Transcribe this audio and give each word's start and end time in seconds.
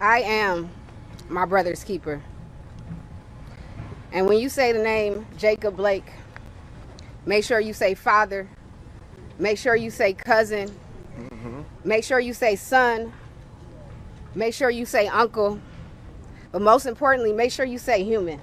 I 0.00 0.20
am 0.20 0.70
my 1.28 1.44
brother's 1.44 1.84
keeper. 1.84 2.22
And 4.12 4.26
when 4.26 4.38
you 4.38 4.48
say 4.48 4.72
the 4.72 4.82
name 4.82 5.26
Jacob 5.36 5.76
Blake, 5.76 6.10
make 7.26 7.44
sure 7.44 7.60
you 7.60 7.74
say 7.74 7.94
father, 7.94 8.48
make 9.38 9.58
sure 9.58 9.76
you 9.76 9.90
say 9.90 10.14
cousin, 10.14 10.70
mm-hmm. 11.18 11.60
make 11.84 12.02
sure 12.02 12.18
you 12.18 12.32
say 12.32 12.56
son, 12.56 13.12
make 14.34 14.54
sure 14.54 14.70
you 14.70 14.86
say 14.86 15.06
uncle, 15.06 15.60
but 16.50 16.62
most 16.62 16.86
importantly, 16.86 17.34
make 17.34 17.52
sure 17.52 17.66
you 17.66 17.78
say 17.78 18.02
human. 18.02 18.40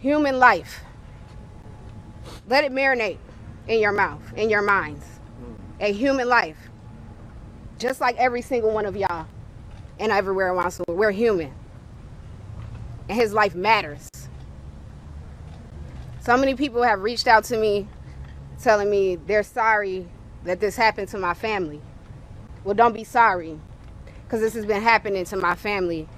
Human 0.00 0.40
life. 0.40 0.82
Let 2.48 2.64
it 2.64 2.72
marinate 2.72 3.18
in 3.68 3.78
your 3.78 3.92
mouth, 3.92 4.22
in 4.36 4.50
your 4.50 4.62
minds. 4.62 5.04
Mm. 5.40 5.56
A 5.80 5.92
human 5.92 6.28
life. 6.28 6.56
Just 7.78 8.00
like 8.00 8.16
every 8.16 8.42
single 8.42 8.70
one 8.70 8.84
of 8.86 8.96
y'all 8.96 9.26
and 9.98 10.12
everywhere 10.12 10.52
around 10.52 10.72
the. 10.72 10.92
We're 10.92 11.10
human. 11.10 11.52
And 13.08 13.18
his 13.18 13.32
life 13.32 13.54
matters. 13.54 14.08
So 16.20 16.36
many 16.36 16.54
people 16.54 16.82
have 16.82 17.02
reached 17.02 17.26
out 17.26 17.44
to 17.44 17.56
me 17.56 17.88
telling 18.60 18.90
me 18.90 19.16
they're 19.16 19.42
sorry 19.42 20.06
that 20.44 20.60
this 20.60 20.76
happened 20.76 21.08
to 21.08 21.18
my 21.18 21.34
family. 21.34 21.80
Well, 22.64 22.74
don't 22.74 22.92
be 22.92 23.04
sorry 23.04 23.58
because 24.24 24.40
this 24.40 24.54
has 24.54 24.66
been 24.66 24.82
happening 24.82 25.24
to 25.26 25.36
my 25.36 25.54
family 25.54 26.08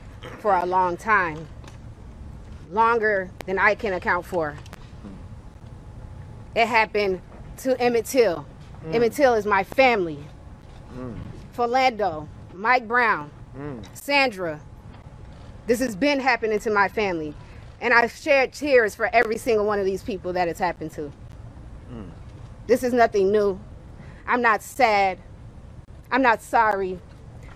for 0.41 0.55
a 0.55 0.67
long 0.67 0.97
time. 0.97 1.47
Longer 2.73 3.31
than 3.47 3.59
I 3.59 3.75
can 3.75 3.93
account 3.93 4.27
for. 4.27 4.57
It 6.55 6.67
happened 6.67 7.21
to 7.59 7.81
Emmett 7.81 8.07
Till. 8.07 8.47
Mm. 8.85 8.95
Emmett 8.95 9.13
Till 9.13 9.35
is 9.35 9.47
my 9.47 9.63
family. 9.63 10.19
Mm. 10.97 11.19
Philando, 11.57 12.27
Mike 12.53 12.89
Brown, 12.89 13.31
Sandra, 13.95 14.61
this 15.67 15.81
has 15.81 15.95
been 15.95 16.21
happening 16.21 16.59
to 16.61 16.71
my 16.71 16.89
family. 16.89 17.35
And 17.81 17.95
I've 17.95 18.13
shared 18.13 18.53
tears 18.53 18.95
for 18.95 19.09
every 19.13 19.39
single 19.39 19.65
one 19.65 19.79
of 19.79 19.85
these 19.85 20.03
people 20.03 20.33
that 20.35 20.49
it's 20.49 20.61
happened 20.61 20.91
to. 20.93 21.13
Mm. 21.93 22.11
This 22.67 22.83
is 22.83 22.93
nothing 22.93 23.33
new. 23.33 23.59
I'm 24.27 24.43
not 24.43 24.63
sad. 24.63 25.19
I'm 26.11 26.23
not 26.23 26.43
sorry. 26.43 26.99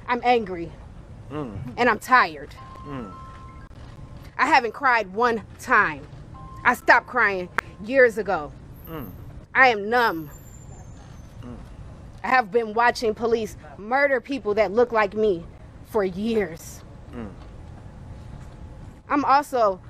I'm 0.09 0.21
angry. 0.25 0.73
Mm. 1.31 1.75
And 1.77 1.89
I'm 1.91 1.99
tired. 1.99 2.55
I 4.39 4.47
haven't 4.47 4.73
cried 4.73 5.13
one 5.13 5.43
time. 5.59 6.07
I 6.65 6.75
stopped 6.75 7.07
crying 7.07 7.49
years 7.85 8.19
ago. 8.19 8.51
I 9.55 9.69
am 9.69 9.89
numb. 9.89 10.31
I 12.23 12.29
have 12.29 12.51
been 12.51 12.73
watching 12.75 13.15
police 13.15 13.57
murder 13.77 14.21
people 14.21 14.55
that 14.55 14.73
look 14.73 14.93
like 14.93 15.15
me 15.15 15.45
for 15.95 16.03
years. 16.03 16.83
Mm. 17.13 17.31
I'm 19.09 19.25
also 19.25 19.81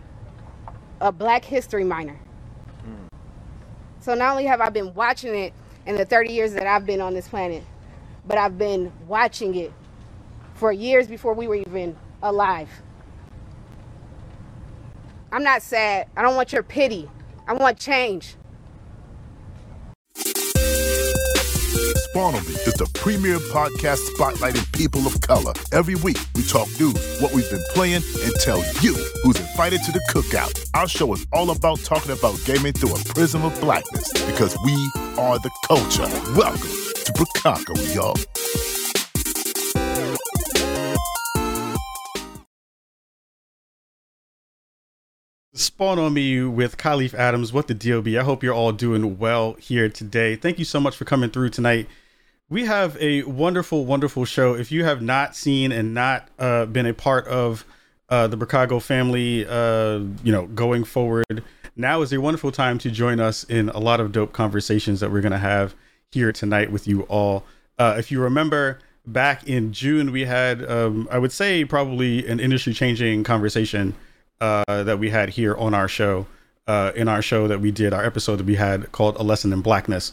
a 1.00 1.10
Black 1.10 1.42
History 1.46 1.82
minor. 1.82 2.20
Mm. 2.86 3.08
So 4.00 4.12
not 4.14 4.32
only 4.32 4.44
have 4.44 4.60
I 4.60 4.68
been 4.68 4.92
watching 4.92 5.34
it 5.34 5.54
in 5.86 5.96
the 5.96 6.04
30 6.04 6.30
years 6.30 6.52
that 6.52 6.66
I've 6.66 6.84
been 6.84 7.00
on 7.00 7.14
this 7.14 7.26
planet, 7.26 7.62
but 8.26 8.36
I've 8.36 8.58
been 8.58 8.92
watching 9.08 9.54
it 9.54 9.72
for 10.52 10.72
years 10.72 11.06
before 11.06 11.32
we 11.32 11.48
were 11.48 11.54
even 11.54 11.96
alive. 12.22 12.68
I'm 15.32 15.42
not 15.42 15.62
sad. 15.62 16.08
I 16.18 16.20
don't 16.20 16.36
want 16.36 16.52
your 16.52 16.62
pity. 16.62 17.08
I 17.48 17.54
want 17.54 17.78
change. 17.78 18.36
Spawn 22.14 22.36
On 22.36 22.46
Me 22.46 22.52
is 22.52 22.74
the 22.74 22.88
premier 22.94 23.40
podcast 23.40 23.98
spotlighting 24.14 24.70
people 24.70 25.04
of 25.04 25.20
color. 25.20 25.52
Every 25.72 25.96
week, 25.96 26.16
we 26.36 26.44
talk 26.44 26.68
news, 26.78 27.20
what 27.20 27.32
we've 27.32 27.50
been 27.50 27.64
playing, 27.70 28.04
and 28.22 28.32
tell 28.36 28.58
you 28.82 28.94
who's 29.24 29.40
invited 29.40 29.82
to 29.82 29.90
the 29.90 29.98
cookout. 30.12 30.70
Our 30.74 30.86
show 30.86 31.12
is 31.12 31.26
all 31.32 31.50
about 31.50 31.80
talking 31.80 32.12
about 32.12 32.38
gaming 32.44 32.72
through 32.72 32.94
a 32.94 32.98
prism 33.02 33.44
of 33.44 33.60
blackness 33.60 34.12
because 34.26 34.56
we 34.64 34.74
are 35.18 35.40
the 35.40 35.50
culture. 35.66 36.06
Welcome 36.36 36.70
to 36.70 37.12
Bricaco, 37.14 37.74
y'all. 37.92 38.14
Spawn 45.52 45.98
on 45.98 46.14
me 46.14 46.44
with 46.44 46.76
Kahlief 46.76 47.14
Adams. 47.14 47.52
What 47.52 47.66
the 47.66 47.74
deal 47.74 48.02
be? 48.02 48.16
I 48.16 48.22
hope 48.22 48.44
you're 48.44 48.54
all 48.54 48.70
doing 48.70 49.18
well 49.18 49.54
here 49.54 49.88
today. 49.88 50.36
Thank 50.36 50.60
you 50.60 50.64
so 50.64 50.78
much 50.78 50.96
for 50.96 51.04
coming 51.04 51.30
through 51.30 51.48
tonight 51.48 51.88
we 52.50 52.66
have 52.66 52.96
a 53.00 53.22
wonderful, 53.22 53.84
wonderful 53.86 54.24
show. 54.24 54.54
If 54.54 54.70
you 54.70 54.84
have 54.84 55.00
not 55.00 55.34
seen 55.34 55.72
and 55.72 55.94
not 55.94 56.28
uh, 56.38 56.66
been 56.66 56.86
a 56.86 56.94
part 56.94 57.26
of 57.26 57.64
uh, 58.08 58.26
the 58.26 58.36
Bricago 58.36 58.82
family, 58.82 59.46
uh, 59.46 60.00
you 60.22 60.32
know, 60.32 60.46
going 60.48 60.84
forward, 60.84 61.42
now 61.74 62.02
is 62.02 62.12
a 62.12 62.20
wonderful 62.20 62.52
time 62.52 62.78
to 62.78 62.90
join 62.90 63.18
us 63.18 63.44
in 63.44 63.70
a 63.70 63.78
lot 63.78 63.98
of 63.98 64.12
dope 64.12 64.32
conversations 64.32 65.00
that 65.00 65.10
we're 65.10 65.22
going 65.22 65.32
to 65.32 65.38
have 65.38 65.74
here 66.12 66.32
tonight 66.32 66.70
with 66.70 66.86
you 66.86 67.02
all. 67.02 67.44
Uh, 67.78 67.96
if 67.98 68.12
you 68.12 68.20
remember 68.20 68.78
back 69.06 69.48
in 69.48 69.72
June, 69.72 70.12
we 70.12 70.24
had, 70.24 70.68
um, 70.70 71.08
I 71.10 71.18
would 71.18 71.32
say, 71.32 71.64
probably 71.64 72.26
an 72.26 72.40
industry 72.40 72.74
changing 72.74 73.24
conversation 73.24 73.94
uh, 74.40 74.64
that 74.66 74.98
we 74.98 75.10
had 75.10 75.30
here 75.30 75.56
on 75.56 75.74
our 75.74 75.88
show. 75.88 76.26
Uh, 76.66 76.92
in 76.96 77.08
our 77.08 77.20
show 77.20 77.46
that 77.46 77.60
we 77.60 77.70
did, 77.70 77.92
our 77.92 78.02
episode 78.02 78.36
that 78.36 78.46
we 78.46 78.54
had 78.54 78.90
called 78.90 79.16
A 79.16 79.22
Lesson 79.22 79.52
in 79.52 79.60
Blackness. 79.60 80.12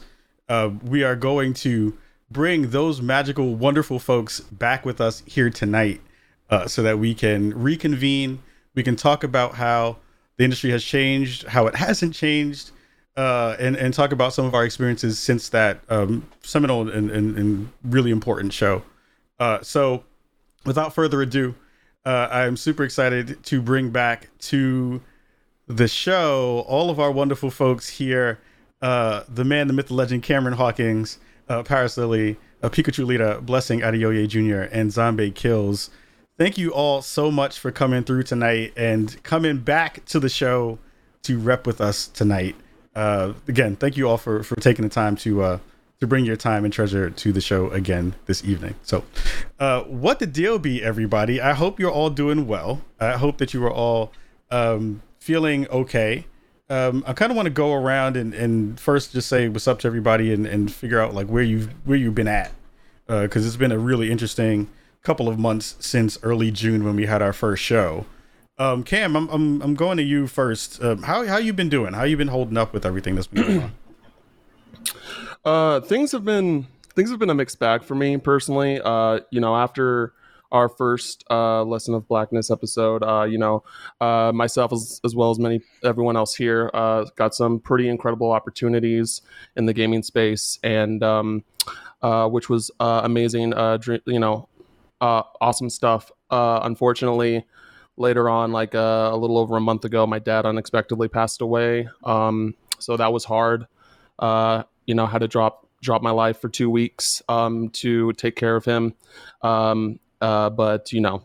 we 0.83 1.01
are 1.01 1.15
going 1.15 1.53
to 1.53 1.97
bring 2.31 2.69
those 2.69 3.01
magical, 3.01 3.55
wonderful 3.55 3.99
folks 3.99 4.39
back 4.39 4.85
with 4.85 5.01
us 5.01 5.23
here 5.25 5.49
tonight 5.49 6.01
uh, 6.49 6.67
so 6.67 6.83
that 6.83 6.99
we 6.99 7.13
can 7.13 7.57
reconvene. 7.61 8.41
We 8.73 8.83
can 8.83 8.95
talk 8.95 9.23
about 9.23 9.55
how 9.55 9.97
the 10.37 10.43
industry 10.43 10.71
has 10.71 10.83
changed, 10.83 11.47
how 11.47 11.67
it 11.67 11.75
hasn't 11.75 12.13
changed, 12.13 12.71
uh, 13.17 13.55
and, 13.59 13.75
and 13.75 13.93
talk 13.93 14.11
about 14.11 14.33
some 14.33 14.45
of 14.45 14.53
our 14.53 14.63
experiences 14.63 15.19
since 15.19 15.49
that 15.49 15.81
um, 15.89 16.27
seminal 16.41 16.89
and, 16.89 17.11
and, 17.11 17.37
and, 17.37 17.69
really 17.83 18.09
important 18.09 18.53
show. 18.53 18.81
Uh, 19.37 19.61
so, 19.61 20.03
without 20.65 20.95
further 20.95 21.21
ado, 21.21 21.53
uh, 22.05 22.29
I'm 22.31 22.55
super 22.55 22.83
excited 22.83 23.43
to 23.43 23.61
bring 23.61 23.89
back 23.89 24.29
to 24.39 25.01
the 25.67 25.89
show 25.89 26.63
all 26.67 26.89
of 26.89 26.99
our 26.99 27.11
wonderful 27.11 27.51
folks 27.51 27.89
here 27.89 28.39
uh, 28.81 29.23
the 29.29 29.45
man, 29.45 29.67
the 29.67 29.73
myth, 29.73 29.87
the 29.87 29.93
legend, 29.93 30.23
Cameron 30.23 30.55
Hawkins 30.55 31.19
uh, 31.49 31.63
Paris 31.63 31.97
Lilly, 31.97 32.37
uh, 32.63 32.69
Pikachu 32.69 33.05
Lita, 33.05 33.39
Blessing 33.41 33.81
Adeoye 33.81 34.27
Jr., 34.27 34.73
and 34.73 34.91
Zombie 34.91 35.31
Kills. 35.31 35.89
Thank 36.37 36.57
you 36.57 36.73
all 36.73 37.01
so 37.01 37.29
much 37.29 37.59
for 37.59 37.71
coming 37.71 38.03
through 38.03 38.23
tonight 38.23 38.73
and 38.75 39.21
coming 39.23 39.57
back 39.57 40.05
to 40.05 40.19
the 40.19 40.29
show 40.29 40.79
to 41.23 41.37
rep 41.37 41.67
with 41.67 41.79
us 41.81 42.07
tonight. 42.07 42.55
Uh, 42.95 43.33
again, 43.47 43.75
thank 43.75 43.95
you 43.95 44.09
all 44.09 44.17
for 44.17 44.43
for 44.43 44.55
taking 44.55 44.83
the 44.83 44.89
time 44.89 45.15
to 45.17 45.43
uh, 45.43 45.59
to 45.99 46.07
bring 46.07 46.25
your 46.25 46.35
time 46.35 46.65
and 46.65 46.73
treasure 46.73 47.09
to 47.09 47.31
the 47.31 47.41
show 47.41 47.69
again 47.69 48.15
this 48.25 48.43
evening. 48.43 48.75
So, 48.81 49.03
uh, 49.59 49.83
what 49.83 50.19
the 50.19 50.27
deal 50.27 50.57
be, 50.57 50.83
everybody? 50.83 51.39
I 51.39 51.53
hope 51.53 51.79
you're 51.79 51.91
all 51.91 52.09
doing 52.09 52.47
well. 52.47 52.81
I 52.99 53.13
hope 53.13 53.37
that 53.37 53.53
you 53.53 53.63
are 53.63 53.71
all 53.71 54.11
um, 54.49 55.03
feeling 55.19 55.67
okay 55.69 56.25
um, 56.71 57.03
I 57.05 57.11
kind 57.11 57.31
of 57.31 57.35
want 57.35 57.47
to 57.47 57.51
go 57.51 57.73
around 57.73 58.15
and, 58.15 58.33
and 58.33 58.79
first 58.79 59.11
just 59.11 59.27
say 59.27 59.49
what's 59.49 59.67
up 59.67 59.79
to 59.79 59.87
everybody 59.87 60.31
and, 60.33 60.47
and 60.47 60.71
figure 60.71 61.01
out 61.01 61.13
like 61.13 61.27
where 61.27 61.43
you've 61.43 61.69
where 61.85 61.97
you've 61.97 62.15
been 62.15 62.29
at 62.29 62.51
because 63.07 63.43
uh, 63.43 63.47
it's 63.47 63.57
been 63.57 63.73
a 63.73 63.77
really 63.77 64.09
interesting 64.09 64.69
couple 65.03 65.27
of 65.27 65.37
months 65.37 65.75
since 65.79 66.17
early 66.23 66.49
June 66.49 66.85
when 66.85 66.95
we 66.95 67.07
had 67.07 67.21
our 67.21 67.33
first 67.33 67.61
show. 67.61 68.05
Um, 68.57 68.83
Cam, 68.83 69.17
I'm, 69.17 69.27
I'm 69.29 69.61
I'm 69.61 69.75
going 69.75 69.97
to 69.97 70.03
you 70.03 70.27
first. 70.27 70.81
Um, 70.81 71.03
how 71.03 71.25
how 71.25 71.37
you 71.37 71.51
been 71.51 71.67
doing? 71.67 71.93
How 71.93 72.03
you 72.03 72.15
been 72.15 72.29
holding 72.29 72.55
up 72.55 72.73
with 72.73 72.85
everything 72.85 73.15
that's 73.15 73.27
been 73.27 73.43
going 73.43 73.63
on? 73.63 73.71
Uh, 75.43 75.79
things 75.79 76.11
have 76.11 76.23
been 76.23 76.67
things 76.93 77.09
have 77.09 77.17
been 77.17 77.31
a 77.31 77.33
mixed 77.33 77.57
bag 77.57 77.83
for 77.83 77.95
me 77.95 78.15
personally. 78.17 78.79
Uh, 78.79 79.19
you 79.31 79.41
know, 79.41 79.55
after 79.55 80.13
our 80.51 80.69
first 80.69 81.23
uh, 81.29 81.63
lesson 81.63 81.93
of 81.93 82.07
blackness 82.07 82.51
episode. 82.51 83.03
Uh, 83.03 83.23
you 83.23 83.37
know, 83.37 83.63
uh, 83.99 84.31
myself 84.33 84.73
as, 84.73 85.01
as 85.03 85.15
well 85.15 85.31
as 85.31 85.39
many 85.39 85.61
everyone 85.83 86.15
else 86.15 86.35
here 86.35 86.69
uh, 86.73 87.05
got 87.15 87.33
some 87.33 87.59
pretty 87.59 87.87
incredible 87.87 88.31
opportunities 88.31 89.21
in 89.55 89.65
the 89.65 89.73
gaming 89.73 90.03
space, 90.03 90.59
and 90.63 91.03
um, 91.03 91.43
uh, 92.01 92.27
which 92.27 92.49
was 92.49 92.71
uh, 92.79 93.01
amazing. 93.03 93.53
you 94.05 94.19
know, 94.19 94.47
awesome 95.01 95.69
stuff. 95.69 96.11
unfortunately, 96.29 97.45
later 97.97 98.29
on, 98.29 98.51
like 98.51 98.73
a 98.73 99.15
little 99.15 99.37
over 99.37 99.57
a 99.57 99.61
month 99.61 99.85
ago, 99.85 100.05
my 100.05 100.19
dad 100.19 100.45
unexpectedly 100.45 101.07
passed 101.07 101.41
away. 101.41 101.87
Um, 102.03 102.55
so 102.79 102.97
that 102.97 103.13
was 103.13 103.25
hard. 103.25 103.67
you 104.19 104.95
know, 104.95 105.05
had 105.05 105.19
to 105.19 105.27
drop 105.27 105.67
drop 105.81 106.01
my 106.01 106.11
life 106.11 106.39
for 106.39 106.47
two 106.47 106.69
weeks 106.69 107.21
um, 107.27 107.69
to 107.69 108.13
take 108.13 108.35
care 108.35 108.55
of 108.55 108.65
him. 108.65 108.93
Um, 109.41 109.99
uh, 110.21 110.49
but 110.49 110.93
you 110.93 111.01
know, 111.01 111.23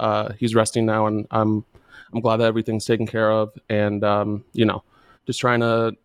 uh, 0.00 0.32
he's 0.38 0.54
resting 0.54 0.86
now, 0.86 1.06
and 1.06 1.26
I'm 1.30 1.64
I'm 2.12 2.20
glad 2.20 2.38
that 2.38 2.46
everything's 2.46 2.84
taken 2.84 3.06
care 3.06 3.30
of, 3.30 3.52
and 3.68 4.02
um, 4.04 4.44
you 4.52 4.64
know, 4.64 4.82
just 5.26 5.40
trying 5.40 5.60
to 5.60 5.96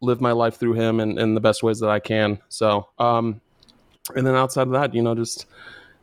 live 0.00 0.20
my 0.20 0.32
life 0.32 0.56
through 0.56 0.74
him 0.74 1.00
in, 1.00 1.18
in 1.18 1.34
the 1.34 1.40
best 1.40 1.62
ways 1.62 1.78
that 1.80 1.90
I 1.90 2.00
can. 2.00 2.38
So, 2.48 2.88
um, 2.98 3.40
and 4.14 4.26
then 4.26 4.34
outside 4.34 4.66
of 4.66 4.72
that, 4.72 4.94
you 4.94 5.02
know, 5.02 5.14
just 5.14 5.46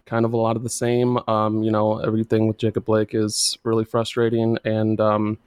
kind 0.06 0.24
of 0.24 0.34
a 0.34 0.38
lot 0.38 0.56
of 0.56 0.64
the 0.64 0.70
same. 0.70 1.20
Um, 1.28 1.64
you 1.64 1.72
know, 1.72 2.00
everything 2.00 2.48
with 2.48 2.58
Jacob 2.58 2.86
Blake 2.86 3.14
is 3.14 3.58
really 3.64 3.86
frustrating, 3.86 4.58
and 4.64 5.00
um, 5.02 5.38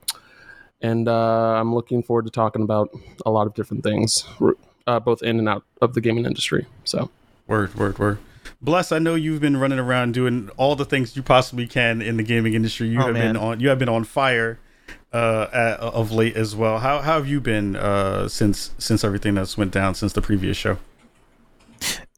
and 0.83 1.09
uh, 1.09 1.55
I'm 1.59 1.75
looking 1.75 2.03
forward 2.03 2.27
to 2.27 2.31
talking 2.31 2.63
about 2.63 2.91
a 3.25 3.31
lot 3.31 3.47
of 3.47 3.55
different 3.55 3.83
things, 3.83 4.25
uh, 4.87 5.01
both 5.01 5.23
in 5.23 5.39
and 5.39 5.49
out 5.49 5.65
of 5.81 5.95
the 5.95 6.01
gaming 6.01 6.27
industry. 6.27 6.67
So, 6.85 7.11
word, 7.47 7.75
word, 7.75 7.99
word. 7.99 8.19
Bless, 8.63 8.93
I 8.93 8.99
know 8.99 9.15
you've 9.15 9.41
been 9.41 9.57
running 9.57 9.79
around 9.79 10.13
doing 10.13 10.51
all 10.57 10.77
the 10.77 10.85
things 10.85 11.17
you 11.17 11.23
possibly 11.23 11.67
can 11.67 12.03
in 12.03 12.19
the 12.19 12.23
gaming 12.23 12.53
industry. 12.53 12.89
You 12.89 13.01
oh, 13.01 13.07
have 13.07 13.15
man. 13.15 13.35
been 13.35 13.37
on, 13.43 13.61
you 13.61 13.71
have 13.71 13.79
been 13.79 13.89
on 13.89 14.05
fire 14.05 14.59
uh, 15.13 15.47
at, 15.53 15.81
of 15.81 16.13
late 16.13 16.37
as 16.37 16.55
well. 16.55 16.79
How, 16.79 16.99
how 16.99 17.15
have 17.15 17.27
you 17.27 17.41
been 17.41 17.77
uh, 17.77 18.29
since 18.29 18.73
since 18.79 19.03
everything 19.03 19.35
that's 19.35 19.57
went 19.57 19.73
down 19.73 19.95
since 19.95 20.13
the 20.13 20.21
previous 20.21 20.59
show? 20.59 20.77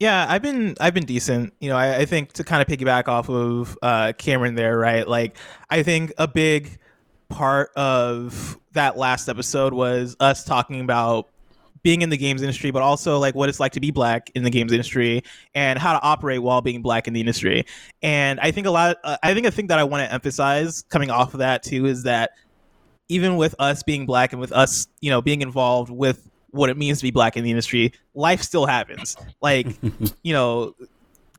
Yeah, 0.00 0.26
I've 0.28 0.42
been 0.42 0.74
I've 0.80 0.94
been 0.94 1.06
decent. 1.06 1.54
You 1.60 1.68
know, 1.68 1.76
I, 1.76 1.98
I 1.98 2.04
think 2.06 2.32
to 2.32 2.44
kind 2.44 2.60
of 2.60 2.66
piggyback 2.66 3.06
off 3.06 3.28
of 3.30 3.78
uh, 3.80 4.12
Cameron 4.18 4.56
there, 4.56 4.76
right? 4.76 5.06
Like, 5.06 5.36
I 5.70 5.84
think 5.84 6.12
a 6.18 6.26
big 6.26 6.76
part 7.28 7.70
of 7.76 8.58
that 8.72 8.96
last 8.96 9.28
episode 9.28 9.72
was 9.72 10.16
us 10.18 10.44
talking 10.44 10.80
about 10.80 11.28
being 11.82 12.02
in 12.02 12.10
the 12.10 12.16
games 12.16 12.42
industry, 12.42 12.70
but 12.70 12.82
also 12.82 13.18
like 13.18 13.34
what 13.34 13.48
it's 13.48 13.60
like 13.60 13.72
to 13.72 13.80
be 13.80 13.90
black 13.90 14.30
in 14.34 14.44
the 14.44 14.50
games 14.50 14.72
industry 14.72 15.22
and 15.54 15.78
how 15.78 15.92
to 15.92 16.02
operate 16.02 16.42
while 16.42 16.60
being 16.60 16.82
black 16.82 17.08
in 17.08 17.14
the 17.14 17.20
industry. 17.20 17.64
And 18.02 18.38
I 18.40 18.50
think 18.50 18.66
a 18.66 18.70
lot, 18.70 18.98
uh, 19.04 19.16
I 19.22 19.34
think 19.34 19.46
a 19.46 19.50
thing 19.50 19.66
that 19.68 19.78
I 19.78 19.84
want 19.84 20.06
to 20.06 20.12
emphasize 20.12 20.82
coming 20.88 21.10
off 21.10 21.34
of 21.34 21.38
that 21.38 21.62
too 21.62 21.86
is 21.86 22.04
that 22.04 22.30
even 23.08 23.36
with 23.36 23.54
us 23.58 23.82
being 23.82 24.06
black 24.06 24.32
and 24.32 24.40
with 24.40 24.52
us, 24.52 24.86
you 25.00 25.10
know, 25.10 25.20
being 25.20 25.42
involved 25.42 25.90
with 25.90 26.30
what 26.50 26.70
it 26.70 26.76
means 26.76 26.98
to 26.98 27.02
be 27.02 27.10
black 27.10 27.36
in 27.36 27.44
the 27.44 27.50
industry, 27.50 27.92
life 28.14 28.42
still 28.42 28.66
happens. 28.66 29.16
Like, 29.40 29.66
you 30.22 30.32
know, 30.32 30.74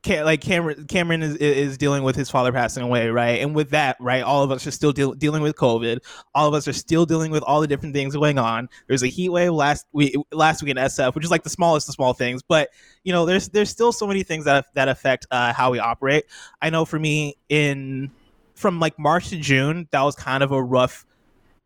like 0.06 0.40
Cameron 0.40 0.86
Cameron 0.86 1.22
is 1.22 1.36
is 1.36 1.78
dealing 1.78 2.02
with 2.02 2.16
his 2.16 2.30
father 2.30 2.52
passing 2.52 2.82
away, 2.82 3.08
right? 3.08 3.40
And 3.40 3.54
with 3.54 3.70
that, 3.70 3.96
right, 4.00 4.22
all 4.22 4.42
of 4.42 4.50
us 4.50 4.66
are 4.66 4.70
still 4.70 4.92
deal- 4.92 5.14
dealing 5.14 5.42
with 5.42 5.56
COVID. 5.56 5.98
All 6.34 6.48
of 6.48 6.54
us 6.54 6.68
are 6.68 6.72
still 6.72 7.06
dealing 7.06 7.30
with 7.30 7.42
all 7.42 7.60
the 7.60 7.66
different 7.66 7.94
things 7.94 8.14
going 8.14 8.38
on. 8.38 8.68
There's 8.86 9.02
a 9.02 9.08
heat 9.08 9.30
wave 9.30 9.52
last 9.52 9.86
week 9.92 10.14
last 10.32 10.62
week 10.62 10.70
in 10.70 10.76
SF, 10.76 11.14
which 11.14 11.24
is 11.24 11.30
like 11.30 11.42
the 11.42 11.50
smallest 11.50 11.88
of 11.88 11.94
small 11.94 12.12
things, 12.12 12.42
but 12.42 12.70
you 13.02 13.12
know, 13.12 13.26
there's 13.26 13.48
there's 13.48 13.70
still 13.70 13.92
so 13.92 14.06
many 14.06 14.22
things 14.22 14.44
that 14.44 14.66
that 14.74 14.88
affect 14.88 15.26
uh, 15.30 15.52
how 15.52 15.70
we 15.70 15.78
operate. 15.78 16.24
I 16.60 16.70
know 16.70 16.84
for 16.84 16.98
me 16.98 17.36
in 17.48 18.10
from 18.54 18.80
like 18.80 18.98
March 18.98 19.30
to 19.30 19.36
June, 19.36 19.88
that 19.90 20.02
was 20.02 20.14
kind 20.14 20.42
of 20.42 20.52
a 20.52 20.62
rough 20.62 21.06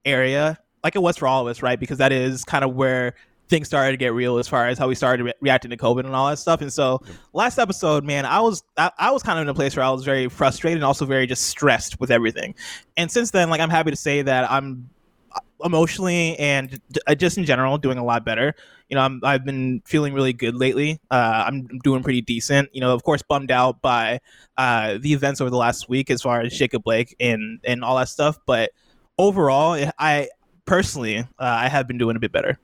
area 0.04 0.58
like 0.84 0.96
it 0.96 1.00
was 1.00 1.16
for 1.16 1.26
all 1.26 1.42
of 1.42 1.50
us, 1.50 1.62
right? 1.62 1.78
Because 1.78 1.98
that 1.98 2.12
is 2.12 2.44
kind 2.44 2.64
of 2.64 2.74
where 2.74 3.14
things 3.48 3.66
started 3.66 3.92
to 3.92 3.96
get 3.96 4.12
real 4.12 4.38
as 4.38 4.46
far 4.46 4.68
as 4.68 4.78
how 4.78 4.88
we 4.88 4.94
started 4.94 5.24
re- 5.24 5.32
reacting 5.40 5.70
to 5.70 5.76
COVID 5.76 6.04
and 6.04 6.14
all 6.14 6.28
that 6.28 6.38
stuff. 6.38 6.60
And 6.60 6.72
so 6.72 7.02
last 7.32 7.58
episode, 7.58 8.04
man, 8.04 8.26
I 8.26 8.40
was 8.40 8.62
I, 8.76 8.90
I, 8.98 9.10
was 9.10 9.22
kind 9.22 9.38
of 9.38 9.42
in 9.42 9.48
a 9.48 9.54
place 9.54 9.76
where 9.76 9.84
I 9.84 9.90
was 9.90 10.04
very 10.04 10.28
frustrated 10.28 10.76
and 10.76 10.84
also 10.84 11.06
very 11.06 11.26
just 11.26 11.46
stressed 11.46 12.00
with 12.00 12.10
everything. 12.10 12.54
And 12.96 13.10
since 13.10 13.30
then, 13.30 13.50
like 13.50 13.60
I'm 13.60 13.70
happy 13.70 13.90
to 13.90 13.96
say 13.96 14.22
that 14.22 14.50
I'm 14.50 14.88
uh, 15.32 15.40
emotionally 15.64 16.38
and 16.38 16.80
uh, 17.06 17.14
just 17.14 17.38
in 17.38 17.44
general 17.44 17.78
doing 17.78 17.98
a 17.98 18.04
lot 18.04 18.24
better. 18.24 18.54
You 18.88 18.94
know, 18.94 19.02
I'm, 19.02 19.20
I've 19.22 19.44
been 19.44 19.82
feeling 19.84 20.14
really 20.14 20.32
good 20.32 20.54
lately. 20.54 20.98
Uh, 21.10 21.44
I'm 21.46 21.66
doing 21.84 22.02
pretty 22.02 22.22
decent. 22.22 22.70
You 22.72 22.80
know, 22.80 22.94
of 22.94 23.02
course, 23.02 23.22
bummed 23.22 23.50
out 23.50 23.82
by 23.82 24.20
uh, 24.56 24.98
the 25.00 25.12
events 25.12 25.40
over 25.40 25.50
the 25.50 25.58
last 25.58 25.88
week 25.88 26.10
as 26.10 26.22
far 26.22 26.40
as 26.40 26.56
Jacob 26.56 26.84
Blake 26.84 27.14
and 27.20 27.60
and 27.64 27.84
all 27.84 27.96
that 27.96 28.08
stuff. 28.08 28.38
But 28.46 28.70
overall, 29.18 29.78
I 29.98 30.28
personally 30.64 31.18
uh, 31.18 31.24
I 31.38 31.68
have 31.68 31.86
been 31.88 31.98
doing 31.98 32.16
a 32.16 32.20
bit 32.20 32.32
better. 32.32 32.58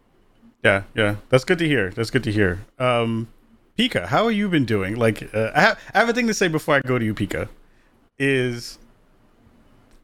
Yeah, 0.64 0.84
yeah, 0.94 1.16
that's 1.28 1.44
good 1.44 1.58
to 1.58 1.68
hear. 1.68 1.90
That's 1.90 2.10
good 2.10 2.24
to 2.24 2.32
hear. 2.32 2.64
Um, 2.78 3.28
Pika, 3.78 4.06
how 4.06 4.28
have 4.28 4.36
you 4.36 4.48
been 4.48 4.64
doing? 4.64 4.96
Like, 4.96 5.34
uh, 5.34 5.50
I, 5.54 5.60
have, 5.60 5.80
I 5.94 5.98
have 5.98 6.08
a 6.08 6.14
thing 6.14 6.26
to 6.26 6.34
say 6.34 6.48
before 6.48 6.76
I 6.76 6.80
go 6.80 6.98
to 6.98 7.04
you, 7.04 7.14
Pika. 7.14 7.48
Is 8.18 8.78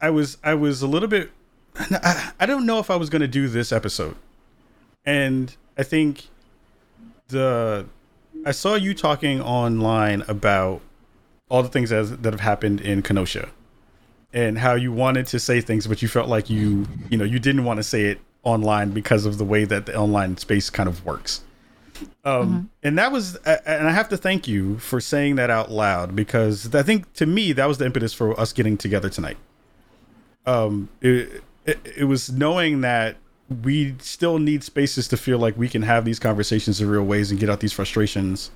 I 0.00 0.10
was 0.10 0.36
I 0.44 0.54
was 0.54 0.82
a 0.82 0.86
little 0.86 1.08
bit. 1.08 1.30
I, 1.76 2.32
I 2.40 2.46
don't 2.46 2.66
know 2.66 2.78
if 2.78 2.90
I 2.90 2.96
was 2.96 3.08
going 3.08 3.22
to 3.22 3.28
do 3.28 3.48
this 3.48 3.72
episode, 3.72 4.16
and 5.04 5.56
I 5.78 5.82
think 5.82 6.26
the 7.28 7.86
I 8.44 8.50
saw 8.50 8.74
you 8.74 8.92
talking 8.92 9.40
online 9.40 10.24
about 10.28 10.82
all 11.48 11.62
the 11.62 11.68
things 11.68 11.90
that, 11.90 12.22
that 12.22 12.32
have 12.32 12.40
happened 12.40 12.80
in 12.80 13.02
Kenosha 13.02 13.50
and 14.32 14.58
how 14.58 14.74
you 14.74 14.92
wanted 14.92 15.26
to 15.26 15.40
say 15.40 15.60
things 15.60 15.88
but 15.88 16.02
you 16.02 16.06
felt 16.06 16.28
like 16.28 16.48
you 16.48 16.86
you 17.10 17.18
know 17.18 17.24
you 17.24 17.40
didn't 17.40 17.64
want 17.64 17.78
to 17.78 17.82
say 17.82 18.04
it 18.04 18.20
online 18.42 18.90
because 18.90 19.26
of 19.26 19.38
the 19.38 19.44
way 19.44 19.64
that 19.64 19.86
the 19.86 19.96
online 19.96 20.36
space 20.36 20.70
kind 20.70 20.88
of 20.88 21.04
works. 21.04 21.42
Um, 22.24 22.48
mm-hmm. 22.48 22.60
and 22.82 22.98
that 22.98 23.12
was, 23.12 23.36
and 23.36 23.86
I 23.86 23.92
have 23.92 24.08
to 24.08 24.16
thank 24.16 24.48
you 24.48 24.78
for 24.78 25.00
saying 25.00 25.36
that 25.36 25.50
out 25.50 25.70
loud 25.70 26.16
because 26.16 26.74
I 26.74 26.82
think 26.82 27.12
to 27.14 27.26
me 27.26 27.52
that 27.52 27.66
was 27.66 27.78
the 27.78 27.84
impetus 27.84 28.14
for 28.14 28.38
us 28.38 28.52
getting 28.52 28.76
together 28.76 29.10
tonight. 29.10 29.36
Um, 30.46 30.88
it, 31.02 31.42
it, 31.66 31.78
it 31.96 32.04
was 32.04 32.30
knowing 32.30 32.80
that 32.80 33.16
we 33.62 33.96
still 33.98 34.38
need 34.38 34.64
spaces 34.64 35.08
to 35.08 35.16
feel 35.16 35.38
like 35.38 35.56
we 35.58 35.68
can 35.68 35.82
have 35.82 36.04
these 36.04 36.18
conversations 36.18 36.80
in 36.80 36.88
real 36.88 37.02
ways 37.02 37.30
and 37.30 37.38
get 37.38 37.50
out 37.50 37.60
these 37.60 37.72
frustrations 37.72 38.50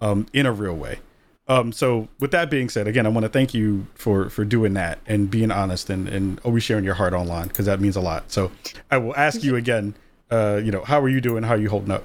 um, 0.00 0.26
in 0.32 0.46
a 0.46 0.52
real 0.52 0.74
way. 0.74 0.98
Um, 1.48 1.72
so 1.72 2.08
with 2.20 2.30
that 2.30 2.50
being 2.50 2.68
said, 2.68 2.86
again, 2.86 3.04
I 3.04 3.08
want 3.08 3.24
to 3.24 3.28
thank 3.28 3.52
you 3.52 3.86
for 3.94 4.30
for 4.30 4.44
doing 4.44 4.74
that 4.74 5.00
and 5.06 5.30
being 5.30 5.50
honest 5.50 5.90
and 5.90 6.08
and 6.08 6.40
always 6.44 6.62
sharing 6.62 6.84
your 6.84 6.94
heart 6.94 7.12
online 7.12 7.48
because 7.48 7.66
that 7.66 7.80
means 7.80 7.96
a 7.96 8.00
lot. 8.00 8.30
So 8.30 8.52
I 8.90 8.98
will 8.98 9.16
ask 9.16 9.42
you 9.42 9.56
again. 9.56 9.94
Uh, 10.30 10.58
you 10.64 10.72
know, 10.72 10.82
how 10.82 10.98
are 10.98 11.10
you 11.10 11.20
doing? 11.20 11.42
How 11.42 11.54
are 11.54 11.58
you 11.58 11.68
holding 11.68 11.90
up? 11.90 12.04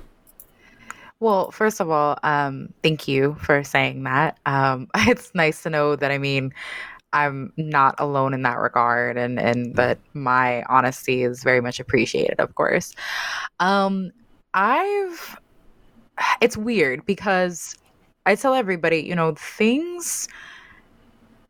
Well, 1.20 1.50
first 1.52 1.80
of 1.80 1.90
all, 1.90 2.20
um, 2.24 2.74
thank 2.84 3.08
you 3.08 3.38
for 3.42 3.64
saying 3.64 4.04
that. 4.04 4.38
Um, 4.46 4.88
it's 4.96 5.34
nice 5.34 5.64
to 5.64 5.70
know 5.70 5.96
that 5.96 6.12
I 6.12 6.18
mean, 6.18 6.54
I'm 7.14 7.54
not 7.58 7.96
alone 8.00 8.34
in 8.34 8.42
that 8.42 8.58
regard, 8.58 9.18
and 9.18 9.40
and 9.40 9.76
that 9.76 10.00
my 10.14 10.64
honesty 10.64 11.24
is 11.24 11.44
very 11.44 11.62
much 11.62 11.80
appreciated. 11.80 12.40
Of 12.40 12.56
course, 12.56 12.94
um, 13.60 14.12
I've. 14.54 15.40
It's 16.42 16.58
weird 16.58 17.06
because 17.06 17.76
I 18.28 18.36
tell 18.36 18.54
everybody, 18.54 18.98
you 18.98 19.16
know, 19.16 19.34
things 19.36 20.28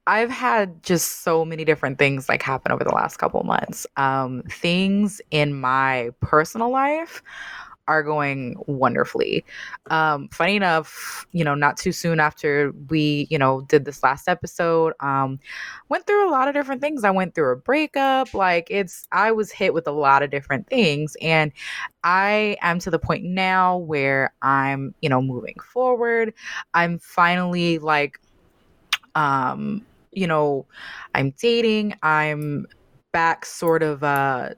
I've 0.06 0.30
had 0.30 0.84
just 0.84 1.24
so 1.24 1.44
many 1.44 1.66
different 1.66 1.98
things 1.98 2.30
like 2.30 2.44
happen 2.44 2.72
over 2.72 2.84
the 2.84 2.94
last 2.94 3.18
couple 3.18 3.44
months. 3.44 3.88
Um, 3.98 4.44
things 4.50 5.20
in 5.32 5.60
my 5.60 6.12
personal 6.22 6.72
life 6.72 7.24
are 7.88 8.04
going 8.04 8.56
wonderfully. 8.68 9.46
Um, 9.90 10.28
funny 10.30 10.56
enough, 10.56 11.26
you 11.32 11.44
know, 11.44 11.56
not 11.56 11.78
too 11.78 11.92
soon 11.92 12.20
after 12.20 12.72
we, 12.90 13.28
you 13.30 13.38
know, 13.38 13.62
did 13.62 13.86
this 13.86 14.04
last 14.04 14.28
episode, 14.28 14.94
um, 15.00 15.40
went 15.90 16.06
through 16.06 16.30
a 16.30 16.32
lot 16.32 16.48
of 16.48 16.54
different 16.54 16.82
things. 16.82 17.04
I 17.04 17.12
went 17.12 17.36
through 17.36 17.52
a 17.54 17.56
breakup. 17.56 18.34
Like 18.34 18.68
it's, 18.70 19.08
I 19.12 19.32
was 19.32 19.52
hit 19.52 19.74
with 19.74 19.88
a 19.88 19.92
lot 19.92 20.24
of 20.24 20.30
different 20.30 20.68
things, 20.68 21.16
and 21.22 21.52
I 22.04 22.58
am 22.62 22.80
to 22.80 22.92
the 22.92 23.00
point 23.00 23.24
now 23.24 23.78
where 23.78 24.34
I'm, 24.42 24.94
you 25.02 25.10
know, 25.10 25.22
moving 25.22 25.58
forward. 25.60 26.34
I'm 26.74 27.00
finally 27.00 27.80
like, 27.80 28.20
um, 29.16 29.86
you 30.12 30.28
know, 30.28 30.66
I'm 31.14 31.32
dating. 31.40 31.96
I'm 32.02 32.68
back 33.18 33.48
sort 33.48 33.82
of 33.82 34.04
uh 34.04 34.50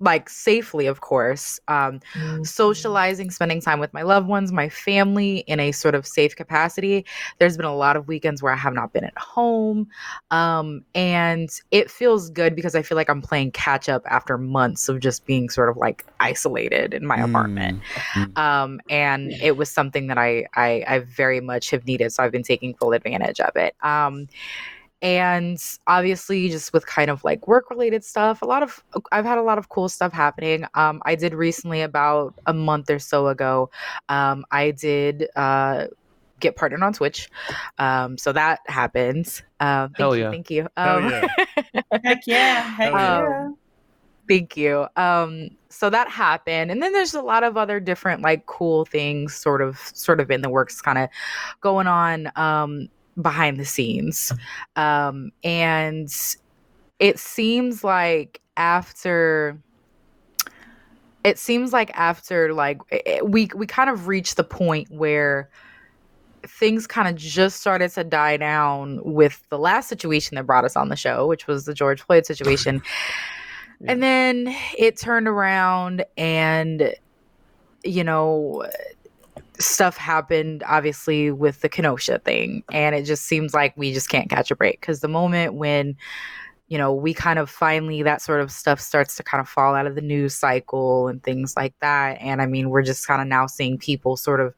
like 0.00 0.28
safely 0.28 0.88
of 0.88 1.00
course 1.00 1.60
um 1.68 2.00
mm-hmm. 2.14 2.42
socializing 2.42 3.30
spending 3.30 3.60
time 3.60 3.78
with 3.78 3.94
my 3.94 4.02
loved 4.02 4.26
ones 4.26 4.50
my 4.50 4.68
family 4.68 5.44
in 5.46 5.60
a 5.60 5.70
sort 5.70 5.94
of 5.94 6.04
safe 6.04 6.34
capacity 6.34 7.06
there's 7.38 7.56
been 7.56 7.64
a 7.64 7.76
lot 7.76 7.94
of 7.94 8.08
weekends 8.08 8.42
where 8.42 8.52
i 8.52 8.56
have 8.56 8.74
not 8.74 8.92
been 8.92 9.04
at 9.04 9.16
home 9.16 9.86
um 10.32 10.84
and 10.92 11.60
it 11.70 11.88
feels 11.88 12.30
good 12.30 12.56
because 12.56 12.74
i 12.74 12.82
feel 12.82 12.96
like 12.96 13.08
i'm 13.08 13.22
playing 13.22 13.52
catch 13.52 13.88
up 13.88 14.02
after 14.06 14.36
months 14.36 14.88
of 14.88 14.98
just 14.98 15.24
being 15.24 15.48
sort 15.48 15.68
of 15.68 15.76
like 15.76 16.04
isolated 16.18 16.92
in 16.92 17.06
my 17.06 17.18
mm. 17.18 17.28
apartment 17.28 17.80
mm. 18.14 18.36
um 18.36 18.80
and 18.90 19.30
it 19.34 19.56
was 19.56 19.70
something 19.70 20.08
that 20.08 20.18
I, 20.18 20.46
I 20.56 20.82
i 20.88 20.98
very 20.98 21.40
much 21.40 21.70
have 21.70 21.86
needed 21.86 22.12
so 22.12 22.24
i've 22.24 22.32
been 22.32 22.42
taking 22.42 22.74
full 22.74 22.92
advantage 22.92 23.38
of 23.38 23.54
it 23.54 23.76
um 23.82 24.26
and 25.02 25.62
obviously 25.86 26.48
just 26.48 26.72
with 26.72 26.86
kind 26.86 27.10
of 27.10 27.24
like 27.24 27.46
work 27.48 27.70
related 27.70 28.04
stuff 28.04 28.42
a 28.42 28.44
lot 28.44 28.62
of 28.62 28.84
i've 29.12 29.24
had 29.24 29.38
a 29.38 29.42
lot 29.42 29.58
of 29.58 29.68
cool 29.68 29.88
stuff 29.88 30.12
happening. 30.12 30.64
Um, 30.74 31.02
i 31.04 31.14
did 31.14 31.34
recently 31.34 31.82
about 31.82 32.34
a 32.46 32.52
month 32.52 32.90
or 32.90 32.98
so 32.98 33.28
ago 33.28 33.70
um, 34.08 34.44
i 34.50 34.70
did 34.70 35.28
uh, 35.36 35.86
get 36.40 36.56
partnered 36.56 36.82
on 36.82 36.92
twitch. 36.92 37.30
Um, 37.78 38.18
so 38.18 38.32
that 38.32 38.60
happens. 38.66 39.42
Uh, 39.60 39.88
thank 39.88 39.98
Hell 39.98 40.16
you 40.16 40.22
yeah. 40.24 40.30
thank 40.30 40.50
you. 40.50 40.68
Hell 40.76 41.02
yeah. 41.02 41.26
heck 42.04 42.26
yeah 42.26 42.62
heck 42.62 42.92
yeah. 42.92 43.44
um, 43.44 43.56
thank 44.28 44.56
you. 44.56 44.86
Um, 44.96 45.50
so 45.68 45.88
that 45.90 46.08
happened 46.10 46.70
and 46.70 46.82
then 46.82 46.92
there's 46.92 47.14
a 47.14 47.22
lot 47.22 47.44
of 47.44 47.56
other 47.56 47.78
different 47.78 48.22
like 48.22 48.46
cool 48.46 48.84
things 48.84 49.34
sort 49.34 49.62
of 49.62 49.78
sort 49.94 50.18
of 50.18 50.30
in 50.30 50.40
the 50.40 50.50
works 50.50 50.80
kind 50.80 50.98
of 50.98 51.08
going 51.60 51.86
on. 51.86 52.32
Um, 52.36 52.88
behind 53.22 53.58
the 53.58 53.64
scenes. 53.64 54.32
Um, 54.76 55.32
and 55.44 56.08
it 56.98 57.18
seems 57.18 57.82
like 57.82 58.40
after 58.56 59.58
it 61.24 61.38
seems 61.38 61.72
like 61.72 61.90
after 61.94 62.54
like 62.54 62.80
it, 62.90 63.28
we 63.28 63.50
we 63.54 63.66
kind 63.66 63.90
of 63.90 64.08
reached 64.08 64.36
the 64.36 64.44
point 64.44 64.90
where 64.90 65.50
things 66.46 66.86
kind 66.86 67.08
of 67.08 67.16
just 67.16 67.60
started 67.60 67.90
to 67.90 68.04
die 68.04 68.36
down 68.36 69.00
with 69.04 69.42
the 69.50 69.58
last 69.58 69.88
situation 69.88 70.34
that 70.36 70.46
brought 70.46 70.64
us 70.64 70.76
on 70.76 70.88
the 70.88 70.96
show, 70.96 71.26
which 71.26 71.46
was 71.46 71.64
the 71.64 71.74
George 71.74 72.00
Floyd 72.00 72.24
situation. 72.24 72.82
yeah. 73.80 73.92
And 73.92 74.02
then 74.02 74.54
it 74.78 74.96
turned 74.96 75.28
around 75.28 76.04
and, 76.16 76.94
you 77.84 78.04
know, 78.04 78.66
stuff 79.60 79.96
happened 79.96 80.64
obviously 80.66 81.30
with 81.30 81.60
the 81.60 81.68
Kenosha 81.68 82.18
thing. 82.18 82.62
And 82.72 82.94
it 82.94 83.04
just 83.04 83.24
seems 83.24 83.54
like 83.54 83.76
we 83.76 83.92
just 83.92 84.08
can't 84.08 84.30
catch 84.30 84.50
a 84.50 84.56
break 84.56 84.80
because 84.80 85.00
the 85.00 85.08
moment 85.08 85.54
when, 85.54 85.96
you 86.68 86.78
know, 86.78 86.92
we 86.92 87.12
kind 87.14 87.38
of 87.38 87.50
finally 87.50 88.02
that 88.02 88.22
sort 88.22 88.40
of 88.40 88.50
stuff 88.50 88.80
starts 88.80 89.16
to 89.16 89.22
kind 89.22 89.40
of 89.40 89.48
fall 89.48 89.74
out 89.74 89.86
of 89.86 89.94
the 89.94 90.00
news 90.00 90.34
cycle 90.34 91.08
and 91.08 91.22
things 91.22 91.56
like 91.56 91.74
that. 91.80 92.18
And 92.20 92.40
I 92.40 92.46
mean, 92.46 92.70
we're 92.70 92.82
just 92.82 93.06
kind 93.06 93.20
of 93.20 93.28
now 93.28 93.46
seeing 93.46 93.78
people 93.78 94.16
sort 94.16 94.40
of 94.40 94.54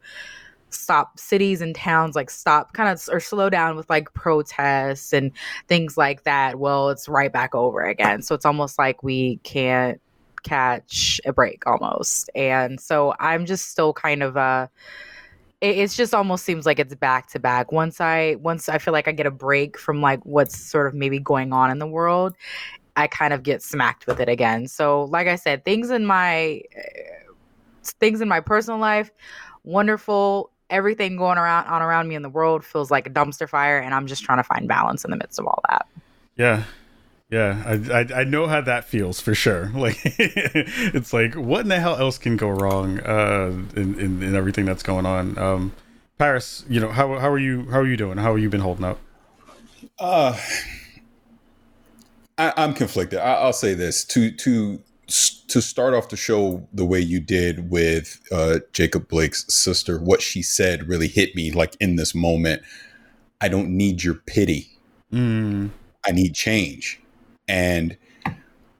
stop 0.71 1.19
cities 1.19 1.61
and 1.61 1.75
towns 1.75 2.17
like 2.17 2.31
stop 2.31 2.73
kind 2.73 2.89
of 2.89 3.03
or 3.13 3.21
slow 3.21 3.51
down 3.51 3.77
with 3.77 3.91
like 3.91 4.13
protests 4.15 5.13
and 5.13 5.31
things 5.69 5.99
like 5.99 6.25
that 6.25 6.59
well 6.59 6.89
it's 6.89 7.11
right 7.11 7.31
back 7.31 7.55
over 7.55 7.83
again 7.83 8.23
so 8.23 8.35
it's 8.35 8.47
almost 8.47 8.79
like 8.79 9.03
we 9.03 9.37
can't 9.43 10.01
catch 10.43 11.21
a 11.25 11.33
break 11.33 11.67
almost. 11.67 12.31
And 12.35 12.81
so 12.81 13.15
i'm 13.19 13.47
just 13.47 13.71
still 13.71 13.93
kind 13.93 14.23
of 14.23 14.37
uh 14.37 14.69
it, 15.61 15.79
it's 15.79 15.97
just 15.97 16.15
almost 16.15 16.45
seems 16.45 16.67
like 16.67 16.79
it's 16.79 16.95
back 16.95 17.29
to 17.29 17.39
back. 17.39 17.73
Once 17.73 18.01
i 18.01 18.37
once 18.41 18.69
i 18.69 18.79
feel 18.79 18.93
like 18.93 19.09
i 19.09 19.13
get 19.13 19.27
a 19.27 19.31
break 19.31 19.79
from 19.79 20.01
like 20.01 20.25
what's 20.25 20.57
sort 20.57 20.87
of 20.87 20.95
maybe 20.95 21.19
going 21.19 21.53
on 21.53 21.71
in 21.71 21.79
the 21.79 21.87
world 21.87 22.35
i 22.97 23.07
kind 23.07 23.33
of 23.33 23.43
get 23.43 23.63
smacked 23.63 24.07
with 24.07 24.21
it 24.21 24.29
again. 24.29 24.67
So 24.69 25.05
like 25.05 25.29
i 25.29 25.37
said 25.37 25.65
things 25.65 25.91
in 25.91 26.05
my 26.07 26.63
things 27.85 28.21
in 28.21 28.29
my 28.29 28.41
personal 28.41 28.79
life 28.79 29.11
wonderful. 29.65 30.51
Everything 30.71 31.19
going 31.19 31.37
around 31.37 31.67
on 31.67 31.83
around 31.83 32.09
me 32.09 32.15
in 32.15 32.23
the 32.23 32.31
world 32.31 32.65
feels 32.65 32.91
like 32.91 33.07
a 33.07 33.11
dumpster 33.11 33.49
fire 33.49 33.79
and 33.79 33.95
i'm 33.95 34.07
just 34.07 34.25
trying 34.25 34.39
to 34.39 34.45
find 34.45 34.67
balance 34.67 35.05
in 35.05 35.11
the 35.11 35.17
midst 35.17 35.39
of 35.39 35.47
all 35.47 35.61
that. 35.69 35.87
Yeah 36.37 36.65
yeah 37.33 37.62
i 37.65 38.01
i, 38.01 38.21
I 38.21 38.25
know 38.25 38.47
how 38.47 38.61
that 38.61 38.85
feels 38.85 39.19
for 39.19 39.35
sure 39.35 39.71
like 39.75 39.99
it's 40.05 41.12
like 41.12 41.35
what 41.35 41.62
in 41.62 41.69
the 41.69 41.81
hell 41.81 41.97
else 41.97 42.19
can 42.19 42.37
go 42.37 42.51
wrong 42.51 43.01
uh 43.01 43.53
in, 43.75 43.99
in, 43.99 44.23
in 44.23 44.35
everything 44.37 44.67
that's 44.67 44.83
going 44.83 45.07
on 45.07 45.39
um 45.39 45.73
paris 46.19 46.65
you 46.69 46.79
know 46.79 46.91
how, 46.91 47.19
how 47.19 47.31
are 47.31 47.39
you 47.39 47.69
how 47.71 47.79
are 47.79 47.87
you 47.87 47.97
doing 47.97 48.19
how 48.19 48.33
have 48.33 48.39
you 48.43 48.51
been 48.51 48.61
holding 48.61 48.85
up 48.85 48.99
uh 49.99 50.39
I, 52.37 52.53
i'm 52.59 52.75
conflicted 52.75 53.19
I, 53.19 53.33
i'll 53.35 53.55
say 53.55 53.73
this 53.73 54.05
to 54.05 54.31
to 54.31 54.83
to 55.49 55.61
start 55.61 55.95
off 55.95 56.09
the 56.09 56.17
show 56.17 56.67
the 56.73 56.85
way 56.85 56.99
you 56.99 57.21
did 57.21 57.71
with 57.71 58.23
uh, 58.33 58.61
Jacob 58.73 59.09
Blake's 59.09 59.45
sister, 59.53 59.99
what 59.99 60.23
she 60.23 60.41
said 60.43 60.89
really 60.89 61.09
hit 61.09 61.35
me 61.35 61.51
like 61.51 61.77
in 61.81 61.97
this 61.97 62.15
moment. 62.15 62.62
I 63.41 63.49
don't 63.49 63.69
need 63.69 64.03
your 64.03 64.15
pity. 64.15 64.71
Mm. 65.12 65.69
I 66.07 66.12
need 66.12 66.35
change. 66.35 67.02
And 67.53 67.99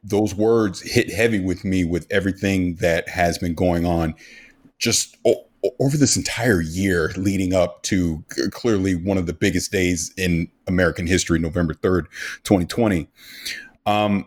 those 0.03 0.35
words 0.35 0.81
hit 0.81 1.13
heavy 1.13 1.39
with 1.39 1.63
me 1.63 1.85
with 1.85 2.07
everything 2.11 2.77
that 2.77 3.09
has 3.09 3.37
been 3.37 3.55
going 3.55 3.85
on 3.85 4.15
just 4.79 5.17
o- 5.27 5.45
over 5.79 5.97
this 5.97 6.17
entire 6.17 6.63
year 6.63 7.13
leading 7.17 7.55
up 7.55 7.83
to 7.83 8.25
clearly 8.51 8.95
one 8.95 9.19
of 9.19 9.27
the 9.27 9.35
biggest 9.35 9.71
days 9.71 10.13
in 10.17 10.49
American 10.67 11.07
history, 11.07 11.39
November 11.39 11.75
3rd, 11.75 12.07
2020. 12.45 13.07
Um, 13.85 14.27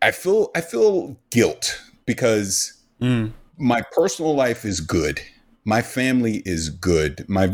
I 0.00 0.12
feel 0.12 0.50
I 0.56 0.62
feel 0.62 1.16
guilt 1.30 1.80
because 2.06 2.72
mm. 3.02 3.32
my 3.58 3.82
personal 3.92 4.34
life 4.34 4.64
is 4.64 4.80
good. 4.80 5.20
My 5.64 5.82
family 5.82 6.42
is 6.46 6.70
good. 6.70 7.26
My 7.28 7.48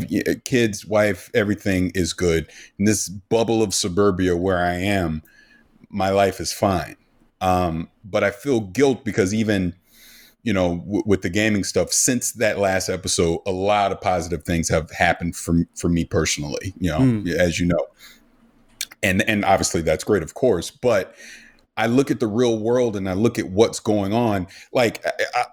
kids, 0.45 0.85
wife, 0.85 1.29
everything 1.33 1.91
is 1.93 2.13
good. 2.13 2.49
In 2.79 2.85
this 2.85 3.09
bubble 3.09 3.61
of 3.61 3.73
suburbia 3.73 4.37
where 4.37 4.59
I 4.59 4.75
am, 4.75 5.21
my 5.89 6.09
life 6.09 6.39
is 6.39 6.51
fine. 6.51 6.95
Um, 7.41 7.89
but 8.03 8.23
I 8.23 8.31
feel 8.31 8.61
guilt 8.61 9.05
because 9.05 9.33
even 9.33 9.75
you 10.43 10.53
know 10.53 10.77
w- 10.77 11.03
with 11.05 11.21
the 11.21 11.29
gaming 11.29 11.63
stuff 11.63 11.91
since 11.91 12.31
that 12.33 12.57
last 12.57 12.89
episode, 12.89 13.41
a 13.45 13.51
lot 13.51 13.91
of 13.91 14.01
positive 14.01 14.43
things 14.43 14.69
have 14.69 14.89
happened 14.91 15.35
for 15.35 15.65
for 15.75 15.89
me 15.89 16.05
personally. 16.05 16.73
You 16.79 16.91
know, 16.91 16.99
mm. 16.99 17.33
as 17.33 17.59
you 17.59 17.67
know, 17.67 17.87
and 19.03 19.27
and 19.27 19.43
obviously 19.45 19.81
that's 19.81 20.03
great, 20.03 20.23
of 20.23 20.33
course, 20.33 20.71
but 20.71 21.15
I 21.77 21.87
look 21.87 22.09
at 22.09 22.19
the 22.19 22.27
real 22.27 22.57
world 22.57 22.95
and 22.95 23.09
I 23.09 23.13
look 23.13 23.37
at 23.37 23.49
what's 23.49 23.79
going 23.79 24.13
on. 24.13 24.47
Like 24.71 25.03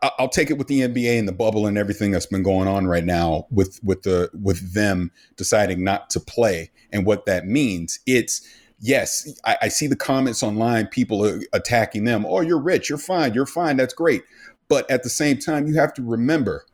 I, 0.02 0.10
will 0.20 0.28
take 0.28 0.50
it 0.50 0.58
with 0.58 0.68
the 0.68 0.80
NBA 0.80 1.18
and 1.18 1.26
the 1.26 1.32
bubble 1.32 1.66
and 1.66 1.76
everything 1.76 2.12
that's 2.12 2.26
been 2.26 2.44
going 2.44 2.68
on 2.68 2.86
right 2.86 3.04
now 3.04 3.46
with 3.50 3.80
with 3.82 4.02
the 4.02 4.30
with 4.40 4.72
them 4.72 5.10
deciding 5.36 5.82
not 5.82 6.10
to 6.10 6.20
play 6.20 6.70
and 6.92 7.04
what 7.04 7.26
that 7.26 7.46
means. 7.46 7.98
It's 8.06 8.46
yes, 8.82 9.32
I, 9.44 9.56
I 9.62 9.68
see 9.68 9.86
the 9.86 9.96
comments 9.96 10.42
online, 10.42 10.88
people 10.88 11.24
are 11.24 11.40
attacking 11.54 12.04
them. 12.04 12.26
Oh, 12.26 12.40
you're 12.40 12.60
rich, 12.60 12.90
you're 12.90 12.98
fine, 12.98 13.32
you're 13.32 13.46
fine, 13.46 13.78
that's 13.78 13.94
great. 13.94 14.24
But 14.68 14.90
at 14.90 15.02
the 15.02 15.08
same 15.08 15.38
time, 15.38 15.66
you 15.66 15.74
have 15.76 15.94
to 15.94 16.02
remember 16.02 16.66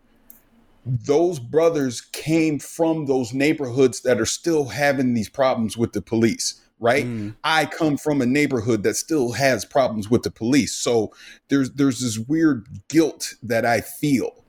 those 0.85 1.39
brothers 1.39 2.01
came 2.01 2.59
from 2.59 3.07
those 3.07 3.35
neighborhoods 3.35 4.01
that 4.01 4.21
are 4.21 4.27
still 4.27 4.65
having 4.65 5.13
these 5.13 5.29
problems 5.29 5.77
with 5.77 5.93
the 5.93 6.01
police 6.01 6.63
right 6.81 7.05
mm. 7.05 7.35
i 7.45 7.67
come 7.67 7.99
from 7.99 8.23
a 8.23 8.27
neighborhood 8.27 8.85
that 8.85 8.95
still 8.95 9.33
has 9.33 9.67
problems 9.67 10.09
with 10.09 10.23
the 10.23 10.31
police 10.31 10.73
so 10.73 11.13
there's 11.49 11.71
there's 11.73 12.01
this 12.01 12.19
weird 12.19 12.67
guilt 12.89 13.35
that 13.43 13.67
i 13.67 13.83
feel 13.83 14.45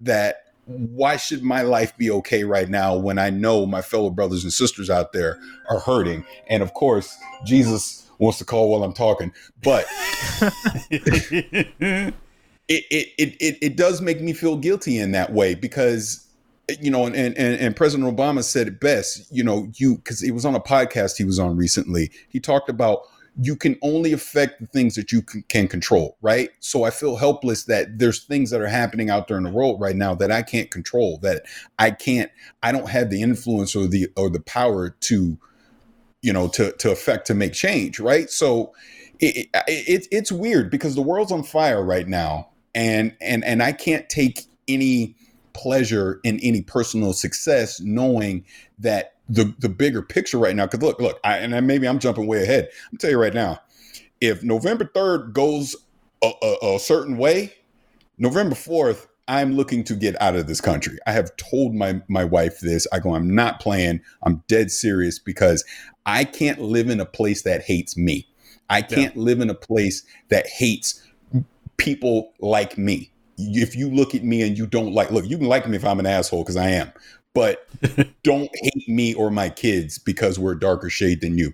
that 0.00 0.47
why 0.68 1.16
should 1.16 1.42
my 1.42 1.62
life 1.62 1.96
be 1.96 2.10
okay 2.10 2.44
right 2.44 2.68
now 2.68 2.96
when 2.96 3.18
i 3.18 3.30
know 3.30 3.66
my 3.66 3.80
fellow 3.80 4.10
brothers 4.10 4.44
and 4.44 4.52
sisters 4.52 4.90
out 4.90 5.12
there 5.12 5.38
are 5.68 5.80
hurting 5.80 6.24
and 6.48 6.62
of 6.62 6.74
course 6.74 7.16
jesus 7.44 8.08
wants 8.18 8.38
to 8.38 8.44
call 8.44 8.70
while 8.70 8.84
i'm 8.84 8.92
talking 8.92 9.32
but 9.62 9.86
it, 10.90 12.14
it, 12.68 13.08
it, 13.18 13.36
it, 13.40 13.58
it 13.62 13.76
does 13.76 14.00
make 14.00 14.20
me 14.20 14.32
feel 14.32 14.56
guilty 14.56 14.98
in 14.98 15.12
that 15.12 15.32
way 15.32 15.54
because 15.54 16.28
you 16.80 16.90
know, 16.90 17.06
and, 17.06 17.16
and 17.16 17.36
and 17.38 17.74
President 17.74 18.14
Obama 18.14 18.44
said 18.44 18.68
it 18.68 18.80
best. 18.80 19.26
You 19.34 19.42
know, 19.42 19.70
you 19.76 19.96
because 19.96 20.22
it 20.22 20.32
was 20.32 20.44
on 20.44 20.54
a 20.54 20.60
podcast 20.60 21.16
he 21.16 21.24
was 21.24 21.38
on 21.38 21.56
recently. 21.56 22.10
He 22.28 22.40
talked 22.40 22.68
about 22.68 23.00
you 23.40 23.54
can 23.54 23.76
only 23.82 24.12
affect 24.12 24.60
the 24.60 24.66
things 24.66 24.96
that 24.96 25.12
you 25.12 25.22
can, 25.22 25.44
can, 25.48 25.68
control, 25.68 26.16
right? 26.20 26.50
So 26.58 26.82
I 26.82 26.90
feel 26.90 27.16
helpless 27.16 27.64
that 27.64 27.98
there's 27.98 28.24
things 28.24 28.50
that 28.50 28.60
are 28.60 28.66
happening 28.66 29.10
out 29.10 29.28
there 29.28 29.36
in 29.36 29.44
the 29.44 29.50
world 29.50 29.80
right 29.80 29.94
now 29.94 30.14
that 30.16 30.32
I 30.32 30.42
can't 30.42 30.70
control, 30.70 31.18
that 31.18 31.44
I 31.78 31.92
can't, 31.92 32.30
I 32.62 32.72
don't 32.72 32.90
have 32.90 33.10
the 33.10 33.22
influence 33.22 33.76
or 33.76 33.86
the 33.86 34.08
or 34.16 34.28
the 34.28 34.40
power 34.40 34.90
to, 34.90 35.38
you 36.20 36.32
know, 36.32 36.48
to 36.48 36.72
to 36.72 36.90
affect 36.90 37.28
to 37.28 37.34
make 37.34 37.52
change, 37.52 38.00
right? 38.00 38.28
So 38.28 38.74
it, 39.20 39.48
it, 39.54 39.64
it 39.68 40.08
it's 40.10 40.32
weird 40.32 40.70
because 40.70 40.96
the 40.96 41.02
world's 41.02 41.32
on 41.32 41.44
fire 41.44 41.84
right 41.84 42.08
now, 42.08 42.48
and 42.74 43.16
and 43.20 43.44
and 43.44 43.62
I 43.62 43.72
can't 43.72 44.08
take 44.08 44.46
any 44.66 45.14
pleasure 45.52 46.20
in 46.24 46.40
any 46.40 46.62
personal 46.62 47.12
success, 47.12 47.80
knowing 47.80 48.44
that 48.78 49.14
the 49.28 49.54
the 49.58 49.68
bigger 49.68 50.02
picture 50.02 50.38
right 50.38 50.56
now. 50.56 50.66
Because 50.66 50.82
look, 50.82 51.00
look, 51.00 51.20
I, 51.24 51.38
and 51.38 51.66
maybe 51.66 51.86
I'm 51.86 51.98
jumping 51.98 52.26
way 52.26 52.42
ahead. 52.42 52.68
I'm 52.90 52.98
tell 52.98 53.10
you 53.10 53.20
right 53.20 53.34
now, 53.34 53.60
if 54.20 54.42
November 54.42 54.90
third 54.92 55.32
goes 55.32 55.76
a, 56.22 56.30
a, 56.42 56.74
a 56.74 56.78
certain 56.78 57.18
way, 57.18 57.54
November 58.18 58.54
fourth, 58.54 59.06
I'm 59.26 59.54
looking 59.54 59.84
to 59.84 59.94
get 59.94 60.20
out 60.20 60.36
of 60.36 60.46
this 60.46 60.60
country. 60.60 60.98
I 61.06 61.12
have 61.12 61.36
told 61.36 61.74
my 61.74 62.00
my 62.08 62.24
wife 62.24 62.60
this. 62.60 62.86
I 62.92 62.98
go, 63.00 63.14
I'm 63.14 63.34
not 63.34 63.60
playing. 63.60 64.00
I'm 64.22 64.42
dead 64.48 64.70
serious 64.70 65.18
because 65.18 65.64
I 66.06 66.24
can't 66.24 66.60
live 66.60 66.88
in 66.88 67.00
a 67.00 67.06
place 67.06 67.42
that 67.42 67.62
hates 67.62 67.96
me. 67.96 68.26
I 68.70 68.82
can't 68.82 69.16
yeah. 69.16 69.22
live 69.22 69.40
in 69.40 69.50
a 69.50 69.54
place 69.54 70.02
that 70.28 70.46
hates 70.46 71.02
people 71.78 72.32
like 72.40 72.76
me 72.76 73.10
if 73.38 73.76
you 73.76 73.88
look 73.88 74.14
at 74.14 74.24
me 74.24 74.42
and 74.42 74.58
you 74.58 74.66
don't 74.66 74.92
like, 74.92 75.10
look, 75.10 75.28
you 75.28 75.38
can 75.38 75.46
like 75.46 75.66
me 75.68 75.76
if 75.76 75.84
I'm 75.84 76.00
an 76.00 76.06
asshole 76.06 76.42
because 76.42 76.56
I 76.56 76.70
am, 76.70 76.90
but 77.34 77.66
don't 78.22 78.50
hate 78.54 78.88
me 78.88 79.14
or 79.14 79.30
my 79.30 79.48
kids 79.48 79.98
because 79.98 80.38
we're 80.38 80.52
a 80.52 80.60
darker 80.60 80.90
shade 80.90 81.20
than 81.20 81.38
you. 81.38 81.52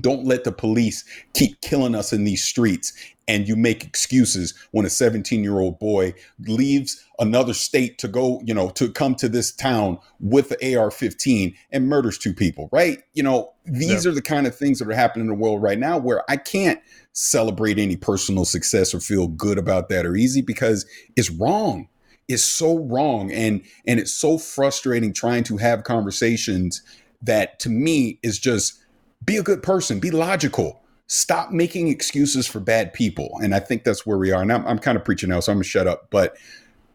Don't 0.00 0.26
let 0.26 0.44
the 0.44 0.52
police 0.52 1.04
keep 1.32 1.60
killing 1.62 1.94
us 1.94 2.12
in 2.12 2.24
these 2.24 2.44
streets 2.44 2.92
and 3.28 3.48
you 3.48 3.56
make 3.56 3.84
excuses 3.84 4.54
when 4.70 4.86
a 4.86 4.90
17 4.90 5.42
year 5.42 5.58
old 5.58 5.78
boy 5.78 6.14
leaves 6.46 7.04
another 7.18 7.54
state 7.54 7.98
to 7.98 8.08
go, 8.08 8.40
you 8.44 8.54
know, 8.54 8.70
to 8.70 8.90
come 8.90 9.14
to 9.16 9.28
this 9.28 9.52
town 9.52 9.98
with 10.20 10.48
the 10.50 10.76
AR 10.76 10.90
15 10.90 11.54
and 11.72 11.88
murders 11.88 12.18
two 12.18 12.32
people, 12.32 12.68
right? 12.72 12.98
You 13.14 13.22
know, 13.22 13.52
these 13.64 14.04
yeah. 14.04 14.10
are 14.10 14.14
the 14.14 14.22
kind 14.22 14.46
of 14.46 14.54
things 14.54 14.78
that 14.78 14.88
are 14.88 14.94
happening 14.94 15.24
in 15.24 15.28
the 15.28 15.34
world 15.34 15.62
right 15.62 15.78
now 15.78 15.98
where 15.98 16.22
I 16.30 16.36
can't 16.36 16.80
celebrate 17.12 17.78
any 17.78 17.96
personal 17.96 18.44
success 18.44 18.94
or 18.94 19.00
feel 19.00 19.28
good 19.28 19.58
about 19.58 19.88
that 19.88 20.06
or 20.06 20.14
easy 20.14 20.42
because 20.42 20.86
it's 21.16 21.30
wrong. 21.30 21.88
It's 22.28 22.42
so 22.42 22.78
wrong. 22.78 23.30
And 23.30 23.62
and 23.86 24.00
it's 24.00 24.12
so 24.12 24.38
frustrating 24.38 25.12
trying 25.12 25.44
to 25.44 25.56
have 25.58 25.84
conversations 25.84 26.82
that 27.22 27.58
to 27.60 27.68
me 27.68 28.18
is 28.22 28.38
just 28.38 28.82
be 29.24 29.36
a 29.36 29.42
good 29.42 29.62
person, 29.62 30.00
be 30.00 30.10
logical. 30.10 30.82
Stop 31.08 31.52
making 31.52 31.88
excuses 31.88 32.46
for 32.46 32.58
bad 32.58 32.92
people. 32.92 33.30
And 33.42 33.54
I 33.54 33.60
think 33.60 33.84
that's 33.84 34.04
where 34.04 34.18
we 34.18 34.32
are. 34.32 34.42
And 34.42 34.52
I'm, 34.52 34.66
I'm 34.66 34.78
kind 34.78 34.96
of 34.96 35.04
preaching 35.04 35.28
now, 35.28 35.38
so 35.40 35.52
I'm 35.52 35.58
gonna 35.58 35.64
shut 35.64 35.86
up. 35.86 36.08
But 36.10 36.36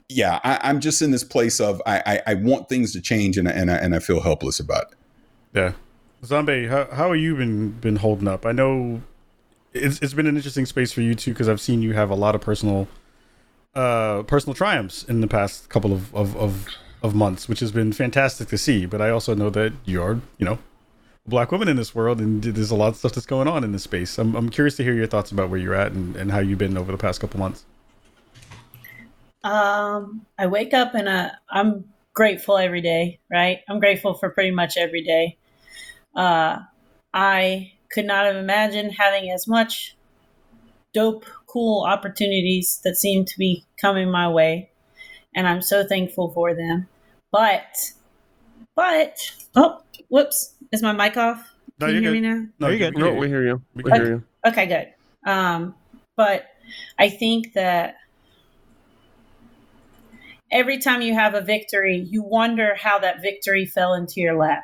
yeah, 0.10 0.40
I, 0.44 0.70
am 0.70 0.82
just 0.82 1.02
in 1.02 1.12
this 1.12 1.24
place 1.24 1.60
of 1.60 1.82
I, 1.86 2.04
I, 2.06 2.32
I 2.32 2.34
want 2.36 2.70
things 2.70 2.92
to 2.94 3.02
change 3.02 3.38
and 3.38 3.48
and 3.48 3.72
I, 3.72 3.76
and 3.76 3.96
I 3.96 4.00
feel 4.00 4.22
helpless 4.22 4.60
about 4.60 4.92
it. 4.92 4.98
Yeah, 5.54 5.74
Zombie, 6.26 6.68
how 6.68 6.88
how 6.92 7.12
have 7.12 7.22
you 7.22 7.36
been 7.36 7.72
been 7.72 7.98
holding 7.98 8.28
up? 8.28 8.46
I 8.46 8.52
know 8.52 9.02
it's 9.74 10.00
it's 10.02 10.14
been 10.14 10.28
an 10.28 10.36
interesting 10.36 10.66
space 10.66 10.92
for 10.92 11.02
you 11.02 11.16
too 11.16 11.32
because 11.32 11.48
I've 11.48 11.62
seen 11.62 11.82
you 11.82 11.94
have 11.94 12.10
a 12.10 12.16
lot 12.16 12.36
of 12.36 12.42
personal 12.42 12.88
uh 13.76 14.24
personal 14.24 14.54
triumphs 14.54 15.04
in 15.04 15.22
the 15.22 15.28
past 15.28 15.70
couple 15.70 15.94
of 15.94 16.14
of 16.14 16.36
of, 16.38 16.68
of 17.02 17.16
months, 17.16 17.48
which 17.48 17.60
has 17.60 17.72
been 17.72 17.94
fantastic 17.94 18.48
to 18.50 18.58
see. 18.58 18.86
But 18.86 19.02
I 19.02 19.10
also 19.10 19.34
know 19.34 19.50
that 19.52 19.74
you're 19.86 20.22
you 20.38 20.46
know 20.46 20.60
a 21.26 21.30
black 21.30 21.52
woman 21.52 21.68
in 21.68 21.78
this 21.78 21.96
world 21.96 22.20
and 22.20 22.44
there's 22.44 22.72
a 22.72 22.76
lot 22.76 22.90
of 22.90 22.96
stuff 22.98 23.14
that's 23.14 23.26
going 23.26 23.48
on 23.48 23.64
in 23.64 23.72
this 23.72 23.84
space. 23.84 24.18
I'm 24.18 24.36
I'm 24.36 24.50
curious 24.50 24.76
to 24.78 24.84
hear 24.84 24.94
your 24.94 25.08
thoughts 25.08 25.32
about 25.32 25.50
where 25.50 25.60
you're 25.60 25.76
at 25.76 25.92
and, 25.92 26.16
and 26.16 26.32
how 26.32 26.40
you've 26.40 26.60
been 26.60 26.78
over 26.78 26.92
the 26.92 26.98
past 26.98 27.22
couple 27.22 27.40
months. 27.40 27.66
Um, 29.44 30.26
I 30.38 30.48
wake 30.48 30.74
up 30.74 30.94
and 30.94 31.08
uh, 31.08 31.32
I'm 31.50 31.86
grateful 32.14 32.58
every 32.58 32.82
day, 32.82 33.20
right? 33.32 33.60
I'm 33.68 33.80
grateful 33.80 34.14
for 34.14 34.30
pretty 34.30 34.52
much 34.52 34.78
every 34.78 35.04
day. 35.04 35.38
Uh, 36.16 36.60
I 37.14 37.74
could 37.92 38.06
not 38.06 38.26
have 38.26 38.36
imagined 38.36 38.94
having 38.98 39.32
as 39.32 39.48
much 39.48 39.96
dope, 40.94 41.26
cool 41.52 41.84
opportunities 41.84 42.80
that 42.84 42.96
seem 42.96 43.26
to 43.26 43.38
be 43.38 43.66
coming 43.80 44.10
my 44.10 44.30
way. 44.30 44.70
And 45.36 45.48
I'm 45.48 45.62
so 45.62 45.86
thankful 45.86 46.32
for 46.32 46.54
them. 46.54 46.88
But, 47.32 47.92
but, 48.76 49.18
oh, 49.56 49.82
whoops, 50.10 50.54
is 50.72 50.82
my 50.82 50.92
mic 50.94 51.18
off? 51.18 51.46
No, 51.80 51.88
Can 51.88 51.96
you 51.96 52.02
you're 52.02 52.14
hear 52.14 52.22
good. 52.22 52.30
me 52.30 52.42
now? 52.42 52.48
No, 52.60 52.68
you 52.68 52.74
you 52.74 52.80
good? 52.80 52.98
No, 52.98 53.14
we 53.14 53.28
hear 53.28 53.44
you. 53.46 53.62
We 53.76 53.84
We 53.84 53.92
can 53.92 54.02
hear 54.02 54.12
you. 54.12 54.24
Okay, 54.46 54.66
good. 54.68 55.30
Um, 55.30 55.76
but 56.16 56.46
I 57.00 57.10
think 57.10 57.54
that 57.54 57.96
every 60.52 60.80
time 60.80 61.02
you 61.02 61.14
have 61.14 61.34
a 61.34 61.42
victory, 61.42 61.98
you 61.98 62.24
wonder 62.24 62.76
how 62.76 63.00
that 63.00 63.22
victory 63.22 63.66
fell 63.66 63.94
into 63.94 64.20
your 64.20 64.38
lap, 64.38 64.64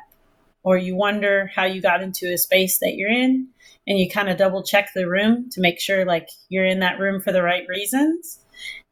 or 0.62 0.76
you 0.76 0.94
wonder 0.94 1.50
how 1.54 1.64
you 1.64 1.80
got 1.80 2.02
into 2.02 2.32
a 2.32 2.38
space 2.38 2.78
that 2.78 2.94
you're 2.94 3.10
in, 3.10 3.48
and 3.88 3.98
you 3.98 4.08
kind 4.08 4.28
of 4.28 4.36
double 4.36 4.62
check 4.62 4.90
the 4.94 5.08
room 5.08 5.48
to 5.50 5.62
make 5.62 5.80
sure 5.80 6.04
like 6.04 6.28
you're 6.50 6.66
in 6.66 6.80
that 6.80 7.00
room 7.00 7.20
for 7.20 7.32
the 7.32 7.42
right 7.42 7.64
reasons. 7.68 8.38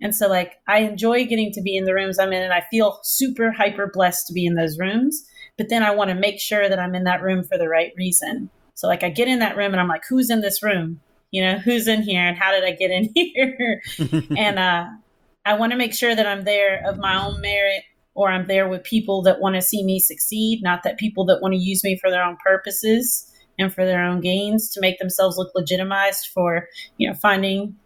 And 0.01 0.15
so, 0.15 0.29
like, 0.29 0.55
I 0.69 0.79
enjoy 0.81 1.27
getting 1.27 1.53
to 1.53 1.61
be 1.61 1.77
in 1.77 1.85
the 1.85 1.95
rooms 1.95 2.19
I'm 2.19 2.33
in, 2.33 2.43
and 2.43 2.53
I 2.53 2.65
feel 2.71 3.01
super 3.03 3.51
hyper 3.51 3.91
blessed 3.93 4.27
to 4.27 4.33
be 4.33 4.47
in 4.47 4.55
those 4.55 4.79
rooms. 4.79 5.27
But 5.59 5.69
then 5.71 5.83
I 5.83 5.91
want 5.91 6.11
to 6.11 6.15
make 6.15 6.39
sure 6.39 6.69
that 6.69 6.79
I'm 6.79 6.95
in 6.95 7.05
that 7.05 7.23
room 7.23 7.43
for 7.43 7.59
the 7.59 7.69
right 7.69 7.93
reason. 7.97 8.51
So, 8.75 8.87
like, 8.87 9.03
I 9.03 9.09
get 9.11 9.27
in 9.27 9.39
that 9.41 9.57
room 9.57 9.73
and 9.73 9.81
I'm 9.81 9.89
like, 9.89 10.05
who's 10.09 10.31
in 10.31 10.41
this 10.41 10.63
room? 10.63 11.01
You 11.31 11.43
know, 11.43 11.59
who's 11.59 11.89
in 11.89 12.03
here 12.03 12.21
and 12.21 12.37
how 12.37 12.53
did 12.53 12.65
I 12.65 12.73
get 12.73 12.91
in 12.91 13.11
here? 13.15 13.83
and 14.37 14.59
uh, 14.59 14.87
I 15.45 15.55
want 15.55 15.73
to 15.73 15.79
make 15.79 15.95
sure 15.95 16.15
that 16.15 16.27
I'm 16.27 16.45
there 16.45 16.83
of 16.87 16.99
my 16.99 17.21
own 17.21 17.41
merit 17.41 17.83
or 18.15 18.31
I'm 18.31 18.47
there 18.47 18.69
with 18.69 18.85
people 18.85 19.23
that 19.23 19.41
want 19.41 19.57
to 19.57 19.63
see 19.63 19.83
me 19.83 19.99
succeed, 19.99 20.63
not 20.63 20.85
that 20.85 20.99
people 20.99 21.25
that 21.27 21.41
want 21.43 21.55
to 21.55 21.61
use 21.61 21.83
me 21.83 21.99
for 21.99 22.11
their 22.11 22.23
own 22.23 22.37
purposes 22.45 23.33
and 23.59 23.73
for 23.73 23.85
their 23.85 24.03
own 24.03 24.21
gains 24.21 24.71
to 24.71 24.81
make 24.81 24.99
themselves 24.99 25.37
look 25.37 25.53
legitimized 25.55 26.29
for, 26.33 26.69
you 26.99 27.09
know, 27.09 27.15
finding 27.15 27.77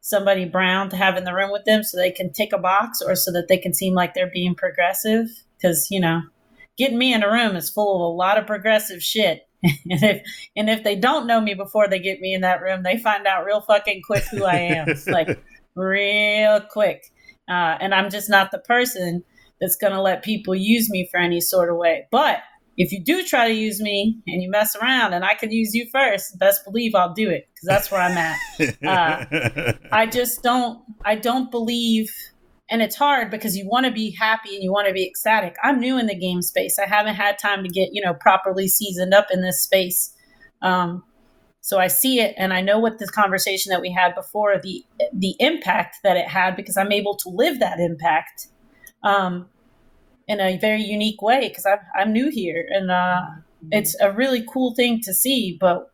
somebody 0.00 0.44
brown 0.44 0.88
to 0.88 0.96
have 0.96 1.16
in 1.16 1.24
the 1.24 1.34
room 1.34 1.50
with 1.50 1.64
them 1.64 1.82
so 1.82 1.96
they 1.96 2.10
can 2.10 2.32
tick 2.32 2.52
a 2.52 2.58
box 2.58 3.02
or 3.02 3.16
so 3.16 3.32
that 3.32 3.48
they 3.48 3.58
can 3.58 3.74
seem 3.74 3.94
like 3.94 4.14
they're 4.14 4.30
being 4.32 4.54
progressive. 4.54 5.26
Because, 5.56 5.88
you 5.90 6.00
know, 6.00 6.22
getting 6.78 6.98
me 6.98 7.12
in 7.12 7.22
a 7.22 7.30
room 7.30 7.56
is 7.56 7.70
full 7.70 7.96
of 7.96 8.00
a 8.00 8.16
lot 8.16 8.38
of 8.38 8.46
progressive 8.46 9.02
shit. 9.02 9.42
and 9.62 10.02
if 10.02 10.22
and 10.54 10.70
if 10.70 10.84
they 10.84 10.94
don't 10.94 11.26
know 11.26 11.40
me 11.40 11.54
before 11.54 11.88
they 11.88 11.98
get 11.98 12.20
me 12.20 12.34
in 12.34 12.42
that 12.42 12.60
room, 12.60 12.82
they 12.82 12.98
find 12.98 13.26
out 13.26 13.44
real 13.44 13.60
fucking 13.60 14.02
quick 14.02 14.22
who 14.24 14.44
I 14.44 14.56
am. 14.56 14.88
It's 14.88 15.06
like 15.08 15.42
real 15.74 16.60
quick. 16.60 17.04
Uh, 17.48 17.76
and 17.80 17.94
I'm 17.94 18.10
just 18.10 18.28
not 18.28 18.50
the 18.50 18.58
person 18.58 19.24
that's 19.60 19.76
going 19.76 19.92
to 19.92 20.00
let 20.00 20.22
people 20.22 20.54
use 20.54 20.90
me 20.90 21.08
for 21.10 21.18
any 21.18 21.40
sort 21.40 21.70
of 21.70 21.76
way. 21.76 22.06
But 22.10 22.38
if 22.76 22.92
you 22.92 23.02
do 23.02 23.22
try 23.22 23.48
to 23.48 23.54
use 23.54 23.80
me 23.80 24.18
and 24.26 24.42
you 24.42 24.50
mess 24.50 24.76
around 24.76 25.14
and 25.14 25.24
I 25.24 25.34
could 25.34 25.52
use 25.52 25.74
you 25.74 25.86
first, 25.90 26.38
best 26.38 26.64
believe 26.64 26.94
I'll 26.94 27.14
do 27.14 27.30
it 27.30 27.48
because 27.54 27.66
that's 27.66 27.90
where 27.90 28.00
I'm 28.00 28.16
at. 28.16 28.36
Uh, 28.86 29.72
I 29.92 30.06
just 30.06 30.42
don't, 30.42 30.82
I 31.04 31.16
don't 31.16 31.50
believe, 31.50 32.10
and 32.70 32.82
it's 32.82 32.96
hard 32.96 33.30
because 33.30 33.56
you 33.56 33.66
want 33.68 33.86
to 33.86 33.92
be 33.92 34.10
happy 34.18 34.54
and 34.54 34.62
you 34.62 34.72
want 34.72 34.86
to 34.86 34.92
be 34.92 35.06
ecstatic. 35.06 35.56
I'm 35.62 35.80
new 35.80 35.98
in 35.98 36.06
the 36.06 36.14
game 36.14 36.42
space. 36.42 36.78
I 36.78 36.86
haven't 36.86 37.14
had 37.14 37.38
time 37.38 37.62
to 37.64 37.68
get, 37.68 37.90
you 37.92 38.02
know, 38.02 38.14
properly 38.14 38.68
seasoned 38.68 39.14
up 39.14 39.26
in 39.30 39.42
this 39.42 39.60
space. 39.60 40.14
Um, 40.62 41.04
so 41.60 41.78
I 41.78 41.88
see 41.88 42.20
it 42.20 42.34
and 42.38 42.52
I 42.52 42.60
know 42.60 42.78
what 42.78 42.98
this 42.98 43.10
conversation 43.10 43.70
that 43.70 43.80
we 43.80 43.92
had 43.92 44.14
before, 44.14 44.60
the 44.62 44.84
the 45.12 45.34
impact 45.40 45.96
that 46.04 46.16
it 46.16 46.28
had 46.28 46.54
because 46.56 46.76
I'm 46.76 46.92
able 46.92 47.16
to 47.16 47.28
live 47.28 47.58
that 47.60 47.80
impact 47.80 48.48
um, 49.02 49.48
in 50.28 50.40
a 50.40 50.58
very 50.58 50.82
unique 50.82 51.22
way 51.22 51.48
because 51.48 51.66
I'm, 51.66 51.78
I'm 51.94 52.12
new 52.12 52.30
here 52.30 52.66
and 52.70 52.90
uh, 52.90 53.22
it's 53.70 53.98
a 54.00 54.12
really 54.12 54.44
cool 54.48 54.74
thing 54.74 55.00
to 55.02 55.14
see, 55.14 55.56
but 55.60 55.90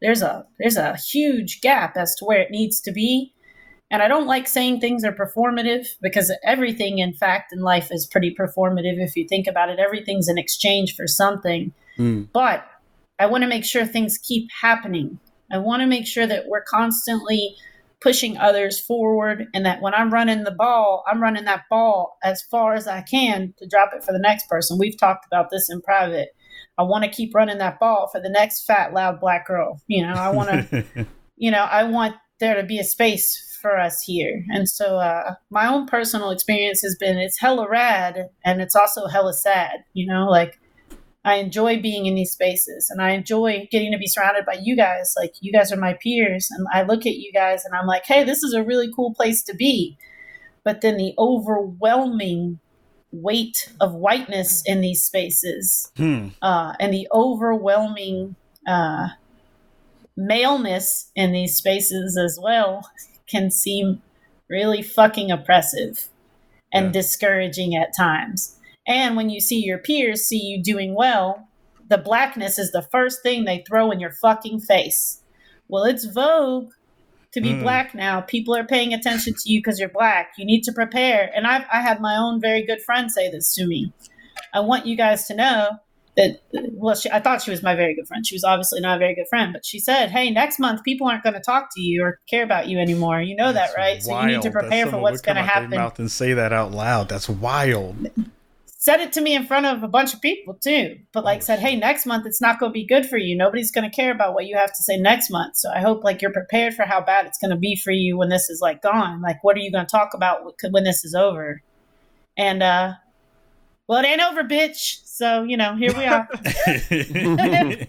there's 0.00 0.22
a 0.22 0.46
there's 0.58 0.76
a 0.76 0.96
huge 0.96 1.60
gap 1.60 1.96
as 1.96 2.14
to 2.16 2.24
where 2.24 2.40
it 2.40 2.50
needs 2.50 2.80
to 2.82 2.92
be. 2.92 3.32
And 3.90 4.02
I 4.02 4.08
don't 4.08 4.26
like 4.26 4.48
saying 4.48 4.80
things 4.80 5.04
are 5.04 5.12
performative 5.12 5.86
because 6.02 6.34
everything, 6.44 6.98
in 6.98 7.14
fact, 7.14 7.52
in 7.52 7.60
life 7.60 7.88
is 7.92 8.04
pretty 8.04 8.34
performative 8.34 8.98
if 8.98 9.14
you 9.16 9.26
think 9.28 9.46
about 9.46 9.70
it. 9.70 9.78
Everything's 9.78 10.28
in 10.28 10.38
exchange 10.38 10.96
for 10.96 11.06
something. 11.06 11.72
Mm. 11.96 12.28
But 12.32 12.66
I 13.20 13.26
want 13.26 13.42
to 13.42 13.48
make 13.48 13.64
sure 13.64 13.86
things 13.86 14.18
keep 14.18 14.48
happening. 14.60 15.20
I 15.52 15.58
want 15.58 15.82
to 15.82 15.86
make 15.86 16.06
sure 16.06 16.26
that 16.26 16.48
we're 16.48 16.62
constantly 16.62 17.54
pushing 18.00 18.36
others 18.36 18.78
forward 18.78 19.46
and 19.54 19.64
that 19.64 19.80
when 19.80 19.94
I'm 19.94 20.12
running 20.12 20.44
the 20.44 20.50
ball, 20.50 21.04
I'm 21.06 21.22
running 21.22 21.44
that 21.44 21.64
ball 21.70 22.18
as 22.22 22.42
far 22.42 22.74
as 22.74 22.86
I 22.86 23.02
can 23.02 23.54
to 23.58 23.66
drop 23.66 23.90
it 23.94 24.04
for 24.04 24.12
the 24.12 24.18
next 24.18 24.48
person. 24.48 24.78
We've 24.78 24.98
talked 24.98 25.26
about 25.26 25.50
this 25.50 25.70
in 25.70 25.80
private. 25.80 26.28
I 26.78 26.82
want 26.82 27.04
to 27.04 27.10
keep 27.10 27.34
running 27.34 27.58
that 27.58 27.80
ball 27.80 28.08
for 28.12 28.20
the 28.20 28.28
next 28.28 28.66
fat, 28.66 28.92
loud 28.92 29.20
black 29.20 29.46
girl. 29.46 29.80
You 29.86 30.06
know, 30.06 30.12
I 30.12 30.30
want 30.30 30.70
to, 30.70 30.84
you 31.36 31.50
know, 31.50 31.64
I 31.64 31.84
want 31.84 32.16
there 32.38 32.60
to 32.60 32.66
be 32.66 32.78
a 32.78 32.84
space 32.84 33.42
for 33.60 33.78
us 33.78 34.02
here. 34.02 34.44
And 34.50 34.68
so 34.68 34.98
uh, 34.98 35.34
my 35.50 35.66
own 35.66 35.86
personal 35.86 36.30
experience 36.30 36.82
has 36.82 36.96
been 37.00 37.18
it's 37.18 37.40
hella 37.40 37.68
rad 37.68 38.28
and 38.44 38.60
it's 38.60 38.76
also 38.76 39.06
hella 39.06 39.32
sad, 39.32 39.84
you 39.94 40.06
know, 40.06 40.26
like 40.28 40.60
I 41.26 41.34
enjoy 41.36 41.82
being 41.82 42.06
in 42.06 42.14
these 42.14 42.30
spaces 42.32 42.88
and 42.88 43.02
I 43.02 43.10
enjoy 43.10 43.68
getting 43.70 43.90
to 43.92 43.98
be 43.98 44.06
surrounded 44.06 44.46
by 44.46 44.58
you 44.62 44.76
guys. 44.76 45.12
Like, 45.18 45.34
you 45.40 45.52
guys 45.52 45.72
are 45.72 45.76
my 45.76 45.94
peers. 45.94 46.48
And 46.50 46.66
I 46.72 46.82
look 46.82 47.04
at 47.04 47.16
you 47.16 47.32
guys 47.32 47.64
and 47.64 47.74
I'm 47.74 47.86
like, 47.86 48.06
hey, 48.06 48.22
this 48.24 48.42
is 48.44 48.54
a 48.54 48.62
really 48.62 48.90
cool 48.94 49.12
place 49.12 49.42
to 49.44 49.54
be. 49.54 49.98
But 50.64 50.80
then 50.80 50.96
the 50.96 51.14
overwhelming 51.18 52.60
weight 53.12 53.72
of 53.80 53.94
whiteness 53.94 54.62
in 54.66 54.80
these 54.80 55.02
spaces 55.02 55.90
Hmm. 55.96 56.28
uh, 56.42 56.74
and 56.78 56.92
the 56.94 57.08
overwhelming 57.12 58.36
uh, 58.66 59.08
maleness 60.16 61.10
in 61.14 61.32
these 61.32 61.56
spaces 61.56 62.16
as 62.16 62.38
well 62.40 62.88
can 63.26 63.50
seem 63.50 64.02
really 64.48 64.82
fucking 64.82 65.30
oppressive 65.30 66.08
and 66.72 66.86
Yeah. 66.86 66.92
discouraging 66.92 67.74
at 67.76 67.96
times. 67.96 68.55
And 68.86 69.16
when 69.16 69.30
you 69.30 69.40
see 69.40 69.64
your 69.64 69.78
peers 69.78 70.26
see 70.26 70.38
you 70.40 70.62
doing 70.62 70.94
well, 70.94 71.48
the 71.88 71.98
blackness 71.98 72.58
is 72.58 72.72
the 72.72 72.86
first 72.90 73.22
thing 73.22 73.44
they 73.44 73.64
throw 73.66 73.90
in 73.90 74.00
your 74.00 74.12
fucking 74.12 74.60
face. 74.60 75.22
Well, 75.68 75.84
it's 75.84 76.04
vogue 76.04 76.70
to 77.32 77.40
be 77.40 77.50
Mm. 77.50 77.62
black 77.62 77.94
now. 77.94 78.20
People 78.20 78.56
are 78.56 78.64
paying 78.64 78.94
attention 78.94 79.34
to 79.34 79.52
you 79.52 79.60
because 79.60 79.78
you're 79.78 79.88
black. 79.88 80.32
You 80.38 80.44
need 80.44 80.62
to 80.62 80.72
prepare. 80.72 81.30
And 81.34 81.46
I've, 81.46 81.64
I 81.72 81.80
had 81.80 82.00
my 82.00 82.16
own 82.16 82.40
very 82.40 82.64
good 82.64 82.80
friend 82.82 83.10
say 83.10 83.30
this 83.30 83.54
to 83.56 83.66
me. 83.66 83.92
I 84.54 84.60
want 84.60 84.86
you 84.86 84.96
guys 84.96 85.26
to 85.26 85.34
know 85.34 85.70
that, 86.16 86.40
well, 86.72 86.94
she, 86.94 87.10
I 87.10 87.20
thought 87.20 87.42
she 87.42 87.50
was 87.50 87.62
my 87.62 87.74
very 87.74 87.94
good 87.94 88.08
friend. 88.08 88.26
She 88.26 88.34
was 88.34 88.42
obviously 88.42 88.80
not 88.80 88.96
a 88.96 88.98
very 88.98 89.14
good 89.14 89.28
friend, 89.28 89.52
but 89.52 89.66
she 89.66 89.78
said, 89.78 90.10
hey, 90.10 90.30
next 90.30 90.58
month 90.58 90.82
people 90.82 91.06
aren't 91.08 91.22
going 91.22 91.34
to 91.34 91.40
talk 91.40 91.68
to 91.74 91.80
you 91.82 92.02
or 92.02 92.20
care 92.30 92.42
about 92.42 92.68
you 92.68 92.78
anymore. 92.78 93.20
You 93.20 93.36
know 93.36 93.52
that, 93.52 93.74
That's 93.74 93.76
right? 93.76 94.02
So 94.02 94.18
you 94.18 94.26
need 94.28 94.32
to 94.32 94.36
wild 94.36 94.44
that 94.44 94.52
prepare 94.52 94.86
for 94.86 94.98
what's 94.98 95.20
going 95.20 95.36
to 95.36 95.42
happen. 95.42 95.70
Mouth 95.70 95.98
and 95.98 96.10
say 96.10 96.32
that 96.32 96.52
out 96.54 96.72
loud. 96.72 97.10
That's 97.10 97.28
wild. 97.28 98.08
Said 98.86 99.00
it 99.00 99.12
to 99.12 99.20
me 99.20 99.34
in 99.34 99.44
front 99.44 99.66
of 99.66 99.82
a 99.82 99.88
bunch 99.88 100.14
of 100.14 100.20
people 100.20 100.54
too. 100.54 100.96
But 101.12 101.24
like 101.24 101.42
said 101.42 101.58
hey 101.58 101.74
next 101.74 102.06
month 102.06 102.24
it's 102.24 102.40
not 102.40 102.60
going 102.60 102.70
to 102.70 102.72
be 102.72 102.86
good 102.86 103.04
for 103.04 103.18
you. 103.18 103.36
Nobody's 103.36 103.72
going 103.72 103.90
to 103.90 103.94
care 103.94 104.12
about 104.12 104.32
what 104.32 104.46
you 104.46 104.56
have 104.56 104.72
to 104.72 104.82
say 104.84 104.96
next 104.96 105.28
month. 105.28 105.56
So 105.56 105.68
i 105.74 105.80
hope 105.80 106.04
like 106.04 106.22
you're 106.22 106.32
prepared 106.32 106.72
for 106.72 106.84
how 106.84 107.00
bad 107.00 107.26
it's 107.26 107.36
going 107.36 107.50
to 107.50 107.56
be 107.56 107.74
for 107.74 107.90
you 107.90 108.16
when 108.16 108.28
this 108.28 108.48
is 108.48 108.60
like 108.60 108.82
gone. 108.82 109.20
Like 109.20 109.42
what 109.42 109.56
are 109.56 109.60
you 109.60 109.72
going 109.72 109.84
to 109.84 109.90
talk 109.90 110.14
about 110.14 110.54
when 110.70 110.84
this 110.84 111.04
is 111.04 111.16
over? 111.16 111.62
And 112.38 112.62
uh 112.62 112.92
well 113.88 114.04
it 114.04 114.06
ain't 114.06 114.22
over 114.22 114.44
bitch. 114.44 115.00
So 115.04 115.42
you 115.42 115.56
know 115.56 115.74
here 115.74 115.92
we 115.92 116.04
are. 116.04 116.28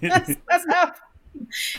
That's, 0.01 0.35
that's 0.49 0.65
how 0.67 0.93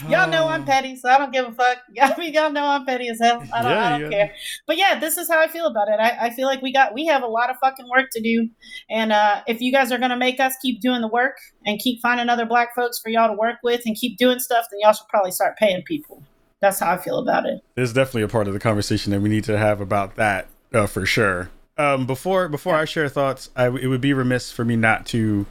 y'all 0.09 0.29
know 0.29 0.49
i'm 0.49 0.65
petty 0.65 0.97
so 0.97 1.09
i 1.09 1.19
don't 1.19 1.33
give 1.33 1.47
a 1.47 1.53
fuck 1.53 1.79
i 2.03 2.15
mean 2.19 2.33
y'all 2.33 2.51
know 2.51 2.65
i'm 2.67 2.85
petty 2.87 3.09
as 3.09 3.19
hell 3.21 3.43
i 3.53 3.63
don't, 3.63 3.71
Yeah, 3.71 3.87
I 3.87 3.99
don't 3.99 4.11
yeah. 4.13 4.27
care 4.27 4.35
but 4.67 4.77
yeah 4.77 4.99
this 4.99 5.17
is 5.17 5.29
how 5.29 5.39
i 5.41 5.49
feel 5.49 5.67
about 5.67 5.89
it 5.89 6.01
I, 6.01 6.27
I 6.27 6.31
feel 6.31 6.47
like 6.47 6.63
we 6.63 6.73
got 6.73 6.95
we 6.95 7.07
have 7.07 7.23
a 7.23 7.27
lot 7.27 7.51
of 7.51 7.57
fucking 7.59 7.89
work 7.89 8.11
to 8.13 8.21
do 8.21 8.49
and 8.91 9.13
uh, 9.13 9.43
if 9.47 9.61
you 9.61 9.73
guys 9.73 9.93
are 9.93 9.99
going 9.99 10.11
to 10.11 10.17
make 10.17 10.41
us 10.41 10.55
keep 10.63 10.81
doing 10.81 11.01
the 11.01 11.09
work 11.09 11.37
and 11.67 11.79
keep 11.79 12.01
finding 12.01 12.29
other 12.29 12.47
black 12.47 12.75
folks 12.75 12.99
for 12.99 13.11
y'all 13.11 13.29
to 13.29 13.35
work 13.35 13.57
with 13.63 13.83
and 13.87 13.97
keep 13.97 14.17
doing 14.17 14.39
stuff, 14.39 14.67
then 14.71 14.81
y'all 14.81 14.93
should 14.93 15.09
probably 15.09 15.31
start 15.31 15.57
paying 15.59 15.83
people. 15.83 16.23
That's 16.61 16.81
how 16.81 16.93
I 16.93 16.97
feel 16.97 17.19
about 17.19 17.47
it. 17.47 17.61
There's 17.75 17.93
definitely 17.93 18.23
a 18.23 18.29
part 18.29 18.49
of 18.49 18.55
the 18.55 18.61
conversation 18.61 19.13
that 19.13 19.21
we 19.21 19.29
need 19.29 19.45
to 19.45 19.59
have 19.59 19.81
about 19.81 20.17
that 20.17 20.49
uh, 20.73 20.87
for 20.87 21.05
sure. 21.07 21.51
Um, 21.77 22.07
before 22.07 22.49
before 22.49 22.75
I 22.75 22.85
share 22.85 23.09
thoughts, 23.09 23.51
I, 23.55 23.67
it 23.67 23.87
would 23.87 24.01
be 24.01 24.13
remiss 24.13 24.51
for 24.51 24.65
me 24.65 24.75
not 24.75 25.07
to 25.07 25.47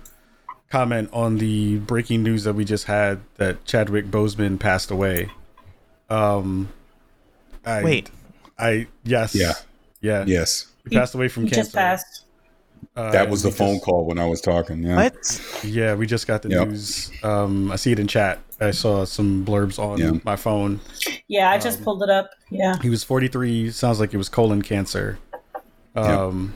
comment 0.70 1.10
on 1.14 1.38
the 1.38 1.78
breaking 1.80 2.24
news 2.24 2.44
that 2.44 2.54
we 2.54 2.66
just 2.66 2.86
had 2.86 3.20
that 3.36 3.64
Chadwick 3.66 4.08
Boseman 4.08 4.60
passed 4.60 4.92
away. 4.92 5.30
Um, 6.10 6.70
I, 7.66 7.84
Wait. 7.84 8.10
I 8.58 8.88
yes, 9.04 9.36
Yeah. 9.36 9.54
yeah, 10.02 10.24
Yes. 10.28 10.68
He 10.90 10.96
passed 10.96 11.14
away 11.16 11.28
from 11.28 11.44
He 11.44 11.50
cancer. 11.50 11.64
just 11.64 11.76
passed. 11.76 12.24
Uh, 12.96 13.12
That 13.12 13.30
was 13.30 13.44
the 13.44 13.52
phone 13.52 13.76
just- 13.76 13.86
call 13.86 14.06
when 14.06 14.18
I 14.20 14.26
was 14.26 14.40
talking. 14.40 14.84
Yeah. 14.84 14.96
What? 14.96 15.62
Yeah, 15.64 15.96
we 15.96 16.06
just 16.08 16.28
got 16.28 16.42
the 16.44 16.50
Yep. 16.50 16.68
news. 16.70 17.12
Um, 17.24 17.72
I 17.72 17.76
see 17.76 17.92
it 17.92 18.00
in 18.00 18.08
chat. 18.08 18.40
I 18.62 18.72
saw 18.72 19.04
some 19.06 19.46
blurbs 19.46 19.78
on 19.80 19.98
Yeah. 20.00 20.12
my 20.24 20.36
phone. 20.36 20.80
Yeah, 21.28 21.52
I 21.52 21.56
Um, 21.56 21.62
just 21.62 21.84
pulled 21.84 22.02
it 22.04 22.10
up. 22.10 22.32
Yeah. 22.50 22.78
He 22.82 22.90
was 22.90 23.04
43. 23.04 23.70
Sounds 23.72 24.00
like 24.00 24.14
it 24.14 24.18
was 24.18 24.30
colon 24.30 24.62
cancer. 24.62 25.20
Um, 25.96 26.54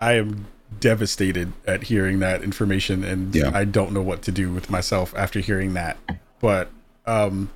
I 0.00 0.14
am 0.14 0.46
devastated 0.80 1.52
at 1.66 1.84
hearing 1.84 2.18
that 2.20 2.42
information, 2.42 3.04
and 3.04 3.34
Yeah. 3.34 3.50
I 3.54 3.64
don't 3.64 3.92
know 3.92 4.02
what 4.02 4.22
to 4.22 4.32
do 4.32 4.52
with 4.52 4.70
myself 4.70 5.14
after 5.16 5.40
hearing 5.40 5.74
that. 5.74 5.96
But, 6.40 6.70
um, 7.06 7.50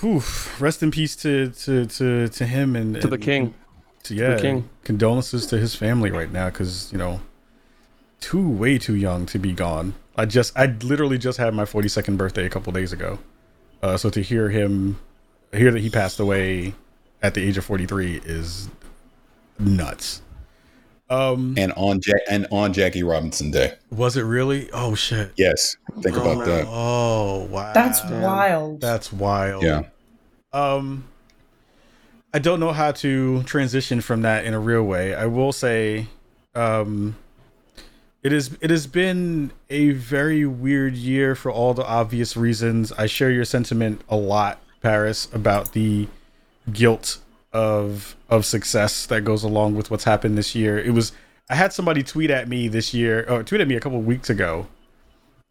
whew, 0.00 0.22
rest 0.58 0.82
in 0.82 0.90
peace 0.90 1.16
to 1.16 1.50
to 1.50 1.86
to, 1.86 2.28
to 2.28 2.46
him 2.46 2.74
and 2.76 3.00
To 3.00 3.08
the 3.08 3.18
king. 3.18 3.54
To, 4.04 4.14
yeah, 4.14 4.38
king. 4.38 4.68
condolences 4.84 5.46
to 5.46 5.58
his 5.58 5.74
family 5.74 6.10
right 6.12 6.30
now 6.30 6.46
because 6.48 6.92
you 6.92 6.98
know, 6.98 7.20
too 8.20 8.48
way 8.48 8.78
too 8.78 8.94
young 8.94 9.26
to 9.26 9.38
be 9.38 9.52
gone. 9.52 9.94
I 10.16 10.26
just 10.26 10.56
I 10.56 10.66
literally 10.66 11.18
just 11.18 11.38
had 11.38 11.52
my 11.54 11.64
42nd 11.64 12.16
birthday 12.16 12.46
a 12.46 12.48
couple 12.50 12.72
days 12.72 12.92
ago, 12.92 13.18
uh, 13.82 13.96
so 13.96 14.08
to 14.10 14.20
hear 14.22 14.48
him, 14.48 14.98
hear 15.52 15.72
that 15.72 15.80
he 15.80 15.90
passed 15.90 16.20
away 16.20 16.74
at 17.22 17.34
the 17.34 17.42
age 17.42 17.58
of 17.58 17.64
43 17.64 18.20
is 18.24 18.68
nuts. 19.58 20.22
Um, 21.08 21.54
And 21.56 21.72
on 21.76 22.00
ja- 22.04 22.14
and 22.28 22.46
on 22.50 22.72
Jackie 22.72 23.02
Robinson 23.04 23.50
Day. 23.52 23.74
was 23.90 24.16
it 24.16 24.22
really? 24.22 24.68
Oh 24.72 24.94
shit! 24.96 25.32
Yes. 25.36 25.76
Think 26.00 26.16
about 26.16 26.44
that. 26.46 26.66
Oh 26.68 27.44
wow, 27.50 27.72
That's 27.72 28.02
wild. 28.04 28.80
That's 28.80 29.12
wild. 29.12 29.62
Yeah. 29.62 29.82
Um, 30.52 31.04
I 32.34 32.38
don't 32.40 32.58
know 32.60 32.72
how 32.72 32.90
to 32.92 33.42
transition 33.44 34.00
from 34.00 34.22
that 34.22 34.44
in 34.44 34.52
a 34.52 34.58
real 34.58 34.82
way. 34.82 35.14
I 35.14 35.26
will 35.26 35.52
say, 35.52 36.08
um, 36.54 37.16
it 38.22 38.32
is 38.32 38.56
it 38.60 38.70
has 38.70 38.86
been 38.88 39.52
a 39.70 39.90
very 39.92 40.44
weird 40.44 40.94
year 40.96 41.34
for 41.36 41.52
all 41.52 41.72
the 41.72 41.86
obvious 41.86 42.36
reasons. 42.36 42.90
I 42.92 43.06
share 43.06 43.30
your 43.30 43.44
sentiment 43.44 44.00
a 44.08 44.16
lot, 44.16 44.60
Paris, 44.82 45.28
about 45.32 45.72
the 45.72 46.08
guilt 46.72 47.18
of 47.56 48.16
of 48.28 48.44
success 48.44 49.06
that 49.06 49.22
goes 49.22 49.42
along 49.42 49.76
with 49.76 49.90
what's 49.90 50.04
happened 50.04 50.36
this 50.36 50.54
year. 50.54 50.78
It 50.78 50.90
was 50.90 51.12
I 51.48 51.54
had 51.54 51.72
somebody 51.72 52.02
tweet 52.02 52.30
at 52.30 52.48
me 52.48 52.68
this 52.68 52.92
year, 52.92 53.24
or 53.28 53.42
tweet 53.42 53.62
at 53.62 53.68
me 53.68 53.76
a 53.76 53.80
couple 53.80 54.00
weeks 54.02 54.28
ago, 54.28 54.66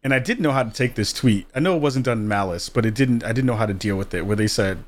and 0.04 0.14
I 0.14 0.20
didn't 0.20 0.42
know 0.42 0.52
how 0.52 0.62
to 0.62 0.70
take 0.70 0.94
this 0.94 1.12
tweet. 1.12 1.48
I 1.52 1.58
know 1.58 1.74
it 1.74 1.80
wasn't 1.80 2.04
done 2.04 2.18
in 2.18 2.28
malice, 2.28 2.68
but 2.68 2.86
it 2.86 2.94
didn't. 2.94 3.24
I 3.24 3.32
didn't 3.32 3.46
know 3.46 3.56
how 3.56 3.66
to 3.66 3.74
deal 3.74 3.96
with 3.96 4.14
it. 4.14 4.24
Where 4.24 4.36
they 4.36 4.46
said, 4.46 4.84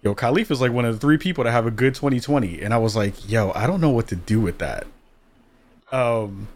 "Yo, 0.00 0.14
Kahlief 0.14 0.52
is 0.52 0.60
like 0.60 0.70
one 0.70 0.84
of 0.84 0.94
the 0.94 1.00
three 1.00 1.18
people 1.18 1.42
to 1.42 1.50
have 1.50 1.66
a 1.66 1.72
good 1.72 1.96
2020," 1.96 2.62
and 2.62 2.72
I 2.72 2.78
was 2.78 2.94
like, 2.94 3.28
"Yo, 3.28 3.50
I 3.56 3.66
don't 3.66 3.80
know 3.80 3.90
what 3.90 4.06
to 4.08 4.16
do 4.16 4.40
with 4.40 4.58
that." 4.58 4.86
Um, 5.90 6.46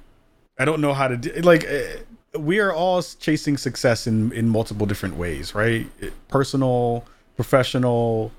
I 0.61 0.65
don't 0.65 0.81
know 0.81 0.95
how 0.95 1.09
to 1.09 1.17
do. 1.17 1.33
Like, 1.41 1.65
eh, 1.65 1.97
we 2.39 2.61
are 2.61 2.73
all 2.73 3.03
chasing 3.03 3.57
success 3.57 4.07
in 4.07 4.31
in 4.31 4.49
multiple 4.49 4.87
different 4.87 5.17
ways, 5.17 5.57
right? 5.57 5.89
Personal, 6.29 7.05
professional, 7.35 8.31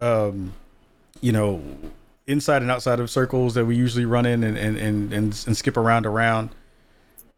um, 0.00 0.52
you 1.20 1.32
know, 1.32 1.62
inside 2.26 2.62
and 2.62 2.70
outside 2.70 3.00
of 3.00 3.10
circles 3.10 3.54
that 3.54 3.64
we 3.64 3.76
usually 3.76 4.04
run 4.04 4.26
in 4.26 4.42
and 4.42 4.56
and 4.56 4.76
and 4.76 5.12
and, 5.12 5.44
and 5.46 5.56
skip 5.56 5.76
around 5.76 6.06
around. 6.06 6.50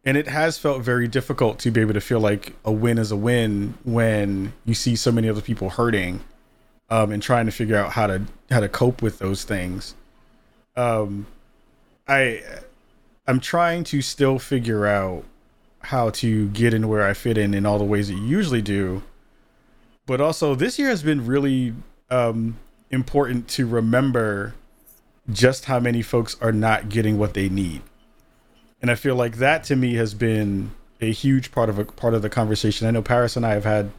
And 0.05 0.17
it 0.17 0.29
has 0.29 0.57
felt 0.57 0.83
very 0.83 1.09
difficult 1.09 1.59
to 1.61 1.71
be 1.71 1.81
able 1.81 1.95
to 1.95 2.01
feel 2.01 2.21
like 2.21 2.55
a 2.65 2.73
win 2.73 2.99
is 2.99 3.11
a 3.11 3.17
win 3.17 3.75
when 3.85 4.53
you 4.65 4.75
see 4.75 4.97
so 4.97 5.13
many 5.13 5.29
other 5.29 5.43
people 5.43 5.71
hurting 5.71 6.21
um, 6.89 7.11
and 7.13 7.23
trying 7.23 7.47
to 7.47 7.53
figure 7.53 7.77
out 7.77 7.93
how 7.93 8.07
to 8.07 8.23
how 8.51 8.61
to 8.61 8.69
cope 8.69 9.03
with 9.03 9.19
those 9.19 9.45
things. 9.45 9.95
Um, 10.77 11.27
i 12.07 12.43
i'm 13.27 13.41
trying 13.41 13.85
to 13.85 14.01
still 14.01 14.39
figure 14.39 14.87
out 14.87 15.25
how 15.81 16.09
to 16.11 16.49
get 16.49 16.73
in 16.73 16.89
where 16.89 17.07
i 17.07 17.13
fit 17.13 17.37
in 17.37 17.53
in 17.53 17.67
all 17.67 17.79
the 17.79 17.85
ways 17.85 18.09
that 18.09 18.15
you 18.15 18.25
usually 18.25 18.63
do. 18.63 19.03
But 20.07 20.21
also 20.21 20.55
this 20.55 20.79
year 20.79 20.89
has 20.89 21.03
been 21.03 21.27
really 21.27 21.75
um, 22.11 22.57
important 22.91 23.49
to 23.49 23.67
remember 23.67 24.55
just 25.31 25.67
how 25.67 25.79
many 25.79 26.03
folks 26.03 26.37
are 26.41 26.53
not 26.53 26.89
getting 26.89 27.19
what 27.19 27.35
they 27.35 27.49
need 27.49 27.83
and 28.81 28.91
I 28.91 28.95
feel 28.95 29.17
like 29.17 29.37
that 29.37 29.65
to 29.65 29.77
me 29.77 29.95
has 29.95 30.15
been 30.15 30.73
a 31.01 31.13
huge 31.13 31.53
part 31.53 31.69
of 31.69 31.79
a 31.79 31.85
part 31.85 32.15
of 32.15 32.23
the 32.23 32.31
conversation. 32.31 32.87
I 32.87 32.91
know 32.91 33.03
Paris 33.03 33.37
and 33.37 33.45
I 33.45 33.55
have 33.55 33.65
had 33.65 33.91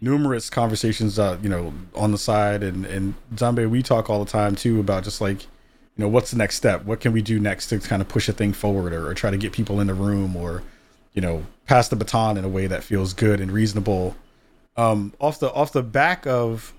numerous 0.00 0.50
conversations, 0.50 1.18
uh, 1.18 1.38
you 1.42 1.48
know, 1.48 1.72
on 1.94 2.12
the 2.12 2.18
side, 2.18 2.62
and 2.62 2.84
and 2.86 3.14
Zombie, 3.36 3.66
we 3.66 3.82
talk 3.82 4.08
all 4.08 4.24
the 4.24 4.30
time 4.30 4.56
too 4.56 4.80
about 4.80 5.04
just 5.04 5.20
like, 5.20 5.42
you 5.42 5.48
know, 5.98 6.08
what's 6.08 6.30
the 6.30 6.38
next 6.38 6.56
step? 6.56 6.84
What 6.84 7.00
can 7.00 7.12
we 7.12 7.22
do 7.22 7.38
next 7.38 7.68
to 7.68 7.78
kind 7.78 8.00
of 8.00 8.08
push 8.08 8.28
a 8.28 8.32
thing 8.32 8.52
forward, 8.52 8.92
or, 8.92 9.08
or 9.08 9.14
try 9.14 9.30
to 9.30 9.36
get 9.36 9.52
people 9.52 9.80
in 9.80 9.86
the 9.86 9.94
room, 9.94 10.36
or 10.36 10.62
you 11.12 11.20
know, 11.20 11.44
pass 11.66 11.88
the 11.88 11.96
baton 11.96 12.38
in 12.38 12.44
a 12.44 12.48
way 12.48 12.66
that 12.66 12.82
feels 12.82 13.12
good 13.12 13.40
and 13.40 13.50
reasonable. 13.50 14.16
Um, 14.76 15.12
off 15.20 15.38
the 15.38 15.52
off 15.52 15.72
the 15.72 15.82
back 15.82 16.26
of 16.26 16.72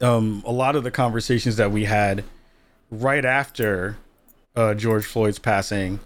um, 0.00 0.42
a 0.46 0.52
lot 0.52 0.76
of 0.76 0.84
the 0.84 0.90
conversations 0.90 1.56
that 1.56 1.70
we 1.70 1.84
had 1.84 2.24
right 2.90 3.24
after 3.24 3.96
uh, 4.56 4.74
George 4.74 5.04
Floyd's 5.04 5.38
passing 5.38 6.00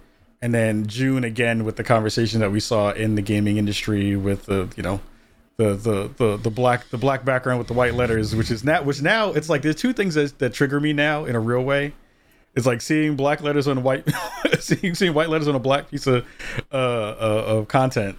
and 0.45 0.53
then 0.53 0.87
June 0.87 1.25
again 1.25 1.65
with 1.65 1.77
the 1.77 1.83
conversation 1.83 2.41
that 2.41 2.53
we 2.53 2.61
saw 2.61 2.91
in 2.91 3.15
the 3.15 3.23
gaming 3.23 3.57
industry 3.57 4.15
with 4.15 4.45
the 4.45 4.69
you 4.77 4.83
know 4.83 5.01
the 5.57 5.73
the 5.73 6.11
the 6.19 6.37
the 6.37 6.51
black 6.51 6.87
the 6.91 6.99
black 6.99 7.25
background 7.25 7.59
with 7.59 7.67
the 7.67 7.73
white 7.73 7.95
letters, 7.95 8.37
which 8.37 8.51
is 8.51 8.63
now 8.63 8.83
which 8.83 9.01
now 9.01 9.33
it's 9.33 9.49
like 9.49 9.63
there's 9.63 9.77
two 9.77 9.95
things 9.95 10.15
that, 10.17 10.39
that 10.41 10.53
trigger 10.53 10.79
me 10.81 10.93
now 10.93 11.25
in 11.25 11.35
a 11.35 11.41
real 11.41 11.63
way. 11.63 11.95
It's 12.55 12.67
like 12.67 12.83
seeing 12.83 13.17
black 13.17 13.41
letters 13.41 13.67
on 13.67 13.83
white, 13.83 14.07
seeing 14.61 14.95
seeing 14.95 15.15
white 15.15 15.31
letters 15.31 15.49
on 15.49 15.55
a 15.55 15.61
black 15.61 15.91
piece 15.91 16.07
of 16.07 16.27
uh, 16.71 16.77
uh 16.77 17.45
of 17.47 17.69
content, 17.69 18.19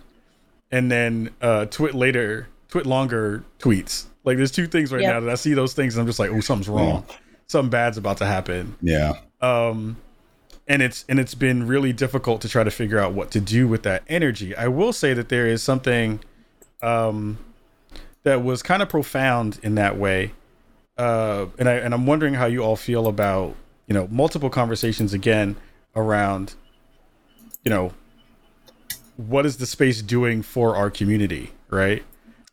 and 0.71 0.91
then 0.91 1.29
uh 1.43 1.67
later, 1.79 2.47
twit 2.69 2.87
longer 2.87 3.43
tweets. 3.59 4.07
Like 4.25 4.37
there's 4.37 4.51
two 4.51 4.67
things 4.67 4.91
right 4.91 5.01
Yep. 5.01 5.13
now 5.13 5.19
that 5.21 5.29
I 5.29 5.35
see 5.35 5.53
those 5.53 5.73
things 5.73 5.95
and 5.95 6.01
I'm 6.01 6.07
just 6.07 6.19
like, 6.19 6.31
oh, 6.31 6.39
something's 6.41 6.67
wrong, 6.67 7.05
something 7.47 7.69
bad's 7.69 7.97
about 7.97 8.17
to 8.17 8.25
happen. 8.25 8.75
Yeah. 8.81 9.13
um 9.41 9.97
and 10.67 10.81
it's 10.81 11.05
and 11.07 11.19
it's 11.19 11.35
been 11.35 11.67
really 11.67 11.93
difficult 11.93 12.41
to 12.41 12.49
try 12.49 12.63
to 12.63 12.71
figure 12.71 12.97
out 12.99 13.13
what 13.13 13.29
to 13.31 13.39
do 13.39 13.67
with 13.67 13.83
that 13.83 14.01
energy. 14.07 14.55
I 14.55 14.67
will 14.67 14.91
say 14.93 15.13
that 15.13 15.29
there 15.29 15.45
is 15.45 15.61
something 15.61 16.19
um 16.81 17.37
that 18.23 18.43
was 18.43 18.63
kind 18.63 18.81
of 18.81 18.89
profound 18.89 19.59
in 19.61 19.75
that 19.75 19.97
way. 19.97 20.31
Uh 20.97 21.45
and 21.59 21.67
i 21.69 21.73
and 21.73 21.93
i'm 21.93 22.05
wondering 22.07 22.33
how 22.35 22.45
you 22.47 22.63
all 22.63 22.75
feel 22.77 23.05
about 23.07 23.53
you 23.87 23.93
know 23.93 24.07
multiple 24.09 24.49
conversations 24.49 25.13
again 25.13 25.55
around 25.95 26.55
you 27.63 27.69
know 27.69 27.93
what 29.17 29.45
is 29.45 29.57
the 29.57 29.65
space 29.65 30.01
doing 30.01 30.41
for 30.41 30.75
our 30.75 30.89
community 30.89 31.51
right? 31.69 32.03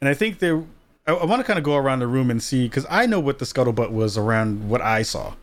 And 0.01 0.09
i 0.09 0.15
think 0.15 0.41
there 0.41 0.65
i, 1.07 1.13
I 1.13 1.25
want 1.25 1.41
to 1.41 1.45
kind 1.45 1.59
of 1.59 1.65
go 1.65 1.77
around 1.77 1.99
the 2.01 2.07
room 2.07 2.31
and 2.31 2.43
see 2.43 2.69
because 2.69 2.87
i 2.91 3.07
know 3.07 3.21
what 3.21 3.39
the 3.39 3.45
scuttlebutt 3.45 3.91
was 3.91 4.17
around 4.19 4.69
what 4.69 4.81
i 4.81 5.03
saw. 5.03 5.35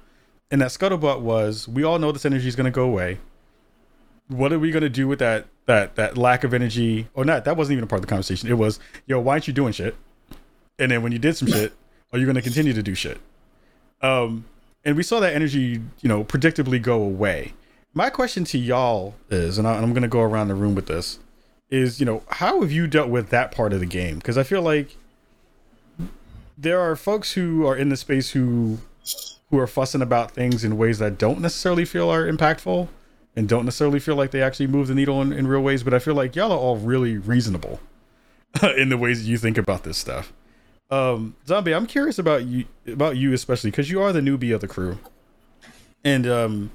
And 0.52 0.62
that 0.62 0.70
scuttlebutt 0.72 1.22
was 1.22 1.68
we 1.68 1.84
all 1.84 2.00
know 2.00 2.12
this 2.12 2.26
energy 2.26 2.48
is 2.48 2.56
going 2.56 2.66
to 2.66 2.72
go 2.72 2.84
away. 2.84 3.20
What 4.30 4.52
are 4.52 4.58
we 4.58 4.72
going 4.72 4.82
to 4.82 4.90
do 4.90 5.08
with 5.08 5.20
that 5.20 5.46
that 5.68 5.96
that 5.96 6.18
lack 6.18 6.44
of 6.44 6.56
energy? 6.56 7.08
Or 7.14 7.24
not 7.24 7.46
that 7.46 7.56
wasn't 7.56 7.74
even 7.74 7.84
a 7.84 7.88
part 7.88 8.00
of 8.00 8.06
the 8.06 8.10
conversation. 8.10 8.50
It 8.50 8.58
was 8.58 8.80
yo 9.06 9.20
why 9.20 9.34
aren't 9.34 9.48
you 9.48 9.54
doing 9.54 9.74
shit? 9.74 9.96
And 10.80 10.92
then 10.92 11.04
when 11.04 11.12
you 11.12 11.20
did 11.20 11.38
some 11.38 11.48
shit 11.48 11.74
are 12.12 12.18
you 12.18 12.26
going 12.26 12.36
to 12.36 12.42
continue 12.42 12.74
to 12.74 12.82
do 12.82 12.96
shit? 12.96 13.20
Um 14.02 14.46
and 14.84 14.96
we 14.98 15.04
saw 15.04 15.20
that 15.20 15.34
energy 15.36 15.82
you 16.02 16.10
know 16.10 16.24
predictably 16.24 16.82
go 16.82 17.02
away. 17.02 17.54
My 17.94 18.10
question 18.10 18.44
to 18.46 18.58
y'all 18.58 19.14
is 19.30 19.60
and 19.60 19.68
I- 19.68 19.76
i'm 19.78 19.94
going 19.94 20.02
to 20.02 20.08
go 20.08 20.22
around 20.22 20.48
the 20.48 20.56
room 20.56 20.74
with 20.74 20.88
this 20.88 21.20
is 21.70 22.00
you 22.00 22.08
know 22.08 22.24
how 22.30 22.62
have 22.62 22.72
you 22.72 22.88
dealt 22.88 23.10
with 23.10 23.30
that 23.30 23.52
part 23.52 23.72
of 23.72 23.80
the 23.80 23.86
game? 23.86 24.16
Because 24.18 24.38
i 24.38 24.42
feel 24.44 24.64
like 24.64 24.98
there 26.60 26.80
are 26.82 26.96
folks 26.96 27.34
who 27.34 27.66
are 27.66 27.76
in 27.76 27.90
the 27.90 27.98
space 27.98 28.32
who 28.32 28.80
who 29.50 29.58
are 29.58 29.68
fussing 29.68 30.02
about 30.02 30.32
things 30.32 30.64
in 30.64 30.78
ways 30.78 31.00
that 31.00 31.18
don't 31.18 31.40
necessarily 31.40 31.86
feel 31.86 32.10
are 32.10 32.30
impactful 32.30 32.88
and 33.36 33.48
don't 33.48 33.66
necessarily 33.66 34.00
feel 34.00 34.16
like 34.16 34.32
they 34.32 34.42
actually 34.42 34.68
move 34.68 34.88
the 34.88 34.94
needle 34.94 35.22
in, 35.22 35.32
in 35.32 35.48
real 35.48 35.62
ways 35.62 35.84
but 35.84 35.94
i 35.94 36.00
feel 36.00 36.14
like 36.14 36.36
y'all 36.36 36.52
are 36.52 36.58
all 36.58 36.78
really 36.78 37.18
reasonable 37.18 37.80
in 38.78 38.90
the 38.90 38.98
ways 38.98 39.24
that 39.24 39.30
you 39.30 39.38
think 39.38 39.58
about 39.58 39.84
this 39.84 39.98
stuff. 39.98 40.34
Um 40.92 41.36
zombie 41.48 41.74
i'm 41.74 41.86
curious 41.86 42.20
about 42.20 42.46
you 42.46 42.66
about 42.88 43.16
you 43.16 43.32
especially 43.34 43.72
because 43.72 43.90
you 43.90 44.02
are 44.02 44.12
the 44.12 44.22
newbie 44.22 44.54
of 44.54 44.62
the 44.62 44.68
crew. 44.68 44.98
And 46.04 46.28
um 46.28 46.72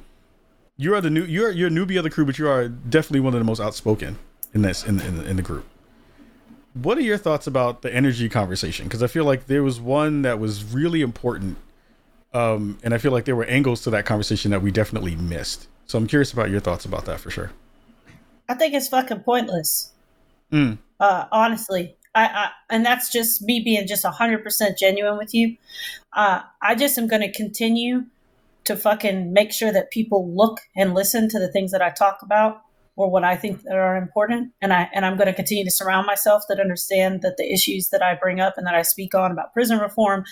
you 0.77 0.95
are 0.95 1.01
the 1.01 1.11
new 1.11 1.25
you're 1.25 1.51
you're 1.51 1.69
a 1.69 1.71
newbie 1.71 1.99
of 1.99 2.05
the 2.05 2.11
crew 2.11 2.25
but 2.25 2.39
you 2.39 2.49
are 2.49 2.69
definitely 2.69 3.21
one 3.21 3.35
of 3.35 3.41
the 3.41 3.45
most 3.45 3.61
outspoken 3.61 4.19
in 4.55 4.63
this 4.63 4.85
in 4.85 5.01
in, 5.01 5.21
in 5.23 5.37
the 5.37 5.43
group 5.43 5.67
what 6.75 6.99
are 6.99 7.03
your 7.03 7.19
thoughts 7.19 7.47
about 7.47 7.83
the 7.83 7.95
energy 7.95 8.29
conversation 8.29 8.85
because 8.85 9.03
i 9.03 9.07
feel 9.07 9.25
like 9.25 9.47
there 9.47 9.63
was 9.63 9.81
one 9.81 10.23
that 10.23 10.39
was 10.39 10.63
really 10.65 11.01
important 11.01 11.57
Um, 12.35 12.79
and 12.83 12.93
I 12.93 12.99
feel 12.99 13.13
like 13.13 13.27
there 13.27 13.37
were 13.37 13.45
angles 13.45 13.83
to 13.83 13.91
that 13.91 14.07
conversation 14.07 14.51
that 14.51 14.61
we 14.61 14.73
definitely 14.73 15.15
missed. 15.15 15.69
So 15.87 15.97
I'm 15.97 16.09
curious 16.09 16.33
about 16.33 16.51
your 16.51 16.59
thoughts 16.59 16.85
about 16.85 17.05
that 17.05 17.21
for 17.21 17.31
sure. 17.31 17.53
I 18.49 18.55
think 18.55 18.75
it's 18.75 18.89
fucking 18.89 19.21
pointless. 19.21 19.93
Mm. 20.51 20.79
Uh, 20.99 21.27
honestly, 21.31 21.95
I, 22.13 22.25
I, 22.27 22.51
and 22.71 22.85
that's 22.85 23.13
just 23.13 23.41
me 23.43 23.61
being 23.61 23.87
just 23.87 24.05
hundred 24.05 24.43
percent 24.43 24.77
genuine 24.77 25.17
with 25.17 25.33
you. 25.33 25.57
Uh, 26.13 26.41
I 26.61 26.75
just 26.75 26.99
am 26.99 27.07
going 27.07 27.23
to 27.23 27.31
continue 27.31 28.07
to 28.65 28.77
fucking 28.77 29.33
make 29.33 29.53
sure 29.53 29.71
that 29.71 29.93
people 29.93 30.29
look 30.35 30.59
and 30.75 30.93
listen 30.93 31.29
to 31.29 31.39
the 31.39 31.53
things 31.53 31.71
that 31.71 31.83
I 31.83 31.91
talk 31.91 32.19
about 32.23 32.64
or 32.97 33.11
what 33.11 33.25
I 33.25 33.37
think 33.37 33.63
that 33.63 33.77
are 33.77 33.97
important. 33.97 34.53
And 34.61 34.73
I 34.73 34.89
and 34.93 35.05
I'm 35.05 35.17
going 35.17 35.27
to 35.27 35.35
continue 35.35 35.65
to 35.65 35.71
surround 35.71 36.07
myself 36.07 36.45
that 36.49 36.61
understand 36.61 37.23
that 37.23 37.37
the 37.37 37.53
issues 37.53 37.89
that 37.91 38.03
I 38.03 38.15
bring 38.15 38.41
up 38.41 38.55
and 38.57 38.67
that 38.67 38.75
I 38.75 38.83
speak 38.83 39.15
on 39.15 39.33
about 39.33 39.53
prison 39.53 39.79
reform, 39.79 40.25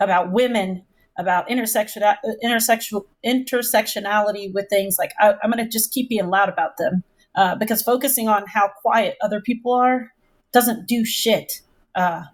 about 0.00 0.32
women, 0.32 0.84
about 1.18 1.50
intersection 1.50 2.02
intersectional 2.44 3.04
intersectionality 3.24 4.52
with 4.52 4.68
things 4.68 4.96
like 4.98 5.12
I, 5.18 5.34
am 5.42 5.50
going 5.50 5.64
to 5.64 5.70
just 5.70 5.92
keep 5.92 6.08
being 6.08 6.28
loud 6.28 6.48
about 6.48 6.76
them 6.78 7.02
uh, 7.34 7.54
because 7.54 7.82
focusing 7.82 8.28
on 8.28 8.44
how 8.46 8.70
quiet 8.82 9.16
other 9.22 9.40
people 9.40 9.72
are 9.72 10.12
doesn't 10.52 10.86
do 10.86 11.04
shit. 11.04 11.60
Uh, 11.94 12.24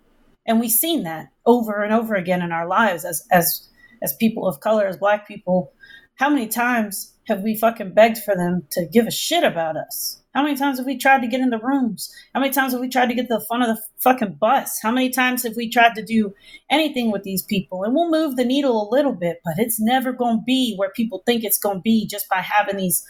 and 0.47 0.61
we've 0.61 0.71
seen 0.71 1.05
that 1.05 1.29
over 1.47 1.83
and 1.83 1.93
over 1.93 2.15
again 2.15 2.43
in 2.43 2.53
our 2.53 2.67
lives 2.67 3.05
as 3.05 3.27
as 3.31 3.69
as 4.03 4.15
people 4.15 4.47
of 4.47 4.61
color, 4.61 4.87
as 4.87 4.97
black 4.97 5.27
people. 5.27 5.73
How 6.17 6.31
many 6.31 6.47
times 6.47 7.15
have 7.29 7.43
we 7.43 7.57
fucking 7.57 7.95
begged 7.95 8.19
for 8.19 8.37
them 8.37 8.67
to 8.73 8.87
give 8.87 9.07
a 9.07 9.11
shit 9.11 9.45
about 9.45 9.77
us? 9.77 10.23
How 10.35 10.43
many 10.43 10.57
times 10.57 10.79
have 10.79 10.87
we 10.87 10.97
tried 10.97 11.21
to 11.21 11.27
get 11.27 11.41
in 11.41 11.51
the 11.51 11.59
rooms? 11.59 12.11
How 12.35 12.41
many 12.41 12.53
times 12.53 12.73
have 12.73 12.81
we 12.81 12.89
tried 12.89 13.09
to 13.09 13.15
get 13.15 13.29
the 13.29 13.45
front 13.47 13.65
of 13.65 13.77
the 13.77 13.83
fucking 13.99 14.37
bus? 14.41 14.79
How 14.83 14.91
many 14.91 15.11
times 15.11 15.43
have 15.43 15.57
we 15.57 15.69
tried 15.69 15.95
to 15.97 16.05
do 16.05 16.35
anything 16.71 17.11
with 17.11 17.23
these 17.23 17.43
people? 17.43 17.85
And 17.85 17.95
we'll 17.95 18.11
move 18.11 18.37
the 18.37 18.45
needle 18.45 18.89
a 18.89 18.91
little 18.91 19.13
bit, 19.13 19.41
but 19.45 19.55
it's 19.59 19.79
never 19.79 20.13
going 20.13 20.39
to 20.39 20.45
be 20.45 20.75
where 20.77 20.91
people 20.91 21.23
think 21.27 21.45
it's 21.45 21.59
going 21.59 21.79
to 21.79 21.83
be 21.83 22.07
just 22.07 22.29
by 22.31 22.39
having 22.39 22.79
these 22.79 23.05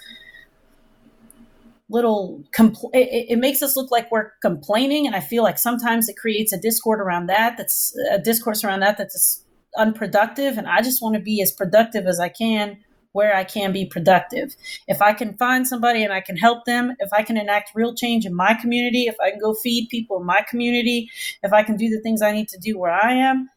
little 1.89 2.43
compl- 2.57 2.91
it, 2.93 3.27
it, 3.31 3.39
makes 3.39 3.63
us 3.63 3.77
look 3.77 3.91
like 3.91 4.11
we're 4.11 4.31
complaining 4.41 5.07
and 5.07 5.15
i 5.15 5.21
feel 5.21 5.43
like 5.43 5.59
sometimes 5.59 6.09
it 6.09 6.17
creates 6.17 6.51
a 6.51 6.59
discord 6.59 7.01
around 7.01 7.27
that 7.27 7.57
that's 7.59 7.95
a 8.11 8.19
discourse 8.19 8.65
around 8.65 8.81
that 8.81 8.97
that's 8.97 9.45
unproductive 9.77 10.57
and 10.57 10.67
i 10.67 10.81
just 10.81 11.03
want 11.03 11.15
to 11.15 11.21
be 11.21 11.43
as 11.43 11.53
productive 11.53 12.07
as 12.07 12.19
i 12.19 12.31
can 12.31 12.79
where 13.13 13.35
I 13.35 13.45
can 13.45 13.73
be 13.73 13.87
productive. 13.87 14.57
If 14.89 15.01
I 15.01 15.13
can 15.13 15.37
find 15.37 15.67
somebody 15.67 16.03
and 16.03 16.13
I 16.13 16.21
can 16.21 16.37
help 16.37 16.65
them, 16.65 16.97
if 16.99 17.13
I 17.13 17.23
can 17.23 17.37
enact 17.37 17.73
real 17.75 17.95
change 17.95 18.27
in 18.27 18.35
my 18.35 18.55
community, 18.55 19.05
if 19.05 19.17
I 19.21 19.31
can 19.31 19.39
go 19.39 19.55
feed 19.55 19.89
people 19.91 20.19
in 20.21 20.27
my 20.27 20.45
community, 20.49 21.11
if 21.43 21.53
I 21.53 21.63
can 21.63 21.77
do 21.77 21.89
the 21.89 22.01
things 22.01 22.23
I 22.23 22.33
need 22.33 22.49
to 22.49 22.59
do 22.59 22.79
where 22.79 22.93
I 22.93 23.13
am, 23.13 23.49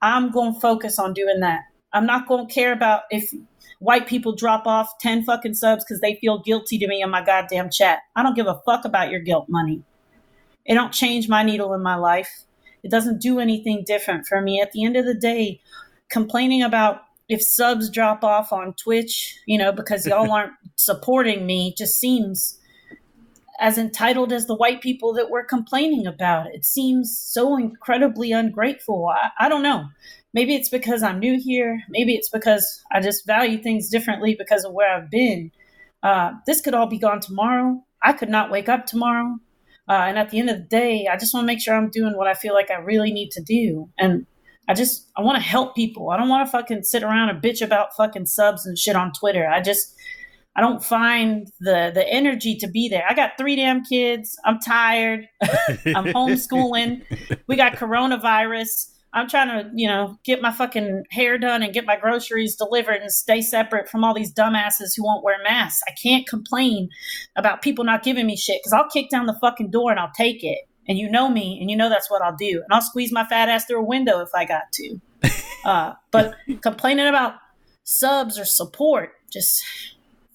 I'm 0.00 0.30
going 0.32 0.54
to 0.54 0.60
focus 0.60 0.98
on 0.98 1.14
doing 1.14 1.40
that. 1.40 1.60
I'm 1.92 2.06
not 2.06 2.26
going 2.26 2.46
to 2.46 2.52
care 2.52 2.72
about 2.72 3.02
if 3.10 3.32
white 3.78 4.06
people 4.06 4.34
drop 4.34 4.66
off 4.66 4.98
10 5.00 5.24
fucking 5.24 5.54
subs 5.54 5.84
because 5.84 6.00
they 6.00 6.14
feel 6.16 6.38
guilty 6.38 6.78
to 6.78 6.88
me 6.88 7.02
in 7.02 7.10
my 7.10 7.22
goddamn 7.22 7.70
chat. 7.70 8.00
I 8.16 8.22
don't 8.22 8.34
give 8.34 8.46
a 8.46 8.60
fuck 8.64 8.84
about 8.84 9.10
your 9.10 9.20
guilt 9.20 9.46
money. 9.48 9.82
It 10.64 10.74
don't 10.74 10.92
change 10.92 11.28
my 11.28 11.42
needle 11.42 11.74
in 11.74 11.82
my 11.82 11.96
life. 11.96 12.44
It 12.82 12.90
doesn't 12.90 13.20
do 13.20 13.40
anything 13.40 13.84
different 13.86 14.26
for 14.26 14.40
me. 14.40 14.60
At 14.60 14.72
the 14.72 14.84
end 14.84 14.96
of 14.96 15.04
the 15.04 15.14
day, 15.14 15.60
complaining 16.08 16.62
about 16.62 17.02
if 17.28 17.42
subs 17.42 17.88
drop 17.90 18.24
off 18.24 18.52
on 18.52 18.74
Twitch, 18.74 19.38
you 19.46 19.58
know, 19.58 19.72
because 19.72 20.06
y'all 20.06 20.30
aren't 20.32 20.52
supporting 20.76 21.46
me, 21.46 21.74
just 21.76 21.98
seems 21.98 22.58
as 23.60 23.78
entitled 23.78 24.32
as 24.32 24.46
the 24.46 24.56
white 24.56 24.80
people 24.80 25.12
that 25.12 25.30
we're 25.30 25.44
complaining 25.44 26.06
about. 26.06 26.52
It 26.52 26.64
seems 26.64 27.16
so 27.16 27.56
incredibly 27.56 28.32
ungrateful. 28.32 29.08
I, 29.08 29.30
I 29.38 29.48
don't 29.48 29.62
know. 29.62 29.84
Maybe 30.34 30.54
it's 30.54 30.68
because 30.68 31.02
I'm 31.02 31.20
new 31.20 31.38
here. 31.38 31.82
Maybe 31.88 32.14
it's 32.14 32.28
because 32.28 32.82
I 32.90 33.00
just 33.00 33.26
value 33.26 33.62
things 33.62 33.88
differently 33.88 34.34
because 34.36 34.64
of 34.64 34.72
where 34.72 34.92
I've 34.92 35.10
been. 35.10 35.52
Uh, 36.02 36.32
this 36.46 36.60
could 36.60 36.74
all 36.74 36.86
be 36.86 36.98
gone 36.98 37.20
tomorrow. 37.20 37.84
I 38.02 38.14
could 38.14 38.30
not 38.30 38.50
wake 38.50 38.68
up 38.68 38.86
tomorrow. 38.86 39.36
Uh, 39.88 40.04
and 40.06 40.18
at 40.18 40.30
the 40.30 40.38
end 40.38 40.48
of 40.48 40.56
the 40.56 40.62
day, 40.62 41.06
I 41.10 41.16
just 41.16 41.34
want 41.34 41.44
to 41.44 41.46
make 41.46 41.60
sure 41.60 41.74
I'm 41.74 41.90
doing 41.90 42.16
what 42.16 42.26
I 42.26 42.34
feel 42.34 42.54
like 42.54 42.70
I 42.70 42.76
really 42.76 43.12
need 43.12 43.30
to 43.32 43.42
do. 43.42 43.90
And 43.98 44.26
I 44.68 44.74
just 44.74 45.08
I 45.16 45.22
want 45.22 45.36
to 45.36 45.42
help 45.42 45.74
people. 45.74 46.10
I 46.10 46.16
don't 46.16 46.28
want 46.28 46.46
to 46.46 46.50
fucking 46.50 46.84
sit 46.84 47.02
around 47.02 47.30
and 47.30 47.42
bitch 47.42 47.62
about 47.62 47.96
fucking 47.96 48.26
subs 48.26 48.64
and 48.66 48.78
shit 48.78 48.96
on 48.96 49.12
Twitter. 49.12 49.48
I 49.48 49.60
just 49.60 49.94
I 50.54 50.60
don't 50.60 50.84
find 50.84 51.48
the 51.60 51.90
the 51.92 52.06
energy 52.08 52.56
to 52.56 52.68
be 52.68 52.88
there. 52.88 53.04
I 53.08 53.14
got 53.14 53.32
three 53.38 53.56
damn 53.56 53.84
kids. 53.84 54.36
I'm 54.44 54.58
tired. 54.60 55.26
I'm 55.42 56.06
homeschooling. 56.14 57.02
we 57.46 57.56
got 57.56 57.74
coronavirus. 57.74 58.88
I'm 59.14 59.28
trying 59.28 59.48
to, 59.48 59.70
you 59.74 59.86
know, 59.86 60.18
get 60.24 60.40
my 60.40 60.50
fucking 60.50 61.04
hair 61.10 61.36
done 61.36 61.62
and 61.62 61.74
get 61.74 61.84
my 61.84 61.96
groceries 61.96 62.56
delivered 62.56 63.02
and 63.02 63.12
stay 63.12 63.42
separate 63.42 63.90
from 63.90 64.04
all 64.04 64.14
these 64.14 64.32
dumbasses 64.32 64.96
who 64.96 65.04
won't 65.04 65.22
wear 65.22 65.36
masks. 65.42 65.82
I 65.86 65.92
can't 66.02 66.26
complain 66.26 66.88
about 67.36 67.60
people 67.60 67.84
not 67.84 68.02
giving 68.02 68.26
me 68.26 68.36
shit 68.36 68.60
because 68.60 68.72
I'll 68.72 68.88
kick 68.88 69.10
down 69.10 69.26
the 69.26 69.36
fucking 69.38 69.70
door 69.70 69.90
and 69.90 70.00
I'll 70.00 70.12
take 70.16 70.42
it 70.42 70.60
and 70.88 70.98
you 70.98 71.08
know 71.10 71.28
me 71.28 71.58
and 71.60 71.70
you 71.70 71.76
know 71.76 71.88
that's 71.88 72.10
what 72.10 72.22
I'll 72.22 72.36
do. 72.36 72.62
And 72.62 72.72
I'll 72.72 72.82
squeeze 72.82 73.12
my 73.12 73.24
fat 73.24 73.48
ass 73.48 73.64
through 73.66 73.80
a 73.80 73.84
window 73.84 74.20
if 74.20 74.30
I 74.34 74.44
got 74.44 74.72
to. 74.72 75.00
Uh, 75.64 75.94
but 76.10 76.34
complaining 76.60 77.06
about 77.06 77.34
subs 77.84 78.38
or 78.38 78.44
support, 78.44 79.14
just 79.30 79.62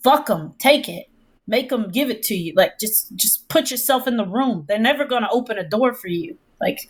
fuck 0.04 0.28
them, 0.28 0.54
take 0.58 0.88
it, 0.88 1.10
make 1.48 1.70
them 1.70 1.90
give 1.90 2.10
it 2.10 2.24
to 2.24 2.36
you. 2.36 2.54
Like 2.56 2.80
just 2.80 3.16
just 3.16 3.48
put 3.50 3.72
yourself 3.72 4.08
in 4.08 4.18
the 4.18 4.26
room. 4.26 4.66
They're 4.68 4.80
never 4.80 5.06
going 5.06 5.24
to 5.24 5.30
open 5.30 5.58
a 5.58 5.68
door 5.68 5.94
for 5.94 6.08
you. 6.08 6.38
Like 6.62 6.90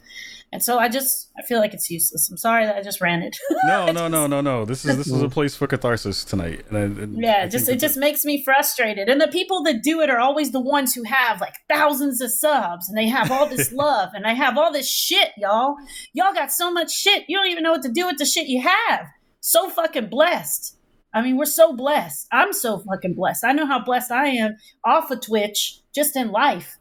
and 0.51 0.63
so 0.63 0.79
I 0.79 0.87
just 0.87 1.29
I 1.37 1.41
feel 1.41 1.59
like 1.59 1.73
it's 1.73 1.89
useless. 1.89 2.29
I'm 2.29 2.37
sorry 2.37 2.65
that 2.65 2.77
I 2.77 2.81
just 2.81 3.01
ran 3.01 3.21
it. 3.21 3.35
no, 3.65 3.91
no, 3.91 4.07
no, 4.07 4.27
no, 4.27 4.39
no. 4.39 4.63
This 4.63 4.85
is 4.85 4.97
this 4.97 5.07
is 5.07 5.13
a 5.13 5.15
mm-hmm. 5.15 5.27
place 5.27 5.55
for 5.55 5.67
catharsis 5.67 6.23
tonight. 6.23 6.65
And 6.69 6.77
I, 6.77 6.81
and 6.81 7.21
yeah, 7.21 7.41
I 7.43 7.47
just 7.47 7.67
it 7.67 7.79
just 7.79 7.97
makes 7.97 8.23
me 8.23 8.41
frustrated. 8.43 9.09
And 9.09 9.19
the 9.19 9.27
people 9.27 9.61
that 9.63 9.83
do 9.83 9.99
it 9.99 10.09
are 10.09 10.19
always 10.19 10.51
the 10.51 10.61
ones 10.61 10.95
who 10.95 11.03
have 11.03 11.41
like 11.41 11.55
thousands 11.69 12.21
of 12.21 12.31
subs 12.31 12.87
and 12.87 12.97
they 12.97 13.07
have 13.07 13.29
all 13.29 13.47
this 13.47 13.71
love 13.73 14.09
and 14.13 14.23
they 14.23 14.35
have 14.35 14.57
all 14.57 14.71
this 14.71 14.89
shit, 14.89 15.31
y'all. 15.37 15.75
Y'all 16.13 16.33
got 16.33 16.51
so 16.51 16.71
much 16.71 16.91
shit. 16.91 17.25
You 17.27 17.37
don't 17.37 17.47
even 17.47 17.63
know 17.63 17.73
what 17.73 17.83
to 17.83 17.91
do 17.91 18.05
with 18.05 18.17
the 18.17 18.25
shit 18.25 18.47
you 18.47 18.61
have. 18.61 19.05
So 19.41 19.69
fucking 19.69 20.09
blessed. 20.09 20.77
I 21.13 21.21
mean, 21.21 21.35
we're 21.35 21.45
so 21.45 21.75
blessed. 21.75 22.27
I'm 22.31 22.53
so 22.53 22.79
fucking 22.79 23.15
blessed. 23.15 23.43
I 23.43 23.51
know 23.51 23.65
how 23.65 23.83
blessed 23.83 24.11
I 24.11 24.27
am 24.27 24.55
off 24.85 25.11
of 25.11 25.21
Twitch, 25.21 25.81
just 25.93 26.15
in 26.15 26.31
life 26.31 26.76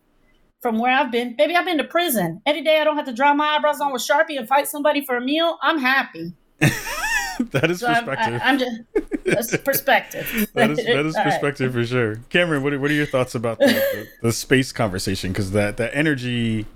from 0.61 0.79
where 0.79 0.93
I've 0.93 1.11
been. 1.11 1.35
Maybe 1.39 1.55
I've 1.55 1.65
been 1.65 1.79
to 1.79 1.85
prison. 1.85 2.43
Any 2.47 2.63
day 2.63 2.81
I 2.81 2.85
don't 2.85 2.97
have 2.97 3.07
to 3.07 3.13
draw 3.13 3.35
my 3.35 3.57
eyebrows 3.57 3.81
on 3.81 3.93
with 3.93 4.03
Sharpie 4.03 4.39
and 4.39 4.49
fight 4.49 4.69
somebody 4.69 5.05
for 5.05 5.17
a 5.17 5.21
meal, 5.21 5.59
I'm 5.63 5.79
happy. 5.79 6.35
that 6.59 7.71
is 7.71 7.81
so 7.81 7.89
perspective. 7.89 8.35
I'm, 8.35 8.41
I, 8.41 8.51
am 8.51 8.59
just 8.59 8.81
that's 9.25 9.57
perspective. 9.65 10.49
that 10.55 10.71
is 10.71 10.79
that 10.79 11.07
is 11.07 11.17
perspective 11.23 11.75
right. 11.75 11.83
for 11.83 11.87
sure. 11.87 12.17
Cameron, 12.31 12.63
what 12.63 12.73
are, 12.73 12.81
what 12.81 12.91
are 12.91 12.95
your 12.95 13.07
thoughts 13.07 13.35
about 13.35 13.59
the, 13.59 13.67
the, 13.67 14.09
the 14.23 14.33
space 14.33 14.73
conversation? 14.73 15.33
Because 15.33 15.53
that 15.53 15.77
that 15.77 15.95
energy 15.95 16.67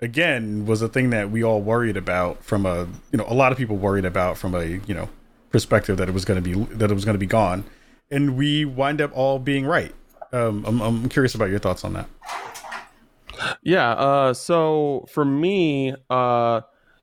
again 0.00 0.66
was 0.66 0.82
a 0.82 0.88
thing 0.88 1.10
that 1.10 1.30
we 1.30 1.42
all 1.42 1.62
worried 1.62 1.96
about 1.96 2.44
from 2.44 2.66
a 2.66 2.86
you 3.10 3.18
know 3.18 3.24
a 3.26 3.34
lot 3.34 3.52
of 3.52 3.58
people 3.58 3.76
worried 3.76 4.04
about 4.04 4.36
from 4.36 4.54
a 4.54 4.64
you 4.64 4.94
know 4.94 5.08
perspective 5.50 5.96
that 5.96 6.08
it 6.08 6.12
was 6.12 6.24
going 6.24 6.42
to 6.42 6.42
be 6.42 6.74
that 6.74 6.90
it 6.90 6.94
was 6.94 7.04
going 7.04 7.14
to 7.14 7.18
be 7.18 7.26
gone, 7.26 7.64
and 8.10 8.36
we 8.36 8.64
wind 8.64 9.00
up 9.00 9.10
all 9.14 9.38
being 9.38 9.64
right. 9.64 9.94
Um, 10.32 10.64
I'm, 10.66 10.80
I'm 10.80 11.08
curious 11.08 11.34
about 11.34 11.50
your 11.50 11.60
thoughts 11.60 11.84
on 11.84 11.92
that. 11.92 12.08
Yeah. 13.62 13.92
Uh, 13.92 14.34
so 14.34 15.06
for 15.10 15.24
me, 15.24 15.94
uh, 16.10 16.60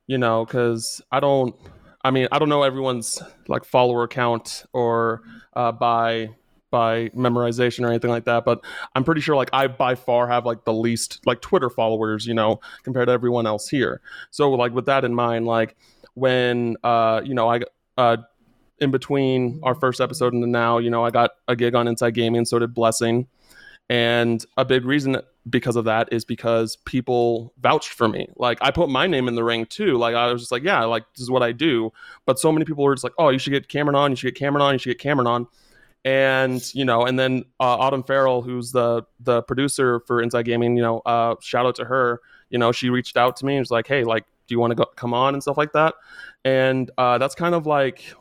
you 0.08 0.18
know, 0.18 0.46
because 0.46 1.02
I 1.12 1.20
don't, 1.20 1.56
I 2.04 2.12
mean, 2.12 2.28
I 2.32 2.40
don't 2.40 2.50
know 2.50 2.64
everyone's 2.64 3.22
like 3.48 3.66
follower 3.66 4.08
count 4.08 4.66
or 4.74 5.22
uh, 5.54 5.72
by 5.72 6.30
by 6.72 7.10
memorization 7.10 7.86
or 7.86 7.90
anything 7.90 8.10
like 8.10 8.26
that, 8.26 8.46
but 8.46 8.64
I'm 8.96 9.04
pretty 9.04 9.22
sure 9.22 9.36
like 9.36 9.50
I 9.54 9.68
by 9.68 9.96
far 9.96 10.28
have 10.28 10.46
like 10.46 10.64
the 10.64 10.74
least 10.74 11.20
like 11.26 11.42
Twitter 11.42 11.70
followers, 11.70 12.26
you 12.26 12.34
know, 12.34 12.62
compared 12.84 13.08
to 13.08 13.12
everyone 13.12 13.46
else 13.46 13.68
here. 13.68 14.02
So 14.32 14.52
like 14.52 14.74
with 14.74 14.86
that 14.86 15.04
in 15.04 15.14
mind, 15.14 15.46
like 15.46 15.76
when 16.14 16.78
uh, 16.84 17.22
you 17.24 17.34
know, 17.34 17.50
I 17.50 17.60
uh 17.98 18.18
in 18.80 18.90
between 18.90 19.60
our 19.64 19.76
first 19.76 20.02
episode 20.02 20.34
and 20.34 20.52
now, 20.52 20.80
you 20.80 20.90
know, 20.90 21.06
I 21.06 21.12
got 21.12 21.32
a 21.48 21.56
gig 21.56 21.76
on 21.76 21.88
Inside 21.88 22.16
Gaming, 22.16 22.46
so 22.46 22.58
did 22.58 22.74
Blessing. 22.74 23.28
And 23.89 24.46
a 24.56 24.63
big 24.63 24.86
reason 24.86 25.17
because 25.50 25.76
of 25.76 25.86
that 25.86 26.10
is 26.12 26.24
because 26.24 26.76
people 26.86 27.54
vouched 27.60 27.89
for 27.89 28.08
me. 28.08 28.28
Like 28.36 28.60
I 28.62 28.72
put 28.72 28.89
my 28.89 29.08
name 29.08 29.28
in 29.28 29.36
the 29.36 29.44
ring 29.44 29.65
too. 29.65 29.98
Like 29.98 30.15
I 30.15 30.32
was 30.32 30.41
just 30.41 30.52
like, 30.52 30.63
yeah, 30.63 30.84
like 30.86 31.04
this 31.13 31.22
is 31.22 31.32
what 31.32 31.44
I 31.44 31.52
do. 31.52 31.91
But 32.26 32.39
so 32.39 32.52
many 32.52 32.65
people 32.65 32.84
were 32.84 32.94
just 32.94 33.04
like, 33.04 33.13
oh, 33.17 33.30
you 33.30 33.39
should 33.39 33.52
get 33.52 33.67
Cameron 33.67 33.96
on. 33.96 34.12
You 34.12 34.15
should 34.15 34.34
get 34.34 34.39
Cameron 34.39 34.62
on. 34.62 34.74
You 34.74 34.80
should 34.80 34.91
get 34.91 35.00
Cameron 35.00 35.28
on. 35.28 35.48
And 36.04 36.63
you 36.74 36.86
know, 36.86 37.06
and 37.06 37.20
then 37.20 37.44
uh, 37.60 37.78
Autumn 37.78 38.04
Farrell, 38.04 38.41
who's 38.41 38.72
the 38.72 39.04
the 39.20 39.44
producer 39.44 40.00
for 40.02 40.22
Inside 40.22 40.44
Gaming, 40.44 40.76
you 40.76 40.82
know, 40.82 41.00
uh, 41.06 41.36
shout 41.41 41.65
out 41.65 41.76
to 41.76 41.86
her. 41.86 42.22
You 42.50 42.58
know, 42.58 42.72
she 42.72 42.89
reached 42.89 43.17
out 43.17 43.36
to 43.38 43.46
me 43.46 43.56
and 43.56 43.62
was 43.62 43.72
like, 43.72 43.88
hey, 43.88 44.04
like, 44.04 44.26
do 44.48 44.56
you 44.56 44.60
want 44.60 44.76
to 44.76 44.86
come 44.96 45.13
on 45.13 45.34
and 45.34 45.44
stuff 45.44 45.58
like 45.58 45.74
that? 45.74 45.96
And 46.44 46.89
uh, 46.98 47.17
that's 47.17 47.36
kind 47.36 47.54
of 47.54 47.67
like 47.67 48.13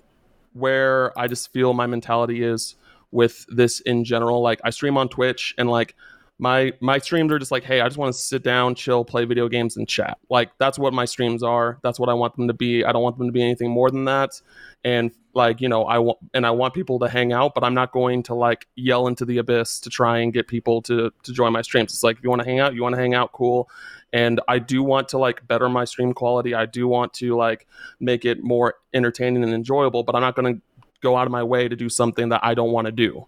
where 0.52 1.18
I 1.18 1.26
just 1.26 1.52
feel 1.52 1.72
my 1.74 1.86
mentality 1.86 2.42
is 2.42 2.76
with 3.12 3.46
this 3.48 3.80
in 3.80 4.04
general. 4.04 4.42
Like 4.42 4.60
I 4.64 4.70
stream 4.70 4.96
on 4.96 5.08
Twitch 5.08 5.54
and 5.58 5.68
like 5.68 5.94
my 6.40 6.72
my 6.80 6.96
streams 6.96 7.30
are 7.30 7.38
just 7.38 7.50
like 7.50 7.62
hey 7.62 7.82
i 7.82 7.86
just 7.86 7.98
want 7.98 8.12
to 8.12 8.18
sit 8.18 8.42
down 8.42 8.74
chill 8.74 9.04
play 9.04 9.26
video 9.26 9.46
games 9.46 9.76
and 9.76 9.86
chat. 9.86 10.18
Like 10.30 10.50
that's 10.58 10.78
what 10.78 10.94
my 10.94 11.04
streams 11.04 11.42
are. 11.42 11.78
That's 11.82 12.00
what 12.00 12.08
i 12.08 12.14
want 12.14 12.34
them 12.36 12.48
to 12.48 12.54
be. 12.54 12.82
I 12.82 12.92
don't 12.92 13.02
want 13.02 13.18
them 13.18 13.28
to 13.28 13.32
be 13.32 13.42
anything 13.42 13.70
more 13.70 13.90
than 13.90 14.06
that. 14.06 14.40
And 14.82 15.12
like 15.34 15.60
you 15.60 15.68
know 15.68 15.84
i 15.84 15.98
want 15.98 16.18
and 16.34 16.44
i 16.46 16.50
want 16.50 16.74
people 16.74 16.98
to 16.98 17.08
hang 17.08 17.32
out 17.32 17.54
but 17.54 17.62
i'm 17.62 17.74
not 17.74 17.92
going 17.92 18.20
to 18.20 18.34
like 18.34 18.66
yell 18.74 19.06
into 19.06 19.24
the 19.24 19.38
abyss 19.38 19.78
to 19.78 19.88
try 19.88 20.18
and 20.18 20.32
get 20.32 20.48
people 20.48 20.82
to 20.82 21.12
to 21.22 21.32
join 21.32 21.52
my 21.52 21.62
streams. 21.62 21.92
It's 21.92 22.02
like 22.02 22.16
if 22.16 22.24
you 22.24 22.30
want 22.30 22.42
to 22.42 22.48
hang 22.48 22.58
out 22.58 22.74
you 22.74 22.82
want 22.82 22.94
to 22.94 23.00
hang 23.00 23.14
out 23.14 23.32
cool. 23.32 23.68
And 24.12 24.40
i 24.48 24.58
do 24.58 24.82
want 24.82 25.10
to 25.10 25.18
like 25.18 25.46
better 25.46 25.68
my 25.68 25.84
stream 25.84 26.14
quality. 26.14 26.54
I 26.54 26.64
do 26.64 26.88
want 26.88 27.12
to 27.14 27.36
like 27.36 27.66
make 28.00 28.24
it 28.24 28.42
more 28.42 28.76
entertaining 28.94 29.44
and 29.44 29.52
enjoyable 29.52 30.02
but 30.02 30.16
i'm 30.16 30.22
not 30.22 30.34
going 30.34 30.54
to 30.54 30.60
go 31.00 31.16
out 31.16 31.26
of 31.26 31.32
my 31.32 31.42
way 31.42 31.68
to 31.68 31.76
do 31.76 31.88
something 31.88 32.28
that 32.30 32.40
i 32.42 32.54
don't 32.54 32.72
want 32.72 32.86
to 32.86 32.92
do. 32.92 33.26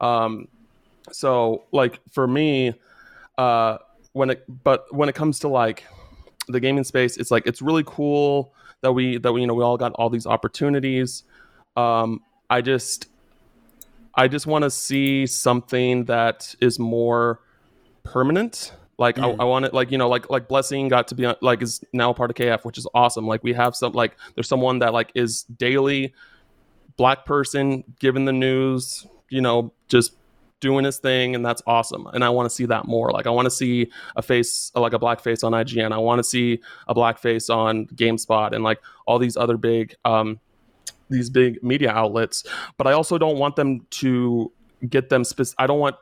Um 0.00 0.48
so 1.10 1.64
like 1.72 2.00
for 2.10 2.26
me 2.26 2.74
uh 3.36 3.78
when 4.12 4.30
it 4.30 4.44
but 4.64 4.92
when 4.94 5.08
it 5.08 5.14
comes 5.14 5.38
to 5.40 5.48
like 5.48 5.84
the 6.48 6.60
gaming 6.60 6.84
space 6.84 7.16
it's 7.16 7.30
like 7.30 7.46
it's 7.46 7.62
really 7.62 7.84
cool 7.86 8.52
that 8.80 8.92
we 8.92 9.18
that 9.18 9.32
we 9.32 9.40
you 9.40 9.46
know 9.46 9.54
we 9.54 9.62
all 9.64 9.76
got 9.76 9.92
all 9.92 10.10
these 10.10 10.26
opportunities. 10.26 11.24
Um 11.76 12.20
i 12.50 12.60
just 12.60 13.08
i 14.14 14.26
just 14.28 14.46
want 14.46 14.64
to 14.64 14.70
see 14.70 15.26
something 15.26 16.04
that 16.06 16.54
is 16.60 16.78
more 16.78 17.40
permanent. 18.04 18.72
Like 18.98 19.16
Mm. 19.16 19.38
I, 19.38 19.42
I 19.42 19.44
want 19.44 19.64
it 19.64 19.72
like 19.74 19.92
you 19.92 19.98
know 19.98 20.08
like 20.08 20.28
like 20.28 20.48
blessing 20.48 20.88
got 20.88 21.06
to 21.08 21.14
be 21.14 21.32
like 21.40 21.62
is 21.62 21.80
now 21.92 22.12
part 22.12 22.30
of 22.30 22.36
kf 22.36 22.64
which 22.64 22.78
is 22.78 22.86
awesome. 22.94 23.26
Like 23.26 23.44
we 23.44 23.52
have 23.52 23.76
some 23.76 23.92
like 23.92 24.16
there's 24.34 24.48
someone 24.48 24.80
that 24.80 24.92
like 24.92 25.12
is 25.14 25.44
daily 25.44 26.14
black 26.98 27.24
person 27.24 27.82
giving 27.98 28.26
the 28.26 28.32
news 28.32 29.06
you 29.30 29.40
know 29.40 29.72
just 29.88 30.12
doing 30.60 30.84
his 30.84 30.98
thing 30.98 31.34
and 31.34 31.46
that's 31.46 31.62
awesome. 31.66 32.06
And 32.08 32.24
i 32.24 32.28
want 32.28 32.48
to 32.48 32.54
see 32.54 32.66
that 32.66 32.86
more. 32.86 33.10
Like 33.10 33.26
i 33.26 33.30
want 33.30 33.46
to 33.46 33.50
see 33.50 33.90
a 34.16 34.22
face 34.22 34.70
like 34.74 34.92
a 34.92 34.98
black 34.98 35.20
face 35.20 35.42
on 35.42 35.52
ign 35.52 35.92
i 35.92 35.98
want 35.98 36.18
to 36.18 36.24
see 36.24 36.60
a 36.88 36.94
black 36.94 37.18
face 37.18 37.48
on 37.48 37.86
gamespot 37.86 38.52
and 38.52 38.64
like 38.64 38.80
all 39.06 39.18
these 39.18 39.36
other 39.36 39.56
big 39.56 39.94
um 40.04 40.40
these 41.08 41.30
big 41.30 41.62
media 41.62 41.90
outlets. 41.90 42.44
But 42.76 42.86
i 42.86 42.92
also 42.92 43.16
don't 43.16 43.38
want 43.38 43.56
them 43.56 43.86
to 44.02 44.52
get 44.88 45.08
them 45.08 45.24
spec- 45.24 45.54
i 45.58 45.66
don't 45.66 45.80
want 45.80 45.96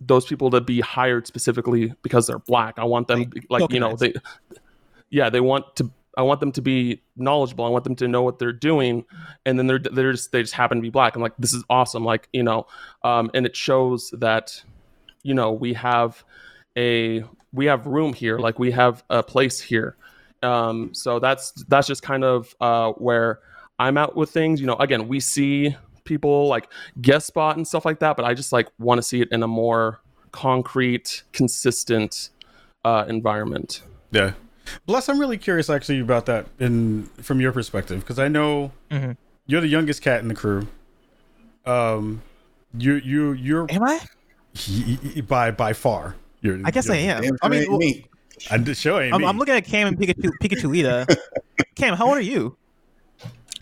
those 0.00 0.26
people 0.26 0.50
to 0.50 0.60
be 0.60 0.80
hired 0.80 1.26
specifically 1.26 1.92
because 2.02 2.26
they're 2.26 2.38
black. 2.38 2.78
I 2.78 2.84
want 2.84 3.08
them 3.08 3.30
like 3.50 3.72
you 3.72 3.80
know 3.80 3.96
they 3.96 4.14
yeah 5.10 5.30
they 5.30 5.40
want 5.40 5.74
to 5.76 5.90
i 6.18 6.22
want 6.22 6.40
them 6.40 6.52
to 6.52 6.60
be 6.60 7.00
knowledgeable. 7.16 7.64
I 7.64 7.68
want 7.68 7.84
them 7.84 7.96
to 7.96 8.08
know 8.08 8.22
what 8.22 8.38
they're 8.38 8.52
doing. 8.52 9.04
And 9.46 9.58
then 9.58 9.66
they're 9.68 9.78
they're 9.78 10.12
just 10.12 10.32
they 10.32 10.42
just 10.42 10.52
happen 10.52 10.78
to 10.78 10.82
be 10.82 10.90
black. 10.90 11.16
I'm 11.16 11.22
like 11.22 11.36
this 11.38 11.54
is 11.54 11.64
awesome. 11.70 12.04
Like 12.04 12.28
you 12.32 12.42
know 12.42 12.66
um 13.04 13.30
and 13.34 13.46
it 13.46 13.56
shows 13.56 14.12
that 14.18 14.62
you 15.22 15.32
know 15.32 15.52
we 15.52 15.72
have 15.74 16.24
a 16.76 17.24
we 17.52 17.66
have 17.66 17.86
room 17.86 18.12
here. 18.12 18.38
Like 18.38 18.58
we 18.58 18.72
have 18.72 19.04
a 19.08 19.22
place 19.22 19.60
here. 19.60 19.96
Um 20.42 20.92
so 20.92 21.18
that's 21.18 21.52
that's 21.68 21.86
just 21.86 22.02
kind 22.02 22.24
of 22.24 22.54
uh 22.60 22.92
where 22.92 23.40
i'm 23.78 23.96
out 23.96 24.16
with 24.16 24.30
things. 24.30 24.60
You 24.60 24.66
know 24.66 24.76
again 24.76 25.08
we 25.08 25.20
see 25.20 25.76
people 26.04 26.48
like 26.48 26.68
guest 27.00 27.26
spot 27.26 27.56
and 27.56 27.68
stuff 27.68 27.84
like 27.84 28.00
that 28.00 28.16
but 28.16 28.24
i 28.24 28.32
just 28.32 28.50
like 28.50 28.66
want 28.78 28.96
to 28.96 29.02
see 29.02 29.20
it 29.20 29.28
in 29.30 29.42
a 29.42 29.46
more 29.46 30.00
concrete 30.32 31.22
consistent 31.32 32.30
uh 32.84 33.04
environment. 33.08 33.82
Yeah. 34.10 34.32
Bless, 34.86 35.08
I'm 35.08 35.18
really 35.18 35.38
curious 35.38 35.68
actually 35.70 36.00
about 36.00 36.26
that 36.26 36.46
in 36.58 37.04
from 37.22 37.40
your 37.40 37.52
perspective 37.52 38.00
because 38.00 38.18
I 38.18 38.28
know 38.28 38.72
Mhm. 38.90 39.16
you're 39.46 39.60
the 39.60 39.68
youngest 39.68 40.02
cat 40.02 40.20
in 40.20 40.28
the 40.28 40.34
crew. 40.34 40.66
Um, 41.66 42.22
you 42.76 42.94
you 42.94 43.32
you're 43.32 43.66
Am 43.70 43.82
I? 43.82 44.00
y- 44.68 44.98
y- 45.16 45.20
by 45.22 45.50
by 45.50 45.72
far. 45.72 46.14
You're, 46.40 46.60
I 46.64 46.70
guess 46.70 46.88
I 46.88 46.94
you're- 46.98 47.26
am. 47.28 47.36
I 47.42 47.48
mean, 47.48 47.68
well, 47.68 47.78
me. 47.78 48.04
I'm 48.50 48.64
just 48.64 48.80
showing. 48.80 49.12
I'm, 49.12 49.20
me. 49.20 49.26
I'm 49.26 49.36
looking 49.38 49.54
at 49.54 49.64
Cam 49.64 49.88
and 49.88 49.98
Pikachu, 49.98 50.30
PikaChulita. 50.40 51.16
Cam, 51.74 51.96
how 51.96 52.06
old 52.08 52.16
are 52.16 52.20
you? 52.20 52.56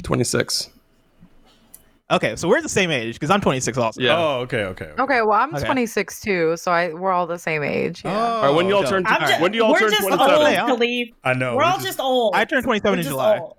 26 0.03 0.69
Okay, 2.09 2.37
so 2.37 2.47
we're 2.49 2.63
the 2.63 2.69
same 2.69 2.91
age 2.93 3.15
because 3.15 3.31
I'm 3.31 3.41
26 3.41 3.77
also. 3.79 4.01
yeah 4.01 4.17
Oh, 4.17 4.39
okay, 4.43 4.63
okay. 4.65 4.85
okay. 4.87 5.03
Okay, 5.03 5.23
well, 5.23 5.33
I'm 5.33 5.53
Okay. 5.55 5.65
26 5.65 6.21
too, 6.21 6.57
so 6.57 6.71
I 6.71 6.93
we're 6.93 7.11
all 7.11 7.27
the 7.27 7.39
same 7.39 7.65
age. 7.65 8.03
Yeah. 8.05 8.13
Oh, 8.13 8.17
all 8.21 8.43
right 8.45 8.55
when 8.55 8.69
you 8.69 8.77
all 8.77 8.85
turn 8.85 9.05
I'm 9.07 9.21
just, 9.23 9.41
when 9.41 9.51
do 9.51 9.59
you 9.59 9.65
all 9.65 9.73
we're 9.73 9.81
turn 9.81 9.91
just 9.91 10.03
27 10.07 10.35
old, 10.37 10.49
Yeah. 10.53 10.67
Kahlief. 10.69 11.15
I 11.25 11.33
know. 11.35 11.57
We're 11.57 11.65
all 11.65 11.81
just 11.81 11.99
old. 11.99 12.37
I 12.37 12.45
turned 12.45 12.63
27 12.65 12.93
We're 12.93 12.97
in 12.99 13.03
just 13.03 13.11
July. 13.11 13.39
old. 13.41 13.57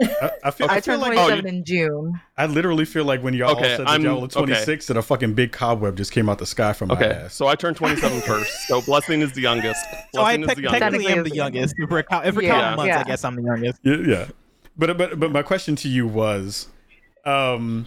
I, 0.00 0.30
I 0.44 0.50
feel. 0.52 0.66
I, 0.70 0.74
I 0.76 0.80
feel 0.80 0.94
turned 0.98 1.02
like 1.02 1.12
27 1.14 1.44
you- 1.44 1.48
in 1.58 1.64
June. 1.64 2.20
I 2.36 2.46
literally 2.46 2.84
feel 2.84 3.04
like 3.04 3.22
when 3.22 3.34
y'all 3.34 3.52
Okay, 3.52 3.76
said 3.76 3.80
that 3.86 3.88
I'm- 3.90 4.02
y'all 4.02 4.16
were 4.22 4.24
okay. 4.26 4.34
26 4.40 4.90
and 4.90 4.98
a 4.98 5.02
fucking 5.02 5.34
big 5.34 5.52
cobweb 5.52 5.96
just 5.96 6.10
came 6.10 6.28
out 6.28 6.38
the 6.38 6.46
sky 6.46 6.72
from 6.72 6.88
my 6.88 6.94
okay 6.94 7.10
ass. 7.10 7.34
so 7.34 7.46
i 7.48 7.54
turned 7.56 7.76
27 7.76 8.20
first 8.22 8.66
so 8.68 8.80
blessing 8.86 9.20
is 9.22 9.32
the 9.32 9.40
youngest 9.40 9.84
So 10.14 10.22
I 10.22 10.36
blessing 10.36 10.42
te- 10.46 10.50
is 10.52 10.56
the 10.56 10.62
youngest 10.62 10.82
technically 10.82 11.12
am 11.12 11.22
the 11.24 11.34
youngest. 11.34 11.74
If 11.78 11.90
we're, 11.90 12.02
count- 12.04 12.26
if 12.26 12.34
we're 12.34 12.42
Yeah, 12.42 12.60
counting 12.60 12.76
months, 12.76 12.88
yeah. 12.88 13.00
I 13.00 13.04
guess 13.04 13.24
I'm 13.24 13.36
the 13.36 13.42
youngest. 13.42 13.80
Yeah, 13.84 13.96
yeah. 13.96 14.26
But 14.76 14.96
but 14.98 15.18
but 15.20 15.30
my 15.32 15.42
question 15.42 15.74
to 15.76 15.88
you 15.88 16.06
was, 16.08 16.68
um, 17.28 17.86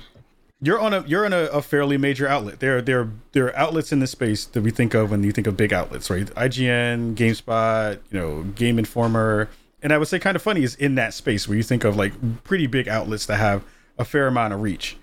you're 0.62 0.80
on 0.80 0.94
a 0.94 1.02
you're 1.08 1.26
on 1.26 1.34
a, 1.34 1.46
a 1.46 1.62
fairly 1.62 1.98
major 1.98 2.28
outlet. 2.28 2.60
There 2.60 2.82
there 2.82 3.10
there 3.32 3.48
are 3.48 3.56
outlets 3.56 3.92
in 3.92 4.00
this 4.00 4.12
space 4.12 4.46
that 4.46 4.62
we 4.62 4.72
think 4.72 4.94
of 4.94 5.10
when 5.12 5.24
you 5.24 5.32
think 5.32 5.48
of 5.48 5.58
big 5.58 5.74
outlets, 5.74 6.10
right? 6.10 6.28
IGN, 6.28 7.16
GameSpot, 7.16 8.00
you 8.12 8.20
know, 8.20 8.44
Game 8.44 8.78
Informer, 8.78 9.50
and 9.82 9.92
I 9.92 9.98
would 9.98 10.08
say 10.08 10.20
kind 10.20 10.36
of 10.36 10.42
funny 10.42 10.64
is 10.64 10.76
in 10.76 10.96
that 10.96 11.14
space 11.14 11.48
where 11.48 11.58
you 11.58 11.64
think 11.64 11.84
of 11.84 11.96
like 11.96 12.44
pretty 12.44 12.68
big 12.68 12.88
outlets 12.88 13.26
that 13.26 13.38
have 13.38 13.64
a 13.98 14.06
fair 14.06 14.28
amount 14.28 14.54
of 14.54 14.62
reach. 14.62 14.98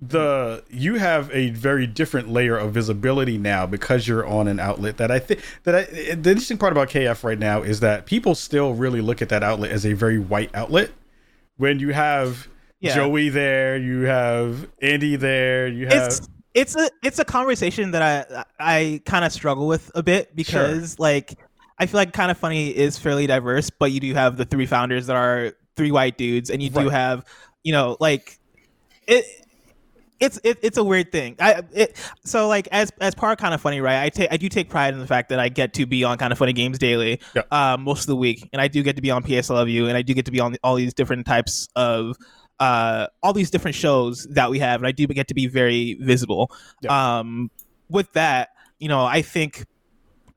The 0.00 0.64
you 0.70 0.94
have 0.94 1.28
a 1.32 1.50
very 1.50 1.86
different 1.86 2.30
layer 2.30 2.56
of 2.56 2.72
visibility 2.72 3.36
now 3.36 3.66
because 3.66 4.08
you're 4.08 4.26
on 4.26 4.48
an 4.48 4.60
outlet 4.60 4.96
that 4.98 5.10
I 5.10 5.18
think 5.18 5.40
that 5.64 5.74
I, 5.74 5.82
the 6.14 6.30
interesting 6.30 6.56
part 6.56 6.72
about 6.72 6.88
KF 6.88 7.24
right 7.24 7.38
now 7.38 7.62
is 7.62 7.80
that 7.80 8.06
people 8.06 8.34
still 8.34 8.74
really 8.74 9.00
look 9.00 9.20
at 9.20 9.28
that 9.28 9.42
outlet 9.42 9.72
as 9.72 9.84
a 9.84 9.92
very 9.92 10.18
white 10.18 10.54
outlet. 10.54 10.92
When 11.56 11.80
you 11.80 11.92
have 11.92 12.48
Yeah. 12.80 12.94
Joey 12.94 13.28
there, 13.28 13.76
you 13.76 14.02
have 14.02 14.68
Andy 14.80 15.16
there, 15.16 15.66
you 15.68 15.86
have 15.86 16.06
It's 16.08 16.28
it's 16.54 16.76
a 16.76 16.88
it's 17.02 17.18
a 17.18 17.24
conversation 17.24 17.90
that 17.92 18.02
I 18.02 18.44
I 18.60 19.02
kind 19.04 19.24
of 19.24 19.32
struggle 19.32 19.66
with 19.66 19.90
a 19.94 20.02
bit 20.02 20.34
because 20.36 20.98
like 20.98 21.38
I 21.78 21.86
feel 21.86 21.98
like 21.98 22.12
kind 22.12 22.30
of 22.30 22.38
funny 22.38 22.68
is 22.70 22.98
fairly 22.98 23.26
diverse, 23.26 23.70
but 23.70 23.92
you 23.92 24.00
do 24.00 24.14
have 24.14 24.36
the 24.36 24.44
three 24.44 24.66
founders 24.66 25.06
that 25.06 25.16
are 25.16 25.52
three 25.76 25.90
white 25.92 26.18
dudes, 26.18 26.50
and 26.50 26.62
you 26.62 26.70
do 26.70 26.88
have 26.88 27.24
you 27.62 27.72
know 27.72 27.96
like 28.00 28.38
it. 29.06 29.24
It's 30.20 30.40
it, 30.42 30.58
it's 30.62 30.76
a 30.76 30.82
weird 30.82 31.12
thing. 31.12 31.36
I 31.38 31.62
it 31.72 31.96
so 32.24 32.48
like 32.48 32.66
as 32.72 32.90
as 33.00 33.14
part 33.14 33.38
of 33.38 33.38
kind 33.40 33.54
of 33.54 33.60
funny, 33.60 33.80
right? 33.80 34.02
I 34.02 34.08
take 34.08 34.32
I 34.32 34.36
do 34.36 34.48
take 34.48 34.68
pride 34.68 34.92
in 34.92 34.98
the 34.98 35.06
fact 35.06 35.28
that 35.28 35.38
I 35.38 35.48
get 35.48 35.74
to 35.74 35.86
be 35.86 36.02
on 36.02 36.18
kind 36.18 36.32
of 36.32 36.38
funny 36.38 36.52
games 36.52 36.76
daily, 36.76 37.20
Yeah. 37.36 37.42
um, 37.52 37.84
most 37.84 38.00
of 38.00 38.06
the 38.08 38.16
week, 38.16 38.48
and 38.52 38.60
I 38.60 38.66
do 38.66 38.82
get 38.82 38.96
to 38.96 39.02
be 39.02 39.12
on 39.12 39.22
PS 39.22 39.48
Love 39.48 39.68
You, 39.68 39.86
and 39.86 39.96
I 39.96 40.02
do 40.02 40.14
get 40.14 40.24
to 40.24 40.32
be 40.32 40.40
on 40.40 40.56
all 40.64 40.74
these 40.74 40.92
different 40.92 41.24
types 41.24 41.68
of 41.76 42.16
uh 42.60 43.06
all 43.22 43.32
these 43.32 43.50
different 43.50 43.74
shows 43.74 44.24
that 44.30 44.50
we 44.50 44.58
have, 44.58 44.80
and 44.80 44.86
I 44.86 44.92
do 44.92 45.06
get 45.06 45.28
to 45.28 45.34
be 45.34 45.46
very 45.46 45.94
visible. 45.94 46.50
Um, 46.88 47.50
with 47.88 48.12
that, 48.12 48.50
you 48.78 48.88
know, 48.88 49.04
I 49.04 49.22
think 49.22 49.64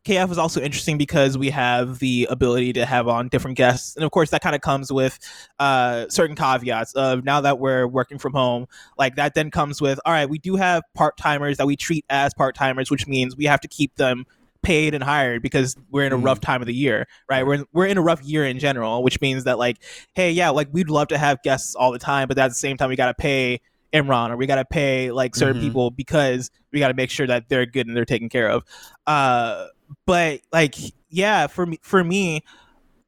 KF 0.05 0.31
is 0.31 0.37
also 0.39 0.61
interesting 0.61 0.97
because 0.97 1.37
we 1.37 1.51
have 1.51 1.99
the 1.99 2.27
ability 2.29 2.73
to 2.73 2.85
have 2.85 3.07
on 3.07 3.27
different 3.27 3.55
guests, 3.55 3.95
and 3.95 4.03
of 4.03 4.11
course, 4.11 4.31
that 4.31 4.41
kind 4.41 4.55
of 4.55 4.61
comes 4.61 4.91
with 4.91 5.19
uh, 5.59 6.07
certain 6.09 6.35
caveats 6.35 6.93
of 6.93 7.23
now 7.23 7.41
that 7.41 7.59
we're 7.59 7.85
working 7.85 8.17
from 8.17 8.33
home. 8.33 8.65
Like 8.97 9.15
that, 9.15 9.35
then 9.35 9.51
comes 9.51 9.79
with 9.79 9.99
all 10.05 10.13
right, 10.13 10.27
we 10.27 10.39
do 10.39 10.55
have 10.55 10.83
part 10.95 11.17
timers 11.17 11.57
that 11.57 11.67
we 11.67 11.75
treat 11.75 12.03
as 12.09 12.33
part 12.33 12.55
timers, 12.55 12.89
which 12.89 13.07
means 13.07 13.35
we 13.35 13.45
have 13.45 13.61
to 13.61 13.67
keep 13.67 13.95
them 13.95 14.25
paid 14.63 14.93
and 14.93 15.03
hired 15.03 15.41
because 15.41 15.75
we're 15.89 16.05
in 16.05 16.11
a 16.11 16.17
rough 16.17 16.39
time 16.39 16.61
of 16.61 16.67
the 16.67 16.73
year, 16.73 17.07
right? 17.29 17.45
We're 17.45 17.55
in, 17.55 17.65
we're 17.73 17.87
in 17.87 17.97
a 17.97 18.01
rough 18.01 18.21
year 18.23 18.45
in 18.45 18.59
general, 18.59 19.03
which 19.03 19.19
means 19.21 19.43
that 19.45 19.57
like, 19.57 19.77
hey, 20.13 20.31
yeah, 20.31 20.49
like 20.49 20.67
we'd 20.71 20.89
love 20.89 21.07
to 21.09 21.17
have 21.17 21.41
guests 21.43 21.75
all 21.75 21.91
the 21.91 21.99
time, 21.99 22.27
but 22.27 22.37
at 22.37 22.49
the 22.49 22.55
same 22.55 22.77
time, 22.77 22.89
we 22.89 22.95
got 22.95 23.07
to 23.07 23.13
pay 23.13 23.59
Imran 23.93 24.29
or 24.29 24.37
we 24.37 24.45
got 24.45 24.55
to 24.55 24.65
pay 24.65 25.11
like 25.11 25.35
certain 25.35 25.61
Mhm. 25.61 25.65
people 25.65 25.91
because 25.91 26.49
we 26.71 26.79
got 26.79 26.87
to 26.89 26.93
make 26.93 27.09
sure 27.09 27.27
that 27.27 27.49
they're 27.49 27.65
good 27.65 27.87
and 27.87 27.95
they're 27.97 28.05
taken 28.05 28.29
care 28.29 28.49
of. 28.49 28.63
Uh, 29.07 29.67
but 30.05 30.41
like, 30.53 30.75
yeah, 31.09 31.47
for 31.47 31.65
me, 31.65 31.79
for 31.81 32.03
me, 32.03 32.41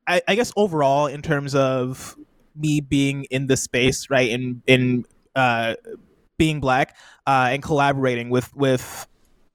I, 0.07 0.21
I 0.27 0.35
guess 0.35 0.51
overall 0.57 1.07
in 1.07 1.21
terms 1.21 1.55
of 1.55 2.17
me 2.55 2.81
being 2.81 3.23
in 3.25 3.47
the 3.47 3.55
space, 3.55 4.09
right, 4.09 4.29
in 4.29 4.61
in 4.67 5.05
uh, 5.35 5.75
being 6.37 6.59
black 6.59 6.95
uh, 7.25 7.49
and 7.51 7.63
collaborating 7.63 8.29
with 8.29 8.53
with 8.55 9.07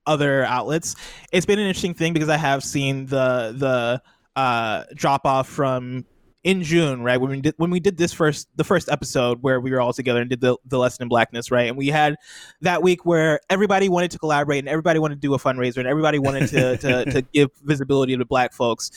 other 0.08 0.44
outlets, 0.44 0.96
it's 1.32 1.46
been 1.46 1.58
an 1.58 1.66
interesting 1.66 1.94
thing 1.94 2.12
because 2.12 2.28
I 2.28 2.36
have 2.36 2.64
seen 2.64 3.06
the 3.06 3.54
the 3.56 4.02
uh, 4.34 4.84
drop 4.94 5.26
off 5.26 5.48
from 5.48 6.04
in 6.44 6.62
June, 6.62 7.02
right? 7.02 7.20
When 7.20 7.30
we 7.30 7.40
did 7.40 7.54
when 7.58 7.70
we 7.70 7.80
did 7.80 7.96
this 7.96 8.12
first 8.12 8.48
the 8.56 8.64
first 8.64 8.88
episode 8.88 9.42
where 9.42 9.60
we 9.60 9.70
were 9.70 9.80
all 9.80 9.92
together 9.92 10.20
and 10.20 10.30
did 10.30 10.40
the 10.40 10.56
the 10.64 10.78
lesson 10.78 11.02
in 11.02 11.08
blackness, 11.08 11.50
right? 11.50 11.68
And 11.68 11.76
we 11.76 11.88
had 11.88 12.16
that 12.62 12.82
week 12.82 13.04
where 13.04 13.40
everybody 13.50 13.88
wanted 13.88 14.10
to 14.12 14.18
collaborate 14.18 14.60
and 14.60 14.68
everybody 14.68 14.98
wanted 14.98 15.16
to 15.16 15.20
do 15.20 15.34
a 15.34 15.38
fundraiser 15.38 15.78
and 15.78 15.86
everybody 15.86 16.18
wanted 16.18 16.48
to 16.48 16.76
to, 16.78 17.04
to 17.10 17.22
give 17.22 17.50
visibility 17.64 18.16
to 18.16 18.24
black 18.24 18.52
folks. 18.52 18.90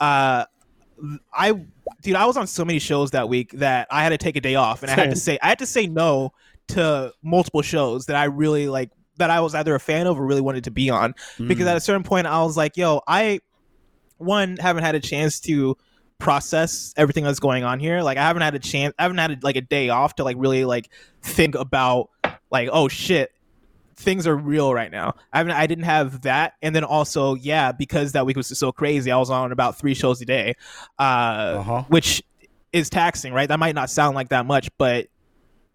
Uh, 0.00 0.44
I 1.32 1.52
dude, 2.02 2.14
I 2.16 2.26
was 2.26 2.36
on 2.36 2.46
so 2.46 2.64
many 2.64 2.78
shows 2.78 3.10
that 3.10 3.28
week 3.28 3.50
that 3.52 3.88
I 3.90 4.02
had 4.02 4.10
to 4.10 4.18
take 4.18 4.36
a 4.36 4.40
day 4.40 4.54
off 4.54 4.82
and 4.82 4.90
I 4.90 4.94
had 4.94 5.10
to 5.10 5.16
say 5.16 5.38
I 5.42 5.48
had 5.48 5.58
to 5.58 5.66
say 5.66 5.86
no 5.86 6.32
to 6.68 7.12
multiple 7.22 7.62
shows 7.62 8.06
that 8.06 8.16
I 8.16 8.24
really 8.24 8.68
like 8.68 8.90
that 9.18 9.30
I 9.30 9.40
was 9.40 9.54
either 9.54 9.74
a 9.74 9.80
fan 9.80 10.06
of 10.06 10.18
or 10.18 10.24
really 10.26 10.40
wanted 10.40 10.64
to 10.64 10.70
be 10.70 10.90
on. 10.90 11.14
Because 11.38 11.66
Mm. 11.66 11.70
at 11.70 11.76
a 11.76 11.80
certain 11.80 12.02
point, 12.02 12.26
I 12.26 12.42
was 12.42 12.56
like, 12.56 12.76
yo, 12.76 13.00
I 13.06 13.40
one 14.18 14.56
haven't 14.58 14.84
had 14.84 14.94
a 14.94 15.00
chance 15.00 15.40
to 15.40 15.76
process 16.18 16.94
everything 16.96 17.24
that's 17.24 17.40
going 17.40 17.64
on 17.64 17.80
here. 17.80 18.02
Like 18.02 18.16
I 18.18 18.22
haven't 18.22 18.42
had 18.42 18.54
a 18.54 18.58
chance, 18.58 18.94
I 18.98 19.02
haven't 19.02 19.18
had 19.18 19.42
like 19.42 19.56
a 19.56 19.60
day 19.60 19.88
off 19.88 20.14
to 20.16 20.24
like 20.24 20.36
really 20.38 20.64
like 20.64 20.88
think 21.22 21.54
about 21.54 22.10
like, 22.50 22.68
oh 22.72 22.88
shit, 22.88 23.30
things 23.96 24.26
are 24.26 24.36
real 24.36 24.72
right 24.72 24.90
now. 24.90 25.14
I 25.32 25.38
haven't, 25.38 25.52
I 25.52 25.66
didn't 25.66 25.84
have 25.84 26.22
that, 26.22 26.54
and 26.62 26.74
then 26.74 26.84
also, 26.84 27.34
yeah, 27.34 27.72
because 27.72 28.12
that 28.12 28.26
week 28.26 28.36
was 28.36 28.46
so 28.56 28.72
crazy, 28.72 29.10
I 29.10 29.16
was 29.18 29.30
on 29.30 29.52
about 29.52 29.78
three 29.78 29.94
shows 29.94 30.20
a 30.20 30.24
day, 30.24 30.54
uh, 30.98 31.02
Uh-huh. 31.58 31.84
which 31.88 32.22
is 32.72 32.90
taxing, 32.90 33.32
right? 33.32 33.48
That 33.48 33.58
might 33.58 33.74
not 33.74 33.90
sound 33.90 34.14
like 34.16 34.30
that 34.30 34.46
much, 34.46 34.68
but 34.78 35.06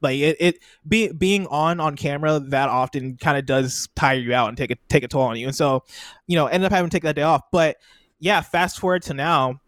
like 0.02 0.20
it, 0.20 0.38
it 0.40 0.60
be, 0.88 1.12
being 1.12 1.48
on 1.48 1.80
on 1.80 1.96
camera 1.96 2.40
that 2.40 2.70
often 2.70 3.18
kind 3.18 3.38
of 3.38 3.46
does 3.46 3.90
tire 3.96 4.18
you 4.18 4.34
out 4.34 4.50
and 4.50 4.58
take 4.58 4.72
a 4.72 4.76
take 4.88 5.04
a 5.04 5.08
toll 5.08 5.24
on 5.24 5.38
you, 5.38 5.48
and 5.48 5.56
so 5.56 5.84
you 6.28 6.36
know, 6.36 6.48
ended 6.48 6.66
up 6.66 6.72
having 6.72 6.90
to 6.90 6.96
take 6.96 7.04
that 7.04 7.16
day 7.16 7.24
off. 7.24 7.42
But 7.52 7.78
yeah, 8.20 8.42
fast 8.42 8.80
forward 8.80 9.04
to 9.04 9.14
now. 9.14 9.62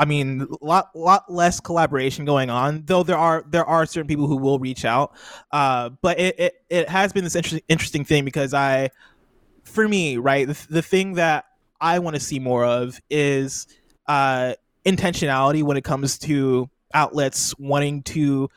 I 0.00 0.04
mean, 0.04 0.42
a 0.42 0.64
lot 0.64 0.94
lot 0.94 1.30
less 1.30 1.58
collaboration 1.58 2.24
going 2.24 2.50
on, 2.50 2.84
though 2.86 3.02
there 3.02 3.18
are 3.18 3.44
there 3.48 3.64
are 3.64 3.84
certain 3.84 4.06
people 4.06 4.28
who 4.28 4.36
will 4.36 4.58
reach 4.60 4.84
out. 4.84 5.12
Uh, 5.50 5.90
but 6.02 6.20
it, 6.20 6.38
it 6.38 6.54
it 6.70 6.88
has 6.88 7.12
been 7.12 7.24
this 7.24 7.34
interesting 7.34 7.62
interesting 7.68 8.04
thing 8.04 8.24
because 8.24 8.54
I, 8.54 8.90
for 9.64 9.88
me, 9.88 10.16
right, 10.16 10.46
the, 10.46 10.66
the 10.70 10.82
thing 10.82 11.14
that 11.14 11.46
I 11.80 11.98
want 11.98 12.14
to 12.14 12.20
see 12.20 12.38
more 12.38 12.64
of 12.64 13.00
is 13.10 13.66
uh, 14.06 14.54
intentionality 14.86 15.62
when 15.64 15.76
it 15.76 15.84
comes 15.84 16.18
to 16.20 16.70
outlets 16.94 17.56
wanting 17.58 18.02
to 18.02 18.48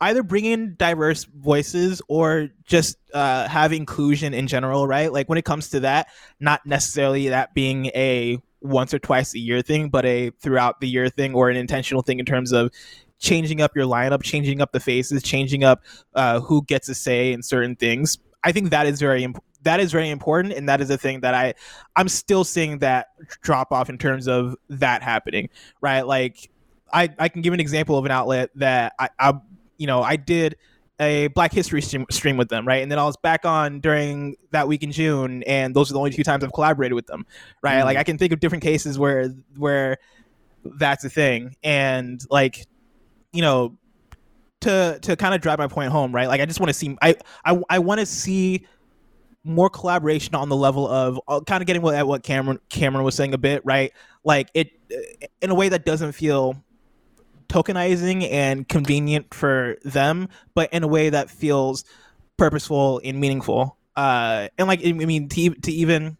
either 0.00 0.22
bring 0.22 0.44
in 0.44 0.74
diverse 0.76 1.24
voices 1.24 2.00
or 2.08 2.48
just 2.64 2.96
uh, 3.12 3.48
have 3.48 3.72
inclusion 3.72 4.34
in 4.34 4.46
general, 4.46 4.86
right? 4.86 5.12
Like 5.12 5.28
when 5.28 5.38
it 5.38 5.44
comes 5.44 5.68
to 5.70 5.80
that, 5.80 6.08
not 6.40 6.64
necessarily 6.66 7.28
that 7.28 7.54
being 7.54 7.86
a 7.86 8.38
once 8.60 8.94
or 8.94 8.98
twice 8.98 9.34
a 9.34 9.38
year 9.38 9.62
thing, 9.62 9.88
but 9.90 10.04
a 10.06 10.30
throughout 10.40 10.80
the 10.80 10.88
year 10.88 11.08
thing 11.08 11.34
or 11.34 11.50
an 11.50 11.56
intentional 11.56 12.02
thing 12.02 12.18
in 12.18 12.24
terms 12.24 12.52
of 12.52 12.70
changing 13.18 13.60
up 13.60 13.76
your 13.76 13.86
lineup, 13.86 14.22
changing 14.22 14.60
up 14.60 14.72
the 14.72 14.80
faces, 14.80 15.22
changing 15.22 15.64
up 15.64 15.82
uh, 16.14 16.40
who 16.40 16.62
gets 16.64 16.88
a 16.88 16.94
say 16.94 17.32
in 17.32 17.42
certain 17.42 17.76
things. 17.76 18.18
I 18.42 18.52
think 18.52 18.70
that 18.70 18.86
is 18.86 19.00
very 19.00 19.24
imp- 19.24 19.42
that 19.62 19.80
is 19.80 19.92
very 19.92 20.10
important, 20.10 20.54
and 20.54 20.68
that 20.68 20.80
is 20.80 20.90
a 20.90 20.98
thing 20.98 21.20
that 21.20 21.34
I 21.34 21.54
I'm 21.96 22.08
still 22.08 22.44
seeing 22.44 22.78
that 22.78 23.08
drop 23.42 23.72
off 23.72 23.88
in 23.88 23.98
terms 23.98 24.28
of 24.28 24.56
that 24.68 25.02
happening, 25.02 25.48
right? 25.80 26.02
Like 26.02 26.50
I 26.92 27.08
I 27.18 27.28
can 27.28 27.42
give 27.42 27.54
an 27.54 27.60
example 27.60 27.98
of 27.98 28.04
an 28.04 28.10
outlet 28.10 28.50
that 28.56 28.94
I, 28.98 29.08
I 29.18 29.34
you 29.76 29.86
know 29.86 30.02
I 30.02 30.16
did 30.16 30.56
a 31.00 31.26
Black 31.28 31.52
History 31.52 31.82
stream, 31.82 32.06
stream 32.10 32.36
with 32.36 32.48
them, 32.48 32.66
right? 32.66 32.82
And 32.82 32.90
then 32.90 32.98
I 32.98 33.04
was 33.04 33.16
back 33.16 33.44
on 33.44 33.80
during 33.80 34.36
that 34.52 34.68
week 34.68 34.82
in 34.82 34.92
June, 34.92 35.42
and 35.44 35.74
those 35.74 35.90
are 35.90 35.94
the 35.94 35.98
only 35.98 36.12
two 36.12 36.22
times 36.22 36.44
I've 36.44 36.52
collaborated 36.52 36.94
with 36.94 37.06
them, 37.06 37.26
right? 37.62 37.82
Like 37.82 37.96
I 37.96 38.04
can 38.04 38.16
think 38.16 38.32
of 38.32 38.40
different 38.40 38.62
cases 38.62 38.98
where 38.98 39.34
where 39.56 39.98
that's 40.64 41.04
a 41.04 41.10
thing, 41.10 41.56
and 41.62 42.20
like 42.30 42.66
you 43.32 43.42
know 43.42 43.76
to 44.60 44.98
to 45.02 45.16
kind 45.16 45.34
of 45.34 45.40
drive 45.40 45.58
my 45.58 45.66
point 45.66 45.90
home, 45.90 46.14
right? 46.14 46.28
Like 46.28 46.40
I 46.40 46.46
just 46.46 46.60
want 46.60 46.70
to 46.70 46.74
see 46.74 46.96
I 47.02 47.16
I 47.44 47.60
I 47.68 47.78
want 47.80 48.00
to 48.00 48.06
see 48.06 48.66
more 49.44 49.68
collaboration 49.68 50.34
on 50.34 50.48
the 50.48 50.56
level 50.56 50.88
of 50.88 51.20
uh, 51.28 51.40
kind 51.40 51.62
of 51.62 51.66
getting 51.66 51.82
what, 51.82 51.94
at 51.94 52.06
what 52.06 52.22
Cameron 52.22 52.58
Cameron 52.70 53.04
was 53.04 53.14
saying 53.14 53.34
a 53.34 53.38
bit, 53.38 53.62
right? 53.64 53.92
Like 54.24 54.48
it 54.54 54.70
in 55.42 55.50
a 55.50 55.54
way 55.54 55.68
that 55.68 55.84
doesn't 55.84 56.12
feel 56.12 56.62
tokenizing 57.48 58.30
and 58.30 58.68
convenient 58.68 59.32
for 59.32 59.76
them, 59.84 60.28
but 60.54 60.72
in 60.72 60.82
a 60.82 60.88
way 60.88 61.10
that 61.10 61.30
feels 61.30 61.84
purposeful 62.36 63.00
and 63.04 63.20
meaningful. 63.20 63.76
Uh, 63.96 64.48
and 64.58 64.66
like 64.68 64.84
I 64.84 64.92
mean, 64.92 65.28
to, 65.28 65.50
to 65.50 65.72
even 65.72 66.16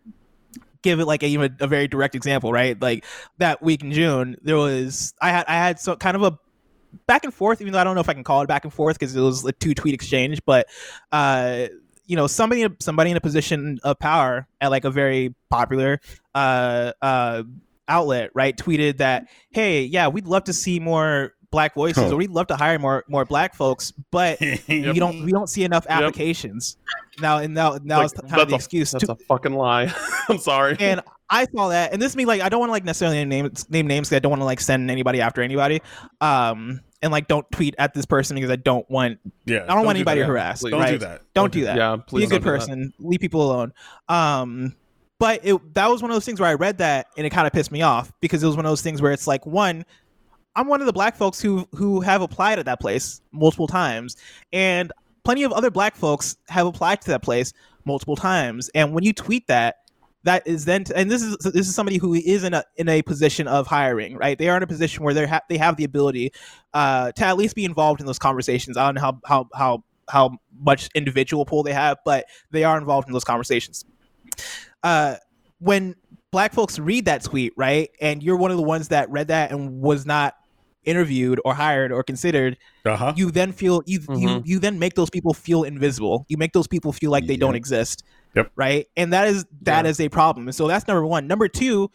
give 0.83 1.01
it 1.01 1.07
like 1.07 1.22
a, 1.22 1.27
even 1.27 1.57
a 1.61 1.66
very 1.66 1.89
direct 1.89 2.14
example, 2.14 2.53
right? 2.53 2.81
Like 2.81 3.05
that 3.39 3.62
week 3.62 3.83
in 3.83 3.91
June, 3.91 4.37
there 4.43 4.57
was 4.57 5.14
I 5.20 5.31
had 5.31 5.45
I 5.49 5.55
had 5.55 5.81
so 5.81 5.97
kind 5.97 6.16
of 6.16 6.22
a 6.22 6.39
back 7.07 7.25
and 7.25 7.35
forth, 7.35 7.61
even 7.61 7.72
though 7.72 7.81
I 7.81 7.85
don't 7.85 7.95
know 7.95 8.01
if 8.01 8.09
I 8.09 8.14
can 8.14 8.25
call 8.25 8.43
it 8.43 8.49
back 8.49 8.64
and 8.64 8.72
forth 8.72 8.99
because 8.99 9.16
it 9.16 9.20
was 9.20 9.45
a 9.45 9.53
two 9.53 9.75
tweet 9.75 9.95
exchange, 9.95 10.41
but 10.47 10.68
uh, 11.11 11.66
you 12.07 12.16
know, 12.16 12.27
somebody 12.27 12.66
somebody 12.81 13.11
in 13.11 13.16
a 13.16 13.20
position 13.20 13.81
of 13.83 13.99
power 13.99 14.47
at 14.61 14.70
like 14.70 14.85
a 14.85 14.91
very 14.91 15.35
popular 15.51 16.01
uh 16.35 16.93
uh 17.01 17.43
outlet, 17.89 18.30
right, 18.35 18.57
tweeted 18.57 18.99
that, 18.99 19.26
hey, 19.51 19.82
yeah, 19.85 20.09
we'd 20.09 20.26
love 20.26 20.45
to 20.45 20.53
see 20.53 20.80
more 20.80 21.32
black 21.51 21.74
voices 21.74 22.03
Oh. 22.11 22.12
or 22.12 22.16
we'd 22.16 22.30
love 22.30 22.49
to 22.49 22.57
hire 22.57 22.78
more 22.80 23.05
more 23.09 23.24
black 23.24 23.55
folks, 23.55 23.93
but 24.11 24.41
we 24.68 24.93
don't 24.99 25.24
we 25.24 25.30
don't 25.30 25.49
see 25.49 25.62
enough 25.62 25.87
Yep. 25.89 25.99
applications. 26.01 26.76
Now 27.20 27.39
and 27.39 27.55
now 27.55 27.78
now 27.85 27.99
Like, 27.99 28.11
it's 28.11 28.20
kind 28.20 28.41
of 28.43 28.49
the 28.49 28.55
a- 28.55 28.57
excuse 28.57 28.91
That's 28.91 29.07
to, 29.07 29.12
a 29.12 29.16
fucking 29.16 29.55
lie. 29.55 29.93
I'm 30.28 30.39
sorry. 30.39 30.76
and 30.80 31.01
I 31.30 31.47
saw 31.55 31.68
that, 31.68 31.93
and 31.93 32.03
this 32.03 32.16
me 32.16 32.24
like 32.24 32.41
I 32.43 32.49
don't 32.49 32.59
want 32.61 32.70
to 32.70 32.72
like 32.72 32.85
necessarily 32.85 33.24
name 33.24 33.51
name 33.68 33.87
names 33.87 34.09
because 34.09 34.16
I 34.16 34.18
don't 34.18 34.30
want 34.30 34.41
to 34.43 34.47
like 34.47 34.61
send 34.61 34.91
anybody 34.91 35.20
after 35.20 35.43
anybody, 35.43 35.80
um, 36.20 36.80
and 37.03 37.12
like 37.12 37.28
don't 37.28 37.49
tweet 37.53 37.74
at 37.78 37.95
this 37.95 38.05
person 38.05 38.35
because 38.35 38.51
I 38.51 38.57
don't 38.57 38.89
want 38.91 39.18
Yeah, 39.47 39.62
I 39.62 39.74
don't, 39.74 39.85
want 39.87 39.95
do 39.97 40.01
anybody 40.01 40.20
that. 40.20 40.26
harassed. 40.26 40.64
Don't 40.68 40.80
right? 40.80 40.91
do 40.93 40.99
that. 40.99 41.22
Don't 41.35 41.53
do 41.53 41.64
that. 41.64 41.76
yeah, 41.76 41.97
please. 42.05 42.22
Be 42.28 42.37
a 42.37 42.41
good 42.41 42.45
don't 42.45 42.53
that. 42.55 42.66
person. 42.66 42.93
Leave 42.99 43.20
people 43.20 43.43
alone. 43.43 43.72
Um, 44.09 44.74
but 45.25 45.41
it 45.43 45.75
that 45.75 45.91
was 45.91 46.03
one 46.03 46.11
of 46.11 46.14
those 46.14 46.27
things 46.27 46.39
where 46.39 46.51
I 46.51 46.53
read 46.53 46.77
that 46.79 47.07
and 47.16 47.27
it 47.27 47.31
kind 47.31 47.47
of 47.47 47.53
pissed 47.55 47.72
me 47.72 47.81
off 47.81 48.12
because 48.20 48.43
it 48.43 48.47
was 48.47 48.57
one 48.57 48.66
of 48.66 48.70
those 48.70 48.83
things 48.83 49.01
where 49.01 49.11
it's 49.11 49.27
like 49.27 49.47
one. 49.47 49.87
I'm 50.55 50.68
one 50.68 50.83
of 50.83 50.87
the 50.87 50.93
black 50.93 51.16
folks 51.16 51.41
who 51.41 51.66
who 51.75 52.03
have 52.03 52.20
applied 52.20 52.59
at 52.59 52.66
that 52.66 52.79
place 52.79 53.22
multiple 53.33 53.66
times, 53.66 54.18
and 54.53 54.93
plenty 55.25 55.45
of 55.45 55.53
other 55.53 55.70
black 55.70 55.97
folks 55.97 56.37
have 56.51 56.66
applied 56.66 57.01
to 57.01 57.07
that 57.12 57.22
place 57.22 57.55
multiple 57.87 58.16
times. 58.16 58.68
And 58.75 58.93
when 58.93 59.03
you 59.03 59.14
tweet 59.14 59.47
that, 59.47 59.77
that 60.25 60.47
is 60.47 60.66
then 60.66 60.85
and 60.95 61.11
this 61.11 61.22
is 61.22 61.39
this 61.39 61.66
is 61.68 61.75
somebody 61.75 61.97
who 61.97 62.12
is 62.12 62.45
in 62.45 62.53
a 62.53 62.62
in 62.77 62.91
a 62.91 63.01
position 63.01 63.49
of 63.49 63.66
hiring, 63.66 64.18
right? 64.18 64.37
They 64.37 64.51
are 64.51 64.59
in 64.59 64.62
a 64.62 64.66
position 64.66 65.05
where 65.05 65.14
they 65.14 65.27
ha- 65.27 65.41
they 65.49 65.57
have 65.57 65.79
the 65.79 65.85
ability 65.85 66.33
uh, 66.75 67.12
to 67.12 67.25
at 67.25 67.39
least 67.39 67.57
be 67.57 67.64
involved 67.64 68.01
in 68.01 68.07
those 68.07 68.18
conversations. 68.18 68.77
I 68.77 68.85
don't 68.85 68.97
know 68.97 69.01
how 69.01 69.20
how 69.25 69.49
how 69.55 69.85
how 70.07 70.39
much 70.61 70.91
individual 70.95 71.47
pool 71.47 71.62
they 71.62 71.72
have, 71.72 71.97
but 72.05 72.27
they 72.51 72.64
are 72.64 72.77
involved 72.77 73.09
in 73.09 73.14
those 73.14 73.25
conversations. 73.25 73.87
Uh, 74.85 75.16
when 75.59 75.97
black 76.30 76.53
folks 76.53 76.78
read 76.78 77.07
that 77.07 77.24
tweet, 77.24 77.53
right, 77.57 77.91
and 78.01 78.22
you're 78.22 78.37
one 78.37 78.51
of 78.53 78.57
the 78.57 78.62
ones 78.62 78.89
that 78.89 79.11
read 79.11 79.28
that 79.28 79.51
and 79.51 79.80
was 79.80 80.05
not 80.07 80.35
interviewed 80.85 81.41
or 81.47 81.55
hired 81.55 81.91
or 81.91 82.03
considered, 82.03 82.59
Uh 82.85 82.95
huh. 82.97 83.12
you 83.16 83.30
then 83.30 83.51
feel 83.53 83.82
you 83.87 84.01
you 84.11 84.28
Mhm. 84.28 84.43
you 84.47 84.59
then 84.59 84.78
make 84.78 84.95
those 84.95 85.09
people 85.11 85.32
feel 85.32 85.62
invisible. 85.64 86.26
You 86.28 86.37
make 86.37 86.53
those 86.53 86.66
people 86.68 86.93
feel 86.93 87.11
like 87.11 87.26
they 87.26 87.37
don't 87.39 87.55
exist. 87.55 88.05
Yep. 88.35 88.53
Right, 88.57 88.87
and 88.97 89.12
that 89.12 89.26
is 89.26 89.47
that 89.62 89.85
Yeah. 89.87 89.91
is 89.91 90.01
a 90.01 90.09
problem. 90.11 90.47
And 90.47 90.55
so 90.55 90.68
that's 90.68 90.87
number 90.87 91.07
one. 91.07 91.26
Number 91.26 91.49
two, 91.49 91.91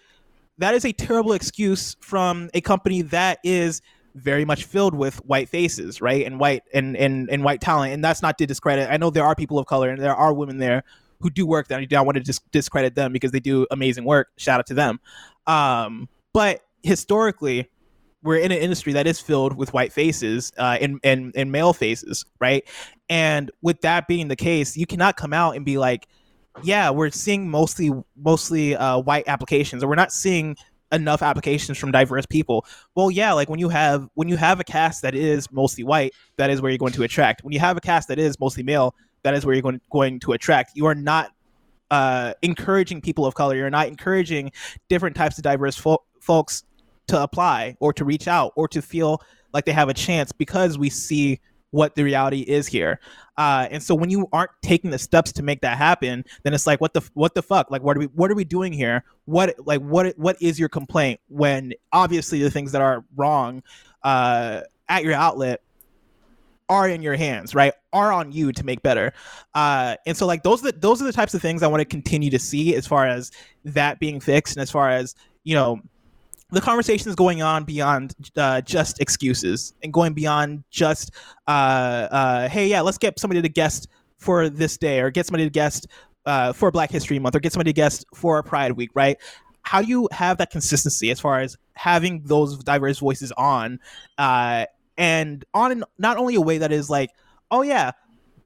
that 0.57 0.73
is 0.73 0.83
a 0.85 0.91
terrible 0.91 1.33
excuse 1.33 1.95
from 2.01 2.49
a 2.55 2.61
company 2.61 3.03
that 3.03 3.37
is 3.43 3.81
very 4.15 4.43
much 4.45 4.63
filled 4.65 4.95
with 4.95 5.17
white 5.25 5.47
faces, 5.49 6.01
right, 6.01 6.25
and 6.25 6.39
white 6.39 6.63
and 6.73 6.97
and 6.97 7.29
and 7.29 7.43
white 7.43 7.61
talent. 7.61 7.93
And 7.93 8.03
that's 8.03 8.23
not 8.23 8.39
to 8.39 8.47
discredit. 8.47 8.89
I 8.89 8.97
know 8.97 9.11
there 9.11 9.23
are 9.23 9.35
people 9.35 9.59
of 9.59 9.67
color 9.67 9.89
and 9.89 10.01
there 10.01 10.15
are 10.15 10.33
women 10.33 10.57
there 10.57 10.83
who 11.19 11.29
do 11.29 11.45
work 11.45 11.67
that 11.67 11.79
I 11.79 11.85
don't 11.85 12.05
want 12.05 12.17
to 12.17 12.23
dis- 12.23 12.41
discredit 12.51 12.95
them 12.95 13.13
because 13.13 13.31
they 13.31 13.39
do 13.39 13.67
amazing 13.71 14.05
work. 14.05 14.29
Shout 14.37 14.59
out 14.59 14.67
to 14.67 14.73
them. 14.73 14.99
Um, 15.47 16.07
but 16.33 16.61
historically, 16.83 17.69
we're 18.23 18.37
in 18.37 18.51
an 18.51 18.57
industry 18.57 18.93
that 18.93 19.07
is 19.07 19.19
filled 19.19 19.55
with 19.55 19.73
white 19.73 19.93
faces 19.93 20.51
uh, 20.57 20.77
and, 20.81 20.99
and 21.03 21.33
and 21.35 21.51
male 21.51 21.73
faces, 21.73 22.25
right? 22.39 22.67
And 23.09 23.51
with 23.61 23.81
that 23.81 24.07
being 24.07 24.27
the 24.27 24.35
case, 24.35 24.75
you 24.75 24.85
cannot 24.85 25.15
come 25.17 25.33
out 25.33 25.55
and 25.55 25.65
be 25.65 25.77
like, 25.77 26.07
"Yeah, 26.63 26.89
we're 26.89 27.11
seeing 27.11 27.49
mostly 27.49 27.91
mostly 28.17 28.75
uh, 28.75 28.99
white 28.99 29.27
applications, 29.27 29.83
or 29.83 29.87
we're 29.87 29.95
not 29.95 30.11
seeing 30.11 30.57
enough 30.91 31.21
applications 31.21 31.77
from 31.77 31.91
diverse 31.91 32.25
people." 32.25 32.65
Well, 32.95 33.09
yeah, 33.09 33.31
like 33.33 33.49
when 33.49 33.59
you 33.59 33.69
have 33.69 34.07
when 34.15 34.27
you 34.27 34.35
have 34.35 34.59
a 34.59 34.65
cast 34.65 35.01
that 35.03 35.15
is 35.15 35.49
mostly 35.51 35.83
white, 35.83 36.11
that 36.37 36.49
is 36.49 36.61
where 36.61 36.71
you're 36.71 36.77
going 36.77 36.93
to 36.93 37.03
attract. 37.03 37.43
When 37.43 37.53
you 37.53 37.59
have 37.59 37.77
a 37.77 37.81
cast 37.81 38.09
that 38.09 38.19
is 38.19 38.37
mostly 38.39 38.63
male, 38.63 38.93
that 39.23 39.33
is 39.33 39.45
where 39.45 39.55
you're 39.55 39.61
going 39.61 39.81
going 39.91 40.19
to 40.21 40.33
attract. 40.33 40.71
You 40.75 40.85
are 40.85 40.95
not 40.95 41.31
uh, 41.91 42.33
encouraging 42.41 43.01
people 43.01 43.25
of 43.25 43.35
color. 43.35 43.55
You're 43.55 43.69
not 43.69 43.87
encouraging 43.87 44.51
different 44.89 45.15
types 45.15 45.37
of 45.37 45.43
diverse 45.43 45.75
fo- 45.75 46.03
folks 46.21 46.63
to 47.07 47.21
apply 47.21 47.75
or 47.79 47.91
to 47.93 48.05
reach 48.05 48.27
out 48.27 48.53
or 48.55 48.67
to 48.67 48.81
feel 48.81 49.21
like 49.53 49.65
they 49.65 49.71
have 49.71 49.89
a 49.89 49.93
chance 49.93 50.31
because 50.31 50.77
we 50.77 50.89
see 50.89 51.39
what 51.71 51.95
the 51.95 52.03
reality 52.03 52.41
is 52.41 52.67
here. 52.67 52.99
Uh, 53.37 53.67
and 53.71 53.81
so 53.81 53.93
when 53.95 54.09
you 54.09 54.27
aren't 54.33 54.51
taking 54.61 54.91
the 54.91 54.97
steps 54.97 55.31
to 55.31 55.43
make 55.43 55.61
that 55.61 55.77
happen, 55.77 56.25
then 56.43 56.53
it's 56.53 56.67
like, 56.67 56.81
what 56.81 56.93
the 56.93 57.07
what 57.13 57.35
the 57.35 57.41
fuck? 57.41 57.71
Like, 57.71 57.83
what 57.83 57.95
are 57.95 57.99
we 57.99 58.05
what 58.07 58.31
are 58.31 58.35
we 58.35 58.43
doing 58.43 58.73
here? 58.73 59.03
What 59.25 59.55
like 59.65 59.81
what 59.81 60.17
what 60.17 60.37
is 60.41 60.59
your 60.59 60.69
complaint? 60.69 61.19
When 61.27 61.73
obviously 61.91 62.41
the 62.41 62.51
things 62.51 62.71
that 62.71 62.81
are 62.81 63.05
wrong 63.15 63.63
uh, 64.03 64.61
at 64.87 65.03
your 65.03 65.13
outlet 65.13 65.61
are 66.69 66.87
in 66.87 67.01
your 67.01 67.15
hands, 67.15 67.55
right? 67.55 67.73
Are 67.91 68.13
on 68.13 68.31
you 68.31 68.51
to 68.51 68.63
make 68.63 68.81
better. 68.83 69.11
Uh, 69.55 69.95
and 70.05 70.15
so 70.15 70.25
like 70.25 70.43
those 70.43 70.63
are 70.63 70.71
the, 70.71 70.77
those 70.79 71.01
are 71.01 71.05
the 71.05 71.13
types 71.13 71.33
of 71.33 71.41
things 71.41 71.63
I 71.63 71.67
want 71.67 71.81
to 71.81 71.85
continue 71.85 72.29
to 72.29 72.39
see 72.39 72.75
as 72.75 72.87
far 72.87 73.07
as 73.07 73.31
that 73.65 73.99
being 73.99 74.19
fixed 74.19 74.55
and 74.55 74.61
as 74.61 74.71
far 74.71 74.89
as 74.89 75.15
you 75.43 75.55
know 75.55 75.79
the 76.51 76.61
conversation 76.61 77.09
is 77.09 77.15
going 77.15 77.41
on 77.41 77.63
beyond 77.63 78.13
uh, 78.37 78.61
just 78.61 79.01
excuses 79.01 79.73
and 79.83 79.93
going 79.93 80.13
beyond 80.13 80.63
just 80.69 81.11
uh, 81.47 82.07
uh, 82.11 82.49
hey 82.49 82.67
yeah 82.67 82.81
let's 82.81 82.97
get 82.97 83.19
somebody 83.19 83.41
to 83.41 83.49
guest 83.49 83.87
for 84.17 84.49
this 84.49 84.77
day 84.77 84.99
or 84.99 85.09
get 85.09 85.25
somebody 85.25 85.45
to 85.45 85.49
guest 85.49 85.87
uh, 86.25 86.53
for 86.53 86.71
Black 86.71 86.91
History 86.91 87.17
Month 87.19 87.35
or 87.35 87.39
get 87.39 87.53
somebody 87.53 87.71
to 87.71 87.75
guest 87.75 88.05
for 88.13 88.41
Pride 88.43 88.73
Week, 88.73 88.91
right? 88.93 89.17
How 89.63 89.81
do 89.81 89.87
you 89.87 90.07
have 90.11 90.37
that 90.37 90.51
consistency 90.51 91.11
as 91.11 91.19
far 91.19 91.39
as 91.39 91.57
having 91.73 92.21
those 92.25 92.57
diverse 92.59 92.99
voices 92.99 93.31
on, 93.33 93.79
uh, 94.17 94.65
and 94.99 95.45
on 95.53 95.71
in 95.71 95.83
not 95.97 96.17
only 96.17 96.35
a 96.35 96.41
way 96.41 96.59
that 96.59 96.71
is 96.71 96.89
like, 96.89 97.09
oh 97.49 97.63
yeah, 97.63 97.93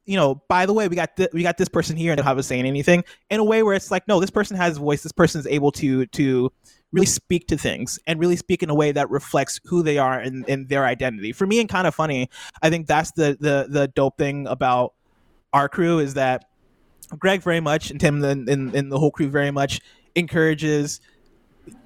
you 0.06 0.16
know, 0.16 0.42
by 0.48 0.66
the 0.66 0.72
way, 0.72 0.86
we 0.86 0.96
got 0.96 1.16
th- 1.16 1.30
we 1.32 1.42
got 1.42 1.58
this 1.58 1.68
person 1.68 1.96
here 1.96 2.12
and 2.12 2.18
they 2.18 2.22
haven't 2.22 2.44
saying 2.44 2.64
anything 2.64 3.04
in 3.28 3.40
a 3.40 3.44
way 3.44 3.62
where 3.62 3.74
it's 3.74 3.90
like, 3.90 4.06
no, 4.06 4.20
this 4.20 4.30
person 4.30 4.56
has 4.56 4.76
a 4.76 4.80
voice. 4.80 5.02
This 5.02 5.12
person 5.12 5.40
is 5.40 5.46
able 5.48 5.72
to 5.72 6.06
to 6.06 6.52
really 6.92 7.06
speak 7.06 7.48
to 7.48 7.58
things 7.58 7.98
and 8.06 8.20
really 8.20 8.36
speak 8.36 8.62
in 8.62 8.70
a 8.70 8.74
way 8.74 8.92
that 8.92 9.10
reflects 9.10 9.60
who 9.64 9.82
they 9.82 9.98
are 9.98 10.20
and, 10.20 10.48
and 10.48 10.68
their 10.68 10.84
identity. 10.84 11.32
For 11.32 11.44
me, 11.44 11.58
and 11.58 11.68
kind 11.68 11.88
of 11.88 11.94
funny, 11.94 12.30
I 12.62 12.70
think 12.70 12.86
that's 12.86 13.10
the 13.12 13.36
the 13.40 13.66
the 13.68 13.88
dope 13.88 14.16
thing 14.16 14.46
about 14.46 14.94
our 15.52 15.68
crew 15.68 15.98
is 15.98 16.14
that 16.14 16.44
Greg 17.18 17.42
very 17.42 17.60
much 17.60 17.90
and 17.90 18.00
Tim 18.00 18.22
and, 18.22 18.48
and, 18.48 18.74
and 18.74 18.92
the 18.92 18.98
whole 18.98 19.10
crew 19.10 19.28
very 19.28 19.50
much 19.50 19.80
encourages 20.14 21.00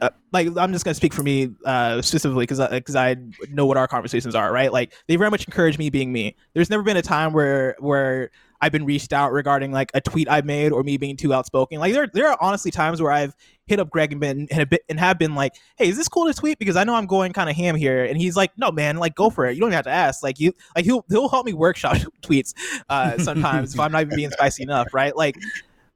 uh, 0.00 0.10
like 0.32 0.46
I'm 0.56 0.72
just 0.72 0.84
gonna 0.84 0.94
speak 0.94 1.12
for 1.12 1.22
me 1.22 1.50
uh, 1.64 2.02
specifically 2.02 2.44
because 2.44 2.60
because 2.70 2.96
I, 2.96 3.10
I, 3.10 3.16
know 3.50 3.66
what 3.66 3.76
our 3.76 3.88
conversations 3.88 4.34
are, 4.34 4.52
right? 4.52 4.72
Like 4.72 4.92
they 5.06 5.16
very 5.16 5.30
much 5.30 5.46
encourage 5.46 5.78
me 5.78 5.90
being 5.90 6.12
me. 6.12 6.36
There's 6.54 6.70
never 6.70 6.82
been 6.82 6.96
a 6.96 7.02
time 7.02 7.32
where 7.32 7.76
where 7.78 8.30
I've 8.60 8.72
been 8.72 8.84
reached 8.84 9.12
out 9.12 9.32
regarding 9.32 9.70
like 9.70 9.90
a 9.94 10.00
tweet 10.00 10.28
I 10.28 10.40
made 10.40 10.72
or 10.72 10.82
me 10.82 10.96
being 10.96 11.16
too 11.16 11.32
outspoken. 11.32 11.78
Like 11.78 11.92
there 11.92 12.08
there 12.12 12.28
are 12.28 12.38
honestly 12.40 12.70
times 12.70 13.00
where 13.00 13.12
I've 13.12 13.34
hit 13.66 13.78
up 13.78 13.90
Greg 13.90 14.12
and 14.12 14.20
been 14.20 14.48
and, 14.50 14.68
bit, 14.68 14.82
and 14.88 14.98
have 14.98 15.18
been 15.18 15.34
like, 15.34 15.54
hey, 15.76 15.88
is 15.88 15.96
this 15.96 16.08
cool 16.08 16.26
to 16.26 16.34
tweet? 16.34 16.58
Because 16.58 16.76
I 16.76 16.84
know 16.84 16.94
I'm 16.94 17.06
going 17.06 17.32
kind 17.32 17.48
of 17.48 17.56
ham 17.56 17.76
here, 17.76 18.04
and 18.04 18.16
he's 18.16 18.36
like, 18.36 18.50
no, 18.56 18.72
man, 18.72 18.96
like 18.96 19.14
go 19.14 19.30
for 19.30 19.46
it. 19.46 19.54
You 19.54 19.60
don't 19.60 19.68
even 19.68 19.76
have 19.76 19.84
to 19.84 19.90
ask. 19.90 20.22
Like 20.22 20.40
you 20.40 20.52
like 20.74 20.84
he'll 20.84 21.04
he'll 21.08 21.28
help 21.28 21.46
me 21.46 21.52
workshop 21.52 21.96
tweets 22.22 22.54
uh, 22.88 23.18
sometimes 23.18 23.74
if 23.74 23.80
I'm 23.80 23.92
not 23.92 24.02
even 24.02 24.16
being 24.16 24.30
spicy 24.30 24.64
enough, 24.64 24.92
right? 24.92 25.16
Like 25.16 25.36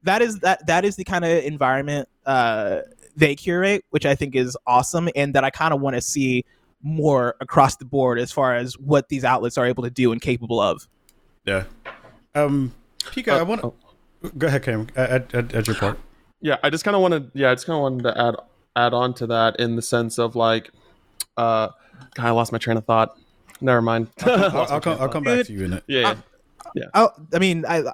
that 0.04 0.22
is 0.22 0.38
that 0.40 0.66
that 0.66 0.84
is 0.84 0.96
the 0.96 1.04
kind 1.04 1.24
of 1.24 1.44
environment. 1.44 2.08
Uh, 2.24 2.80
they 3.16 3.34
curate, 3.34 3.84
which 3.90 4.06
I 4.06 4.14
think 4.14 4.34
is 4.34 4.56
awesome, 4.66 5.08
and 5.14 5.34
that 5.34 5.44
I 5.44 5.50
kind 5.50 5.74
of 5.74 5.80
want 5.80 5.96
to 5.96 6.02
see 6.02 6.44
more 6.82 7.36
across 7.40 7.76
the 7.76 7.84
board 7.84 8.18
as 8.18 8.32
far 8.32 8.56
as 8.56 8.78
what 8.78 9.08
these 9.08 9.24
outlets 9.24 9.56
are 9.56 9.66
able 9.66 9.84
to 9.84 9.90
do 9.90 10.12
and 10.12 10.20
capable 10.20 10.60
of. 10.60 10.86
Yeah. 11.44 11.64
Um, 12.34 12.72
Pika, 12.98 13.32
uh, 13.32 13.38
I 13.38 13.42
want 13.42 13.60
to 13.60 13.66
oh. 13.68 14.30
go 14.36 14.46
ahead, 14.46 14.62
Cam. 14.62 14.88
Add, 14.96 15.34
add, 15.34 15.54
add 15.54 15.66
your 15.66 15.76
part. 15.76 15.98
Yeah, 16.40 16.56
I 16.62 16.70
just 16.70 16.84
kind 16.84 16.96
of 16.96 17.02
wanted. 17.02 17.30
Yeah, 17.34 17.50
I 17.50 17.54
just 17.54 17.66
kind 17.66 17.76
of 17.76 17.82
wanted 17.82 18.02
to 18.04 18.20
add 18.20 18.34
add 18.74 18.94
on 18.94 19.14
to 19.14 19.26
that 19.28 19.60
in 19.60 19.76
the 19.76 19.82
sense 19.82 20.18
of 20.18 20.34
like, 20.34 20.70
uh, 21.36 21.68
God, 22.14 22.26
I 22.26 22.30
lost 22.30 22.52
my 22.52 22.58
train 22.58 22.76
of 22.76 22.84
thought. 22.84 23.16
Never 23.60 23.82
mind. 23.82 24.08
I'll, 24.22 24.44
I'll, 24.44 24.72
I'll 24.72 24.80
come. 24.80 24.96
I'll 25.00 25.08
come 25.08 25.24
back 25.24 25.46
to 25.46 25.52
you 25.52 25.64
in 25.64 25.74
it. 25.74 25.84
Yeah. 25.86 26.10
Uh, 26.10 26.16
yeah. 26.74 26.84
Oh, 26.94 27.10
I 27.32 27.38
mean, 27.38 27.64
I 27.66 27.84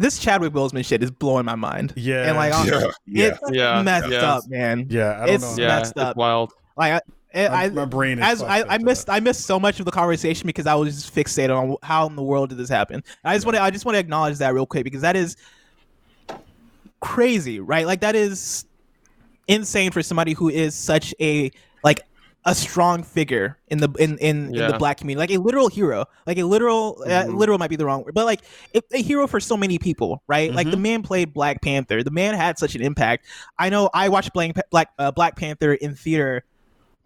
this 0.00 0.18
Chadwick 0.18 0.54
Boseman 0.54 0.84
shit 0.84 1.02
is 1.02 1.10
blowing 1.10 1.44
my 1.44 1.54
mind. 1.54 1.92
Yeah, 1.94 2.26
and 2.26 2.36
like 2.36 2.52
yeah, 3.06 3.36
it's 3.36 3.38
yeah. 3.52 3.82
messed 3.82 4.08
yeah. 4.08 4.34
up, 4.34 4.48
man. 4.48 4.86
Yeah, 4.88 5.26
it's 5.26 5.58
know. 5.58 5.66
messed 5.66 5.92
yeah, 5.94 6.02
up. 6.02 6.10
It's 6.12 6.16
wild. 6.16 6.54
Like 6.76 7.02
I, 7.34 7.48
my, 7.48 7.64
I, 7.64 7.68
my 7.68 7.84
brain 7.84 8.18
as 8.18 8.42
I, 8.42 8.62
I 8.62 8.78
missed 8.78 9.06
that. 9.06 9.12
I 9.12 9.20
missed 9.20 9.42
so 9.42 9.60
much 9.60 9.78
of 9.78 9.84
the 9.84 9.92
conversation 9.92 10.46
because 10.46 10.66
I 10.66 10.74
was 10.74 10.94
just 10.94 11.14
fixated 11.14 11.54
on 11.54 11.76
how 11.82 12.06
in 12.06 12.16
the 12.16 12.22
world 12.22 12.48
did 12.48 12.56
this 12.56 12.70
happen. 12.70 13.04
I 13.24 13.34
just 13.34 13.44
want 13.44 13.56
to 13.56 13.62
I 13.62 13.70
just 13.70 13.84
want 13.84 13.96
to 13.96 14.00
acknowledge 14.00 14.38
that 14.38 14.54
real 14.54 14.64
quick 14.64 14.84
because 14.84 15.02
that 15.02 15.16
is 15.16 15.36
crazy, 17.00 17.60
right? 17.60 17.84
Like 17.86 18.00
that 18.00 18.16
is 18.16 18.64
insane 19.48 19.90
for 19.90 20.02
somebody 20.02 20.32
who 20.32 20.48
is 20.48 20.74
such 20.74 21.14
a 21.20 21.50
like 21.84 22.00
a 22.46 22.54
strong 22.54 23.02
figure 23.02 23.58
in 23.68 23.78
the 23.78 23.90
in 23.98 24.16
in, 24.18 24.54
yeah. 24.54 24.66
in 24.66 24.72
the 24.72 24.78
black 24.78 24.98
community, 24.98 25.20
like 25.20 25.38
a 25.38 25.42
literal 25.42 25.68
hero, 25.68 26.06
like 26.26 26.38
a 26.38 26.44
literal 26.44 27.02
uh, 27.04 27.08
mm-hmm. 27.08 27.30
uh, 27.30 27.36
literal 27.36 27.58
might 27.58 27.70
be 27.70 27.76
the 27.76 27.84
wrong 27.84 28.02
word, 28.02 28.14
but 28.14 28.24
like 28.24 28.40
a, 28.74 28.80
a 28.92 29.02
hero 29.02 29.26
for 29.26 29.40
so 29.40 29.56
many 29.56 29.78
people, 29.78 30.22
right? 30.26 30.48
Mm-hmm. 30.48 30.56
Like 30.56 30.66
the 30.66 30.72
mm-hmm. 30.72 30.82
man 30.82 31.02
played 31.02 31.34
Black 31.34 31.60
Panther. 31.60 32.02
The 32.02 32.10
man 32.10 32.34
had 32.34 32.58
such 32.58 32.74
an 32.74 32.82
impact. 32.82 33.26
I 33.58 33.68
know 33.68 33.90
I 33.92 34.08
watched 34.08 34.32
Black 34.32 34.54
Black, 34.70 34.88
uh, 34.98 35.10
Black 35.10 35.36
Panther 35.36 35.74
in 35.74 35.94
theater 35.94 36.44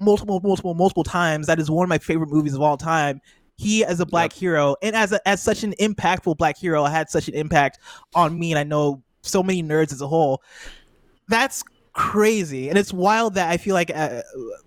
multiple 0.00 0.40
multiple 0.42 0.74
multiple 0.74 1.04
times. 1.04 1.46
That 1.46 1.58
is 1.58 1.70
one 1.70 1.84
of 1.84 1.88
my 1.88 1.98
favorite 1.98 2.30
movies 2.30 2.54
of 2.54 2.60
all 2.60 2.76
time. 2.76 3.20
He 3.56 3.84
as 3.84 4.00
a 4.00 4.06
black 4.06 4.32
yep. 4.32 4.40
hero 4.40 4.76
and 4.82 4.96
as 4.96 5.12
a, 5.12 5.28
as 5.28 5.42
such 5.42 5.62
an 5.62 5.74
impactful 5.80 6.36
black 6.36 6.58
hero 6.58 6.84
had 6.84 7.08
such 7.08 7.28
an 7.28 7.34
impact 7.34 7.78
on 8.14 8.38
me, 8.38 8.52
and 8.52 8.58
I 8.58 8.64
know 8.64 9.02
so 9.22 9.42
many 9.42 9.62
nerds 9.62 9.92
as 9.92 10.00
a 10.00 10.08
whole. 10.08 10.42
That's 11.28 11.64
crazy. 11.94 12.68
And 12.68 12.76
it's 12.76 12.92
wild 12.92 13.34
that 13.34 13.50
i 13.50 13.56
feel 13.56 13.74
like 13.74 13.90
uh, 13.94 14.22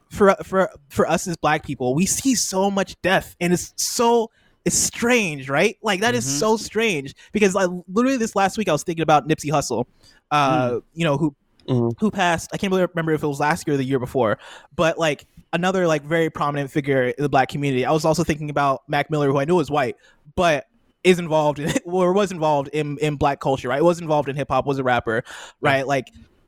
for 0.09 0.35
for 0.43 0.71
for 0.89 1.07
us 1.07 1.27
as 1.27 1.37
black 1.37 1.65
people 1.65 1.93
we 1.93 2.05
see 2.05 2.33
so 2.33 2.71
much 2.71 2.99
death 3.01 3.35
and 3.39 3.53
it's 3.53 3.73
so 3.75 4.31
it's 4.65 4.77
strange 4.77 5.49
right? 5.49 5.77
Like 5.81 6.01
that 6.01 6.09
mm-hmm. 6.09 6.17
is 6.17 6.39
so 6.39 6.57
strange 6.57 7.13
because 7.31 7.53
like 7.53 7.69
literally 7.87 8.17
this 8.17 8.35
last 8.35 8.57
week 8.57 8.69
i 8.69 8.71
was 8.71 8.83
thinking 8.83 9.03
about 9.03 9.27
nipsey 9.27 9.51
hussle 9.51 9.85
uh 10.31 10.71
mm. 10.71 10.83
you 10.93 11.03
know 11.03 11.17
who 11.17 11.35
mm-hmm. 11.67 11.89
who 11.99 12.11
passed. 12.11 12.49
I 12.53 12.57
can't 12.57 12.71
really 12.71 12.85
remember 12.85 13.13
if 13.13 13.23
it 13.23 13.27
was 13.27 13.39
last 13.39 13.67
year 13.67 13.75
or 13.75 13.77
the 13.77 13.83
year 13.83 13.99
before 13.99 14.39
but 14.75 14.97
like 14.97 15.27
another 15.53 15.87
like 15.87 16.03
very 16.03 16.29
prominent 16.29 16.71
figure 16.71 17.09
in 17.09 17.21
the 17.21 17.29
black 17.29 17.49
community. 17.49 17.85
I 17.85 17.91
was 17.91 18.05
also 18.05 18.23
thinking 18.23 18.49
about 18.49 18.83
mac 18.87 19.09
miller 19.09 19.27
who 19.27 19.37
i 19.37 19.45
knew 19.45 19.55
was 19.55 19.69
white 19.69 19.95
but 20.35 20.65
is 21.03 21.19
involved 21.19 21.59
in 21.59 21.73
or 21.85 22.13
was 22.13 22.31
involved 22.31 22.69
in 22.69 22.97
in 22.99 23.15
black 23.15 23.39
culture 23.39 23.69
right? 23.69 23.83
Was 23.83 23.99
involved 23.99 24.29
in 24.29 24.35
hip-hop 24.35 24.65
was 24.65 24.79
a 24.79 24.83
rapper 24.83 25.23
right? 25.61 25.85
Like 25.85 26.07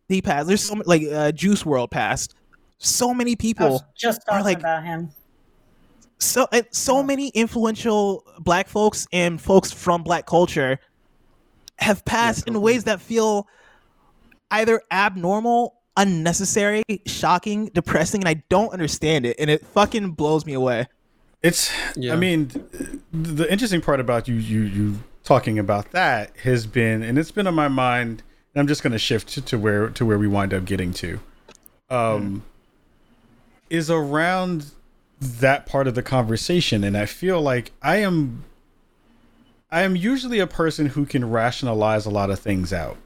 he 0.09 0.21
passed. 0.21 0.47
There's 0.47 0.63
so 0.63 0.75
many, 0.75 0.85
like 0.85 1.03
uh, 1.11 1.31
Juice 1.31 1.63
WRLD 1.63 1.91
passed. 1.91 2.35
So 2.79 3.13
many 3.13 3.35
people 3.35 3.85
just 3.95 4.21
talking 4.27 4.43
like, 4.43 4.59
about 4.59 4.83
him. 4.83 5.11
So 6.17 6.47
so 6.71 7.01
many 7.01 7.29
influential 7.29 8.25
black 8.39 8.67
folks 8.67 9.07
and 9.13 9.39
folks 9.39 9.71
from 9.71 10.03
black 10.03 10.25
culture 10.25 10.79
have 11.77 12.03
passed 12.03 12.45
yeah, 12.45 12.53
in 12.53 12.61
ways 12.61 12.83
that 12.85 12.99
feel 12.99 13.47
either 14.51 14.81
abnormal, 14.91 15.75
unnecessary, 15.95 16.83
shocking, 17.05 17.67
depressing, 17.67 18.21
and 18.21 18.27
I 18.27 18.43
don't 18.49 18.73
understand 18.73 19.25
it, 19.25 19.37
and 19.39 19.49
it 19.49 19.65
fucking 19.65 20.11
blows 20.11 20.45
me 20.45 20.53
away. 20.53 20.87
It's. 21.41 21.71
Yeah. 21.95 22.13
I 22.13 22.15
mean, 22.17 22.49
the 23.13 23.49
interesting 23.49 23.79
part 23.79 23.99
about 23.99 24.27
you, 24.27 24.35
you, 24.35 24.61
you 24.61 24.99
talking 25.23 25.59
about 25.59 25.91
that 25.91 26.35
has 26.43 26.65
been, 26.65 27.03
and 27.03 27.17
it's 27.17 27.31
been 27.31 27.47
on 27.47 27.55
my 27.55 27.67
mind 27.67 28.23
I'm 28.55 28.67
just 28.67 28.83
going 28.83 28.93
to 28.93 28.99
shift 28.99 29.45
to 29.45 29.57
where 29.57 29.89
to 29.89 30.05
where 30.05 30.17
we 30.17 30.27
wind 30.27 30.53
up 30.53 30.65
getting 30.65 30.93
to. 30.93 31.19
Um, 31.89 31.99
mm. 31.99 32.41
is 33.69 33.89
around 33.89 34.65
that 35.19 35.65
part 35.65 35.87
of 35.87 35.95
the 35.95 36.03
conversation, 36.03 36.83
and 36.83 36.97
I 36.97 37.05
feel 37.05 37.41
like 37.41 37.71
I 37.81 37.97
am. 37.97 38.43
I 39.71 39.83
am 39.83 39.95
usually 39.95 40.39
a 40.39 40.47
person 40.47 40.87
who 40.87 41.05
can 41.05 41.29
rationalize 41.29 42.07
a 42.07 42.09
lot 42.09 42.31
of 42.31 42.39
things 42.39 42.73
out. 42.73 42.97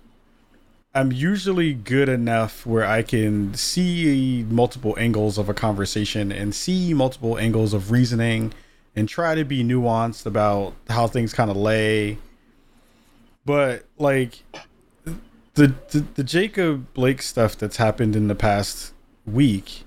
I'm 0.96 1.12
usually 1.12 1.74
good 1.74 2.08
enough 2.08 2.66
where 2.66 2.86
I 2.86 3.02
can 3.02 3.54
see 3.56 4.46
multiple 4.48 4.96
angles 4.98 5.38
of 5.38 5.50
a 5.50 5.54
conversation 5.54 6.32
and 6.32 6.54
see 6.54 6.94
multiple 6.94 7.38
angles 7.38 7.74
of 7.74 7.92
reasoning 7.92 8.54
and 8.96 9.10
try 9.10 9.34
to 9.34 9.44
be 9.44 9.64
nuanced 9.64 10.26
about 10.26 10.74
how 10.90 11.08
things 11.08 11.34
kind 11.34 11.50
of 11.50 11.58
lay. 11.58 12.20
But 13.44 13.86
like 13.98 14.44
the, 15.56 15.74
the 15.92 16.06
the 16.16 16.24
Jacob 16.24 16.94
Blake 16.94 17.22
stuff 17.22 17.58
that's 17.58 17.78
happened 17.78 18.16
in 18.16 18.28
the 18.28 18.36
past 18.36 18.94
week, 19.26 19.84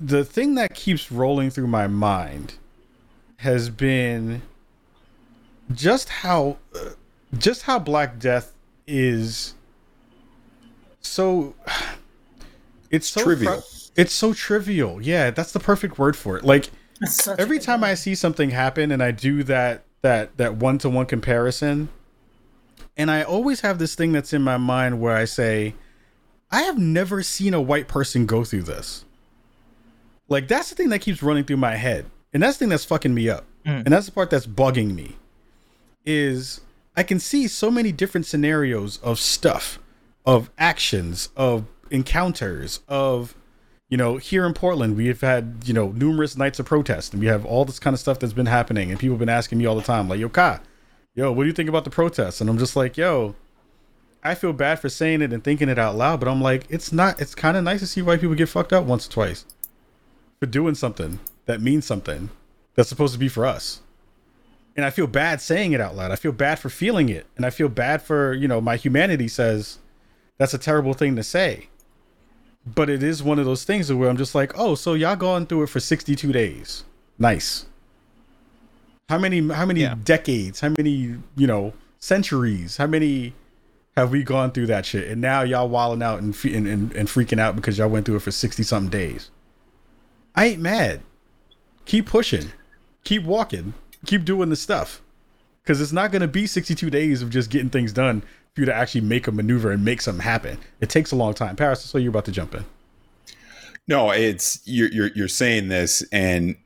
the 0.00 0.24
thing 0.24 0.54
that 0.54 0.74
keeps 0.74 1.10
rolling 1.10 1.50
through 1.50 1.68
my 1.68 1.86
mind 1.86 2.54
has 3.38 3.70
been 3.70 4.42
just 5.72 6.08
how 6.08 6.58
uh, 6.74 6.90
just 7.36 7.62
how 7.62 7.78
Black 7.78 8.18
Death 8.18 8.52
is 8.86 9.54
so 11.00 11.54
it's 12.90 13.08
so 13.08 13.22
trivial. 13.22 13.60
Fr- 13.60 13.90
it's 13.96 14.12
so 14.12 14.34
trivial. 14.34 15.00
Yeah, 15.00 15.30
that's 15.30 15.52
the 15.52 15.60
perfect 15.60 15.98
word 15.98 16.16
for 16.16 16.36
it. 16.36 16.44
Like 16.44 16.70
every 17.38 17.58
time 17.58 17.84
I 17.84 17.94
see 17.94 18.14
something 18.14 18.50
happen 18.50 18.90
and 18.90 19.02
I 19.02 19.12
do 19.12 19.42
that 19.44 19.84
that 20.02 20.36
that 20.36 20.56
one 20.56 20.78
to 20.78 20.90
one 20.90 21.06
comparison, 21.06 21.88
and 22.96 23.10
I 23.10 23.22
always 23.22 23.60
have 23.60 23.78
this 23.78 23.94
thing 23.94 24.12
that's 24.12 24.32
in 24.32 24.42
my 24.42 24.56
mind 24.56 25.00
where 25.00 25.16
I 25.16 25.24
say, 25.24 25.74
I 26.50 26.62
have 26.62 26.78
never 26.78 27.22
seen 27.22 27.54
a 27.54 27.60
white 27.60 27.88
person 27.88 28.26
go 28.26 28.44
through 28.44 28.62
this. 28.62 29.04
Like 30.28 30.48
that's 30.48 30.70
the 30.70 30.76
thing 30.76 30.88
that 30.90 31.00
keeps 31.00 31.22
running 31.22 31.44
through 31.44 31.56
my 31.56 31.76
head. 31.76 32.06
And 32.32 32.42
that's 32.42 32.56
the 32.56 32.64
thing 32.64 32.68
that's 32.70 32.84
fucking 32.84 33.14
me 33.14 33.28
up. 33.28 33.44
Mm. 33.66 33.84
And 33.84 33.86
that's 33.86 34.06
the 34.06 34.12
part 34.12 34.30
that's 34.30 34.46
bugging 34.46 34.94
me. 34.94 35.16
Is 36.04 36.60
I 36.96 37.02
can 37.02 37.18
see 37.18 37.48
so 37.48 37.70
many 37.70 37.92
different 37.92 38.26
scenarios 38.26 38.98
of 38.98 39.18
stuff, 39.18 39.78
of 40.24 40.50
actions, 40.58 41.30
of 41.36 41.66
encounters, 41.90 42.80
of 42.88 43.34
you 43.88 43.96
know, 43.96 44.16
here 44.16 44.44
in 44.46 44.54
Portland, 44.54 44.96
we 44.96 45.06
have 45.06 45.20
had, 45.20 45.62
you 45.66 45.74
know, 45.74 45.92
numerous 45.92 46.36
nights 46.36 46.58
of 46.58 46.66
protest 46.66 47.12
and 47.12 47.20
we 47.20 47.28
have 47.28 47.44
all 47.44 47.64
this 47.64 47.78
kind 47.78 47.94
of 47.94 48.00
stuff 48.00 48.18
that's 48.18 48.32
been 48.32 48.46
happening 48.46 48.90
and 48.90 48.98
people 48.98 49.14
have 49.14 49.20
been 49.20 49.28
asking 49.28 49.58
me 49.58 49.66
all 49.66 49.76
the 49.76 49.82
time, 49.82 50.08
like, 50.08 50.18
yo, 50.18 50.28
Ka, 50.28 50.60
yo, 51.14 51.32
what 51.32 51.44
do 51.44 51.46
you 51.48 51.52
think 51.52 51.68
about 51.68 51.84
the 51.84 51.90
protests? 51.90 52.40
And 52.40 52.50
I'm 52.50 52.58
just 52.58 52.76
like, 52.76 52.96
yo, 52.96 53.34
I 54.22 54.34
feel 54.34 54.52
bad 54.52 54.80
for 54.80 54.88
saying 54.88 55.22
it 55.22 55.32
and 55.32 55.44
thinking 55.44 55.68
it 55.68 55.78
out 55.78 55.96
loud, 55.96 56.20
but 56.20 56.28
I'm 56.28 56.40
like, 56.40 56.64
it's 56.68 56.92
not, 56.92 57.20
it's 57.20 57.34
kind 57.34 57.56
of 57.56 57.64
nice 57.64 57.80
to 57.80 57.86
see 57.86 58.02
white 58.02 58.20
people 58.20 58.34
get 58.34 58.48
fucked 58.48 58.72
up 58.72 58.84
once 58.84 59.06
or 59.06 59.10
twice 59.10 59.44
for 60.40 60.46
doing 60.46 60.74
something 60.74 61.20
that 61.46 61.60
means 61.60 61.84
something 61.86 62.30
that's 62.74 62.88
supposed 62.88 63.12
to 63.12 63.18
be 63.20 63.28
for 63.28 63.46
us. 63.46 63.80
and 64.76 64.84
I 64.84 64.90
feel 64.90 65.06
bad 65.06 65.40
saying 65.40 65.72
it 65.72 65.80
out 65.80 65.94
loud. 65.94 66.10
I 66.10 66.16
feel 66.16 66.32
bad 66.32 66.58
for 66.58 66.68
feeling 66.68 67.08
it, 67.08 67.26
and 67.36 67.46
I 67.46 67.50
feel 67.50 67.68
bad 67.68 68.02
for 68.02 68.32
you 68.34 68.48
know 68.48 68.60
my 68.60 68.76
humanity 68.76 69.28
says 69.28 69.78
that's 70.38 70.54
a 70.54 70.58
terrible 70.58 70.94
thing 70.94 71.16
to 71.16 71.22
say. 71.22 71.68
But 72.66 72.88
it 72.90 73.02
is 73.02 73.22
one 73.22 73.38
of 73.38 73.44
those 73.44 73.64
things 73.64 73.92
where 73.92 74.08
I'm 74.08 74.16
just 74.16 74.34
like, 74.34 74.58
oh, 74.58 74.74
so 74.74 74.94
y'all 74.94 75.16
gone 75.16 75.46
through 75.46 75.64
it 75.64 75.68
for 75.68 75.80
62 75.80 76.32
days. 76.32 76.84
Nice. 77.18 77.66
How 79.08 79.18
many 79.18 79.46
how 79.48 79.66
many 79.66 79.80
Yeah. 79.80 79.96
decades? 80.02 80.60
How 80.60 80.70
many 80.76 80.90
you 81.36 81.46
know 81.46 81.72
centuries? 81.98 82.76
How 82.78 82.86
many 82.86 83.34
have 83.96 84.10
we 84.10 84.22
gone 84.22 84.50
through 84.52 84.66
that 84.66 84.86
shit? 84.86 85.08
And 85.08 85.20
now 85.20 85.42
y'all 85.42 85.68
wilding 85.68 86.02
out 86.02 86.20
and, 86.22 86.34
fe- 86.34 86.54
and, 86.54 86.66
and 86.66 86.92
and 86.94 87.08
freaking 87.08 87.38
out 87.38 87.54
because 87.56 87.78
y'all 87.78 87.88
went 87.88 88.06
through 88.06 88.16
it 88.16 88.22
for 88.22 88.30
60 88.30 88.62
something 88.62 88.90
days. 88.90 89.30
I 90.34 90.46
ain't 90.46 90.60
mad. 90.62 91.00
Keep 91.84 92.06
pushing. 92.06 92.50
Keep 93.04 93.24
walking. 93.24 93.74
Keep 94.06 94.24
doing 94.24 94.48
the 94.48 94.56
stuff. 94.56 95.00
Because 95.62 95.80
it's 95.80 95.92
not 95.92 96.10
going 96.10 96.20
to 96.22 96.28
be 96.28 96.46
62 96.46 96.90
days 96.90 97.22
of 97.22 97.30
just 97.30 97.48
getting 97.50 97.70
things 97.70 97.92
done 97.92 98.22
for 98.54 98.60
you 98.60 98.66
to 98.66 98.74
actually 98.74 99.00
make 99.02 99.26
a 99.26 99.32
maneuver 99.32 99.70
and 99.70 99.84
make 99.84 100.00
something 100.02 100.22
happen. 100.22 100.58
It 100.80 100.88
takes 100.90 101.10
a 101.12 101.16
long 101.16 101.32
time. 101.34 101.56
Paris, 101.56 101.82
so 101.82 101.96
you're 101.98 102.10
about 102.10 102.24
to 102.26 102.32
jump 102.32 102.54
in. 102.54 102.64
No, 103.86 104.10
it's 104.10 104.60
you're 104.64 104.88
you're 104.88 105.10
you're 105.14 105.28
saying 105.28 105.68
this, 105.68 106.02
and 106.10 106.56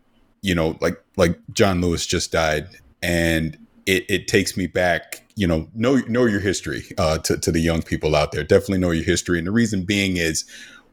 you 0.42 0.54
know, 0.54 0.76
like 0.80 1.02
like 1.16 1.38
John 1.52 1.80
Lewis 1.80 2.06
just 2.06 2.32
died, 2.32 2.68
and 3.02 3.58
it, 3.86 4.04
it 4.08 4.28
takes 4.28 4.56
me 4.56 4.66
back. 4.66 5.24
You 5.34 5.46
know, 5.46 5.68
know 5.74 5.96
know 6.08 6.24
your 6.24 6.40
history 6.40 6.84
uh, 6.98 7.18
to 7.18 7.36
to 7.38 7.52
the 7.52 7.60
young 7.60 7.82
people 7.82 8.14
out 8.14 8.32
there. 8.32 8.44
Definitely 8.44 8.78
know 8.78 8.90
your 8.90 9.04
history, 9.04 9.38
and 9.38 9.46
the 9.46 9.52
reason 9.52 9.82
being 9.82 10.16
is 10.16 10.44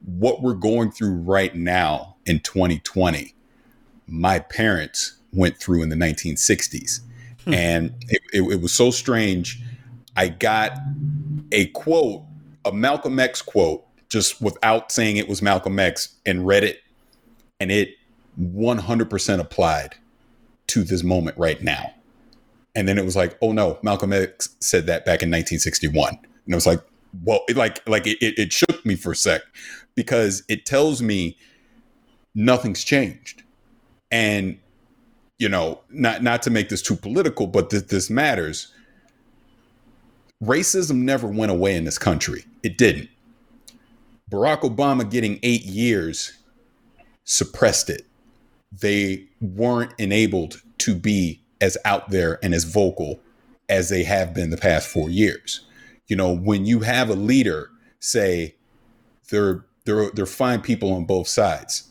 what 0.06 0.41
we're 0.41 0.54
going 0.54 0.91
through 0.91 1.16
right 1.16 1.56
now 1.56 2.16
in 2.26 2.39
2020. 2.39 3.34
My 4.08 4.39
parents 4.39 5.18
went 5.34 5.58
through 5.58 5.84
in 5.84 5.89
the 5.89 5.96
1960s, 5.96 7.00
and 7.48 7.93
it, 8.08 8.22
it, 8.34 8.41
it 8.41 8.62
was 8.62 8.72
so 8.72 8.91
strange. 8.91 9.62
I 10.16 10.30
got 10.30 10.78
a 11.52 11.68
quote, 11.68 12.24
a 12.64 12.72
Malcolm 12.72 13.20
X 13.20 13.41
quote, 13.41 13.84
just 14.10 14.41
without 14.41 14.91
saying 14.91 15.18
it 15.18 15.28
was 15.28 15.41
Malcolm 15.41 15.80
X, 15.80 16.16
and 16.26 16.46
read 16.46 16.64
it, 16.64 16.82
and 17.60 17.72
it 17.72 17.96
100% 18.39 19.39
applied 19.39 19.95
to 20.67 20.83
this 20.83 21.03
moment 21.03 21.38
right 21.38 21.61
now. 21.61 21.93
And 22.75 22.88
then 22.88 22.97
it 22.97 23.05
was 23.05 23.15
like, 23.15 23.38
oh 23.41 23.51
no, 23.51 23.79
Malcolm 23.83 24.11
X 24.11 24.55
said 24.59 24.88
that 24.88 25.05
back 25.05 25.23
in 25.23 25.29
1961, 25.29 26.09
and 26.09 26.19
it 26.47 26.55
was 26.55 26.67
like, 26.67 26.81
well, 27.23 27.41
it 27.47 27.55
like 27.55 27.88
like 27.88 28.05
it, 28.05 28.17
it, 28.21 28.38
it 28.38 28.53
shook 28.53 28.86
me 28.86 28.95
for 28.95 29.13
a 29.13 29.15
sec 29.15 29.41
because 29.95 30.43
it 30.49 30.65
tells 30.65 31.01
me 31.01 31.38
nothing's 32.33 32.83
changed, 32.83 33.43
and 34.11 34.59
you 35.38 35.47
know, 35.47 35.79
not 35.89 36.21
not 36.21 36.41
to 36.43 36.49
make 36.49 36.67
this 36.67 36.81
too 36.81 36.97
political, 36.97 37.47
but 37.47 37.69
th- 37.69 37.88
this 37.88 38.09
matters 38.09 38.73
racism 40.43 40.97
never 40.97 41.27
went 41.27 41.51
away 41.51 41.75
in 41.75 41.86
this 41.86 41.97
country. 41.97 42.45
It 42.63 42.77
didn't. 42.77 43.09
Barack 44.29 44.61
Obama 44.61 45.09
getting 45.09 45.39
eight 45.43 45.63
years 45.63 46.33
suppressed 47.23 47.89
it. 47.89 48.05
They 48.82 49.28
weren't 49.41 49.93
enabled 49.97 50.61
to 50.80 50.95
be 50.95 51.41
as 51.61 51.78
out 51.86 52.09
there 52.09 52.39
and 52.43 52.53
as 52.53 52.63
vocal 52.63 53.19
as 53.69 53.89
they 53.89 54.03
have 54.03 54.34
been 54.34 54.49
the 54.49 54.57
past 54.57 54.88
four 54.88 55.09
years. 55.09 55.65
You 56.07 56.15
know, 56.15 56.36
when 56.36 56.65
you 56.65 56.82
have 56.82 57.09
a 57.09 57.15
leader 57.15 57.71
say 57.99 58.55
they're 59.30 59.65
they're 59.86 60.11
they're 60.11 60.26
fine 60.26 60.61
people 60.61 60.93
on 60.93 61.05
both 61.05 61.28
sides, 61.28 61.89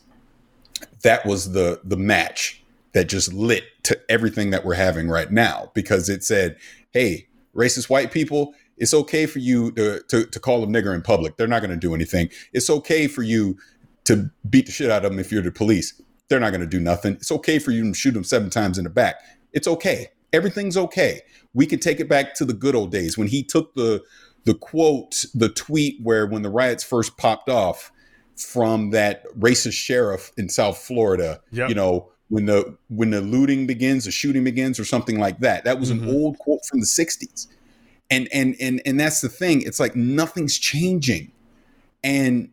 that 1.03 1.25
was 1.25 1.51
the 1.51 1.81
the 1.83 1.97
match 1.97 2.63
that 2.93 3.09
just 3.09 3.33
lit 3.33 3.63
to 3.83 3.99
everything 4.09 4.51
that 4.51 4.63
we're 4.63 4.73
having 4.73 5.09
right 5.09 5.29
now 5.29 5.69
because 5.73 6.07
it 6.07 6.23
said, 6.23 6.57
hey, 6.91 7.27
racist 7.53 7.89
white 7.89 8.09
people, 8.09 8.53
it's 8.77 8.93
okay 8.93 9.25
for 9.25 9.39
you 9.39 9.71
to, 9.73 10.01
to, 10.03 10.25
to 10.25 10.39
call 10.39 10.61
them 10.61 10.71
nigger 10.71 10.95
in 10.95 11.01
public. 11.01 11.35
They're 11.35 11.45
not 11.45 11.59
going 11.59 11.71
to 11.71 11.77
do 11.77 11.93
anything. 11.93 12.29
It's 12.53 12.69
okay 12.69 13.07
for 13.07 13.21
you 13.21 13.57
to 14.05 14.31
beat 14.49 14.65
the 14.65 14.71
shit 14.71 14.89
out 14.89 15.03
of 15.03 15.11
them 15.11 15.19
if 15.19 15.29
you're 15.29 15.41
the 15.41 15.51
police. 15.51 16.01
They're 16.27 16.39
not 16.39 16.49
going 16.51 16.61
to 16.61 16.67
do 16.67 16.79
nothing. 16.79 17.13
It's 17.15 17.31
okay 17.31 17.59
for 17.59 17.71
you 17.71 17.83
to 17.83 17.93
shoot 17.93 18.11
them 18.11 18.23
seven 18.23 18.49
times 18.49 18.77
in 18.77 18.83
the 18.83 18.89
back. 18.89 19.15
It's 19.53 19.67
okay. 19.67 20.07
Everything's 20.33 20.75
okay. 20.77 21.21
We 21.53 21.65
can 21.65 21.79
take 21.79 21.99
it 21.99 22.09
back 22.09 22.33
to 22.35 22.45
the 22.45 22.53
good 22.53 22.75
old 22.75 22.91
days 22.91 23.17
when 23.17 23.27
he 23.27 23.43
took 23.43 23.73
the 23.75 24.03
the 24.43 24.53
quote, 24.53 25.25
the 25.33 25.49
tweet 25.49 25.99
where 26.03 26.27
when 26.27 26.43
the 26.43 26.49
riots 26.51 26.83
first 26.83 27.17
popped 27.17 27.49
off 27.49 27.91
from 28.37 28.91
that 28.91 29.23
racist 29.39 29.73
sheriff 29.73 30.31
in 30.37 30.49
South 30.49 30.77
Florida, 30.77 31.41
Yep. 31.51 31.69
you 31.69 31.73
know, 31.75 32.11
when 32.29 32.45
the 32.45 32.77
when 32.89 33.09
the 33.11 33.21
looting 33.21 33.65
begins, 33.65 34.05
the 34.05 34.11
shooting 34.11 34.43
begins, 34.43 34.79
or 34.79 34.85
something 34.85 35.19
like 35.19 35.39
that. 35.39 35.63
That 35.63 35.79
was 35.79 35.91
Mhm. 35.91 36.03
an 36.03 36.09
old 36.09 36.37
quote 36.39 36.65
from 36.65 36.79
the 36.79 36.85
'60s, 36.85 37.47
and 38.11 38.27
and 38.33 38.55
and 38.59 38.81
and 38.85 38.99
that's 38.99 39.21
the 39.21 39.29
thing. 39.29 39.61
It's 39.61 39.79
like 39.79 39.95
nothing's 39.95 40.57
changing, 40.59 41.31
and 42.03 42.49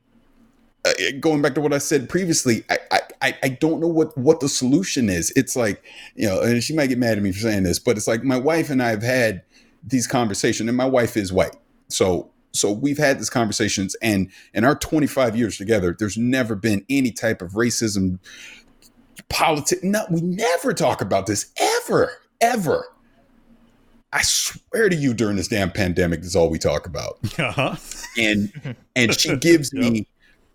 uh, 0.85 0.93
going 1.21 1.43
back 1.43 1.55
to 1.57 1.61
what 1.61 1.73
I 1.73 1.79
said 1.79 2.09
previously, 2.09 2.65
I, 2.71 2.79
I 2.91 3.01
I 3.23 3.37
I 3.43 3.49
don't 3.49 3.81
know 3.81 3.89
what 3.89 4.17
what 4.19 4.41
the 4.41 4.49
solution 4.49 5.09
is. 5.09 5.33
It's 5.37 5.57
like 5.57 5.83
you 6.15 6.29
know, 6.29 6.41
and 6.43 6.63
she 6.63 6.75
might 6.75 6.89
get 6.89 6.99
mad 6.99 7.17
at 7.17 7.23
me 7.23 7.33
for 7.33 7.39
saying 7.39 7.63
this, 7.63 7.79
but 7.79 7.97
it's 7.97 8.07
like 8.07 8.25
my 8.25 8.39
wife 8.39 8.69
and 8.69 8.83
I 8.83 8.91
have 8.91 9.03
had 9.03 9.43
these 9.83 10.07
conversations, 10.07 10.69
and 10.69 10.77
my 10.77 10.87
wife 10.87 11.17
is 11.17 11.33
white, 11.33 11.57
so 11.89 12.31
so 12.53 12.71
we've 12.71 12.99
had 12.99 13.19
these 13.19 13.31
conversations, 13.31 13.97
and 14.03 14.31
in 14.53 14.65
our 14.65 14.75
25 14.75 15.37
years 15.37 15.57
together, 15.57 15.97
there's 15.99 16.19
never 16.19 16.55
been 16.55 16.85
any 16.91 17.11
type 17.11 17.41
of 17.41 17.53
racism 17.53 18.19
politics. 19.29 19.83
No, 19.83 20.05
we 20.11 20.21
never 20.21 20.75
talk 20.75 21.01
about 21.01 21.27
this 21.27 21.51
ever, 21.57 22.13
ever. 22.41 22.87
I 24.13 24.23
swear 24.23 24.91
to 24.91 24.97
you, 24.97 25.15
during 25.15 25.37
this 25.37 25.49
damn 25.49 25.71
pandemic, 25.71 26.21
this 26.21 26.29
is 26.29 26.37
all 26.37 26.51
we 26.51 26.59
talk 26.59 26.87
about. 26.87 27.19
Uh-huh. 27.39 27.77
And 28.19 28.77
and 28.95 29.19
she 29.19 29.35
gives 29.39 29.73
me 29.73 30.07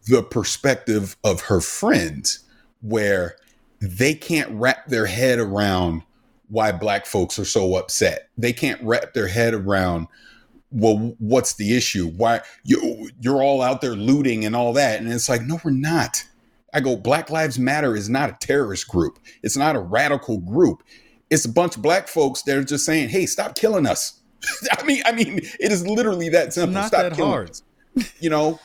the 0.06 0.22
perspective 0.22 1.18
of 1.24 1.42
her 1.42 1.60
friends, 1.60 2.46
where 2.82 3.36
they 3.80 4.14
can't 4.14 4.50
wrap 4.52 4.88
their 4.88 5.06
head 5.06 5.40
around 5.40 6.04
why 6.50 6.72
black 6.72 7.06
folks 7.06 7.38
are 7.38 7.46
so 7.46 7.76
upset. 7.76 8.30
They 8.38 8.54
can't 8.54 8.82
wrap 8.82 9.14
their 9.14 9.28
head 9.28 9.54
around 9.54 10.08
well, 10.72 11.16
what's 11.20 11.56
the 11.56 11.76
issue? 11.76 12.08
Why 12.10 12.42
you 12.64 13.10
you're 13.22 13.42
all 13.42 13.62
out 13.62 13.82
there 13.82 13.96
looting 13.96 14.46
and 14.46 14.56
all 14.56 14.74
that? 14.74 15.00
And 15.00 15.12
it's 15.12 15.30
like, 15.30 15.42
no, 15.42 15.60
we're 15.64 15.72
not. 15.72 16.24
I 16.74 16.82
go, 16.82 16.96
Black 16.96 17.30
Lives 17.30 17.58
Matter 17.58 17.96
is 17.96 18.10
not 18.10 18.30
a 18.30 18.38
terrorist 18.40 18.88
group. 18.88 19.20
It's 19.42 19.56
not 19.56 19.76
a 19.76 19.80
radical 19.80 20.40
group. 20.40 20.84
It's 21.30 21.46
a 21.46 21.50
bunch 21.50 21.76
of 21.78 21.82
black 21.82 22.08
folks 22.08 22.42
that 22.44 22.58
are 22.58 22.64
just 22.64 22.86
saying, 22.86 23.10
"Hey, 23.10 23.26
stop 23.26 23.56
killing 23.56 23.86
us." 23.86 24.20
I 24.72 24.84
mean, 24.84 25.02
I 25.06 25.12
mean, 25.12 25.38
it 25.38 25.72
is 25.72 25.86
literally 25.88 26.30
that 26.30 26.54
simple. 26.54 26.74
Not 26.74 26.88
stop 26.88 27.02
that 27.02 27.14
killing 27.14 27.32
hard. 27.32 27.50
us. 27.50 27.64
You 28.20 28.30
know, 28.30 28.60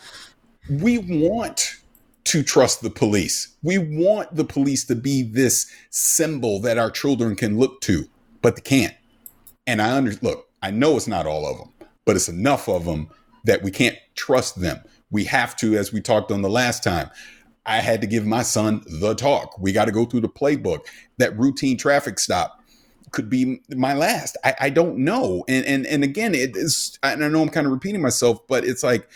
we 0.69 0.99
want 0.99 1.77
to 2.25 2.43
trust 2.43 2.83
the 2.83 2.91
police. 2.91 3.57
We 3.63 3.79
want 3.79 4.35
the 4.35 4.45
police 4.45 4.85
to 4.87 4.95
be 4.95 5.23
this 5.23 5.71
symbol 5.91 6.61
that 6.61 6.79
our 6.79 6.91
children 6.91 7.37
can 7.37 7.59
look 7.59 7.81
to, 7.83 8.05
but 8.43 8.57
they 8.57 8.63
can't. 8.63 8.95
And 9.67 9.83
I 9.83 9.97
under 9.97 10.13
look, 10.23 10.49
I 10.63 10.71
know 10.71 10.97
it's 10.97 11.09
not 11.09 11.27
all 11.27 11.47
of 11.47 11.59
them, 11.59 11.73
but 12.05 12.17
it's 12.17 12.29
enough 12.29 12.69
of 12.69 12.85
them 12.85 13.09
that 13.45 13.63
we 13.63 13.71
can't 13.71 13.97
trust 14.15 14.61
them. 14.61 14.81
We 15.11 15.25
have 15.25 15.57
to, 15.57 15.77
as 15.77 15.93
we 15.93 16.01
talked 16.01 16.31
on 16.31 16.43
the 16.43 16.51
last 16.51 16.83
time. 16.83 17.11
I 17.65 17.77
had 17.77 18.01
to 18.01 18.09
give 18.09 18.27
my 18.27 18.43
son 18.43 18.83
the 18.87 19.15
talk. 19.15 19.57
We 19.59 19.73
got 19.73 19.85
to 19.85 19.93
go 19.93 20.05
through 20.05 20.23
the 20.23 20.29
playbook. 20.29 20.87
That 21.19 21.39
routine 21.39 21.77
traffic 21.77 22.19
stop 22.19 22.61
could 23.13 23.31
be 23.31 23.61
my 23.69 23.95
last. 23.95 24.37
I, 24.45 24.55
I 24.63 24.71
don't 24.71 24.99
know. 24.99 25.45
And 25.47 25.65
and 25.67 25.87
and 25.87 26.03
again, 26.03 26.35
it 26.35 26.57
is. 26.57 26.99
And 27.03 27.25
I 27.25 27.29
know 27.29 27.43
I'm 27.43 27.49
kind 27.49 27.67
of 27.67 27.73
repeating 27.73 28.01
myself, 28.01 28.45
but 28.49 28.65
it's 28.65 28.83
like 28.83 29.09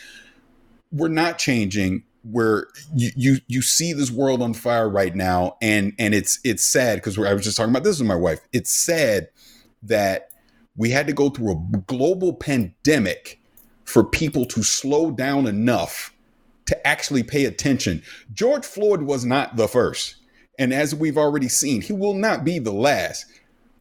we're 0.92 1.08
not 1.08 1.38
changing. 1.38 2.04
Where 2.30 2.66
you 2.94 3.10
you 3.16 3.36
you 3.46 3.62
see 3.62 3.92
this 3.92 4.10
world 4.10 4.42
on 4.42 4.52
fire 4.54 4.88
right 4.88 5.14
now, 5.14 5.56
and 5.62 5.92
and 5.98 6.14
it's 6.14 6.40
it's 6.44 6.64
sad 6.64 6.96
because 6.96 7.18
I 7.18 7.32
was 7.32 7.44
just 7.44 7.56
talking 7.56 7.70
about 7.70 7.84
this 7.84 7.98
with 7.98 8.08
my 8.08 8.16
wife. 8.16 8.40
It's 8.52 8.72
sad 8.72 9.28
that 9.84 10.30
we 10.76 10.90
had 10.90 11.06
to 11.06 11.12
go 11.12 11.30
through 11.30 11.52
a 11.52 11.76
global 11.86 12.34
pandemic 12.34 13.40
for 13.84 14.02
people 14.02 14.44
to 14.46 14.62
slow 14.62 15.10
down 15.10 15.46
enough 15.46 16.12
to 16.66 16.86
actually 16.86 17.22
pay 17.22 17.44
attention. 17.44 18.02
George 18.34 18.64
Floyd 18.64 19.02
was 19.02 19.24
not 19.24 19.56
the 19.56 19.68
first. 19.68 20.16
And 20.58 20.72
as 20.72 20.94
we've 20.94 21.18
already 21.18 21.48
seen, 21.48 21.82
he 21.82 21.92
will 21.92 22.14
not 22.14 22.42
be 22.42 22.58
the 22.58 22.72
last. 22.72 23.26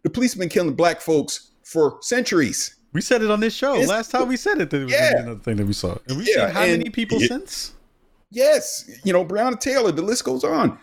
The 0.03 0.09
police 0.09 0.33
have 0.33 0.39
been 0.39 0.49
killing 0.49 0.73
black 0.75 1.01
folks 1.01 1.49
for 1.63 1.97
centuries. 2.01 2.75
We 2.93 3.01
said 3.01 3.21
it 3.23 3.31
on 3.31 3.39
this 3.39 3.53
show 3.53 3.73
It's- 3.73 3.87
last 3.89 4.11
time. 4.11 4.27
We 4.27 4.37
said 4.37 4.61
it 4.61 4.69
that 4.69 4.81
it 4.81 4.83
was 4.83 4.93
Yeah. 4.93 5.19
another 5.21 5.39
thing 5.39 5.55
that 5.55 5.65
we 5.65 5.73
saw, 5.73 5.97
and 6.07 6.17
we've 6.17 6.27
Yeah, 6.27 6.45
seen 6.47 6.53
how 6.55 6.61
and 6.63 6.77
many 6.79 6.89
people 6.91 7.21
it- 7.21 7.27
since. 7.29 7.71
Yes, 8.31 8.89
you 9.03 9.13
know, 9.13 9.23
Breonna 9.23 9.59
Taylor, 9.59 9.91
the 9.91 10.01
list 10.01 10.23
goes 10.25 10.43
on. 10.43 10.77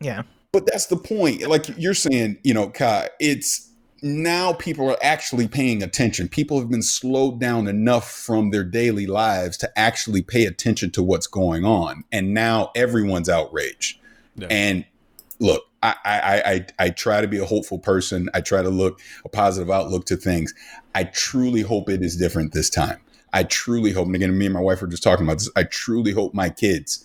Yeah. 0.00 0.22
But 0.52 0.66
that's 0.66 0.86
the 0.86 0.96
point. 0.96 1.46
Like 1.48 1.66
you're 1.76 1.94
saying, 1.94 2.38
you 2.42 2.54
know, 2.54 2.70
Kai, 2.70 3.08
it's 3.20 3.70
now 4.02 4.52
people 4.52 4.90
are 4.90 4.98
actually 5.02 5.48
paying 5.48 5.82
attention. 5.82 6.28
People 6.28 6.58
have 6.58 6.70
been 6.70 6.82
slowed 6.82 7.40
down 7.40 7.66
enough 7.66 8.10
from 8.10 8.50
their 8.50 8.64
daily 8.64 9.06
lives 9.06 9.56
to 9.58 9.78
actually 9.78 10.22
pay 10.22 10.46
attention 10.46 10.90
to 10.92 11.02
what's 11.02 11.26
going 11.26 11.64
on. 11.64 12.04
And 12.12 12.34
now 12.34 12.70
everyone's 12.74 13.28
outraged. 13.28 13.98
Yeah. 14.36 14.48
And 14.50 14.84
look, 15.40 15.64
I, 15.82 15.94
I, 16.04 16.52
I, 16.52 16.66
I 16.78 16.90
try 16.90 17.20
to 17.20 17.28
be 17.28 17.38
a 17.38 17.46
hopeful 17.46 17.78
person. 17.78 18.28
I 18.34 18.40
try 18.40 18.62
to 18.62 18.70
look 18.70 19.00
a 19.24 19.28
positive 19.28 19.70
outlook 19.70 20.04
to 20.06 20.16
things. 20.16 20.54
I 20.94 21.04
truly 21.04 21.62
hope 21.62 21.88
it 21.88 22.02
is 22.02 22.16
different 22.16 22.52
this 22.52 22.70
time. 22.70 23.00
I 23.36 23.42
truly 23.42 23.92
hope, 23.92 24.06
and 24.06 24.14
again, 24.14 24.36
me 24.38 24.46
and 24.46 24.54
my 24.54 24.60
wife 24.60 24.80
were 24.80 24.86
just 24.86 25.02
talking 25.02 25.26
about 25.26 25.40
this. 25.40 25.50
I 25.54 25.64
truly 25.64 26.12
hope 26.12 26.32
my 26.32 26.48
kids, 26.48 27.04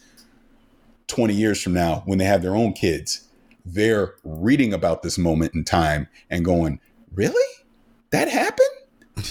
20 1.07 1.33
years 1.33 1.61
from 1.61 1.73
now, 1.73 2.03
when 2.05 2.19
they 2.19 2.25
have 2.25 2.41
their 2.41 2.55
own 2.55 2.71
kids, 2.71 3.27
they're 3.65 4.13
reading 4.23 4.73
about 4.73 5.03
this 5.03 5.17
moment 5.17 5.53
in 5.53 5.65
time 5.65 6.07
and 6.29 6.45
going, 6.45 6.79
Really? 7.13 7.35
That 8.11 8.29
happened? 8.29 8.69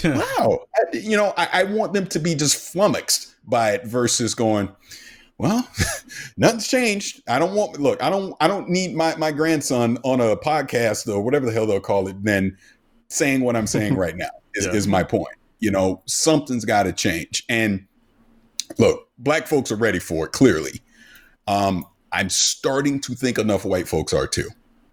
wow. 0.39 0.59
You 0.93 1.17
know, 1.17 1.33
I, 1.37 1.49
I 1.53 1.63
want 1.63 1.93
them 1.93 2.05
to 2.05 2.19
be 2.19 2.35
just 2.35 2.71
flummoxed 2.71 3.33
by 3.47 3.71
it 3.71 3.85
versus 3.87 4.35
going, 4.35 4.69
well, 5.39 5.67
nothing's 6.37 6.67
changed. 6.67 7.23
I 7.27 7.39
don't 7.39 7.55
want 7.55 7.79
look, 7.79 8.03
I 8.03 8.11
don't 8.11 8.35
I 8.39 8.47
don't 8.47 8.69
need 8.69 8.93
my 8.95 9.15
my 9.15 9.31
grandson 9.31 9.97
on 10.03 10.21
a 10.21 10.35
podcast 10.35 11.11
or 11.11 11.19
whatever 11.21 11.47
the 11.47 11.51
hell 11.51 11.65
they'll 11.65 11.79
call 11.79 12.07
it 12.07 12.23
then 12.23 12.55
saying 13.07 13.41
what 13.41 13.55
I'm 13.55 13.65
saying 13.65 13.95
right 13.97 14.15
now 14.15 14.29
is, 14.53 14.67
yeah. 14.67 14.73
is 14.73 14.87
my 14.87 15.01
point. 15.01 15.35
You 15.61 15.71
know, 15.71 16.01
something's 16.05 16.65
got 16.65 16.83
to 16.83 16.91
change. 16.91 17.45
And 17.47 17.87
look, 18.77 19.07
black 19.17 19.47
folks 19.47 19.71
are 19.71 19.77
ready 19.77 19.99
for 19.99 20.25
it 20.25 20.33
clearly. 20.33 20.81
Um 21.47 21.85
I'm 22.11 22.29
starting 22.29 22.99
to 23.01 23.15
think 23.15 23.37
enough 23.37 23.63
white 23.63 23.87
folks 23.87 24.11
are 24.13 24.27
too. 24.27 24.49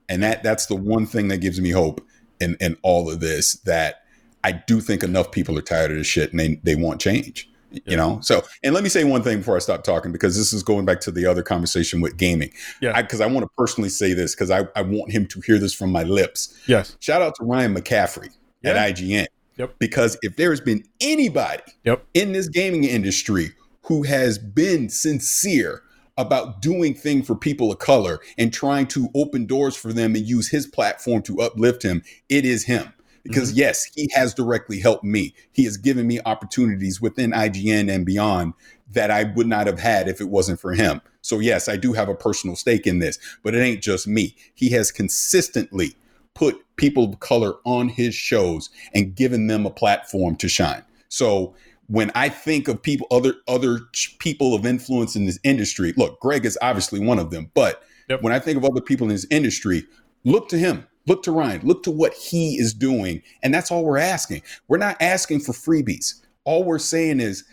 And 0.08 0.22
that 0.22 0.44
that's 0.44 0.66
the 0.66 0.76
one 0.76 1.06
thing 1.06 1.28
that 1.28 1.38
gives 1.38 1.60
me 1.60 1.70
hope 1.70 2.00
in 2.40 2.56
in 2.60 2.76
all 2.82 3.10
of 3.10 3.20
this 3.20 3.54
that 3.60 4.04
I 4.44 4.52
do 4.52 4.80
think 4.80 5.02
enough 5.02 5.32
people 5.32 5.58
are 5.58 5.62
tired 5.62 5.90
of 5.90 5.96
this 5.96 6.06
shit 6.06 6.30
and 6.30 6.38
they 6.38 6.60
they 6.62 6.76
want 6.76 7.00
change. 7.00 7.50
Yeah. 7.70 7.80
You 7.84 7.96
know, 7.98 8.18
so 8.22 8.42
and 8.62 8.72
let 8.74 8.82
me 8.82 8.88
say 8.88 9.04
one 9.04 9.22
thing 9.22 9.38
before 9.38 9.56
I 9.56 9.58
stop 9.58 9.84
talking 9.84 10.10
because 10.10 10.38
this 10.38 10.54
is 10.54 10.62
going 10.62 10.86
back 10.86 11.00
to 11.00 11.10
the 11.10 11.26
other 11.26 11.42
conversation 11.42 12.00
with 12.00 12.16
gaming. 12.16 12.50
Yeah, 12.80 13.00
because 13.02 13.20
I, 13.20 13.24
I, 13.24 13.28
want 13.28 13.44
to 13.44 13.50
personally 13.58 13.90
say 13.90 14.14
this 14.14 14.34
because 14.34 14.50
I, 14.50 14.66
I 14.74 14.80
want 14.80 15.12
him 15.12 15.26
to 15.26 15.40
hear 15.42 15.58
this 15.58 15.74
from 15.74 15.92
my 15.92 16.02
lips. 16.02 16.58
Yes, 16.66 16.96
shout 17.00 17.20
out 17.20 17.34
to 17.36 17.44
Ryan 17.44 17.74
McCaffrey 17.74 18.30
yeah. 18.62 18.70
at 18.70 18.96
IGN. 18.96 19.26
Yep. 19.58 19.74
Because 19.78 20.16
if 20.22 20.36
there 20.36 20.50
has 20.50 20.60
been 20.60 20.84
anybody 21.00 21.62
yep. 21.84 22.04
in 22.14 22.32
this 22.32 22.48
gaming 22.48 22.84
industry 22.84 23.52
who 23.82 24.04
has 24.04 24.38
been 24.38 24.88
sincere 24.88 25.82
about 26.16 26.62
doing 26.62 26.94
thing 26.94 27.22
for 27.22 27.34
people 27.34 27.70
of 27.70 27.78
color 27.78 28.20
and 28.36 28.52
trying 28.52 28.86
to 28.88 29.08
open 29.14 29.46
doors 29.46 29.76
for 29.76 29.92
them 29.92 30.14
and 30.14 30.26
use 30.26 30.48
his 30.48 30.66
platform 30.66 31.22
to 31.22 31.40
uplift 31.40 31.82
him, 31.82 32.02
it 32.28 32.44
is 32.44 32.64
him 32.64 32.92
because 33.22 33.50
mm-hmm. 33.50 33.58
yes, 33.58 33.84
he 33.84 34.08
has 34.14 34.34
directly 34.34 34.80
helped 34.80 35.04
me. 35.04 35.34
He 35.52 35.64
has 35.64 35.76
given 35.76 36.06
me 36.06 36.20
opportunities 36.24 37.00
within 37.00 37.32
IGN 37.32 37.92
and 37.92 38.06
beyond 38.06 38.54
that 38.90 39.10
I 39.10 39.24
would 39.24 39.46
not 39.46 39.66
have 39.66 39.78
had 39.78 40.08
if 40.08 40.20
it 40.20 40.28
wasn't 40.28 40.60
for 40.60 40.72
him. 40.72 41.00
So 41.20 41.40
yes, 41.40 41.68
I 41.68 41.76
do 41.76 41.92
have 41.92 42.08
a 42.08 42.14
personal 42.14 42.56
stake 42.56 42.86
in 42.86 43.00
this, 43.00 43.18
but 43.42 43.54
it 43.54 43.60
ain't 43.60 43.82
just 43.82 44.08
me. 44.08 44.34
He 44.54 44.70
has 44.70 44.90
consistently 44.90 45.94
put 46.38 46.64
people 46.76 47.02
of 47.02 47.18
color 47.18 47.54
on 47.64 47.88
his 47.88 48.14
shows 48.14 48.70
and 48.94 49.16
given 49.16 49.48
them 49.48 49.66
a 49.66 49.70
platform 49.70 50.36
to 50.36 50.48
shine. 50.48 50.84
So 51.08 51.56
when 51.88 52.12
I 52.14 52.28
think 52.28 52.68
of 52.68 52.80
people, 52.80 53.08
other 53.10 53.34
other 53.48 53.80
people 54.20 54.54
of 54.54 54.64
influence 54.64 55.16
in 55.16 55.26
this 55.26 55.40
industry, 55.42 55.92
look, 55.96 56.20
Greg 56.20 56.44
is 56.44 56.56
obviously 56.62 57.00
one 57.00 57.18
of 57.18 57.30
them. 57.32 57.50
But 57.54 57.82
yep. 58.08 58.22
when 58.22 58.32
I 58.32 58.38
think 58.38 58.56
of 58.56 58.64
other 58.64 58.80
people 58.80 59.08
in 59.08 59.12
this 59.12 59.26
industry, 59.32 59.84
look 60.24 60.48
to 60.50 60.58
him. 60.58 60.86
Look 61.08 61.24
to 61.24 61.32
Ryan. 61.32 61.66
Look 61.66 61.82
to 61.84 61.90
what 61.90 62.14
he 62.14 62.56
is 62.56 62.72
doing. 62.72 63.20
And 63.42 63.52
that's 63.52 63.72
all 63.72 63.84
we're 63.84 63.98
asking. 63.98 64.42
We're 64.68 64.78
not 64.78 65.00
asking 65.00 65.40
for 65.40 65.52
freebies. 65.52 66.22
All 66.44 66.62
we're 66.62 66.78
saying 66.78 67.18
is 67.18 67.44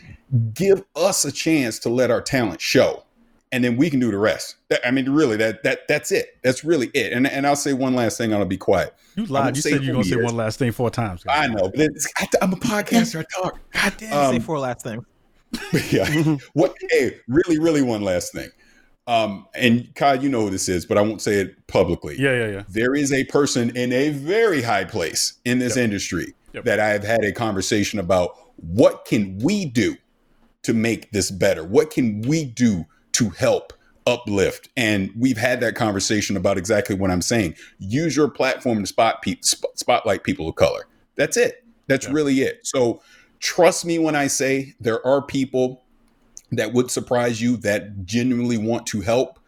give 0.53 0.83
us 0.95 1.25
a 1.25 1.31
chance 1.31 1.79
to 1.79 1.89
let 1.89 2.11
our 2.11 2.21
talent 2.21 2.61
show. 2.61 3.04
And 3.55 3.63
then 3.63 3.77
we 3.77 3.89
can 3.89 4.01
do 4.01 4.11
the 4.11 4.17
rest. 4.17 4.57
I 4.83 4.91
mean, 4.91 5.09
really, 5.09 5.37
that 5.37 5.63
that 5.63 5.87
that's 5.87 6.11
it. 6.11 6.37
That's 6.43 6.65
really 6.65 6.87
it. 6.93 7.13
And 7.13 7.25
and 7.25 7.47
I'll 7.47 7.55
say 7.55 7.71
one 7.71 7.95
last 7.95 8.17
thing. 8.17 8.33
I'll 8.33 8.43
be 8.43 8.57
quiet. 8.57 8.93
You 9.15 9.27
lied. 9.27 9.55
You 9.55 9.61
said 9.61 9.81
you're 9.81 9.93
gonna 9.93 10.03
say 10.03 10.17
one 10.17 10.35
last 10.35 10.59
thing 10.59 10.73
four 10.73 10.89
times. 10.89 11.23
I 11.25 11.47
know, 11.47 11.71
but 11.73 11.89
I, 12.17 12.27
am 12.41 12.51
a 12.51 12.57
podcaster. 12.57 13.21
I 13.21 13.41
talk. 13.41 13.57
God 13.71 13.93
damn. 13.95 14.13
Um, 14.13 14.33
say 14.33 14.39
four 14.39 14.59
last 14.59 14.83
things. 14.83 15.05
yeah. 15.89 16.35
what? 16.51 16.75
Hey, 16.91 17.21
really, 17.29 17.57
really, 17.57 17.81
one 17.81 18.01
last 18.01 18.33
thing. 18.33 18.49
Um, 19.07 19.47
and 19.55 19.95
Kai, 19.95 20.15
you 20.15 20.27
know 20.27 20.41
who 20.41 20.49
this 20.49 20.67
is, 20.67 20.85
but 20.85 20.97
I 20.97 21.01
won't 21.01 21.21
say 21.21 21.35
it 21.35 21.65
publicly. 21.67 22.17
Yeah, 22.19 22.33
yeah, 22.33 22.47
yeah. 22.47 22.63
There 22.67 22.93
is 22.93 23.13
a 23.13 23.23
person 23.23 23.73
in 23.77 23.93
a 23.93 24.09
very 24.09 24.63
high 24.63 24.83
place 24.83 25.35
in 25.45 25.59
this 25.59 25.77
yep. 25.77 25.85
industry 25.85 26.33
yep. 26.51 26.65
that 26.65 26.81
I 26.81 26.89
have 26.89 27.05
had 27.05 27.23
a 27.23 27.31
conversation 27.31 27.99
about 27.99 28.35
what 28.57 29.05
can 29.05 29.37
we 29.37 29.63
do 29.63 29.95
to 30.63 30.73
make 30.73 31.11
this 31.11 31.31
better? 31.31 31.63
What 31.63 31.89
can 31.89 32.21
we 32.23 32.43
do 32.43 32.85
to 33.15 33.29
help 33.29 33.73
uplift? 34.07 34.69
And 34.77 35.11
we've 35.17 35.37
had 35.37 35.59
that 35.61 35.75
conversation 35.75 36.37
about 36.37 36.57
exactly 36.57 36.95
what 36.95 37.11
I'm 37.11 37.21
saying. 37.21 37.55
Use 37.79 38.15
your 38.15 38.29
platform 38.29 38.81
to 38.81 38.87
spot 38.87 39.21
pe- 39.21 39.41
spotlight 39.41 40.23
people 40.23 40.47
of 40.47 40.55
color. 40.55 40.87
That's 41.15 41.37
it. 41.37 41.65
That's 41.87 42.05
yep. 42.05 42.13
really 42.13 42.41
it. 42.41 42.65
So 42.65 43.01
trust 43.39 43.85
me 43.85 43.99
when 43.99 44.15
I 44.15 44.27
say 44.27 44.75
there 44.79 45.05
are 45.05 45.21
people 45.21 45.83
that 46.51 46.73
would 46.73 46.91
surprise 46.91 47.41
you 47.41 47.57
that 47.57 48.05
genuinely 48.05 48.57
want 48.57 48.87
to 48.87 49.01
help. 49.01 49.39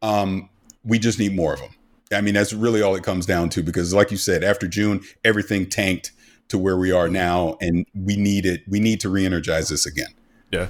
Um, 0.00 0.48
we 0.84 0.98
just 0.98 1.18
need 1.18 1.34
more 1.34 1.54
of 1.54 1.60
them. 1.60 1.70
I 2.12 2.20
mean, 2.20 2.34
that's 2.34 2.52
really 2.52 2.82
all 2.82 2.94
it 2.94 3.04
comes 3.04 3.24
down 3.26 3.48
to 3.50 3.62
because, 3.62 3.94
like 3.94 4.10
you 4.10 4.16
said, 4.16 4.44
after 4.44 4.66
June, 4.66 5.00
everything 5.24 5.68
tanked 5.68 6.12
to 6.48 6.58
where 6.58 6.76
we 6.76 6.92
are 6.92 7.08
now, 7.08 7.56
and 7.60 7.86
we 7.94 8.16
need 8.16 8.44
it. 8.44 8.62
We 8.68 8.80
need 8.80 9.00
to 9.00 9.08
re-energize 9.08 9.70
this 9.70 9.86
again. 9.86 10.12
Yeah, 10.50 10.68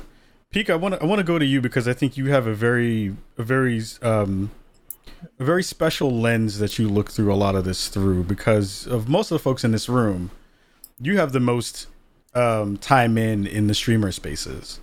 Peak. 0.53 0.69
I 0.69 0.77
want 0.77 0.95
to 0.95 1.03
I 1.03 1.07
want 1.07 1.19
to 1.19 1.25
go 1.25 1.39
to 1.39 1.45
you 1.45 1.61
because 1.61 1.89
I 1.89 1.95
think 1.95 2.17
you 2.17 2.27
have 2.27 2.47
a 2.47 2.55
very 2.55 3.17
a 3.39 3.43
very 3.43 3.83
um, 4.03 4.51
a 5.39 5.45
very 5.45 5.63
special 5.63 6.11
lens 6.11 6.59
that 6.59 6.79
you 6.79 6.89
look 6.89 7.11
through 7.11 7.33
a 7.33 7.37
lot 7.37 7.55
of 7.55 7.65
this 7.65 7.89
through 7.89 8.25
because 8.25 8.87
of 8.87 9.09
most 9.09 9.31
of 9.31 9.37
the 9.37 9.43
folks 9.43 9.65
in 9.65 9.73
this 9.73 9.89
room. 9.89 10.31
You 11.01 11.17
have 11.17 11.33
the 11.33 11.41
most 11.41 11.89
um, 12.35 12.77
time 12.77 13.17
in 13.17 13.47
in 13.47 13.67
the 13.67 13.75
streamer 13.75 14.13
spaces 14.13 14.79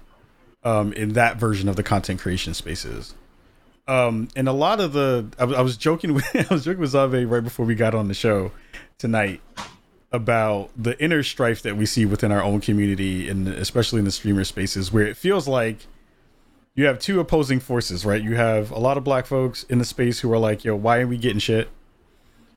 um, 0.64 0.92
in 0.94 1.14
that 1.14 1.38
version 1.38 1.70
of 1.70 1.76
the 1.76 1.84
content 1.84 2.20
creation 2.20 2.54
spaces. 2.56 3.14
Um, 3.88 4.28
and 4.36 4.48
a 4.48 4.54
lot 4.54 4.80
of 4.80 4.94
the, 4.94 5.28
I, 5.40 5.46
I 5.46 5.62
was 5.62 5.76
joking 5.76 6.14
with, 6.16 6.26
I 6.36 6.54
was 6.54 6.64
joking 6.64 6.82
with 6.82 6.94
Zave 6.94 7.30
right 7.30 7.44
before 7.44 7.66
we 7.66 7.74
got 7.76 7.96
on 7.96 8.08
the 8.08 8.14
show 8.14 8.52
tonight 9.00 9.42
about 10.12 10.70
the 10.76 11.02
inner 11.02 11.22
strife 11.22 11.62
that 11.62 11.78
we 11.78 11.86
see 11.86 12.06
within 12.06 12.32
our 12.32 12.42
own 12.42 12.60
community 12.60 13.30
and 13.30 13.48
especially 13.48 14.00
in 14.00 14.06
the 14.06 14.12
streamer 14.12 14.44
spaces 14.44 14.92
where 14.92 15.06
it 15.06 15.16
feels 15.16 15.48
like 15.48 15.86
you 16.74 16.86
have 16.86 16.98
two 16.98 17.20
opposing 17.20 17.60
forces, 17.60 18.06
right? 18.06 18.24
You 18.24 18.36
have 18.36 18.72
a 18.72 18.80
lot 18.80 18.98
of 18.98 19.04
black 19.04 19.26
folks 19.26 19.64
in 19.64 19.78
the 19.78 19.86
space 19.86 20.22
who 20.22 20.32
are 20.32 20.40
like, 20.40 20.64
yo, 20.64 20.76
why 20.76 21.00
are 21.00 21.08
we 21.08 21.18
getting 21.18 21.40
shit? 21.40 21.70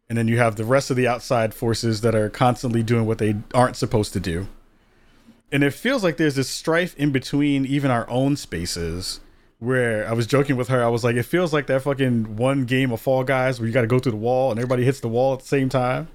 And 0.09 0.16
then 0.16 0.28
you 0.28 0.38
have 0.38 0.57
the 0.57 0.64
rest 0.64 0.90
of 0.90 0.96
the 0.96 1.09
outside 1.09 1.55
forces 1.55 2.00
that 2.03 2.14
are 2.14 2.28
constantly 2.28 2.82
doing 2.82 3.07
what 3.07 3.18
they 3.18 3.36
aren't 3.55 3.76
supposed 3.76 4.12
to 4.14 4.20
do 4.20 4.46
and 5.53 5.62
it 5.62 5.74
feels 5.74 6.03
like 6.03 6.16
there's 6.16 6.34
this 6.34 6.48
strife 6.48 6.96
in 6.96 7.12
between 7.12 7.66
even 7.66 7.90
our 7.90 8.09
own 8.09 8.36
spaces 8.36 9.20
where 9.59 10.09
I 10.09 10.14
was 10.14 10.26
joking 10.26 10.57
with 10.57 10.68
her. 10.68 10.82
I 10.82 10.88
was 10.88 11.05
like, 11.05 11.14
it 11.14 11.24
feels 11.24 11.53
like 11.53 11.66
that 11.66 11.82
fucking 11.82 12.36
one 12.36 12.64
game 12.64 12.90
of 12.90 13.03
Fall 13.03 13.22
Guys 13.22 13.61
where 13.61 13.66
you 13.66 13.72
got 13.72 13.82
to 13.82 13.86
go 13.86 13.98
through 13.98 14.12
the 14.12 14.18
wall 14.18 14.50
and 14.50 14.59
everybody 14.59 14.82
hits 14.82 15.00
the 15.00 15.09
wall 15.09 15.34
at 15.34 15.40
the 15.40 15.46
same 15.46 15.68
time. 15.68 16.09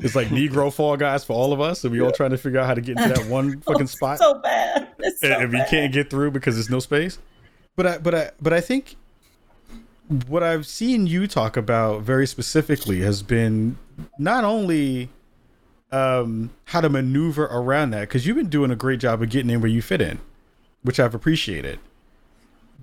It's 0.00 0.14
like 0.14 0.28
Negro 0.28 0.72
Fall 0.74 0.96
Guys 0.96 1.24
for 1.24 1.32
all 1.32 1.52
of 1.52 1.60
us, 1.60 1.84
and 1.84 1.92
we 1.92 1.98
yeah. 1.98 2.06
all 2.06 2.12
trying 2.12 2.30
to 2.30 2.38
figure 2.38 2.60
out 2.60 2.66
how 2.66 2.74
to 2.74 2.80
get 2.80 2.98
into 2.98 3.08
that 3.08 3.26
one 3.28 3.60
fucking 3.60 3.86
spot. 3.86 4.18
So 4.18 4.34
bad, 4.34 4.88
it's 4.98 5.20
so 5.20 5.28
and, 5.28 5.52
we 5.52 5.62
can't 5.68 5.92
get 5.92 6.10
through 6.10 6.30
because 6.30 6.54
there's 6.54 6.70
no 6.70 6.80
space. 6.80 7.18
But 7.76 7.86
I, 7.86 7.98
but 7.98 8.14
I, 8.14 8.30
but 8.40 8.52
I 8.52 8.60
think 8.60 8.96
what 10.26 10.42
I've 10.42 10.66
seen 10.66 11.06
you 11.06 11.26
talk 11.26 11.56
about 11.56 12.02
very 12.02 12.26
specifically 12.26 13.00
has 13.00 13.22
been 13.22 13.76
not 14.18 14.44
only 14.44 15.10
um, 15.92 16.50
how 16.66 16.80
to 16.80 16.88
maneuver 16.88 17.44
around 17.44 17.90
that 17.90 18.02
because 18.02 18.26
you've 18.26 18.36
been 18.36 18.48
doing 18.48 18.70
a 18.70 18.76
great 18.76 19.00
job 19.00 19.22
of 19.22 19.30
getting 19.30 19.50
in 19.50 19.60
where 19.60 19.70
you 19.70 19.82
fit 19.82 20.00
in, 20.00 20.18
which 20.82 20.98
I've 20.98 21.14
appreciated. 21.14 21.78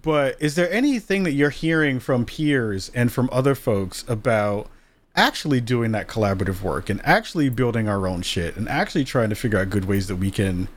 But 0.01 0.39
is 0.39 0.55
there 0.55 0.71
anything 0.71 1.23
that 1.23 1.31
you're 1.31 1.49
hearing 1.49 1.99
from 1.99 2.25
peers 2.25 2.91
and 2.93 3.11
from 3.11 3.27
other 3.31 3.55
folks 3.55 4.05
about 4.07 4.69
actually 5.15 5.61
doing 5.61 5.91
that 5.91 6.07
collaborative 6.07 6.61
work 6.61 6.89
and 6.89 7.01
actually 7.05 7.49
building 7.49 7.87
our 7.87 8.07
own 8.07 8.21
shit 8.21 8.55
and 8.55 8.67
actually 8.67 9.03
trying 9.03 9.29
to 9.29 9.35
figure 9.35 9.59
out 9.59 9.69
good 9.69 9.85
ways 9.85 10.07
that 10.07 10.17
we 10.17 10.31
can, 10.31 10.67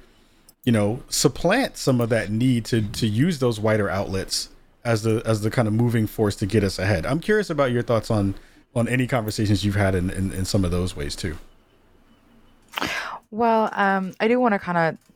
you 0.64 0.72
know, 0.72 1.02
supplant 1.08 1.76
some 1.76 2.00
of 2.00 2.08
that 2.08 2.30
need 2.30 2.64
to 2.66 2.82
to 2.82 3.06
use 3.06 3.38
those 3.38 3.58
wider 3.58 3.88
outlets 3.88 4.50
as 4.84 5.02
the 5.02 5.22
as 5.24 5.42
the 5.42 5.50
kind 5.50 5.68
of 5.68 5.74
moving 5.74 6.06
force 6.06 6.36
to 6.36 6.46
get 6.46 6.62
us 6.62 6.78
ahead. 6.78 7.04
I'm 7.04 7.20
curious 7.20 7.50
about 7.50 7.72
your 7.72 7.82
thoughts 7.82 8.10
on 8.10 8.34
on 8.74 8.88
any 8.88 9.06
conversations 9.06 9.64
you've 9.64 9.74
had 9.74 9.94
in, 9.94 10.10
in, 10.10 10.32
in 10.32 10.44
some 10.44 10.64
of 10.64 10.70
those 10.70 10.94
ways 10.94 11.16
too. 11.16 11.36
Well, 13.30 13.70
um, 13.72 14.14
I 14.20 14.28
do 14.28 14.40
want 14.40 14.54
to 14.54 14.58
kind 14.58 14.78
of. 14.78 15.07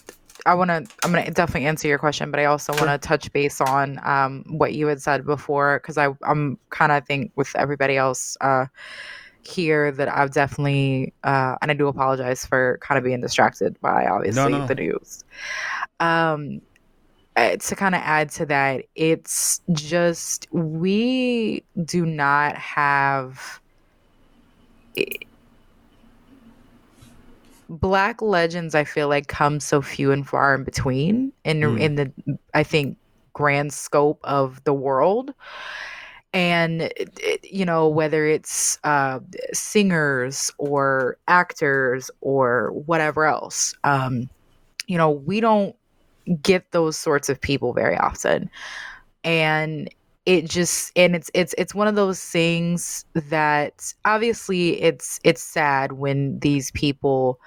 I 0.45 0.55
want 0.55 0.69
to. 0.69 0.85
I'm 1.05 1.13
going 1.13 1.25
to 1.25 1.31
definitely 1.31 1.67
answer 1.67 1.89
your 1.89 1.99
question, 1.99 2.31
but 2.31 2.41
I 2.41 2.47
also 2.47 2.73
want 2.73 2.87
to 2.87 2.99
touch 2.99 3.33
base 3.33 3.61
on 3.61 4.01
um, 4.05 4.45
what 4.49 4.75
you 4.75 4.87
had 4.89 5.01
said 5.01 5.25
before 5.25 5.79
because 5.79 5.99
I 5.99 6.09
I'm 6.23 6.59
kind 6.71 6.93
of 6.93 7.07
think 7.07 7.33
with 7.37 7.55
everybody 7.55 7.97
else 7.97 8.37
uh, 8.41 8.67
here 9.43 9.93
that 9.93 10.09
I've 10.09 10.33
definitely 10.33 11.13
uh, 11.25 11.57
and 11.63 11.71
I 11.71 11.75
do 11.75 11.87
apologize 11.87 12.45
for 12.45 12.79
kind 12.81 12.99
of 12.99 13.05
being 13.05 13.21
distracted 13.21 13.81
by 13.81 14.07
obviously 14.07 14.53
no, 14.53 14.59
no. 14.59 14.67
the 14.67 14.75
news. 14.75 15.25
Um, 16.01 16.61
uh, 17.37 17.57
to 17.57 17.77
kind 17.77 17.95
of 17.95 18.03
add 18.05 18.31
to 18.31 18.47
that, 18.47 18.85
it's 18.95 19.61
just 19.73 20.49
we 20.53 21.65
do 21.85 22.05
not 22.05 22.57
have 22.57 23.61
black 27.81 28.21
legends 28.21 28.75
i 28.75 28.85
feel 28.85 29.09
like 29.09 29.29
come 29.29 29.59
so 29.59 29.81
few 29.81 30.13
and 30.13 30.29
far 30.29 30.55
in 30.55 30.63
between 30.65 31.33
in 31.45 31.61
Mm. 31.61 31.81
in 31.81 31.95
the 31.97 32.13
i 32.55 32.63
think 32.63 32.97
grand 33.33 33.73
scope 33.73 34.21
of 34.25 34.63
the 34.65 34.75
world 34.75 35.33
and 36.35 36.83
it- 36.83 37.19
it- 37.21 37.45
you 37.53 37.65
know 37.65 37.89
whether 37.89 38.27
it's 38.27 38.79
uh, 38.85 39.19
singers 39.53 40.51
or 40.59 41.17
actors 41.29 42.11
or 42.21 42.71
whatever 42.87 43.25
else 43.27 43.75
um, 43.85 44.29
you 44.87 44.99
know 44.99 45.11
we 45.11 45.41
don't 45.41 45.75
get 46.43 46.71
those 46.73 46.97
sorts 46.97 47.29
of 47.29 47.41
people 47.41 47.73
very 47.73 47.97
often 47.97 48.49
and 49.25 49.89
it 50.25 50.49
just 50.49 50.93
and 50.95 51.17
it's 51.17 51.31
it's 51.35 51.55
it's 51.59 51.75
one 51.75 51.89
of 51.89 51.95
those 51.97 52.21
things 52.21 53.05
that 53.15 53.93
obviously 54.05 54.81
it's 54.81 55.19
it's 55.25 55.43
sad 55.43 55.93
when 55.93 56.39
these 56.39 56.71
people 56.73 57.41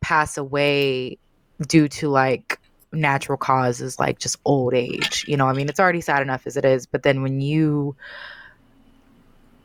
pass 0.00 0.36
away 0.36 1.18
due 1.66 1.88
to 1.88 2.08
like 2.08 2.60
natural 2.92 3.36
causes 3.36 3.98
like 3.98 4.18
just 4.18 4.36
old 4.44 4.72
age 4.72 5.24
you 5.28 5.36
know 5.36 5.46
i 5.46 5.52
mean 5.52 5.68
it's 5.68 5.80
already 5.80 6.00
sad 6.00 6.22
enough 6.22 6.46
as 6.46 6.56
it 6.56 6.64
is 6.64 6.86
but 6.86 7.02
then 7.02 7.22
when 7.22 7.40
you 7.40 7.94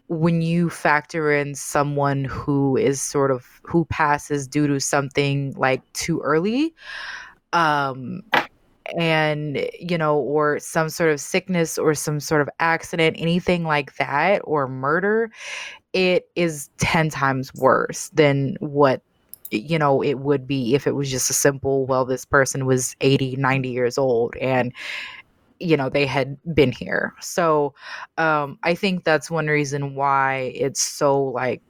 when 0.07 0.41
you 0.41 0.69
factor 0.69 1.32
in 1.32 1.55
someone 1.55 2.26
who 2.26 2.78
is 2.78 3.01
sort 3.01 3.32
of 3.32 3.45
who 3.63 3.86
passes 3.86 4.47
due 4.47 4.67
to 4.67 4.80
something 4.80 5.53
like 5.57 5.82
too 5.93 6.19
early 6.21 6.73
um 7.53 8.21
and 8.98 9.68
you 9.80 9.98
know 9.98 10.18
or 10.18 10.60
some 10.60 10.90
sort 10.90 11.10
of 11.10 11.20
sickness 11.20 11.78
or 11.78 11.94
some 11.94 12.20
sort 12.20 12.42
of 12.42 12.50
accident 12.60 13.16
anything 13.20 13.64
like 13.64 13.96
that 13.98 14.42
or 14.44 14.68
murder 14.68 15.32
it 15.94 16.30
is 16.36 16.70
10 16.78 17.10
times 17.10 17.54
worse 17.56 18.10
than 18.10 18.56
what 18.60 19.02
you 19.52 19.80
know 19.80 20.02
it 20.02 20.16
would 20.20 20.48
be 20.48 20.76
if 20.76 20.88
it 20.88 20.96
was 20.96 21.10
just 21.10 21.30
a 21.30 21.34
simple 21.34 21.86
well 21.86 22.06
this 22.06 22.26
person 22.26 22.66
was 22.66 22.96
80 23.02 23.36
90 23.38 23.70
years 23.70 23.98
old 23.98 24.36
and 24.38 24.74
you 25.60 25.78
know 25.78 25.90
they 25.90 26.06
had 26.06 26.38
been 26.54 26.72
here. 26.72 27.14
So 27.22 27.74
um 28.18 28.60
i 28.64 28.76
think 28.76 29.04
that's 29.04 29.32
one 29.32 29.48
reason 29.48 29.96
why 29.96 30.52
it's 30.56 30.82
so 30.82 31.24
like 31.24 31.62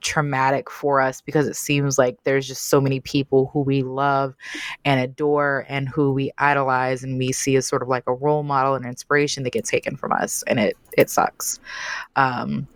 traumatic 0.00 0.70
for 0.70 1.00
us 1.00 1.20
because 1.20 1.46
it 1.46 1.56
seems 1.56 1.98
like 1.98 2.16
there's 2.24 2.46
just 2.46 2.66
so 2.68 2.80
many 2.80 3.00
people 3.00 3.50
who 3.52 3.60
we 3.60 3.82
love 3.82 4.34
and 4.84 5.00
adore 5.00 5.64
and 5.68 5.88
who 5.88 6.12
we 6.12 6.30
idolize 6.38 7.02
and 7.04 7.18
we 7.18 7.32
see 7.32 7.56
as 7.56 7.66
sort 7.66 7.82
of 7.82 7.88
like 7.88 8.04
a 8.06 8.12
role 8.12 8.42
model 8.42 8.74
and 8.74 8.84
inspiration 8.86 9.42
that 9.44 9.52
get 9.52 9.64
taken 9.64 9.96
from 9.96 10.12
us 10.12 10.42
and 10.46 10.58
it 10.60 10.76
it 10.96 11.10
sucks. 11.10 11.58
Um 12.16 12.66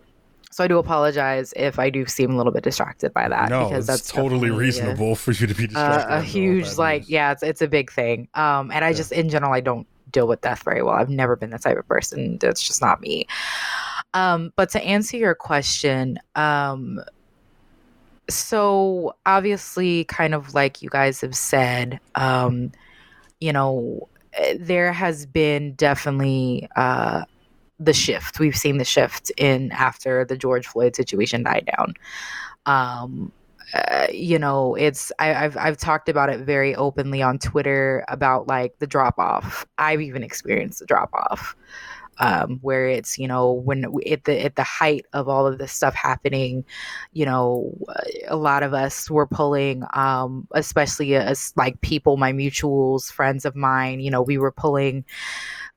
so 0.50 0.64
I 0.64 0.66
do 0.68 0.78
apologize 0.78 1.52
if 1.56 1.78
I 1.78 1.88
do 1.88 2.04
seem 2.06 2.32
a 2.32 2.36
little 2.36 2.52
bit 2.52 2.64
distracted 2.64 3.12
by 3.14 3.28
that 3.28 3.48
no, 3.48 3.64
because 3.68 3.88
it's 3.88 4.02
that's 4.02 4.12
totally 4.12 4.48
definitely 4.48 4.48
a- 4.50 4.66
reasonable 4.66 5.14
for 5.14 5.32
you 5.32 5.46
to 5.46 5.54
be 5.54 5.68
uh, 5.76 6.04
a 6.08 6.20
huge 6.22 6.76
like 6.78 7.08
yeah 7.08 7.32
it's, 7.32 7.42
it's 7.42 7.62
a 7.62 7.68
big 7.68 7.92
thing. 7.92 8.28
Um 8.34 8.70
and 8.72 8.84
i 8.84 8.88
Yeah. 8.88 8.94
just 8.96 9.12
in 9.12 9.28
general 9.28 9.52
i 9.52 9.60
don't 9.60 9.86
deal 10.10 10.26
with 10.26 10.40
death 10.40 10.62
very 10.64 10.82
well. 10.82 10.94
I've 10.94 11.10
never 11.10 11.36
been 11.36 11.50
that 11.50 11.60
type 11.60 11.76
of 11.76 11.86
person 11.86 12.38
that's 12.40 12.62
just 12.66 12.80
not 12.80 13.00
me 13.02 13.26
um 14.14 14.52
but 14.56 14.70
to 14.70 14.82
answer 14.82 15.16
your 15.16 15.34
question 15.34 16.18
um 16.34 17.00
so 18.30 19.14
obviously 19.26 20.04
kind 20.04 20.34
of 20.34 20.54
like 20.54 20.82
you 20.82 20.88
guys 20.90 21.20
have 21.20 21.34
said 21.34 21.98
um 22.14 22.70
you 23.40 23.52
know 23.52 24.08
eh, 24.34 24.56
there 24.58 24.92
has 24.92 25.26
been 25.26 25.72
definitely 25.74 26.68
uh 26.76 27.24
the 27.80 27.92
shift. 27.92 28.40
We've 28.40 28.56
seen 28.56 28.78
the 28.78 28.84
shift 28.84 29.30
in 29.36 29.70
after 29.72 30.24
the 30.24 30.36
george 30.36 30.66
floyd 30.66 30.96
situation 30.96 31.44
died 31.44 31.70
down. 31.76 31.94
Um 32.66 33.32
uh, 33.74 34.06
you 34.10 34.38
know 34.38 34.74
it's 34.76 35.12
I, 35.18 35.44
i've 35.44 35.54
i've 35.58 35.76
talked 35.76 36.08
about 36.08 36.30
it 36.30 36.40
very 36.40 36.74
openly 36.74 37.20
on 37.20 37.38
twitter 37.38 38.02
about 38.08 38.48
like 38.48 38.78
the 38.78 38.86
drop 38.86 39.18
off 39.18 39.66
i've 39.76 40.00
even 40.00 40.22
experienced 40.22 40.78
the 40.78 40.86
drop 40.86 41.10
off 41.12 41.54
um, 42.18 42.58
where 42.62 42.88
it's 42.88 43.18
you 43.18 43.28
know 43.28 43.52
when 43.52 43.84
at 44.10 44.24
the 44.24 44.44
at 44.44 44.56
the 44.56 44.62
height 44.62 45.06
of 45.12 45.28
all 45.28 45.46
of 45.46 45.58
this 45.58 45.72
stuff 45.72 45.94
happening, 45.94 46.64
you 47.12 47.24
know, 47.24 47.76
a 48.26 48.36
lot 48.36 48.62
of 48.62 48.74
us 48.74 49.10
were 49.10 49.26
pulling, 49.26 49.84
um, 49.94 50.46
especially 50.52 51.14
as 51.14 51.52
like 51.56 51.80
people, 51.80 52.16
my 52.16 52.32
mutuals, 52.32 53.10
friends 53.12 53.44
of 53.44 53.54
mine, 53.54 54.00
you 54.00 54.10
know, 54.10 54.22
we 54.22 54.38
were 54.38 54.52
pulling 54.52 55.04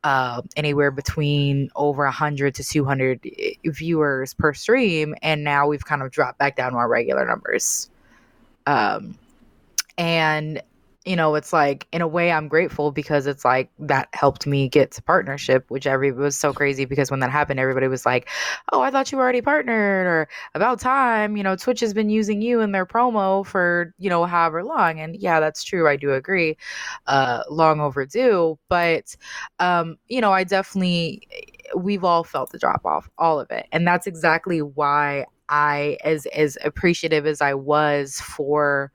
uh, 0.03 0.41
anywhere 0.55 0.91
between 0.91 1.69
over 1.75 2.03
100 2.03 2.55
to 2.55 2.63
200 2.63 3.29
viewers 3.65 4.33
per 4.33 4.53
stream, 4.53 5.15
and 5.21 5.43
now 5.43 5.67
we've 5.67 5.85
kind 5.85 6.01
of 6.01 6.11
dropped 6.11 6.39
back 6.39 6.55
down 6.55 6.71
to 6.71 6.77
our 6.77 6.89
regular 6.89 7.25
numbers. 7.25 7.89
Um, 8.65 9.17
and 9.97 10.61
you 11.05 11.15
know 11.15 11.33
it's 11.33 11.51
like 11.51 11.87
in 11.91 12.01
a 12.01 12.07
way 12.07 12.31
i'm 12.31 12.47
grateful 12.47 12.91
because 12.91 13.25
it's 13.25 13.43
like 13.43 13.71
that 13.79 14.07
helped 14.13 14.45
me 14.45 14.69
get 14.69 14.91
to 14.91 15.01
partnership 15.01 15.65
which 15.69 15.87
every 15.87 16.11
was 16.11 16.35
so 16.35 16.53
crazy 16.53 16.85
because 16.85 17.09
when 17.09 17.19
that 17.19 17.31
happened 17.31 17.59
everybody 17.59 17.87
was 17.87 18.05
like 18.05 18.29
oh 18.71 18.81
i 18.81 18.91
thought 18.91 19.11
you 19.11 19.17
were 19.17 19.23
already 19.23 19.41
partnered 19.41 20.05
or 20.05 20.27
about 20.53 20.79
time 20.79 21.35
you 21.35 21.43
know 21.43 21.55
twitch 21.55 21.79
has 21.79 21.93
been 21.93 22.09
using 22.09 22.41
you 22.41 22.61
in 22.61 22.71
their 22.71 22.85
promo 22.85 23.45
for 23.45 23.93
you 23.97 24.09
know 24.09 24.25
however 24.25 24.63
long 24.63 24.99
and 24.99 25.15
yeah 25.15 25.39
that's 25.39 25.63
true 25.63 25.87
i 25.87 25.95
do 25.95 26.13
agree 26.13 26.55
uh 27.07 27.41
long 27.49 27.79
overdue 27.79 28.57
but 28.69 29.15
um 29.59 29.97
you 30.07 30.21
know 30.21 30.31
i 30.31 30.43
definitely 30.43 31.27
we've 31.75 32.03
all 32.03 32.23
felt 32.23 32.51
the 32.51 32.59
drop 32.59 32.85
off 32.85 33.09
all 33.17 33.39
of 33.39 33.49
it 33.49 33.65
and 33.71 33.87
that's 33.87 34.05
exactly 34.05 34.61
why 34.61 35.25
i 35.49 35.97
as 36.03 36.27
as 36.27 36.59
appreciative 36.63 37.25
as 37.25 37.41
i 37.41 37.53
was 37.53 38.21
for 38.21 38.91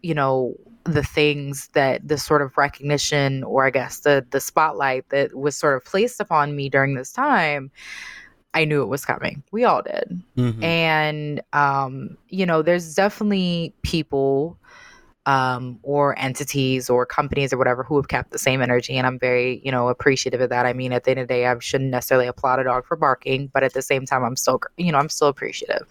you 0.00 0.14
know 0.14 0.54
the 0.94 1.02
things 1.02 1.68
that 1.74 2.06
the 2.06 2.18
sort 2.18 2.42
of 2.42 2.56
recognition 2.56 3.42
or 3.44 3.66
i 3.66 3.70
guess 3.70 4.00
the 4.00 4.26
the 4.30 4.40
spotlight 4.40 5.08
that 5.10 5.34
was 5.36 5.54
sort 5.56 5.76
of 5.76 5.84
placed 5.84 6.20
upon 6.20 6.56
me 6.56 6.68
during 6.68 6.94
this 6.94 7.12
time 7.12 7.70
i 8.54 8.64
knew 8.64 8.82
it 8.82 8.86
was 8.86 9.04
coming 9.04 9.42
we 9.52 9.64
all 9.64 9.82
did 9.82 10.22
Mhm. 10.36 10.62
and 10.62 11.42
um 11.52 12.16
you 12.28 12.46
know 12.46 12.62
there's 12.62 12.94
definitely 12.94 13.74
people 13.82 14.58
um 15.28 15.78
or 15.82 16.18
entities 16.18 16.88
or 16.88 17.04
companies 17.04 17.52
or 17.52 17.58
whatever 17.58 17.82
who 17.82 17.96
have 17.96 18.08
kept 18.08 18.30
the 18.30 18.38
same 18.38 18.62
energy 18.62 18.96
and 18.96 19.06
i'm 19.06 19.18
very 19.18 19.60
you 19.62 19.70
know 19.70 19.88
appreciative 19.88 20.40
of 20.40 20.48
that. 20.48 20.64
I 20.64 20.72
mean 20.72 20.90
at 20.90 21.04
the 21.04 21.10
end 21.10 21.20
of 21.20 21.28
the 21.28 21.34
day 21.34 21.46
i 21.46 21.58
shouldn't 21.58 21.90
necessarily 21.90 22.26
applaud 22.26 22.60
a 22.60 22.64
dog 22.64 22.86
for 22.86 22.96
barking 22.96 23.48
but 23.52 23.62
at 23.62 23.74
the 23.74 23.82
same 23.82 24.06
time 24.06 24.24
i'm 24.24 24.36
still 24.36 24.58
you 24.78 24.90
know 24.90 24.98
i'm 24.98 25.10
still 25.10 25.28
appreciative. 25.28 25.86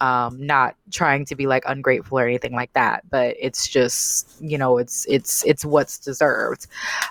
Um 0.00 0.46
not 0.46 0.76
trying 0.92 1.24
to 1.24 1.34
be 1.34 1.48
like 1.48 1.64
ungrateful 1.66 2.20
or 2.20 2.26
anything 2.26 2.52
like 2.52 2.72
that 2.74 3.02
but 3.10 3.34
it's 3.40 3.66
just 3.66 4.40
you 4.40 4.56
know 4.56 4.78
it's 4.78 5.04
it's 5.08 5.44
it's 5.44 5.64
what's 5.64 5.98
deserved. 5.98 6.68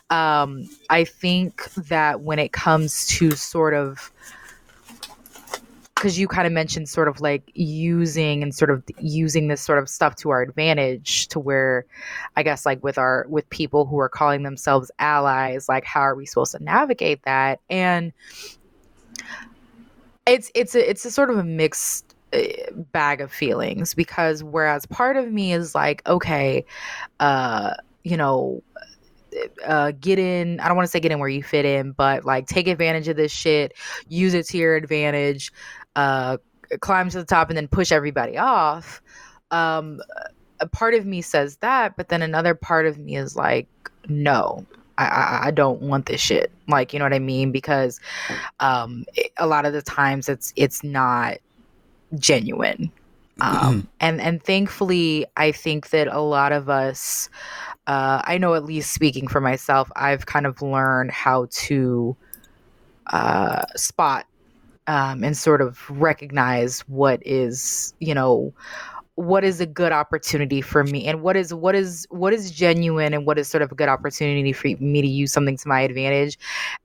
Um 0.09 0.69
i 0.89 1.03
think 1.03 1.69
that 1.73 2.21
when 2.21 2.39
it 2.39 2.53
comes 2.53 3.07
to 3.07 3.31
sort 3.31 3.73
of 3.73 4.09
because 5.97 6.19
you 6.19 6.27
kind 6.27 6.45
of 6.45 6.53
mentioned 6.53 6.87
sort 6.87 7.07
of 7.07 7.21
like 7.21 7.51
using 7.55 8.43
and 8.43 8.53
sort 8.53 8.69
of 8.69 8.83
using 8.99 9.47
this 9.47 9.61
sort 9.61 9.79
of 9.79 9.89
stuff 9.89 10.15
to 10.15 10.29
our 10.29 10.41
advantage 10.41 11.27
to 11.27 11.39
where 11.39 11.85
i 12.35 12.43
guess 12.43 12.65
like 12.65 12.83
with 12.83 12.97
our 12.97 13.25
with 13.29 13.49
people 13.49 13.85
who 13.85 13.97
are 13.99 14.09
calling 14.09 14.43
themselves 14.43 14.91
allies 14.99 15.67
like 15.67 15.83
how 15.83 16.01
are 16.01 16.15
we 16.15 16.25
supposed 16.25 16.51
to 16.51 16.63
navigate 16.63 17.23
that? 17.23 17.59
And 17.69 18.13
it's 20.25 20.51
it's 20.53 20.75
a 20.75 20.89
it's 20.89 21.05
a 21.05 21.11
sort 21.11 21.29
of 21.29 21.37
a 21.37 21.43
mixed 21.43 22.15
uh, 22.33 22.39
bag 22.91 23.21
of 23.21 23.31
feelings 23.31 23.93
because 23.93 24.43
whereas 24.43 24.85
part 24.85 25.15
of 25.15 25.31
me 25.31 25.53
is 25.53 25.73
like 25.73 26.05
okay 26.05 26.65
uh 27.21 27.73
you 28.03 28.17
know 28.17 28.61
uh, 29.65 29.91
get 30.01 30.19
in 30.19 30.59
i 30.59 30.67
don't 30.67 30.75
want 30.75 30.85
to 30.85 30.91
say 30.91 30.99
get 30.99 31.11
in 31.11 31.19
where 31.19 31.29
you 31.29 31.43
fit 31.43 31.63
in 31.63 31.91
but 31.93 32.25
like 32.25 32.47
take 32.47 32.67
advantage 32.67 33.07
of 33.07 33.15
this 33.15 33.31
shit 33.31 33.73
use 34.09 34.33
it 34.33 34.45
to 34.45 34.57
your 34.57 34.75
advantage 34.75 35.53
uh 35.97 36.37
climb 36.81 37.09
to 37.09 37.19
the 37.19 37.25
top 37.25 37.49
and 37.49 37.57
then 37.57 37.67
push 37.67 37.91
everybody 37.91 38.37
off. 38.37 39.01
Um 39.51 39.99
a 40.61 40.67
part 40.67 40.93
of 40.95 41.05
me 41.05 41.21
says 41.21 41.57
that 41.57 41.97
but 41.97 42.09
then 42.09 42.21
another 42.23 42.55
part 42.55 42.87
of 42.87 42.97
me 42.97 43.17
is 43.17 43.35
like 43.35 43.67
no 44.07 44.65
I, 44.99 45.05
I, 45.05 45.47
I 45.47 45.51
don't 45.51 45.81
want 45.83 46.07
this 46.07 46.21
shit. 46.21 46.51
Like 46.67 46.93
you 46.93 46.99
know 46.99 47.05
what 47.05 47.13
i 47.13 47.19
mean? 47.19 47.51
Because 47.51 47.99
um 48.61 49.05
it- 49.15 49.33
a 49.37 49.47
lot 49.47 49.65
of 49.65 49.73
the 49.73 49.81
times 49.83 50.29
it's 50.29 50.53
it's 50.55 50.83
not 50.83 51.37
genuine. 52.19 52.91
Um 53.41 53.87
and 53.99 54.21
and 54.21 54.41
thankfully 54.43 55.25
i 55.37 55.51
think 55.51 55.89
that 55.91 56.07
a 56.07 56.21
lot 56.21 56.51
of 56.51 56.69
us 56.69 57.29
uh 57.87 58.21
i 58.25 58.37
know 58.37 58.55
at 58.55 58.65
least 58.65 58.93
speaking 58.93 59.27
for 59.27 59.41
myself 59.41 59.91
i've 59.95 60.25
kind 60.25 60.45
of 60.47 60.61
learned 60.61 61.11
how 61.11 61.47
to 61.51 62.15
uh 63.07 63.65
spot 63.75 64.26
um 64.87 65.23
and 65.23 65.37
sort 65.37 65.61
of 65.61 65.89
recognize 65.89 66.81
what 66.81 67.21
is 67.25 67.93
you 67.99 68.13
know 68.13 68.53
what 69.15 69.43
is 69.43 69.59
a 69.59 69.65
good 69.65 69.91
opportunity 69.91 70.61
for 70.61 70.83
me 70.83 71.07
and 71.07 71.23
what 71.23 71.35
is 71.35 71.51
what 71.51 71.73
is 71.73 72.05
what 72.11 72.33
is 72.33 72.51
genuine 72.51 73.15
and 73.15 73.25
what 73.25 73.39
is 73.39 73.47
sort 73.47 73.63
of 73.63 73.71
a 73.71 73.75
good 73.75 73.89
opportunity 73.89 74.53
for 74.53 74.67
me 74.79 75.01
to 75.01 75.07
use 75.07 75.33
something 75.33 75.57
to 75.57 75.67
my 75.67 75.81
advantage 75.81 76.37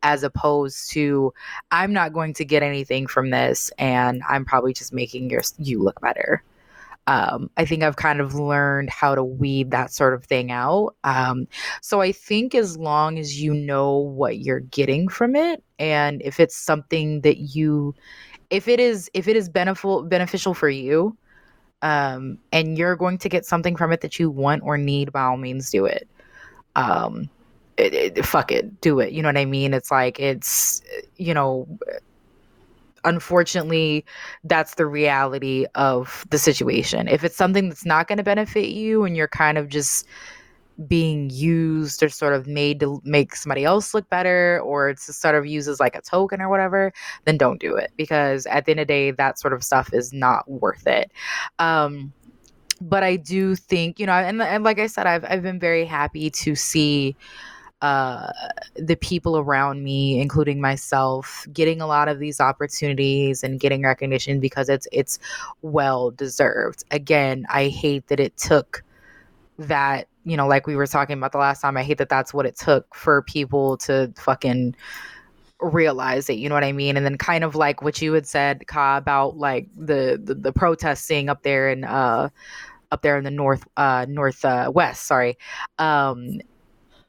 as 0.02 0.22
opposed 0.22 0.90
to 0.90 1.32
i'm 1.72 1.92
not 1.92 2.14
going 2.14 2.32
to 2.32 2.44
get 2.44 2.62
anything 2.62 3.06
from 3.06 3.28
this 3.28 3.70
and 3.76 4.22
i'm 4.30 4.46
probably 4.46 4.72
just 4.72 4.94
making 4.94 5.28
your 5.28 5.42
you 5.58 5.82
look 5.82 6.00
better 6.00 6.42
um, 7.06 7.50
I 7.56 7.64
think 7.64 7.82
I've 7.82 7.96
kind 7.96 8.20
of 8.20 8.34
learned 8.34 8.90
how 8.90 9.14
to 9.14 9.24
weed 9.24 9.70
that 9.72 9.92
sort 9.92 10.14
of 10.14 10.24
thing 10.24 10.52
out. 10.52 10.94
Um, 11.04 11.48
so 11.80 12.00
I 12.00 12.12
think 12.12 12.54
as 12.54 12.78
long 12.78 13.18
as 13.18 13.42
you 13.42 13.52
know 13.52 13.96
what 13.96 14.38
you're 14.38 14.60
getting 14.60 15.08
from 15.08 15.34
it, 15.34 15.62
and 15.78 16.22
if 16.22 16.38
it's 16.38 16.56
something 16.56 17.22
that 17.22 17.38
you, 17.38 17.94
if 18.50 18.68
it 18.68 18.78
is 18.78 19.10
if 19.14 19.26
it 19.26 19.36
is 19.36 19.48
beneficial 19.48 20.04
beneficial 20.04 20.54
for 20.54 20.68
you, 20.68 21.16
um, 21.82 22.38
and 22.52 22.78
you're 22.78 22.96
going 22.96 23.18
to 23.18 23.28
get 23.28 23.44
something 23.44 23.76
from 23.76 23.92
it 23.92 24.00
that 24.02 24.18
you 24.18 24.30
want 24.30 24.62
or 24.62 24.78
need, 24.78 25.12
by 25.12 25.22
all 25.22 25.36
means, 25.36 25.70
do 25.70 25.84
it. 25.84 26.08
Um, 26.76 27.28
it, 27.76 27.94
it, 28.16 28.24
fuck 28.24 28.52
it, 28.52 28.80
do 28.80 29.00
it. 29.00 29.12
You 29.12 29.22
know 29.22 29.28
what 29.28 29.36
I 29.36 29.44
mean? 29.44 29.74
It's 29.74 29.90
like 29.90 30.20
it's, 30.20 30.82
you 31.16 31.34
know, 31.34 31.66
unfortunately, 33.04 34.04
that's 34.44 34.74
the 34.74 34.86
reality 34.86 35.66
of 35.74 36.26
the 36.30 36.38
situation. 36.38 37.08
If 37.08 37.24
it's 37.24 37.36
something 37.36 37.68
that's 37.68 37.84
not 37.84 38.08
going 38.08 38.18
to 38.18 38.24
benefit 38.24 38.68
you, 38.68 39.04
and 39.04 39.16
you're 39.16 39.28
kind 39.28 39.58
of 39.58 39.68
just 39.68 40.06
being 40.88 41.30
used 41.30 42.02
or 42.02 42.08
sort 42.08 42.32
of 42.32 42.46
made 42.46 42.80
to 42.80 43.00
make 43.04 43.36
somebody 43.36 43.64
else 43.64 43.94
look 43.94 44.08
better 44.08 44.60
or 44.64 44.88
it's 44.88 45.14
sort 45.14 45.34
of 45.34 45.46
used 45.46 45.68
as 45.68 45.80
like 45.80 45.94
a 45.94 46.00
token 46.00 46.40
or 46.40 46.48
whatever 46.48 46.92
then 47.24 47.36
don't 47.36 47.60
do 47.60 47.76
it 47.76 47.92
because 47.96 48.46
at 48.46 48.64
the 48.64 48.72
end 48.72 48.80
of 48.80 48.86
the 48.86 48.92
day 48.92 49.10
that 49.10 49.38
sort 49.38 49.52
of 49.52 49.62
stuff 49.62 49.92
is 49.92 50.12
not 50.12 50.50
worth 50.50 50.86
it 50.86 51.12
um 51.58 52.12
but 52.80 53.02
i 53.02 53.16
do 53.16 53.54
think 53.54 54.00
you 54.00 54.06
know 54.06 54.12
and, 54.12 54.40
and 54.40 54.64
like 54.64 54.78
i 54.78 54.86
said 54.86 55.06
i've, 55.06 55.24
I've 55.28 55.42
been 55.42 55.60
very 55.60 55.84
happy 55.84 56.30
to 56.30 56.54
see 56.54 57.16
uh, 57.82 58.32
the 58.76 58.96
people 58.96 59.36
around 59.36 59.82
me, 59.82 60.20
including 60.20 60.60
myself, 60.60 61.46
getting 61.52 61.80
a 61.80 61.86
lot 61.86 62.08
of 62.08 62.20
these 62.20 62.40
opportunities 62.40 63.42
and 63.42 63.60
getting 63.60 63.82
recognition 63.82 64.40
because 64.40 64.68
it's 64.68 64.86
it's 64.92 65.18
well 65.62 66.12
deserved. 66.12 66.84
Again, 66.92 67.44
I 67.50 67.68
hate 67.68 68.06
that 68.06 68.20
it 68.20 68.36
took 68.36 68.82
that 69.58 70.08
you 70.24 70.36
know, 70.36 70.46
like 70.46 70.68
we 70.68 70.76
were 70.76 70.86
talking 70.86 71.18
about 71.18 71.32
the 71.32 71.38
last 71.38 71.60
time, 71.60 71.76
I 71.76 71.82
hate 71.82 71.98
that 71.98 72.08
that's 72.08 72.32
what 72.32 72.46
it 72.46 72.56
took 72.56 72.94
for 72.94 73.22
people 73.22 73.76
to 73.78 74.12
fucking 74.16 74.76
realize 75.60 76.28
it 76.28 76.38
you 76.38 76.48
know 76.48 76.56
what 76.56 76.64
i 76.64 76.72
mean 76.72 76.96
and 76.96 77.06
then 77.06 77.16
kind 77.16 77.44
of 77.44 77.54
like 77.54 77.82
what 77.82 78.02
you 78.02 78.12
had 78.12 78.26
said 78.26 78.66
Ka, 78.66 78.96
about 78.96 79.36
like 79.36 79.68
the, 79.76 80.20
the 80.20 80.34
the 80.34 80.52
protesting 80.52 81.28
up 81.28 81.44
there 81.44 81.70
in 81.70 81.84
uh 81.84 82.28
up 82.90 83.02
there 83.02 83.16
in 83.16 83.22
the 83.22 83.30
north 83.30 83.64
uh 83.76 84.04
north 84.08 84.44
uh, 84.44 84.92
sorry 84.92 85.38
um 85.78 86.40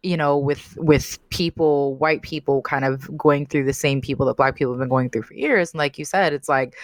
you 0.03 0.17
know 0.17 0.37
with 0.37 0.77
with 0.77 1.17
people 1.29 1.95
white 1.95 2.21
people 2.21 2.61
kind 2.61 2.83
of 2.83 3.17
going 3.17 3.45
through 3.45 3.63
the 3.63 3.73
same 3.73 4.01
people 4.01 4.25
that 4.25 4.35
black 4.35 4.55
people 4.55 4.73
have 4.73 4.79
been 4.79 4.89
going 4.89 5.09
through 5.09 5.23
for 5.23 5.33
years. 5.33 5.71
And 5.73 5.79
like 5.79 5.97
you 5.97 6.05
said 6.05 6.33
it's 6.33 6.49
like 6.49 6.75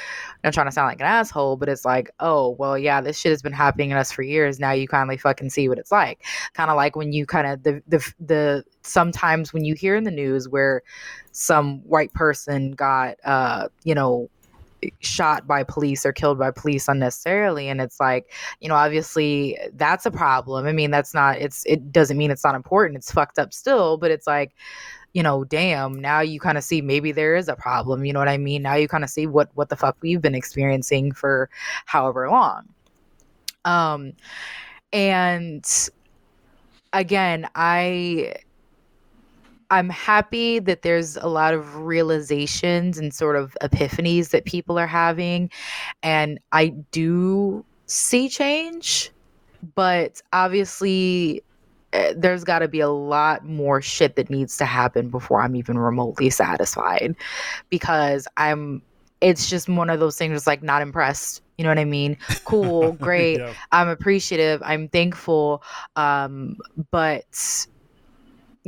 i'm 0.43 0.51
trying 0.51 0.67
to 0.67 0.71
sound 0.71 0.87
like 0.87 1.01
an 1.01 1.05
asshole 1.05 1.57
but 1.57 1.67
it's 1.67 1.83
like 1.83 2.09
oh 2.21 2.51
well 2.51 2.77
yeah 2.77 3.01
this 3.01 3.19
shit 3.19 3.31
has 3.31 3.41
been 3.41 3.53
happening 3.53 3.89
to 3.89 3.97
us 3.97 4.11
for 4.11 4.23
years. 4.23 4.59
Now 4.59 4.71
you 4.71 4.87
kindly 4.87 5.17
fucking 5.17 5.49
see 5.49 5.67
what 5.67 5.77
it's 5.77 5.91
like. 5.91 6.25
Kind 6.53 6.71
of 6.71 6.77
like 6.77 6.95
when 6.95 7.11
you 7.11 7.25
kind 7.25 7.47
of 7.47 7.63
the 7.63 7.83
the 7.87 8.13
the 8.19 8.63
sometimes 8.83 9.53
when 9.53 9.65
you 9.65 9.75
hear 9.75 9.95
in 9.95 10.05
the 10.05 10.11
news 10.11 10.47
where 10.47 10.81
some 11.31 11.79
white 11.79 12.13
person 12.13 12.71
got 12.71 13.17
uh 13.25 13.67
you 13.83 13.93
know 13.93 14.29
shot 14.99 15.47
by 15.47 15.63
police 15.63 16.05
or 16.05 16.13
killed 16.13 16.39
by 16.39 16.51
police 16.51 16.87
unnecessarily 16.87 17.67
and 17.67 17.81
it's 17.81 17.99
like 17.99 18.31
you 18.59 18.69
know 18.69 18.75
obviously 18.75 19.57
that's 19.73 20.05
a 20.05 20.11
problem. 20.11 20.65
I 20.65 20.71
mean 20.71 20.91
that's 20.91 21.13
not 21.13 21.37
it's 21.37 21.65
it 21.65 21.91
doesn't 21.91 22.17
mean 22.17 22.31
it's 22.31 22.43
not 22.43 22.55
important. 22.55 22.97
It's 22.97 23.11
fucked 23.11 23.39
up 23.39 23.53
still 23.53 23.97
but 23.97 24.11
it's 24.11 24.27
like 24.27 24.53
you 25.13 25.23
know 25.23 25.43
damn 25.43 25.99
now 25.99 26.19
you 26.19 26.39
kind 26.39 26.57
of 26.57 26.63
see 26.63 26.81
maybe 26.81 27.11
there 27.11 27.35
is 27.35 27.47
a 27.47 27.55
problem 27.55 28.05
you 28.05 28.13
know 28.13 28.19
what 28.19 28.29
i 28.29 28.37
mean? 28.37 28.61
Now 28.61 28.75
you 28.75 28.87
kind 28.87 29.03
of 29.03 29.09
see 29.09 29.27
what 29.27 29.49
what 29.55 29.69
the 29.69 29.75
fuck 29.75 29.97
we've 30.01 30.21
been 30.21 30.35
experiencing 30.35 31.11
for 31.11 31.49
however 31.85 32.29
long. 32.29 32.67
Um 33.65 34.13
and 34.93 35.65
again 36.93 37.47
i 37.53 38.33
I'm 39.71 39.89
happy 39.89 40.59
that 40.59 40.81
there's 40.81 41.15
a 41.17 41.27
lot 41.27 41.53
of 41.53 41.77
realizations 41.77 42.97
and 42.97 43.13
sort 43.13 43.35
of 43.35 43.55
epiphanies 43.61 44.29
that 44.29 44.45
people 44.45 44.79
are 44.79 44.87
having. 44.87 45.49
And 46.01 46.39
I 46.51 46.69
do 46.91 47.63
see 47.85 48.29
change, 48.29 49.11
but 49.75 50.21
obviously, 50.33 51.43
uh, 51.93 52.13
there's 52.15 52.43
got 52.43 52.59
to 52.59 52.67
be 52.67 52.79
a 52.79 52.89
lot 52.89 53.45
more 53.45 53.81
shit 53.81 54.15
that 54.15 54.29
needs 54.29 54.57
to 54.57 54.65
happen 54.65 55.09
before 55.09 55.41
I'm 55.41 55.55
even 55.55 55.77
remotely 55.77 56.29
satisfied 56.29 57.15
because 57.69 58.27
I'm 58.37 58.83
it's 59.21 59.49
just 59.49 59.67
one 59.67 59.89
of 59.89 59.99
those 59.99 60.17
things 60.17 60.47
like 60.47 60.63
not 60.63 60.81
impressed 60.81 61.41
you 61.57 61.63
know 61.63 61.69
what 61.69 61.79
i 61.79 61.85
mean 61.85 62.17
cool 62.45 62.91
great 63.01 63.39
yeah. 63.39 63.53
i'm 63.71 63.89
appreciative 63.89 64.61
i'm 64.63 64.87
thankful 64.87 65.61
um 65.95 66.57
but 66.91 67.67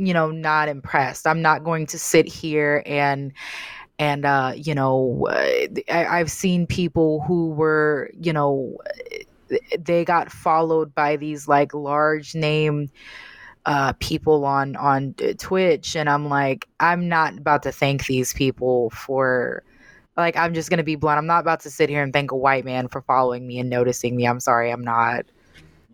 you 0.06 0.14
know 0.14 0.30
not 0.30 0.68
impressed 0.68 1.26
i'm 1.26 1.42
not 1.42 1.64
going 1.64 1.86
to 1.86 1.98
sit 1.98 2.26
here 2.26 2.82
and 2.86 3.32
and 3.98 4.24
uh 4.24 4.52
you 4.56 4.74
know 4.74 5.26
uh, 5.30 5.66
I, 5.90 6.06
i've 6.18 6.30
seen 6.30 6.66
people 6.66 7.22
who 7.26 7.50
were 7.50 8.10
you 8.20 8.32
know 8.32 8.78
they 9.78 10.04
got 10.04 10.30
followed 10.30 10.94
by 10.94 11.16
these 11.16 11.46
like 11.48 11.74
large 11.74 12.34
name 12.34 12.90
uh, 13.66 13.92
people 14.00 14.44
on 14.44 14.76
on 14.76 15.14
Twitch, 15.38 15.94
and 15.94 16.08
I'm 16.08 16.28
like, 16.28 16.68
I'm 16.80 17.08
not 17.08 17.38
about 17.38 17.62
to 17.64 17.72
thank 17.72 18.06
these 18.06 18.34
people 18.34 18.90
for 18.90 19.62
like 20.16 20.36
I'm 20.36 20.54
just 20.54 20.70
gonna 20.70 20.82
be 20.82 20.96
blunt. 20.96 21.18
I'm 21.18 21.26
not 21.26 21.40
about 21.40 21.60
to 21.60 21.70
sit 21.70 21.88
here 21.88 22.02
and 22.02 22.12
thank 22.12 22.32
a 22.32 22.36
white 22.36 22.64
man 22.64 22.88
for 22.88 23.02
following 23.02 23.46
me 23.46 23.58
and 23.58 23.70
noticing 23.70 24.16
me. 24.16 24.26
I'm 24.26 24.40
sorry, 24.40 24.70
I'm 24.70 24.84
not 24.84 25.26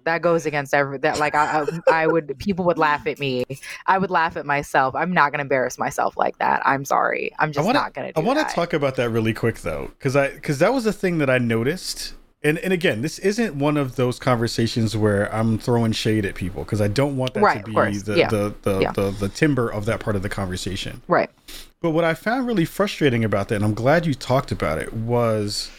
that 0.09 0.23
goes 0.23 0.47
against 0.47 0.73
every 0.73 0.97
that 0.99 1.19
like 1.19 1.35
I, 1.35 1.61
I, 1.89 2.03
I 2.03 2.07
would 2.07 2.35
people 2.39 2.65
would 2.65 2.79
laugh 2.79 3.07
at 3.07 3.19
me. 3.19 3.45
I 3.87 3.99
would 3.99 4.11
laugh 4.11 4.37
at 4.39 4.47
myself. 4.47 4.95
I'm 4.95 5.13
not 5.13 5.33
gonna 5.33 5.43
embarrass 5.43 5.79
myself 5.79 6.17
like 6.17 6.39
that. 6.39 6.63
I'm 6.65 6.87
sorry. 6.87 7.31
I'm 7.39 7.53
just 7.53 7.67
wanna, 7.67 7.79
not 7.79 7.93
gonna 7.93 8.13
i 8.17 8.21
want 8.21 8.39
to 8.39 8.55
talk 8.55 8.73
about 8.73 8.97
that 8.97 9.11
really 9.11 9.35
quick 9.35 9.57
though 9.61 9.91
because 9.99 10.17
i 10.17 10.31
because 10.31 10.59
that 10.61 10.73
was 10.73 10.85
the 10.85 10.93
thing 10.93 11.19
that 11.19 11.29
i 11.29 11.39
noticed. 11.39 12.15
And 12.43 12.57
and 12.59 12.73
again 12.73 13.03
this 13.03 13.19
isn't 13.19 13.57
one 13.57 13.77
of 13.77 13.97
those 13.97 14.19
conversations 14.19 14.97
where 14.97 15.33
i'm 15.35 15.59
throwing 15.59 15.93
shade 15.93 16.25
at 16.25 16.37
people 16.37 16.63
because 16.63 16.81
i 16.81 16.87
don't 16.87 17.17
want 17.17 17.35
that 17.35 17.43
right, 17.43 17.65
to 17.65 17.71
be 17.71 17.99
the, 17.99 18.17
yeah. 18.17 18.29
the 18.29 18.55
the, 18.63 18.79
yeah. 18.79 18.93
the 18.93 19.11
the 19.11 19.29
timber 19.29 19.69
of 19.69 19.85
that 19.87 20.01
part 20.01 20.17
of 20.17 20.23
the 20.23 20.29
conversation. 20.29 21.03
Right. 21.09 21.31
But 21.83 21.91
what 21.91 22.05
i 22.05 22.15
found 22.15 22.47
really 22.47 22.65
frustrating 22.65 23.25
about 23.25 23.49
that 23.49 23.57
and 23.57 23.65
i'm 23.65 23.75
glad 23.75 24.07
you 24.07 24.15
talked 24.15 24.53
about 24.53 24.79
it 24.79 24.95
was 24.95 25.71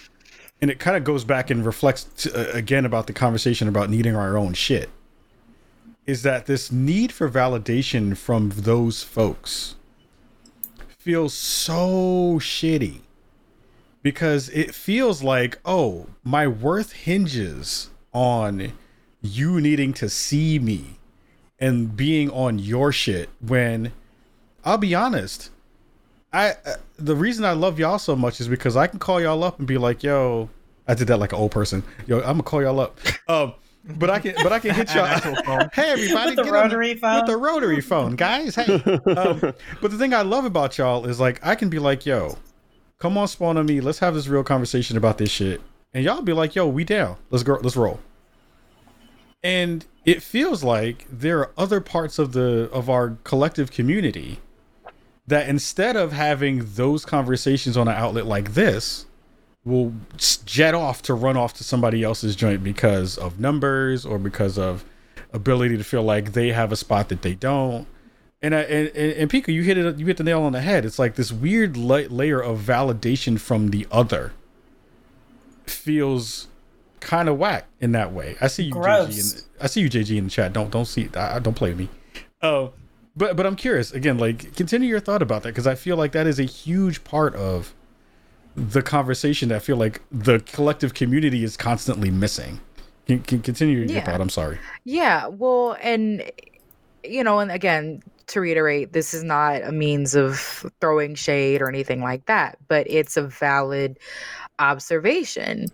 and 0.61 0.69
it 0.69 0.79
kind 0.79 0.97
of 0.97 1.03
goes 1.03 1.23
back 1.23 1.49
and 1.49 1.65
reflects 1.65 2.03
to, 2.03 2.33
uh, 2.33 2.57
again 2.57 2.85
about 2.85 3.07
the 3.07 3.13
conversation 3.13 3.67
about 3.67 3.89
needing 3.89 4.15
our 4.15 4.37
own 4.37 4.53
shit 4.53 4.89
is 6.05 6.23
that 6.23 6.47
this 6.47 6.71
need 6.71 7.11
for 7.11 7.29
validation 7.29 8.17
from 8.17 8.49
those 8.55 9.03
folks 9.03 9.75
feels 10.97 11.33
so 11.33 12.37
shitty 12.39 12.99
because 14.01 14.49
it 14.49 14.73
feels 14.73 15.23
like 15.23 15.59
oh 15.65 16.07
my 16.23 16.47
worth 16.47 16.93
hinges 16.93 17.89
on 18.13 18.73
you 19.21 19.61
needing 19.61 19.93
to 19.93 20.09
see 20.09 20.59
me 20.59 20.97
and 21.59 21.95
being 21.95 22.29
on 22.31 22.57
your 22.57 22.91
shit 22.91 23.29
when 23.39 23.91
I'll 24.63 24.77
be 24.77 24.95
honest 24.95 25.51
I 26.31 26.51
uh, 26.51 26.75
the 26.97 27.15
reason 27.15 27.45
I 27.45 27.53
love 27.53 27.79
y'all 27.79 27.99
so 27.99 28.15
much 28.15 28.39
is 28.39 28.47
because 28.47 28.77
I 28.77 28.87
can 28.87 28.99
call 28.99 29.19
y'all 29.19 29.43
up 29.43 29.57
and 29.59 29.67
be 29.67 29.77
like, 29.77 30.03
"Yo, 30.03 30.49
I 30.87 30.93
did 30.93 31.07
that 31.07 31.17
like 31.17 31.33
an 31.33 31.39
old 31.39 31.51
person. 31.51 31.83
Yo, 32.05 32.17
I'm 32.19 32.33
gonna 32.33 32.43
call 32.43 32.61
y'all 32.61 32.79
up." 32.79 32.99
Um, 33.27 33.53
but 33.97 34.09
I 34.09 34.19
can, 34.19 34.35
but 34.43 34.51
I 34.51 34.59
can 34.59 34.75
hit 34.75 34.89
y'all. 34.95 35.07
hey, 35.73 35.91
everybody, 35.91 36.35
with 36.35 36.45
the 36.45 36.51
rotary 36.51 36.91
on, 36.91 36.97
phone. 36.97 37.15
With 37.15 37.25
the 37.27 37.37
rotary 37.37 37.81
phone, 37.81 38.15
guys. 38.15 38.55
Hey. 38.55 38.75
Um, 38.75 39.39
but 39.81 39.91
the 39.91 39.97
thing 39.97 40.13
I 40.13 40.21
love 40.21 40.45
about 40.45 40.77
y'all 40.77 41.05
is 41.05 41.19
like 41.19 41.39
I 41.45 41.55
can 41.55 41.69
be 41.69 41.79
like, 41.79 42.05
"Yo, 42.05 42.37
come 42.99 43.17
on, 43.17 43.27
spawn 43.27 43.57
on 43.57 43.65
me. 43.65 43.81
Let's 43.81 43.99
have 43.99 44.13
this 44.13 44.27
real 44.27 44.43
conversation 44.43 44.97
about 44.97 45.17
this 45.17 45.31
shit," 45.31 45.61
and 45.93 46.03
y'all 46.03 46.21
be 46.21 46.33
like, 46.33 46.53
"Yo, 46.53 46.67
we 46.67 46.83
down. 46.83 47.17
Let's 47.31 47.43
go. 47.43 47.57
Let's 47.61 47.75
roll." 47.75 47.99
And 49.41 49.85
it 50.05 50.21
feels 50.21 50.63
like 50.63 51.07
there 51.09 51.39
are 51.39 51.51
other 51.57 51.81
parts 51.81 52.19
of 52.19 52.33
the 52.33 52.69
of 52.71 52.87
our 52.89 53.17
collective 53.23 53.71
community 53.71 54.39
that 55.29 55.47
instead 55.47 55.95
of 55.95 56.11
having 56.11 56.65
those 56.75 57.05
conversations 57.05 57.77
on 57.77 57.87
an 57.87 57.95
outlet 57.95 58.25
like 58.25 58.53
this, 58.53 59.05
will 59.63 59.93
jet 60.45 60.73
off 60.73 61.01
to 61.03 61.13
run 61.13 61.37
off 61.37 61.53
to 61.53 61.63
somebody 61.63 62.03
else's 62.03 62.35
joint 62.35 62.63
because 62.63 63.17
of 63.17 63.39
numbers 63.39 64.05
or 64.05 64.17
because 64.17 64.57
of 64.57 64.83
ability 65.31 65.77
to 65.77 65.83
feel 65.83 66.03
like 66.03 66.33
they 66.33 66.51
have 66.51 66.71
a 66.71 66.75
spot 66.75 67.09
that 67.09 67.21
they 67.21 67.35
don't. 67.35 67.87
And 68.41 68.55
I, 68.55 68.61
and 68.61 68.95
and 68.95 69.29
Pika, 69.29 69.49
you 69.49 69.63
hit 69.63 69.77
it. 69.77 69.99
You 69.99 70.05
hit 70.05 70.17
the 70.17 70.23
nail 70.23 70.43
on 70.43 70.53
the 70.53 70.61
head. 70.61 70.85
It's 70.85 70.97
like 70.97 71.15
this 71.15 71.31
weird 71.31 71.75
la- 71.75 72.07
layer 72.09 72.39
of 72.39 72.59
validation 72.59 73.39
from 73.39 73.69
the 73.69 73.85
other 73.91 74.31
feels 75.65 76.47
kind 77.01 77.27
of 77.29 77.37
whack 77.37 77.65
in 77.81 77.91
that 77.91 78.13
way. 78.13 78.37
I 78.39 78.47
see 78.47 78.63
you, 78.63 78.71
Gross. 78.71 79.09
JG. 79.09 79.35
In, 79.35 79.43
I 79.61 79.67
see 79.67 79.81
you, 79.81 79.89
JG, 79.89 80.17
in 80.17 80.23
the 80.23 80.29
chat. 80.29 80.53
Don't 80.53 80.71
don't 80.71 80.85
see. 80.85 81.09
I, 81.15 81.39
don't 81.39 81.53
play 81.53 81.71
with 81.71 81.79
me. 81.79 81.89
Oh, 82.41 82.71
but 83.19 83.35
but 83.35 83.45
I'm 83.45 83.55
curious 83.55 83.91
again. 83.91 84.17
Like, 84.17 84.55
continue 84.55 84.89
your 84.89 84.99
thought 84.99 85.21
about 85.21 85.43
that 85.43 85.49
because 85.49 85.67
I 85.67 85.75
feel 85.75 85.97
like 85.97 86.13
that 86.13 86.25
is 86.25 86.39
a 86.39 86.43
huge 86.43 87.03
part 87.03 87.35
of 87.35 87.75
the 88.55 88.81
conversation. 88.81 89.49
That 89.49 89.57
I 89.57 89.59
feel 89.59 89.77
like 89.77 90.01
the 90.11 90.39
collective 90.39 90.95
community 90.95 91.43
is 91.43 91.55
constantly 91.55 92.09
missing. 92.09 92.61
Can, 93.05 93.19
can 93.21 93.41
continue 93.41 93.79
your 93.79 93.85
Yeah. 93.87 94.05
thought. 94.05 94.21
I'm 94.21 94.29
sorry. 94.29 94.59
Yeah, 94.85 95.27
well, 95.27 95.77
and 95.81 96.23
you 97.03 97.23
know, 97.23 97.39
and 97.39 97.51
again, 97.51 98.01
to 98.27 98.39
reiterate, 98.41 98.93
this 98.93 99.13
is 99.13 99.23
not 99.23 99.63
a 99.63 99.71
means 99.71 100.15
of 100.15 100.39
throwing 100.79 101.15
shade 101.15 101.61
or 101.61 101.69
anything 101.69 102.01
like 102.01 102.25
that, 102.27 102.57
but 102.67 102.85
it's 102.89 103.17
a 103.17 103.23
valid 103.23 103.97
observation. 104.59 105.65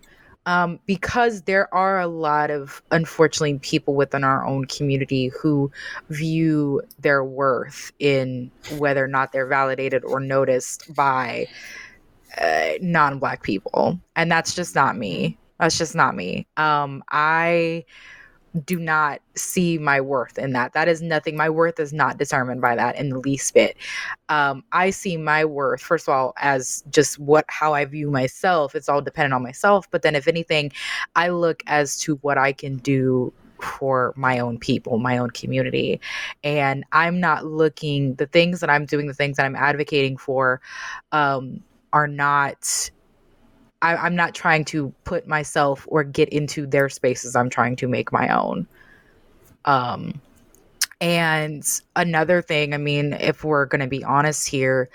Um, 0.46 0.78
because 0.86 1.42
there 1.42 1.72
are 1.74 1.98
a 2.00 2.06
lot 2.06 2.50
of, 2.52 2.80
unfortunately, 2.92 3.58
people 3.58 3.94
within 3.94 4.22
our 4.22 4.46
own 4.46 4.66
community 4.66 5.28
who 5.28 5.72
view 6.08 6.82
their 7.00 7.24
worth 7.24 7.90
in 7.98 8.52
whether 8.78 9.04
or 9.04 9.08
not 9.08 9.32
they're 9.32 9.46
validated 9.48 10.04
or 10.04 10.20
noticed 10.20 10.94
by 10.94 11.48
uh, 12.40 12.70
non-black 12.80 13.42
people, 13.42 13.98
and 14.14 14.30
that's 14.30 14.54
just 14.54 14.74
not 14.74 14.96
me. 14.96 15.36
That's 15.58 15.78
just 15.78 15.94
not 15.94 16.14
me. 16.14 16.46
Um, 16.56 17.02
I 17.10 17.84
do 18.64 18.78
not 18.78 19.20
see 19.34 19.78
my 19.78 20.00
worth 20.00 20.38
in 20.38 20.52
that. 20.52 20.72
That 20.72 20.88
is 20.88 21.02
nothing. 21.02 21.36
My 21.36 21.50
worth 21.50 21.78
is 21.78 21.92
not 21.92 22.18
determined 22.18 22.60
by 22.60 22.74
that 22.76 22.96
in 22.96 23.10
the 23.10 23.18
least 23.18 23.52
bit. 23.54 23.76
Um, 24.28 24.64
I 24.72 24.90
see 24.90 25.16
my 25.16 25.44
worth, 25.44 25.80
first 25.80 26.08
of 26.08 26.14
all, 26.14 26.32
as 26.38 26.82
just 26.90 27.18
what 27.18 27.44
how 27.48 27.74
I 27.74 27.84
view 27.84 28.10
myself. 28.10 28.74
It's 28.74 28.88
all 28.88 29.02
dependent 29.02 29.34
on 29.34 29.42
myself. 29.42 29.90
But 29.90 30.02
then, 30.02 30.14
if 30.14 30.28
anything, 30.28 30.72
I 31.14 31.28
look 31.28 31.62
as 31.66 31.98
to 31.98 32.16
what 32.16 32.38
I 32.38 32.52
can 32.52 32.76
do 32.76 33.32
for 33.60 34.12
my 34.16 34.38
own 34.38 34.58
people, 34.58 34.98
my 34.98 35.18
own 35.18 35.30
community. 35.30 36.00
And 36.44 36.84
I'm 36.92 37.20
not 37.20 37.46
looking, 37.46 38.14
the 38.16 38.26
things 38.26 38.60
that 38.60 38.70
I'm 38.70 38.84
doing, 38.84 39.06
the 39.06 39.14
things 39.14 39.36
that 39.38 39.46
I'm 39.46 39.56
advocating 39.56 40.16
for, 40.16 40.60
um, 41.12 41.62
are 41.92 42.06
not 42.06 42.90
I, 43.82 43.96
I'm 43.96 44.16
not 44.16 44.34
trying 44.34 44.64
to 44.66 44.92
put 45.04 45.26
myself 45.26 45.86
or 45.88 46.04
get 46.04 46.28
into 46.30 46.66
their 46.66 46.88
spaces. 46.88 47.36
I'm 47.36 47.50
trying 47.50 47.76
to 47.76 47.88
make 47.88 48.12
my 48.12 48.28
own. 48.28 48.66
Um, 49.64 50.20
and 51.00 51.64
another 51.94 52.40
thing, 52.40 52.72
I 52.72 52.78
mean, 52.78 53.12
if 53.14 53.44
we're 53.44 53.66
going 53.66 53.82
to 53.82 53.86
be 53.86 54.02
honest 54.02 54.48
here, 54.48 54.88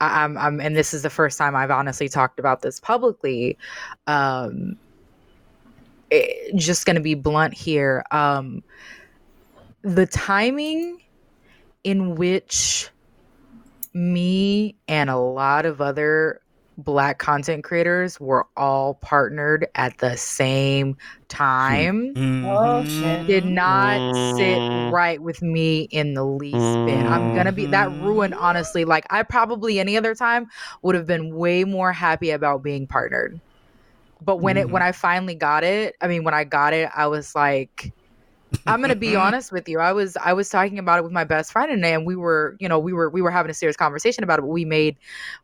I'm, 0.00 0.38
I'm, 0.38 0.60
and 0.60 0.74
this 0.74 0.94
is 0.94 1.02
the 1.02 1.10
first 1.10 1.36
time 1.36 1.54
I've 1.54 1.70
honestly 1.70 2.08
talked 2.08 2.38
about 2.38 2.62
this 2.62 2.80
publicly. 2.80 3.58
Um, 4.06 4.76
it- 6.10 6.56
just 6.56 6.86
going 6.86 6.96
to 6.96 7.02
be 7.02 7.14
blunt 7.14 7.54
here. 7.54 8.04
Um, 8.10 8.62
the 9.82 10.06
timing 10.06 11.02
in 11.84 12.14
which 12.14 12.90
me 13.94 14.76
and 14.88 15.10
a 15.10 15.16
lot 15.16 15.66
of 15.66 15.80
other 15.80 16.41
black 16.84 17.18
content 17.18 17.64
creators 17.64 18.18
were 18.20 18.46
all 18.56 18.94
partnered 18.94 19.66
at 19.74 19.98
the 19.98 20.16
same 20.16 20.92
hmm. 20.92 20.98
time 21.28 22.12
Oh 22.46 22.82
did 23.26 23.44
not 23.44 24.14
sit 24.36 24.58
Mm. 24.58 24.92
right 24.92 25.20
with 25.20 25.42
me 25.42 25.82
in 25.90 26.14
the 26.14 26.24
least 26.24 26.56
bit. 26.56 27.04
I'm 27.06 27.34
gonna 27.34 27.52
be 27.52 27.66
that 27.66 27.90
ruined 28.00 28.34
mm. 28.34 28.40
honestly. 28.40 28.84
Like 28.84 29.06
I 29.10 29.22
probably 29.22 29.80
any 29.80 29.96
other 29.96 30.14
time 30.14 30.48
would 30.82 30.94
have 30.94 31.06
been 31.06 31.34
way 31.34 31.64
more 31.64 31.92
happy 31.92 32.30
about 32.30 32.62
being 32.62 32.86
partnered. 32.86 33.40
But 34.20 34.36
when 34.36 34.56
it 34.56 34.70
when 34.70 34.82
mm. 34.82 34.86
I 34.86 34.92
finally 34.92 35.34
got 35.34 35.64
it, 35.64 35.96
I 36.00 36.08
mean 36.08 36.24
when 36.24 36.34
I 36.34 36.44
got 36.44 36.74
it, 36.74 36.90
I 36.94 37.06
was 37.06 37.34
like 37.34 37.92
I'm 38.66 38.80
gonna 38.80 38.94
be 38.94 39.16
honest 39.16 39.52
with 39.52 39.68
you. 39.68 39.78
I 39.78 39.92
was 39.92 40.16
I 40.16 40.32
was 40.32 40.48
talking 40.48 40.78
about 40.78 40.98
it 40.98 41.02
with 41.02 41.12
my 41.12 41.24
best 41.24 41.52
friend 41.52 41.70
and, 41.70 41.84
and 41.84 42.06
we 42.06 42.16
were, 42.16 42.56
you 42.60 42.68
know, 42.68 42.78
we 42.78 42.92
were 42.92 43.10
we 43.10 43.22
were 43.22 43.30
having 43.30 43.50
a 43.50 43.54
serious 43.54 43.76
conversation 43.76 44.24
about 44.24 44.38
it, 44.38 44.42
but 44.42 44.48
we 44.48 44.64
made 44.64 44.96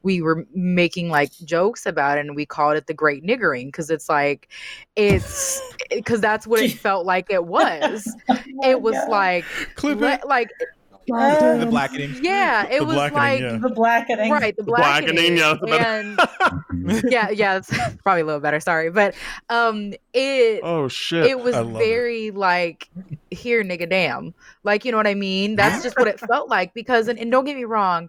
we 0.03 0.23
were 0.23 0.47
making 0.55 1.09
like 1.09 1.33
jokes 1.45 1.87
about 1.87 2.19
it 2.19 2.27
and 2.27 2.37
we 2.37 2.47
called 2.47 2.77
it 2.77 2.87
the 2.87 2.95
great 2.95 3.25
niggering 3.25 3.67
because 3.67 3.91
it's 3.91 4.09
like 4.09 4.49
it's 4.97 5.61
eh, 5.91 5.97
because 5.97 6.21
that's 6.21 6.47
what 6.47 6.61
it 6.61 6.73
felt 6.73 7.07
like 7.07 7.31
it 7.31 7.45
was. 7.45 8.15
it 8.63 8.81
was 8.81 8.97
like 9.09 9.45
Clip 9.75 9.99
le- 9.99 10.13
it. 10.13 10.51
Like 11.09 11.61
The 11.61 11.67
blackening. 11.67 12.15
yeah, 12.23 12.67
it 12.67 12.81
The 12.81 12.85
was 12.85 12.97
like 12.97 13.41
yeah. 13.41 13.59
The 13.59 13.69
blackening. 13.71 14.31
right 14.31 14.57
the 14.57 14.63
Blackening, 14.63 15.37
blackening, 15.37 15.69
yeah, 15.69 15.85
and 15.85 17.03
yeah 17.11 17.31
yeah 17.31 17.57
it's 17.57 17.71
probably 18.03 18.23
a 18.23 18.25
little 18.25 18.41
better 18.41 18.61
sorry 18.61 18.91
but 18.91 19.15
um 19.49 19.93
it 20.13 20.61
Oh 20.63 20.89
shit. 20.89 21.27
it 21.27 21.41
was 21.41 21.55
I 21.55 21.61
love 21.61 21.77
it. 21.77 21.79
very 21.85 22.31
like 22.31 22.89
here 23.31 23.63
nigga 23.65 23.89
damn 23.89 24.35
like 24.65 24.85
you 24.85 24.91
know 24.93 24.97
what 24.99 25.07
i 25.07 25.15
mean 25.15 25.57
that's 25.57 25.83
just 25.83 25.97
what 25.99 26.09
it 26.09 26.19
felt 26.21 26.49
like 26.49 26.73
because 26.75 27.09
and, 27.09 27.19
and 27.19 27.31
don't 27.31 27.45
get 27.45 27.57
me 27.57 27.65
wrong 27.65 28.09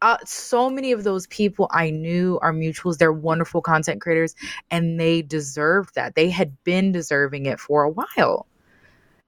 uh, 0.00 0.16
so 0.24 0.68
many 0.68 0.90
of 0.90 1.04
those 1.04 1.28
people 1.28 1.68
I 1.70 1.90
knew 1.90 2.36
are 2.42 2.52
mutuals. 2.52 2.98
They're 2.98 3.12
wonderful 3.12 3.62
content 3.62 4.00
creators 4.00 4.34
and 4.68 4.98
they 4.98 5.22
deserved 5.22 5.94
that. 5.94 6.16
They 6.16 6.28
had 6.28 6.56
been 6.64 6.90
deserving 6.90 7.46
it 7.46 7.60
for 7.60 7.84
a 7.84 7.88
while. 7.88 8.46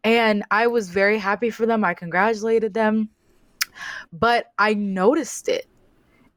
And 0.05 0.45
I 0.51 0.67
was 0.69 0.91
very 0.91 1.19
happy 1.19 1.51
for 1.51 1.67
them. 1.67 1.85
I 1.85 1.95
congratulated 1.95 2.75
them. 2.75 3.11
But 4.13 4.47
I 4.59 4.75
noticed 4.75 5.49
it. 5.49 5.67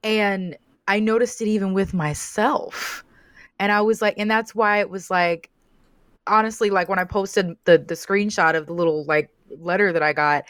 And 0.03 0.57
I 0.88 0.99
noticed 0.99 1.41
it 1.41 1.47
even 1.47 1.74
with 1.74 1.93
myself. 1.93 3.03
And 3.59 3.72
I 3.72 3.82
was 3.82 4.01
like, 4.01 4.15
and 4.18 4.30
that's 4.32 4.55
why 4.55 4.80
it 4.80 4.89
was 4.89 5.09
like, 5.11 5.49
honestly, 6.28 6.70
like 6.70 6.89
when 6.89 6.99
I 6.99 7.05
posted 7.05 7.55
the 7.65 7.78
the 7.78 7.95
screenshot 7.95 8.55
of 8.55 8.68
the 8.68 8.74
little 8.74 9.05
like 9.05 9.30
letter 9.59 9.91
that 9.93 10.03
I 10.03 10.13
got, 10.13 10.45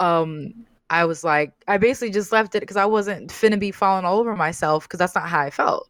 um, 0.00 0.54
I 0.90 1.04
was 1.06 1.24
like, 1.24 1.52
I 1.66 1.78
basically 1.78 2.10
just 2.12 2.32
left 2.32 2.54
it 2.54 2.60
because 2.60 2.76
I 2.76 2.84
wasn't 2.86 3.30
finna 3.30 3.58
be 3.58 3.72
falling 3.72 4.04
all 4.04 4.18
over 4.18 4.36
myself 4.36 4.84
because 4.84 4.98
that's 4.98 5.14
not 5.14 5.28
how 5.28 5.40
I 5.40 5.50
felt. 5.50 5.88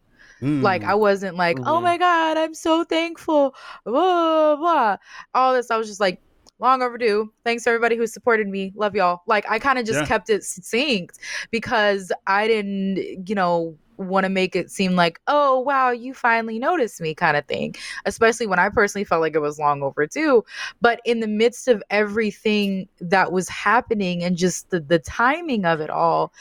Like 0.60 0.82
Mm. 0.82 0.88
I 0.88 0.94
wasn't 0.94 1.36
like, 1.36 1.58
oh 1.64 1.80
Mhm. 1.80 1.82
my 1.82 1.98
god, 1.98 2.36
I'm 2.38 2.54
so 2.54 2.84
thankful, 2.84 3.54
blah 3.84 4.56
blah. 4.56 4.56
blah. 4.56 4.96
All 5.34 5.54
this, 5.54 5.70
I 5.70 5.76
was 5.76 5.88
just 5.88 6.00
like, 6.00 6.20
long 6.58 6.82
overdue. 6.82 7.32
Thanks 7.44 7.64
to 7.64 7.70
everybody 7.70 7.96
who 7.96 8.06
supported 8.06 8.48
me. 8.48 8.72
Love 8.76 8.94
y'all. 8.94 9.22
Like 9.26 9.44
I 9.48 9.58
kind 9.58 9.78
of 9.78 9.86
just 9.86 10.00
Yeah. 10.00 10.06
kept 10.06 10.30
it 10.30 10.44
succinct 10.44 11.18
because 11.50 12.12
I 12.26 12.46
didn't, 12.46 13.28
you 13.28 13.34
know, 13.34 13.76
want 13.96 14.24
to 14.24 14.28
make 14.30 14.56
it 14.56 14.70
seem 14.70 14.96
like, 14.96 15.20
oh 15.28 15.60
wow, 15.60 15.90
you 15.90 16.14
finally 16.14 16.58
noticed 16.58 17.00
me, 17.00 17.14
kind 17.14 17.36
of 17.36 17.44
thing. 17.46 17.74
Especially 18.06 18.46
when 18.46 18.58
I 18.58 18.68
personally 18.68 19.04
felt 19.04 19.20
like 19.20 19.34
it 19.34 19.40
was 19.40 19.58
long 19.58 19.82
overdue. 19.82 20.44
But 20.80 21.00
in 21.04 21.20
the 21.20 21.28
midst 21.28 21.68
of 21.68 21.82
everything 21.90 22.88
that 23.00 23.30
was 23.30 23.48
happening 23.48 24.24
and 24.24 24.36
just 24.36 24.70
the 24.70 24.80
the 24.80 24.98
timing 24.98 25.64
of 25.64 25.80
it 25.80 25.90
all, 25.90 26.32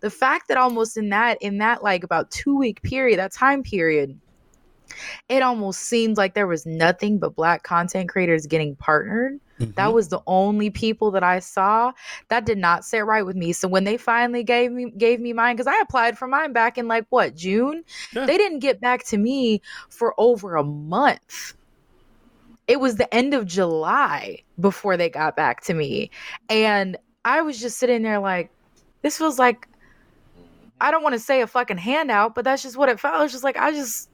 the 0.00 0.10
fact 0.10 0.48
that 0.48 0.58
almost 0.58 0.96
in 0.96 1.08
that 1.10 1.38
in 1.40 1.58
that 1.58 1.82
like 1.82 2.02
about 2.04 2.30
two 2.30 2.56
week 2.56 2.82
period, 2.82 3.18
that 3.18 3.32
time 3.32 3.62
period, 3.62 4.18
it 5.28 5.42
almost 5.42 5.80
seemed 5.82 6.16
like 6.16 6.34
there 6.34 6.46
was 6.46 6.66
nothing 6.66 7.18
but 7.18 7.34
black 7.36 7.62
content 7.62 8.08
creators 8.08 8.46
getting 8.46 8.74
partnered. 8.76 9.38
That 9.58 9.88
Mhm. 9.88 9.92
was 9.94 10.08
the 10.08 10.20
only 10.26 10.70
people 10.70 11.10
that 11.12 11.22
I 11.22 11.38
saw. 11.38 11.92
That 12.28 12.44
did 12.44 12.58
not 12.58 12.84
sit 12.84 13.04
right 13.04 13.24
with 13.24 13.36
me. 13.36 13.52
So 13.52 13.68
when 13.68 13.84
they 13.84 13.96
finally 13.96 14.42
gave 14.44 14.70
me 14.72 14.90
gave 14.90 15.20
me 15.20 15.32
mine, 15.32 15.56
because 15.56 15.66
I 15.66 15.78
applied 15.80 16.18
for 16.18 16.28
mine 16.28 16.52
back 16.52 16.76
in 16.78 16.88
like 16.88 17.06
what 17.10 17.34
June, 17.34 17.82
Yeah. 18.12 18.26
they 18.26 18.36
didn't 18.36 18.58
get 18.58 18.80
back 18.80 19.04
to 19.06 19.16
me 19.18 19.62
for 19.88 20.14
over 20.18 20.56
a 20.56 20.64
month. 20.64 21.54
It 22.68 22.80
was 22.80 22.96
the 22.96 23.12
end 23.14 23.32
of 23.32 23.46
July 23.46 24.42
before 24.60 24.96
they 24.96 25.08
got 25.08 25.36
back 25.36 25.62
to 25.64 25.74
me, 25.74 26.10
and 26.48 26.96
I 27.24 27.42
was 27.42 27.60
just 27.60 27.78
sitting 27.78 28.02
there 28.02 28.18
like, 28.18 28.50
this 29.02 29.18
feels 29.18 29.38
like. 29.38 29.68
I 30.78 30.90
don't 30.90 31.02
want 31.02 31.14
to 31.14 31.18
say 31.18 31.40
a 31.40 31.46
fucking 31.46 31.78
handout, 31.78 32.34
but 32.34 32.44
that's 32.44 32.62
just 32.62 32.76
what 32.76 32.90
it 32.90 33.00
felt. 33.00 33.24
It's 33.24 33.32
just 33.32 33.44
like 33.44 33.56
I 33.56 33.70
just 33.70 34.10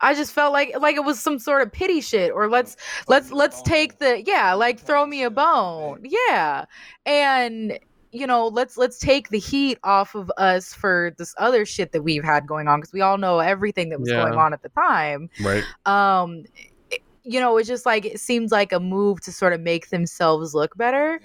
I 0.00 0.14
just 0.14 0.32
felt 0.32 0.52
like 0.52 0.74
like 0.80 0.96
it 0.96 1.04
was 1.04 1.20
some 1.20 1.38
sort 1.38 1.62
of 1.62 1.72
pity 1.72 2.00
shit 2.00 2.32
or 2.32 2.48
let's 2.48 2.76
let's 3.08 3.32
let's 3.32 3.62
take 3.62 3.98
the 3.98 4.22
yeah, 4.26 4.52
like 4.54 4.78
throw 4.80 5.06
me 5.06 5.22
a 5.22 5.30
bone. 5.30 6.02
Yeah. 6.04 6.64
And 7.06 7.78
you 8.12 8.26
know, 8.28 8.46
let's 8.46 8.76
let's 8.76 8.98
take 8.98 9.30
the 9.30 9.38
heat 9.40 9.78
off 9.82 10.14
of 10.14 10.30
us 10.36 10.72
for 10.74 11.14
this 11.18 11.34
other 11.38 11.64
shit 11.64 11.92
that 11.92 12.02
we've 12.02 12.22
had 12.24 12.46
going 12.46 12.68
on 12.68 12.80
because 12.80 12.92
we 12.92 13.00
all 13.00 13.18
know 13.18 13.38
everything 13.40 13.88
that 13.88 13.98
was 14.00 14.10
Yeah. 14.10 14.22
going 14.24 14.34
on 14.38 14.52
at 14.52 14.62
the 14.62 14.68
time 14.70 15.30
right. 15.42 15.64
um 15.86 16.44
you 17.24 17.40
know 17.40 17.56
it's 17.56 17.66
just 17.68 17.86
like 17.86 18.04
it 18.04 18.20
seems 18.20 18.52
like 18.52 18.70
a 18.70 18.78
move 18.78 19.20
to 19.22 19.32
sort 19.32 19.52
of 19.54 19.60
make 19.60 19.88
themselves 19.88 20.54
look 20.54 20.76
better 20.76 21.18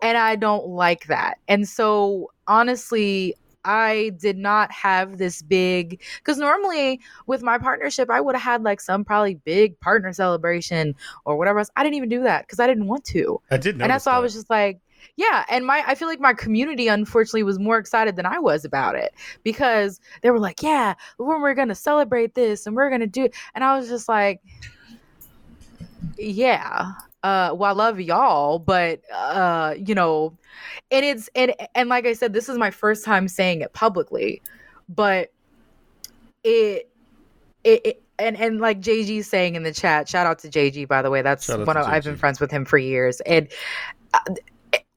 and 0.00 0.16
i 0.16 0.36
don't 0.36 0.68
like 0.68 1.06
that 1.06 1.36
and 1.48 1.68
so 1.68 2.30
honestly 2.46 3.34
i 3.64 4.10
did 4.18 4.36
not 4.36 4.70
have 4.72 5.18
this 5.18 5.42
big 5.42 6.00
because 6.18 6.38
normally 6.38 7.00
with 7.26 7.42
my 7.42 7.58
partnership 7.58 8.10
i 8.10 8.20
would 8.20 8.34
have 8.34 8.42
had 8.42 8.62
like 8.62 8.80
some 8.80 9.04
probably 9.04 9.34
big 9.34 9.78
partner 9.80 10.12
celebration 10.12 10.94
or 11.24 11.36
whatever 11.36 11.58
else. 11.58 11.70
I 11.76 11.82
didn't 11.82 11.96
even 11.96 12.08
do 12.08 12.22
that 12.24 12.46
because 12.46 12.60
i 12.60 12.66
didn't 12.66 12.86
want 12.86 13.04
to. 13.06 13.40
I 13.50 13.56
did 13.56 13.80
and 13.80 13.90
that's 13.90 14.06
why 14.06 14.12
I 14.12 14.18
was 14.18 14.32
just 14.32 14.50
like, 14.50 14.80
yeah, 15.16 15.44
and 15.50 15.66
my 15.66 15.82
I 15.86 15.94
feel 15.94 16.08
like 16.08 16.20
my 16.20 16.32
community 16.32 16.88
unfortunately 16.88 17.42
was 17.42 17.58
more 17.58 17.78
excited 17.78 18.16
than 18.16 18.26
I 18.26 18.38
was 18.38 18.64
about 18.64 18.94
it 18.94 19.12
because 19.42 20.00
they 20.22 20.30
were 20.30 20.38
like, 20.38 20.62
"Yeah, 20.62 20.94
when 21.16 21.40
we're 21.40 21.54
gonna 21.54 21.74
celebrate 21.74 22.34
this 22.34 22.66
and 22.66 22.76
we're 22.76 22.90
gonna 22.90 23.06
do," 23.06 23.28
and 23.54 23.64
I 23.64 23.76
was 23.76 23.88
just 23.88 24.08
like, 24.08 24.40
"Yeah, 26.16 26.92
uh, 27.22 27.54
well, 27.54 27.70
I 27.70 27.74
love 27.74 28.00
y'all, 28.00 28.58
but 28.58 29.00
uh, 29.14 29.74
you 29.76 29.94
know, 29.94 30.36
and 30.90 31.04
it's 31.04 31.28
and 31.34 31.54
and 31.74 31.88
like 31.88 32.06
I 32.06 32.14
said, 32.14 32.32
this 32.32 32.48
is 32.48 32.58
my 32.58 32.70
first 32.70 33.04
time 33.04 33.28
saying 33.28 33.60
it 33.60 33.72
publicly, 33.72 34.42
but 34.88 35.32
it 36.42 36.90
it, 37.64 37.86
it 37.86 38.02
and 38.18 38.36
and 38.36 38.60
like 38.60 38.80
JG 38.80 39.24
saying 39.24 39.54
in 39.54 39.62
the 39.62 39.72
chat, 39.72 40.08
shout 40.08 40.26
out 40.26 40.40
to 40.40 40.48
JG 40.48 40.88
by 40.88 41.00
the 41.00 41.10
way. 41.10 41.22
That's 41.22 41.46
Shout 41.46 41.64
one 41.66 41.76
of 41.76 41.86
I've 41.86 42.04
been 42.04 42.16
friends 42.16 42.40
with 42.40 42.50
him 42.50 42.64
for 42.64 42.78
years, 42.78 43.20
and 43.20 43.48
uh, 44.14 44.34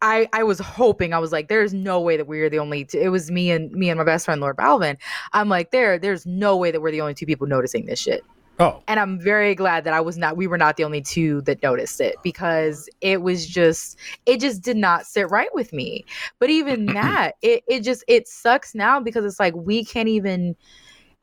I 0.02 0.28
I 0.34 0.44
was 0.44 0.60
hoping 0.60 1.14
I 1.14 1.20
was 1.20 1.32
like, 1.32 1.48
there's 1.48 1.74
no 1.74 2.02
way 2.02 2.18
that 2.18 2.28
we 2.28 2.42
are 2.42 2.50
the 2.50 2.60
only. 2.60 2.86
Two. 2.86 3.00
It 3.00 3.10
was 3.10 3.30
me 3.30 3.52
and 3.52 3.72
me 3.72 3.90
and 3.90 4.00
my 4.00 4.04
best 4.04 4.26
friend 4.26 4.42
Lord 4.42 4.58
Balvin. 4.58 4.98
I'm 5.34 5.50
like, 5.50 5.70
there 5.70 6.00
there's 6.00 6.26
no 6.26 6.58
way 6.58 6.72
that 6.72 6.82
we're 6.82 6.92
the 6.92 7.02
only 7.02 7.14
two 7.14 7.28
people 7.28 7.46
noticing 7.46 7.86
this 7.86 8.00
shit. 8.00 8.24
Oh, 8.60 8.82
And 8.88 9.00
I'm 9.00 9.20
very 9.20 9.54
glad 9.54 9.84
that 9.84 9.94
I 9.94 10.00
was 10.00 10.18
not. 10.18 10.38
We 10.38 10.48
were 10.48 10.58
not 10.58 10.78
the 10.78 10.86
only 10.86 11.02
two 11.02 11.42
that 11.42 11.62
noticed 11.62 12.00
it 12.00 12.16
because 12.24 12.90
it 13.02 13.22
was 13.22 13.46
just 13.46 13.98
it 14.26 14.40
just 14.40 14.62
did 14.62 14.78
not 14.78 15.06
sit 15.06 15.30
right 15.30 15.54
with 15.54 15.74
me. 15.74 16.06
But 16.40 16.50
even 16.50 16.86
that, 16.94 17.36
it 17.42 17.64
it 17.68 17.82
just 17.82 18.04
it 18.08 18.28
sucks 18.28 18.74
now 18.74 19.00
because 19.00 19.26
it's 19.26 19.40
like 19.40 19.54
we 19.56 19.84
can't 19.84 20.10
even. 20.10 20.56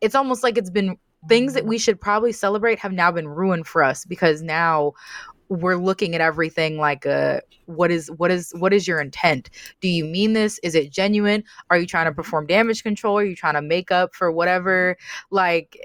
It's 0.01 0.15
almost 0.15 0.43
like 0.43 0.59
it's 0.59 0.71
been 0.71 0.97
things 1.29 1.55
that 1.55 1.65
we 1.65 1.79
should 1.79 2.01
probably 2.01 2.33
celebrate 2.33 2.79
have 2.81 2.93
now 2.93 3.13
been 3.13 3.29
ruined 3.29 3.67
for 3.67 3.83
us 3.83 4.05
because 4.05 4.43
now 4.43 4.93
we're 5.49 5.77
looking 5.77 6.15
at 6.15 6.21
everything 6.21 6.79
like 6.79 7.05
a 7.05 7.41
what 7.67 7.91
is 7.91 8.11
what 8.17 8.31
is 8.31 8.53
what 8.59 8.73
is 8.73 8.89
your 8.89 9.01
intent 9.01 9.51
do 9.81 9.89
you 9.89 10.05
mean 10.05 10.33
this 10.33 10.59
is 10.63 10.75
it 10.75 10.91
genuine 10.91 11.45
are 11.71 11.79
you 11.79 11.87
trying 11.87 12.07
to 12.07 12.13
perform 12.13 12.47
damage 12.47 12.83
control 12.83 13.19
are 13.19 13.25
you 13.25 13.37
trying 13.37 13.55
to 13.55 13.63
make 13.63 13.91
up 13.91 14.15
for 14.15 14.33
whatever 14.33 14.97
like 15.31 15.79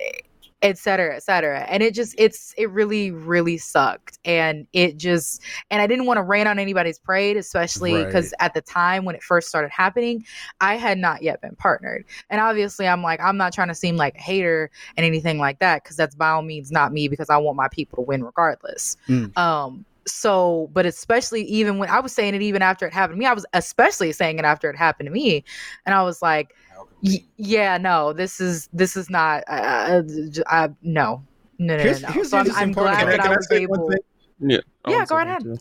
et 0.67 0.77
cetera, 0.77 1.15
et 1.15 1.23
cetera. 1.23 1.61
And 1.61 1.81
it 1.81 1.93
just, 1.93 2.13
it's, 2.17 2.53
it 2.57 2.69
really, 2.69 3.11
really 3.11 3.57
sucked. 3.57 4.19
And 4.25 4.67
it 4.73 4.97
just, 4.97 5.41
and 5.71 5.81
I 5.81 5.87
didn't 5.87 6.05
want 6.05 6.17
to 6.17 6.23
rain 6.23 6.47
on 6.47 6.59
anybody's 6.59 6.99
parade, 6.99 7.37
especially 7.37 8.03
because 8.05 8.33
at 8.39 8.53
the 8.53 8.61
time 8.61 9.05
when 9.05 9.15
it 9.15 9.23
first 9.23 9.47
started 9.47 9.71
happening, 9.71 10.25
I 10.61 10.75
had 10.75 10.97
not 10.97 11.23
yet 11.23 11.41
been 11.41 11.55
partnered. 11.55 12.05
And 12.29 12.41
obviously, 12.41 12.87
I'm 12.87 13.01
like, 13.01 13.19
I'm 13.19 13.37
not 13.37 13.53
trying 13.53 13.69
to 13.69 13.75
seem 13.75 13.95
like 13.95 14.15
a 14.15 14.21
hater 14.21 14.69
and 14.95 15.05
anything 15.05 15.39
like 15.39 15.59
that, 15.59 15.83
because 15.83 15.95
that's 15.95 16.15
by 16.15 16.29
all 16.29 16.41
means 16.41 16.71
not 16.71 16.93
me, 16.93 17.07
because 17.07 17.29
I 17.29 17.37
want 17.37 17.57
my 17.57 17.69
people 17.69 17.97
to 17.97 18.01
win 18.01 18.23
regardless. 18.23 18.97
Mm. 19.07 19.37
Um, 19.37 19.85
so, 20.07 20.69
but 20.73 20.85
especially 20.85 21.43
even 21.43 21.77
when 21.77 21.89
I 21.89 21.99
was 21.99 22.11
saying 22.13 22.33
it, 22.35 22.41
even 22.41 22.61
after 22.61 22.87
it 22.87 22.93
happened 22.93 23.17
to 23.17 23.19
me, 23.19 23.25
I 23.25 23.33
was 23.33 23.45
especially 23.53 24.11
saying 24.13 24.39
it 24.39 24.45
after 24.45 24.69
it 24.69 24.75
happened 24.77 25.07
to 25.07 25.13
me. 25.13 25.43
And 25.85 25.93
I 25.93 26.01
was 26.03 26.21
like, 26.21 26.53
Y- 27.03 27.23
yeah, 27.37 27.77
no, 27.77 28.11
this 28.13 28.39
is 28.41 28.69
this 28.73 28.97
is 28.97 29.09
not. 29.09 29.43
Uh, 29.47 29.51
uh, 29.53 30.03
uh, 30.47 30.67
no, 30.81 31.23
no, 31.59 31.77
no, 31.77 31.83
Here's- 31.83 32.01
no. 32.01 32.07
no. 32.07 32.13
here's 32.13 32.29
So 32.31 32.37
I'm, 32.39 32.51
I'm 32.55 32.71
glad 32.71 33.03
about 33.03 33.17
that. 33.17 33.19
I 33.21 33.33
I 33.33 33.35
was 33.35 33.51
able. 33.51 33.89
Yeah. 34.39 34.57
I 34.85 34.91
Yeah, 34.91 34.97
go 34.99 35.05
something 35.05 35.27
ahead. 35.27 35.43
too. 35.43 35.57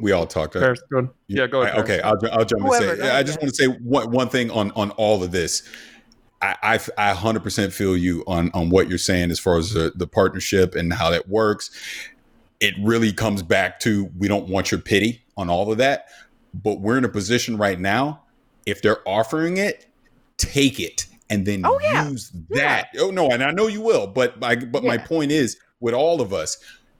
We 0.00 0.12
all 0.12 0.26
talked. 0.26 0.56
right? 0.56 0.62
Paris, 0.62 0.82
go 0.90 0.98
ahead. 0.98 1.10
Yeah, 1.28 1.46
go 1.46 1.62
ahead. 1.62 1.76
I- 1.76 1.80
okay, 1.82 2.00
I'll, 2.00 2.18
I'll 2.32 2.44
jump 2.44 2.62
Whoever, 2.62 2.90
and 2.92 3.00
say. 3.00 3.10
I 3.10 3.22
just 3.22 3.40
want 3.40 3.54
to 3.54 3.62
say 3.62 3.68
one, 3.68 4.10
one 4.10 4.28
thing 4.28 4.50
on 4.50 4.70
on 4.72 4.90
all 4.92 5.22
of 5.22 5.30
this. 5.30 5.62
I, 6.42 6.56
I 6.98 7.10
I 7.12 7.14
100% 7.14 7.72
feel 7.72 7.96
you 7.96 8.24
on 8.26 8.50
on 8.54 8.70
what 8.70 8.88
you're 8.88 8.98
saying 8.98 9.30
as 9.30 9.38
far 9.38 9.56
as 9.56 9.72
the, 9.72 9.92
the 9.94 10.06
partnership 10.06 10.74
and 10.74 10.92
how 10.92 11.10
that 11.10 11.28
works. 11.28 11.70
It 12.60 12.74
really 12.80 13.12
comes 13.12 13.42
back 13.42 13.80
to 13.80 14.10
we 14.18 14.28
don't 14.28 14.48
want 14.48 14.70
your 14.70 14.80
pity 14.80 15.24
on 15.36 15.50
all 15.50 15.70
of 15.70 15.78
that, 15.78 16.06
but 16.54 16.80
we're 16.80 16.98
in 16.98 17.04
a 17.04 17.08
position 17.08 17.56
right 17.56 17.78
now. 17.78 18.22
If 18.66 18.80
they're 18.80 19.06
offering 19.06 19.56
it, 19.58 19.86
take 20.36 20.80
it 20.80 21.06
and 21.30 21.46
then 21.46 21.62
Oh, 21.64 21.78
yeah. 21.82 22.08
use 22.08 22.30
that. 22.50 22.88
Oh 22.98 23.10
no, 23.10 23.30
and 23.30 23.42
I 23.42 23.50
know 23.50 23.66
you 23.66 23.80
will, 23.80 24.06
but 24.06 24.40
my 24.40 24.56
but 24.56 24.84
my 24.84 24.98
point 24.98 25.32
is 25.32 25.58
with 25.80 25.94
all 25.94 26.20
of 26.20 26.32
us, 26.32 26.58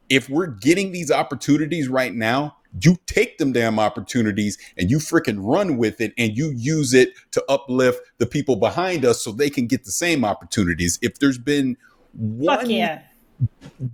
if 0.08 0.28
we're 0.28 0.46
getting 0.46 0.92
these 0.92 1.10
opportunities 1.10 1.88
right 1.88 2.14
now, 2.14 2.56
you 2.80 2.96
take 3.06 3.38
them 3.38 3.52
damn 3.52 3.78
opportunities 3.78 4.58
and 4.76 4.90
you 4.90 4.98
freaking 4.98 5.38
run 5.40 5.76
with 5.76 6.00
it 6.00 6.12
and 6.18 6.36
you 6.36 6.50
use 6.50 6.92
it 6.92 7.12
to 7.30 7.44
uplift 7.48 8.00
the 8.18 8.26
people 8.26 8.56
behind 8.56 9.04
us 9.04 9.22
so 9.22 9.30
they 9.30 9.48
can 9.48 9.66
get 9.66 9.84
the 9.84 9.92
same 9.92 10.24
opportunities. 10.24 10.98
If 11.00 11.18
there's 11.20 11.38
been 11.38 11.76
Fuck 12.44 12.62
one 12.62 12.70
yeah. 12.70 13.02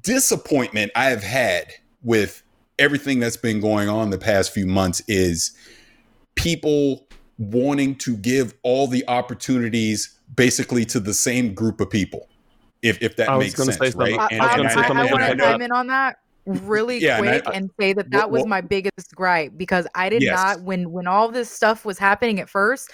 Disappointment 0.02 0.92
I 0.94 1.06
have 1.06 1.22
had 1.22 1.72
with 2.02 2.42
everything 2.78 3.20
that's 3.20 3.36
been 3.36 3.60
going 3.60 3.88
on 3.88 4.10
the 4.10 4.18
past 4.18 4.52
few 4.52 4.66
months 4.66 5.02
is 5.06 5.52
people 6.34 7.06
wanting 7.38 7.94
to 7.96 8.16
give 8.16 8.54
all 8.62 8.86
the 8.86 9.04
opportunities 9.08 10.18
basically 10.34 10.84
to 10.86 11.00
the 11.00 11.14
same 11.14 11.54
group 11.54 11.80
of 11.80 11.90
people. 11.90 12.28
If 12.82 13.02
if 13.02 13.16
that 13.16 13.38
makes 13.38 13.56
sense, 13.56 13.76
say 13.76 13.90
right? 13.90 14.14
something. 14.14 14.40
I, 14.40 14.44
I 14.44 14.46
was 14.46 14.56
gonna 14.56 14.70
say 14.70 15.12
want 15.12 15.22
to 15.22 15.36
chime 15.36 15.60
in 15.60 15.72
on 15.72 15.86
that 15.88 16.18
really 16.46 16.98
Yeah, 16.98 17.18
and 17.18 17.28
I- 17.28 17.40
quick 17.40 17.56
and, 17.56 17.70
say 17.78 17.92
that 17.92 18.10
that 18.10 18.22
What- 18.22 18.30
was 18.30 18.40
what- 18.40 18.48
my 18.48 18.60
biggest 18.60 19.14
gripe 19.14 19.52
because 19.56 19.86
I 19.94 20.08
did 20.08 20.22
Yes. 20.22 20.36
not 20.36 20.62
when 20.62 20.90
when 20.92 21.06
all 21.06 21.28
this 21.30 21.50
stuff 21.50 21.84
was 21.84 21.98
happening 21.98 22.40
at 22.40 22.48
first. 22.48 22.90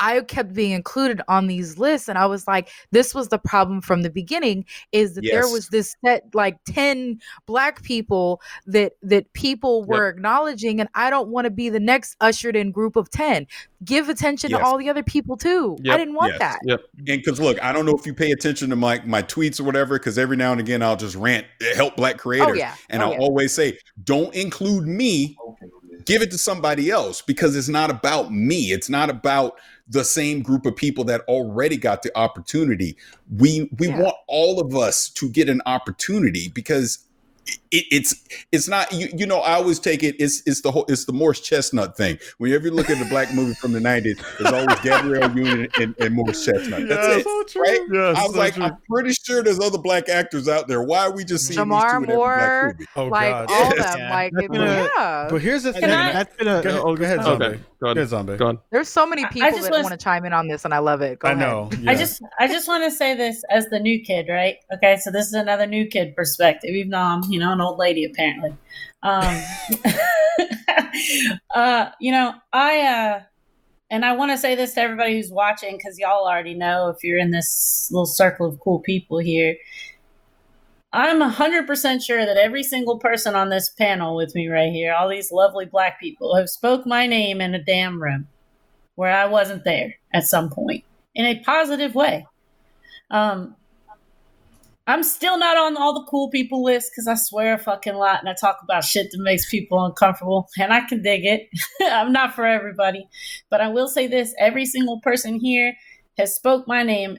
I 0.00 0.20
kept 0.20 0.54
being 0.54 0.70
included 0.70 1.22
on 1.26 1.48
these 1.48 1.76
lists, 1.76 2.08
and 2.08 2.16
I 2.16 2.26
was 2.26 2.46
like, 2.46 2.68
"This 2.92 3.16
was 3.16 3.30
the 3.30 3.38
problem 3.38 3.80
from 3.80 4.02
the 4.02 4.10
beginning: 4.10 4.64
is 4.92 5.16
that 5.16 5.24
there 5.24 5.48
was 5.48 5.70
this 5.70 5.96
set 6.04 6.22
like 6.34 6.56
ten 6.64 7.18
black 7.46 7.82
people 7.82 8.40
that 8.68 8.92
that 9.02 9.32
people 9.32 9.80
Yep. 9.80 9.88
were 9.88 10.08
acknowledging, 10.08 10.78
and 10.78 10.88
I 10.94 11.10
don't 11.10 11.30
want 11.30 11.46
to 11.46 11.50
be 11.50 11.68
the 11.68 11.80
next 11.80 12.14
ushered 12.20 12.54
in 12.54 12.70
group 12.70 12.94
of 12.94 13.10
ten. 13.10 13.48
Give 13.84 14.08
attention 14.08 14.50
Yes. 14.50 14.60
to 14.60 14.64
all 14.64 14.78
the 14.78 14.88
other 14.88 15.02
people 15.02 15.36
too. 15.36 15.76
I 15.90 15.96
didn't 15.96 16.14
want 16.14 16.34
Yes. 16.34 16.38
that. 16.38 16.58
Yep. 16.64 16.80
And 16.98 17.06
because 17.06 17.40
look, 17.40 17.60
I 17.60 17.72
don't 17.72 17.84
know 17.84 17.96
if 17.96 18.06
you 18.06 18.14
pay 18.14 18.30
attention 18.30 18.70
to 18.70 18.76
my 18.76 19.02
my 19.04 19.22
tweets 19.22 19.58
or 19.60 19.64
whatever, 19.64 19.98
because 19.98 20.16
every 20.16 20.36
now 20.36 20.52
and 20.52 20.60
again 20.60 20.80
I'll 20.80 20.96
just 20.96 21.16
rant, 21.16 21.44
help 21.74 21.96
black 21.96 22.14
oh, 22.16 22.18
creators, 22.18 22.48
Oh 22.50 22.54
yeah, 22.54 22.74
and 22.88 23.02
oh, 23.02 23.06
I'll 23.06 23.12
yeah. 23.12 23.18
always 23.18 23.54
say, 23.54 23.78
don't 24.04 24.34
include 24.34 24.86
me. 24.86 25.36
Give 26.04 26.22
it 26.22 26.30
to 26.30 26.38
somebody 26.38 26.90
else 26.90 27.20
because 27.20 27.54
it's 27.54 27.68
not 27.68 27.90
about 27.90 28.32
me. 28.32 28.72
It's 28.72 28.88
not 28.88 29.10
about 29.10 29.58
the 29.88 30.04
same 30.04 30.42
group 30.42 30.64
of 30.66 30.76
people 30.76 31.04
that 31.04 31.22
already 31.22 31.76
got 31.76 32.02
the 32.02 32.16
opportunity. 32.16 32.96
We 33.36 33.70
we 33.78 33.88
Yeah. 33.88 34.00
want 34.02 34.16
all 34.26 34.60
of 34.60 34.74
us 34.74 35.08
to 35.10 35.28
get 35.28 35.48
an 35.48 35.60
opportunity 35.66 36.48
because 36.48 36.98
it, 37.70 37.84
it's 37.90 38.14
it's 38.52 38.68
not 38.68 38.90
you, 38.92 39.08
you 39.16 39.26
know 39.26 39.38
I 39.40 39.54
always 39.54 39.78
take 39.78 40.02
it 40.02 40.16
it's 40.18 40.42
it's 40.46 40.60
the 40.62 40.70
whole 40.70 40.84
it's 40.88 41.04
the 41.04 41.12
Morris 41.12 41.40
Chestnut 41.40 41.96
thing. 41.96 42.18
Whenever 42.38 42.66
you 42.66 42.70
look 42.72 42.90
at 42.90 42.98
the 42.98 43.04
black 43.06 43.32
movie 43.34 43.54
from 43.54 43.72
the 43.72 43.80
nineties, 43.80 44.18
there's 44.38 44.52
always 44.52 44.78
Gabrielle 44.80 45.30
Union 45.36 45.68
and, 45.80 45.94
and 46.00 46.14
Morris 46.14 46.44
Chestnut. 46.44 46.88
That's 46.88 47.06
Yeah, 47.08 47.16
it, 47.18 47.24
so 47.24 47.42
true. 47.44 47.62
right? 47.62 47.80
Yes, 47.92 48.16
I 48.18 48.22
was 48.24 48.32
so 48.32 48.38
like, 48.38 48.54
true. 48.54 48.64
I'm 48.64 48.76
pretty 48.90 49.12
sure 49.12 49.42
there's 49.42 49.60
other 49.60 49.78
black 49.78 50.08
actors 50.08 50.48
out 50.48 50.68
there. 50.68 50.82
Why 50.82 51.00
are 51.06 51.12
we 51.12 51.24
just 51.24 51.46
seeing 51.46 51.58
these 51.58 51.66
two 51.68 51.72
Jamar 51.74 51.88
in 51.90 51.94
every 51.94 52.06
black 52.06 52.16
Moore, 52.16 52.74
movie? 52.78 52.86
oh 52.96 53.04
like 53.06 53.30
god. 53.30 53.50
all 53.50 53.76
Yes. 53.76 53.90
them, 53.90 53.98
Yeah. 53.98 54.10
like 54.10 54.32
That's 54.34 54.46
it- 54.46 54.52
yeah. 54.54 55.26
But 55.30 55.40
here's 55.42 55.62
the 55.62 55.72
Can 55.72 55.80
thing. 55.82 55.90
I- 55.90 56.12
That's 56.12 56.36
been 56.36 56.48
a 56.48 56.62
Go 56.62 56.68
ahead, 56.70 56.80
Oh, 56.84 56.96
go 56.96 57.04
ahead, 57.04 57.22
zombie. 57.22 57.44
Okay, 57.44 57.56
go 57.56 57.62
Go 57.80 57.86
ahead. 57.86 57.96
ahead, 57.98 58.08
zombie. 58.08 58.36
Go 58.36 58.46
on. 58.48 58.58
There's 58.70 58.88
so 58.88 59.06
many 59.06 59.24
people. 59.26 59.42
I 59.42 59.46
people 59.50 59.58
just 59.58 59.70
that 59.70 59.76
was- 59.76 59.84
want 59.84 59.98
to 60.00 60.02
chime 60.04 60.24
in 60.24 60.32
on 60.32 60.48
this, 60.48 60.64
and 60.64 60.74
I 60.74 60.78
love 60.78 61.00
it. 61.02 61.18
Go 61.18 61.28
I 61.28 61.32
ahead. 61.32 61.46
know. 61.46 61.70
I 61.86 61.94
just 61.94 62.22
I 62.38 62.46
just 62.48 62.66
want 62.68 62.84
to 62.84 62.90
say 62.90 63.14
this 63.14 63.42
as 63.50 63.66
the 63.66 63.78
new 63.78 64.00
kid, 64.02 64.26
right? 64.28 64.56
Okay, 64.74 64.96
so 64.98 65.10
this 65.10 65.26
is 65.26 65.32
another 65.34 65.66
new 65.66 65.86
kid 65.86 66.14
perspective, 66.16 66.70
even 66.70 66.90
though 66.90 66.98
I'm, 66.98 67.22
you 67.38 67.44
know, 67.44 67.52
an 67.52 67.60
old 67.60 67.78
lady 67.78 68.04
apparently. 68.04 68.52
Um 69.02 69.42
uh, 71.54 71.90
you 72.00 72.10
know, 72.10 72.34
I 72.52 72.80
uh 72.80 73.22
and 73.90 74.04
I 74.04 74.12
want 74.12 74.32
to 74.32 74.38
say 74.38 74.54
this 74.54 74.74
to 74.74 74.80
everybody 74.80 75.14
who's 75.14 75.30
watching 75.30 75.76
because 75.76 75.98
y'all 75.98 76.26
already 76.26 76.54
know 76.54 76.88
if 76.88 77.02
you're 77.02 77.18
in 77.18 77.30
this 77.30 77.88
little 77.90 78.06
circle 78.06 78.46
of 78.46 78.60
cool 78.60 78.80
people 78.80 79.18
here. 79.18 79.56
I'm 80.92 81.20
100% 81.20 82.02
sure 82.02 82.24
that 82.24 82.36
every 82.36 82.62
single 82.62 82.98
person 82.98 83.34
on 83.34 83.50
this 83.50 83.70
panel 83.70 84.16
with 84.16 84.34
me 84.34 84.48
right 84.48 84.72
here, 84.72 84.94
all 84.94 85.08
these 85.08 85.30
lovely 85.30 85.66
black 85.66 86.00
people, 86.00 86.34
have 86.34 86.48
spoke 86.48 86.86
my 86.86 87.06
name 87.06 87.40
in 87.40 87.54
a 87.54 87.62
damn 87.62 88.02
room 88.02 88.26
where 88.94 89.14
I 89.14 89.26
wasn't 89.26 89.64
there 89.64 89.94
at 90.12 90.24
some 90.24 90.50
point 90.50 90.84
in 91.14 91.24
a 91.24 91.40
positive 91.44 91.94
way. 91.94 92.26
Um, 93.10 93.54
I'm 94.88 95.02
still 95.02 95.38
not 95.38 95.58
on 95.58 95.76
all 95.76 95.92
the 95.92 96.06
cool 96.10 96.30
people 96.30 96.64
list 96.64 96.90
because 96.90 97.06
I 97.06 97.14
swear 97.14 97.54
a 97.54 97.58
fucking 97.58 97.94
lot 97.94 98.20
and 98.20 98.28
I 98.28 98.32
talk 98.32 98.60
about 98.62 98.84
shit 98.84 99.10
that 99.12 99.20
makes 99.20 99.48
people 99.48 99.84
uncomfortable, 99.84 100.48
and 100.58 100.72
I 100.72 100.80
can 100.80 101.02
dig 101.02 101.26
it. 101.26 101.48
I'm 101.82 102.10
not 102.10 102.34
for 102.34 102.46
everybody, 102.46 103.06
but 103.50 103.60
I 103.60 103.68
will 103.68 103.88
say 103.88 104.06
this: 104.06 104.34
every 104.38 104.64
single 104.64 105.00
person 105.02 105.38
here 105.38 105.74
has 106.16 106.34
spoke 106.34 106.66
my 106.66 106.82
name 106.82 107.18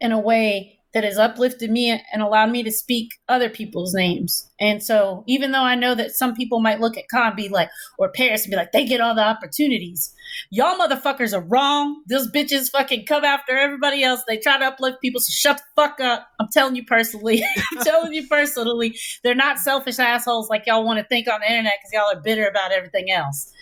in 0.00 0.10
a 0.10 0.18
way 0.18 0.79
that 0.92 1.04
has 1.04 1.18
uplifted 1.18 1.70
me 1.70 1.90
and 1.90 2.22
allowed 2.22 2.50
me 2.50 2.62
to 2.62 2.72
speak 2.72 3.12
other 3.28 3.48
people's 3.48 3.94
names. 3.94 4.50
And 4.58 4.82
so, 4.82 5.24
even 5.26 5.52
though 5.52 5.62
I 5.62 5.74
know 5.74 5.94
that 5.94 6.12
some 6.12 6.34
people 6.34 6.60
might 6.60 6.80
look 6.80 6.96
at 6.96 7.08
Khan 7.10 7.34
be 7.36 7.48
like, 7.48 7.70
or 7.98 8.10
Paris 8.10 8.42
and 8.42 8.50
be 8.50 8.56
like, 8.56 8.72
they 8.72 8.84
get 8.84 9.00
all 9.00 9.14
the 9.14 9.24
opportunities. 9.24 10.12
Y'all 10.50 10.78
motherfuckers 10.78 11.32
are 11.32 11.42
wrong. 11.42 12.02
Those 12.08 12.30
bitches 12.30 12.70
fucking 12.70 13.06
come 13.06 13.24
after 13.24 13.56
everybody 13.56 14.02
else. 14.02 14.22
They 14.26 14.36
try 14.36 14.58
to 14.58 14.66
uplift 14.66 15.00
people. 15.00 15.20
So 15.20 15.30
shut 15.30 15.58
the 15.58 15.82
fuck 15.82 16.00
up. 16.00 16.26
I'm 16.40 16.48
telling 16.52 16.76
you 16.76 16.84
personally. 16.84 17.42
I'm 17.72 17.78
telling 17.84 18.12
you 18.12 18.26
personally. 18.26 18.98
They're 19.22 19.34
not 19.34 19.58
selfish 19.58 19.98
assholes 19.98 20.50
like 20.50 20.64
y'all 20.66 20.84
want 20.84 20.98
to 20.98 21.06
think 21.06 21.28
on 21.28 21.40
the 21.40 21.50
internet 21.50 21.74
because 21.80 21.92
y'all 21.92 22.18
are 22.18 22.22
bitter 22.22 22.46
about 22.46 22.72
everything 22.72 23.10
else. 23.10 23.52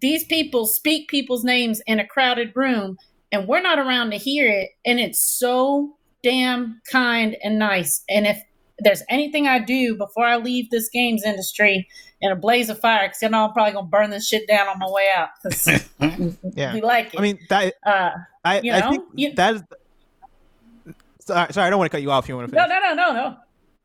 These 0.00 0.24
people 0.24 0.66
speak 0.66 1.08
people's 1.08 1.44
names 1.44 1.80
in 1.86 2.00
a 2.00 2.06
crowded 2.06 2.52
room 2.54 2.96
and 3.32 3.48
we're 3.48 3.62
not 3.62 3.78
around 3.78 4.10
to 4.10 4.16
hear 4.16 4.48
it. 4.48 4.70
And 4.84 5.00
it's 5.00 5.20
so 5.20 5.95
damn 6.22 6.80
kind 6.90 7.36
and 7.42 7.58
nice. 7.58 8.02
And 8.08 8.26
if 8.26 8.40
there's 8.78 9.02
anything 9.08 9.46
I 9.46 9.58
do 9.58 9.96
before 9.96 10.24
I 10.24 10.36
leave 10.36 10.70
this 10.70 10.88
games 10.90 11.24
industry 11.24 11.88
in 12.20 12.30
a 12.32 12.36
blaze 12.36 12.68
of 12.68 12.78
fire, 12.78 13.08
because 13.08 13.22
I 13.22 13.28
know 13.28 13.44
I'm 13.46 13.52
probably 13.52 13.72
gonna 13.72 13.86
burn 13.86 14.10
this 14.10 14.26
shit 14.28 14.46
down 14.48 14.68
on 14.68 14.78
my 14.78 14.88
way 14.90 15.08
out. 15.16 15.28
Yeah. 16.54 16.74
we 16.74 16.80
like 16.80 17.14
it. 17.14 17.18
I 17.18 17.22
mean 17.22 17.38
that 17.48 17.74
uh, 17.86 18.10
I, 18.44 18.60
you 18.60 18.72
I 18.72 18.80
know, 18.80 18.90
think 18.90 19.04
you- 19.14 19.34
that 19.34 19.54
is 19.56 19.62
sorry, 21.20 21.52
sorry, 21.52 21.66
I 21.66 21.70
don't 21.70 21.78
want 21.78 21.90
to 21.90 21.96
cut 21.96 22.02
you 22.02 22.10
off. 22.10 22.24
if 22.24 22.28
You 22.28 22.36
want 22.36 22.50
to 22.50 22.54
no, 22.56 22.62
finish? 22.62 22.76
no, 22.82 22.94
no, 22.94 23.12
no, 23.12 23.28
no. 23.30 23.36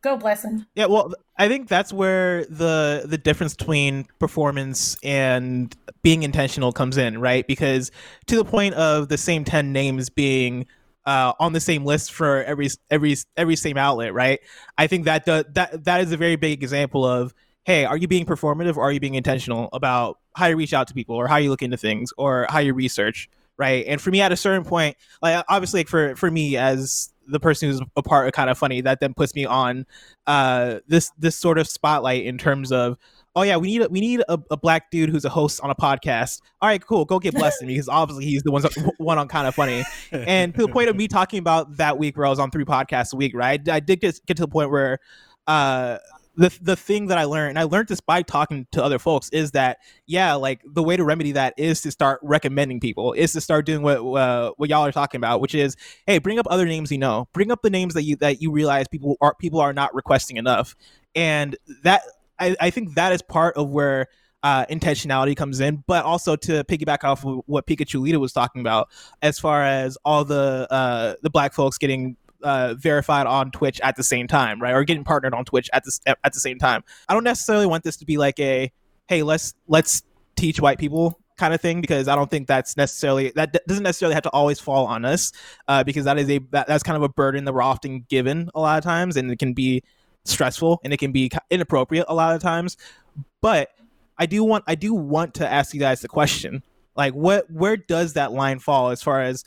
Go, 0.03 0.17
blessing. 0.17 0.65
Yeah, 0.73 0.87
well, 0.87 1.13
I 1.37 1.47
think 1.47 1.67
that's 1.67 1.93
where 1.93 2.43
the 2.45 3.03
the 3.05 3.19
difference 3.19 3.53
between 3.55 4.07
performance 4.17 4.97
and 5.03 5.75
being 6.01 6.23
intentional 6.23 6.71
comes 6.71 6.97
in, 6.97 7.19
right? 7.19 7.45
Because 7.45 7.91
to 8.25 8.35
the 8.35 8.43
point 8.45 8.73
of 8.75 9.09
the 9.09 9.17
same 9.17 9.45
ten 9.45 9.71
names 9.71 10.09
being 10.09 10.65
uh, 11.05 11.33
on 11.39 11.53
the 11.53 11.59
same 11.59 11.85
list 11.85 12.13
for 12.13 12.43
every 12.43 12.69
every 12.89 13.15
every 13.37 13.55
same 13.55 13.77
outlet, 13.77 14.13
right? 14.13 14.39
I 14.77 14.87
think 14.87 15.05
that 15.05 15.25
does, 15.25 15.45
that 15.53 15.83
that 15.85 16.01
is 16.01 16.11
a 16.11 16.17
very 16.17 16.35
big 16.35 16.61
example 16.63 17.05
of 17.05 17.33
hey, 17.63 17.85
are 17.85 17.97
you 17.97 18.07
being 18.07 18.25
performative 18.25 18.75
or 18.75 18.83
are 18.83 18.91
you 18.91 18.99
being 18.99 19.15
intentional 19.15 19.69
about 19.71 20.17
how 20.35 20.47
you 20.47 20.55
reach 20.55 20.73
out 20.73 20.87
to 20.87 20.93
people 20.93 21.15
or 21.15 21.27
how 21.27 21.37
you 21.37 21.49
look 21.49 21.61
into 21.61 21.77
things 21.77 22.11
or 22.17 22.47
how 22.49 22.57
you 22.59 22.73
research, 22.73 23.29
right? 23.57 23.85
And 23.87 24.01
for 24.01 24.09
me, 24.09 24.21
at 24.21 24.31
a 24.31 24.35
certain 24.35 24.63
point, 24.63 24.97
like 25.21 25.43
obviously, 25.47 25.81
like 25.81 25.87
for 25.87 26.15
for 26.15 26.31
me 26.31 26.57
as 26.57 27.13
the 27.27 27.39
person 27.39 27.69
who's 27.69 27.81
a 27.95 28.03
part 28.03 28.27
of 28.27 28.33
Kinda 28.33 28.55
Funny, 28.55 28.81
that 28.81 28.99
then 28.99 29.13
puts 29.13 29.35
me 29.35 29.45
on 29.45 29.85
uh, 30.27 30.79
this 30.87 31.11
this 31.17 31.35
sort 31.35 31.57
of 31.57 31.67
spotlight 31.67 32.25
in 32.25 32.37
terms 32.37 32.71
of. 32.71 32.97
Oh 33.35 33.43
yeah, 33.43 33.57
we 33.57 33.67
need 33.67 33.81
a, 33.81 33.89
we 33.89 34.01
need 34.01 34.21
a, 34.27 34.37
a 34.51 34.57
black 34.57 34.91
dude 34.91 35.09
who's 35.09 35.23
a 35.23 35.29
host 35.29 35.61
on 35.61 35.69
a 35.69 35.75
podcast. 35.75 36.41
All 36.61 36.67
right, 36.67 36.85
cool. 36.85 37.05
Go 37.05 37.19
get 37.19 37.33
blessed 37.33 37.61
because 37.65 37.87
obviously 37.87 38.25
he's 38.25 38.43
the 38.43 38.51
one 38.51 38.63
one 38.97 39.17
on 39.17 39.27
Kinda 39.27 39.51
Funny. 39.51 39.83
And 40.11 40.53
to 40.55 40.61
the 40.61 40.67
point 40.67 40.89
of 40.89 40.95
me 40.95 41.07
talking 41.07 41.39
about 41.39 41.77
that 41.77 41.97
week 41.97 42.17
where 42.17 42.25
I 42.25 42.29
was 42.29 42.39
on 42.39 42.51
three 42.51 42.65
podcasts 42.65 43.13
a 43.13 43.15
week, 43.15 43.33
right? 43.33 43.67
I 43.69 43.79
did 43.79 44.01
get, 44.01 44.19
get 44.25 44.37
to 44.37 44.43
the 44.43 44.47
point 44.49 44.69
where 44.69 44.99
uh, 45.47 45.97
the 46.35 46.57
the 46.61 46.75
thing 46.75 47.07
that 47.07 47.17
I 47.17 47.25
learned, 47.25 47.51
and 47.51 47.59
I 47.59 47.63
learned 47.63 47.87
this 47.87 47.99
by 47.99 48.21
talking 48.21 48.67
to 48.71 48.83
other 48.83 48.99
folks, 48.99 49.29
is 49.29 49.51
that 49.51 49.79
yeah, 50.07 50.33
like 50.33 50.61
the 50.65 50.83
way 50.83 50.95
to 50.95 51.03
remedy 51.03 51.33
that 51.33 51.53
is 51.57 51.81
to 51.81 51.91
start 51.91 52.19
recommending 52.23 52.79
people, 52.79 53.13
is 53.13 53.33
to 53.33 53.41
start 53.41 53.65
doing 53.65 53.81
what 53.81 53.97
uh, 53.97 54.51
what 54.57 54.69
y'all 54.69 54.85
are 54.85 54.91
talking 54.91 55.19
about, 55.19 55.41
which 55.41 55.55
is 55.55 55.75
hey, 56.07 56.19
bring 56.19 56.39
up 56.39 56.47
other 56.49 56.65
names 56.65 56.91
you 56.91 56.97
know, 56.97 57.27
bring 57.33 57.51
up 57.51 57.61
the 57.61 57.69
names 57.69 57.93
that 57.93 58.03
you 58.03 58.15
that 58.17 58.41
you 58.41 58.51
realize 58.51 58.87
people 58.87 59.17
are 59.21 59.35
people 59.35 59.59
are 59.59 59.73
not 59.73 59.93
requesting 59.93 60.37
enough, 60.37 60.75
and 61.15 61.57
that 61.83 62.01
I, 62.41 62.55
I 62.59 62.69
think 62.71 62.95
that 62.95 63.13
is 63.13 63.21
part 63.21 63.55
of 63.55 63.69
where 63.69 64.07
uh, 64.43 64.65
intentionality 64.65 65.35
comes 65.35 65.59
in, 65.59 65.83
but 65.87 66.03
also 66.03 66.35
to 66.35 66.63
piggyback 66.63 67.03
off 67.03 67.25
of 67.25 67.41
what 67.45 67.67
PikaChulita 67.67 68.17
was 68.17 68.33
talking 68.33 68.61
about, 68.61 68.89
as 69.21 69.39
far 69.39 69.63
as 69.63 69.97
all 70.03 70.25
the 70.25 70.67
uh, 70.71 71.15
the 71.21 71.29
black 71.29 71.53
folks 71.53 71.77
getting 71.77 72.17
uh, 72.43 72.73
verified 72.77 73.27
on 73.27 73.51
Twitch 73.51 73.79
at 73.81 73.95
the 73.95 74.03
same 74.03 74.27
time, 74.27 74.61
right, 74.61 74.73
or 74.73 74.83
getting 74.83 75.03
partnered 75.03 75.33
on 75.33 75.45
Twitch 75.45 75.69
at 75.73 75.83
the 75.83 76.15
at 76.23 76.33
the 76.33 76.39
same 76.39 76.57
time. 76.57 76.83
I 77.07 77.13
don't 77.13 77.23
necessarily 77.23 77.67
want 77.67 77.83
this 77.83 77.97
to 77.97 78.05
be 78.05 78.17
like 78.17 78.39
a 78.39 78.71
hey, 79.07 79.23
let's 79.23 79.53
let's 79.67 80.01
teach 80.35 80.59
white 80.59 80.79
people 80.79 81.19
kind 81.37 81.53
of 81.53 81.61
thing 81.61 81.81
because 81.81 82.07
I 82.07 82.15
don't 82.15 82.29
think 82.29 82.47
that's 82.47 82.77
necessarily 82.77 83.31
that 83.35 83.53
d- 83.53 83.59
doesn't 83.67 83.83
necessarily 83.83 84.13
have 84.13 84.23
to 84.23 84.29
always 84.29 84.59
fall 84.59 84.85
on 84.85 85.05
us 85.05 85.31
uh, 85.67 85.83
because 85.83 86.05
that 86.05 86.17
is 86.17 86.29
a 86.29 86.39
that, 86.51 86.67
that's 86.67 86.83
kind 86.83 86.97
of 86.97 87.03
a 87.03 87.09
burden 87.09 87.45
that 87.45 87.53
we're 87.53 87.63
often 87.63 88.05
given 88.09 88.49
a 88.53 88.59
lot 88.59 88.77
of 88.77 88.83
times 88.83 89.17
and 89.17 89.31
it 89.31 89.39
can 89.39 89.53
be 89.53 89.83
stressful 90.25 90.79
and 90.83 90.93
it 90.93 90.97
can 90.97 91.11
be 91.11 91.29
inappropriate 91.49 92.05
a 92.07 92.13
lot 92.13 92.35
of 92.35 92.41
times 92.41 92.77
but 93.41 93.69
I 94.17 94.25
do 94.27 94.43
want 94.43 94.63
I 94.67 94.75
do 94.75 94.93
want 94.93 95.33
to 95.35 95.51
ask 95.51 95.73
you 95.73 95.79
guys 95.79 96.01
the 96.01 96.07
question. 96.07 96.61
Like 96.95 97.13
what 97.13 97.49
where 97.49 97.75
does 97.75 98.13
that 98.13 98.31
line 98.33 98.59
fall 98.59 98.91
as 98.91 99.01
far 99.01 99.21
as 99.21 99.43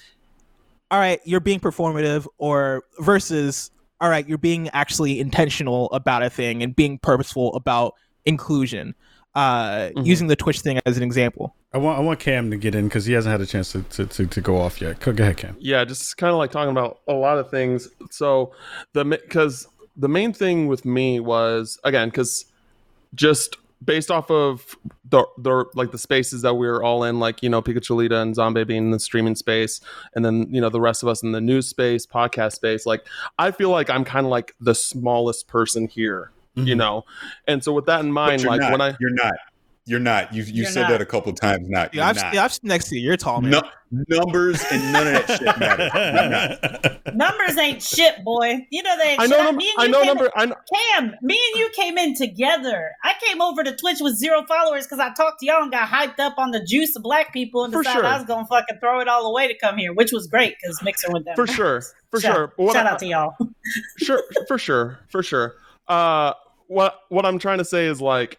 all 0.90 0.98
right, 0.98 1.20
you're 1.24 1.40
being 1.40 1.60
performative 1.60 2.26
or 2.38 2.82
versus 2.98 3.70
all 4.00 4.08
right, 4.10 4.28
you're 4.28 4.36
being 4.38 4.68
actually 4.70 5.20
intentional 5.20 5.86
about 5.92 6.22
a 6.24 6.30
thing 6.30 6.62
and 6.62 6.74
being 6.74 6.98
purposeful 6.98 7.54
about 7.54 7.94
inclusion. 8.24 8.94
Uh, 9.36 9.90
Mhm. 9.96 10.06
using 10.06 10.26
the 10.28 10.36
Twitch 10.36 10.60
thing 10.60 10.78
as 10.86 10.96
an 10.96 11.02
example. 11.02 11.56
I 11.72 11.78
want 11.78 11.98
I 11.98 12.02
want 12.02 12.20
Cam 12.20 12.50
to 12.52 12.56
get 12.56 12.74
in 12.76 12.86
because 12.86 13.04
he 13.04 13.14
hasn't 13.14 13.32
had 13.32 13.40
a 13.40 13.46
chance 13.46 13.72
to, 13.72 13.82
to, 13.82 14.06
to, 14.06 14.26
to 14.26 14.40
go 14.40 14.58
off 14.60 14.80
yet. 14.80 15.00
Go 15.00 15.12
go 15.12 15.24
ahead, 15.24 15.36
Cam. 15.36 15.56
yeah 15.58 15.84
just 15.84 16.16
kind 16.16 16.30
of 16.32 16.38
like 16.38 16.52
talking 16.52 16.70
about 16.70 17.00
a 17.08 17.12
lot 17.14 17.38
of 17.38 17.50
things 17.50 17.88
so 18.12 18.52
the 18.92 19.04
because 19.04 19.66
the 19.96 20.08
main 20.08 20.32
thing 20.32 20.66
with 20.66 20.84
me 20.84 21.20
was 21.20 21.78
again 21.84 22.08
because 22.08 22.46
just 23.14 23.56
based 23.84 24.10
off 24.10 24.30
of 24.30 24.76
the, 25.08 25.24
the 25.38 25.64
like 25.74 25.90
the 25.92 25.98
spaces 25.98 26.42
that 26.42 26.54
we 26.54 26.66
were 26.66 26.82
all 26.82 27.04
in 27.04 27.20
like 27.20 27.42
you 27.42 27.48
know 27.50 27.60
PikaChulita 27.60 28.20
and 28.22 28.34
zombie 28.34 28.64
being 28.64 28.84
in 28.86 28.90
the 28.92 28.98
streaming 28.98 29.34
space 29.36 29.80
and 30.14 30.24
then 30.24 30.46
you 30.50 30.60
know 30.60 30.70
the 30.70 30.80
rest 30.80 31.02
of 31.02 31.08
us 31.08 31.22
in 31.22 31.32
the 31.32 31.40
news 31.40 31.68
space 31.68 32.06
podcast 32.06 32.52
space 32.52 32.86
like 32.86 33.06
i 33.38 33.50
feel 33.50 33.68
like 33.70 33.90
i'm 33.90 34.04
kind 34.04 34.24
of 34.26 34.30
like 34.30 34.54
the 34.60 34.74
smallest 34.74 35.48
person 35.48 35.86
here 35.86 36.30
you 36.54 36.74
Mhm. 36.74 36.78
know 36.78 37.04
and 37.46 37.62
so 37.62 37.72
with 37.72 37.86
that 37.86 38.00
in 38.00 38.10
mind 38.10 38.42
like 38.44 38.60
not. 38.60 38.72
when 38.72 38.80
i 38.80 38.96
you're 39.00 39.10
not. 39.10 39.34
You're 39.86 40.00
not. 40.00 40.32
You 40.32 40.42
you 40.44 40.62
You're 40.62 40.66
said 40.70 40.82
not. 40.82 40.90
that 40.92 41.00
a 41.02 41.06
couple 41.06 41.30
times. 41.34 41.68
Not. 41.68 41.92
Yeah, 41.92 42.08
I've, 42.08 42.16
not. 42.16 42.32
yeah, 42.32 42.44
I've 42.44 42.58
next 42.62 42.88
to 42.88 42.96
you. 42.96 43.02
You're 43.02 43.18
tall, 43.18 43.42
man. 43.42 43.50
No, 43.50 43.62
numbers 44.08 44.64
and 44.72 44.92
none 44.94 45.06
of 45.08 45.12
that 45.26 45.38
shit 45.38 45.58
matter. 45.58 47.00
Numbers 47.14 47.58
ain't 47.58 47.82
shit, 47.82 48.24
boy. 48.24 48.66
You 48.70 48.82
know 48.82 48.96
they 48.96 49.10
ain't 49.10 49.20
i 49.20 49.26
shit. 49.26 49.30
know 49.30 49.44
number 49.44 49.58
Me 49.58 49.72
i 49.78 49.86
know 49.86 49.98
came 50.00 50.06
number 50.06 50.30
i 50.36 50.46
know 50.46 50.56
Cam, 50.74 51.14
me 51.22 51.38
and 51.52 51.60
you 51.60 51.70
came 51.76 51.98
in 51.98 52.14
together. 52.14 52.92
I 53.04 53.12
came 53.22 53.42
over 53.42 53.62
to 53.62 53.76
Twitch 53.76 53.98
with 54.00 54.16
zero 54.16 54.42
followers 54.48 54.84
because 54.86 55.00
I 55.00 55.12
talked 55.12 55.40
to 55.40 55.46
y'all 55.46 55.62
and 55.62 55.70
got 55.70 55.88
hyped 55.88 56.18
up 56.18 56.38
on 56.38 56.50
the 56.50 56.64
juice 56.64 56.96
of 56.96 57.02
black 57.02 57.32
people 57.34 57.64
and 57.64 57.72
For 57.72 57.82
decided 57.82 58.00
sure. 58.00 58.06
I 58.06 58.16
was 58.16 58.26
gonna 58.26 58.46
fucking 58.46 58.78
throw 58.80 59.00
it 59.00 59.06
all 59.08 59.26
away 59.26 59.48
to 59.48 59.54
come 59.58 59.76
here, 59.76 59.92
which 59.92 60.12
was 60.12 60.26
great 60.26 60.54
because 60.60 60.82
Mixer 60.82 61.12
with 61.12 61.26
down. 61.26 61.36
for 61.36 61.46
sure 61.46 61.82
for 62.10 62.20
Shout- 62.20 62.34
sure 62.34 62.52
what 62.56 62.72
Shout 62.72 62.86
I- 62.86 62.90
out 62.90 62.98
to 63.00 63.06
y'all. 63.06 63.34
sure 63.98 64.22
for 64.48 64.56
sure 64.58 64.98
for 65.10 65.22
sure 65.22 65.56
uh 65.88 66.32
what 66.68 67.00
what 67.10 67.26
i'm 67.26 67.38
trying 67.38 67.58
to 67.58 67.64
say 67.64 67.84
is 67.86 68.00
like 68.00 68.38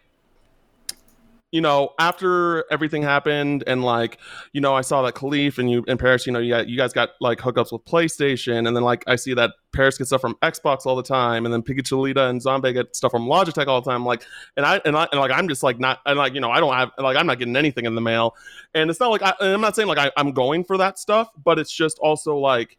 you 1.56 1.62
know 1.62 1.88
after 1.98 2.64
everything 2.70 3.02
happened 3.02 3.64
and 3.66 3.82
like 3.82 4.18
you 4.52 4.60
know 4.60 4.74
i 4.74 4.82
saw 4.82 5.00
that 5.02 5.14
Kahlief 5.14 5.56
and 5.58 5.70
you 5.70 5.82
in 5.88 5.96
paris 5.96 6.26
you 6.26 6.32
know 6.32 6.38
you 6.38 6.50
got 6.50 6.68
you 6.68 6.76
guys 6.76 6.92
got 6.92 7.10
like 7.20 7.38
hookups 7.38 7.72
with 7.72 7.84
playstation 7.84 8.68
and 8.68 8.76
then 8.76 8.82
like 8.82 9.02
i 9.06 9.16
see 9.16 9.32
that 9.32 9.52
paris 9.72 9.96
gets 9.96 10.10
stuff 10.10 10.20
from 10.20 10.34
xbox 10.42 10.84
all 10.84 10.96
the 10.96 11.02
time 11.02 11.46
and 11.46 11.54
then 11.54 11.62
PikaChulita 11.62 12.28
and 12.28 12.42
zombie 12.42 12.74
get 12.74 12.94
stuff 12.94 13.10
from 13.10 13.26
logitech 13.26 13.66
all 13.66 13.80
the 13.80 13.90
time 13.90 14.04
like 14.04 14.22
and 14.56 14.66
i 14.66 14.80
and 14.84 14.94
i 14.96 15.08
and 15.10 15.20
like 15.20 15.30
i'm 15.32 15.48
just 15.48 15.62
like 15.62 15.80
not 15.80 16.00
and 16.04 16.18
like 16.18 16.34
you 16.34 16.40
know 16.40 16.50
i 16.50 16.60
don't 16.60 16.74
have 16.74 16.90
like 16.98 17.16
i'm 17.16 17.26
not 17.26 17.38
getting 17.38 17.56
anything 17.56 17.86
in 17.86 17.94
the 17.94 18.00
mail. 18.00 18.36
And 18.74 18.90
it's 18.90 19.00
not 19.00 19.08
like 19.08 19.22
I, 19.22 19.32
and 19.40 19.54
i'm 19.54 19.60
not 19.62 19.74
saying 19.74 19.88
like 19.88 19.98
I, 19.98 20.12
i'm 20.16 20.32
going 20.32 20.62
for 20.62 20.76
that 20.76 20.98
stuff 20.98 21.30
but 21.42 21.58
it's 21.58 21.72
just 21.72 21.98
also 21.98 22.36
like 22.36 22.76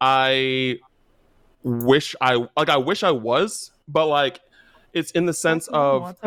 i 0.00 0.78
wish 1.64 2.14
I 2.20 2.46
like 2.56 2.68
I 2.68 2.76
wish 2.76 3.02
I 3.02 3.10
was, 3.10 3.72
but 3.88 4.06
like 4.06 4.40
it's 4.92 5.10
in 5.12 5.26
the 5.26 5.32
sense 5.32 5.68
Oh, 5.72 6.04
of 6.04 6.10
it's 6.10 6.20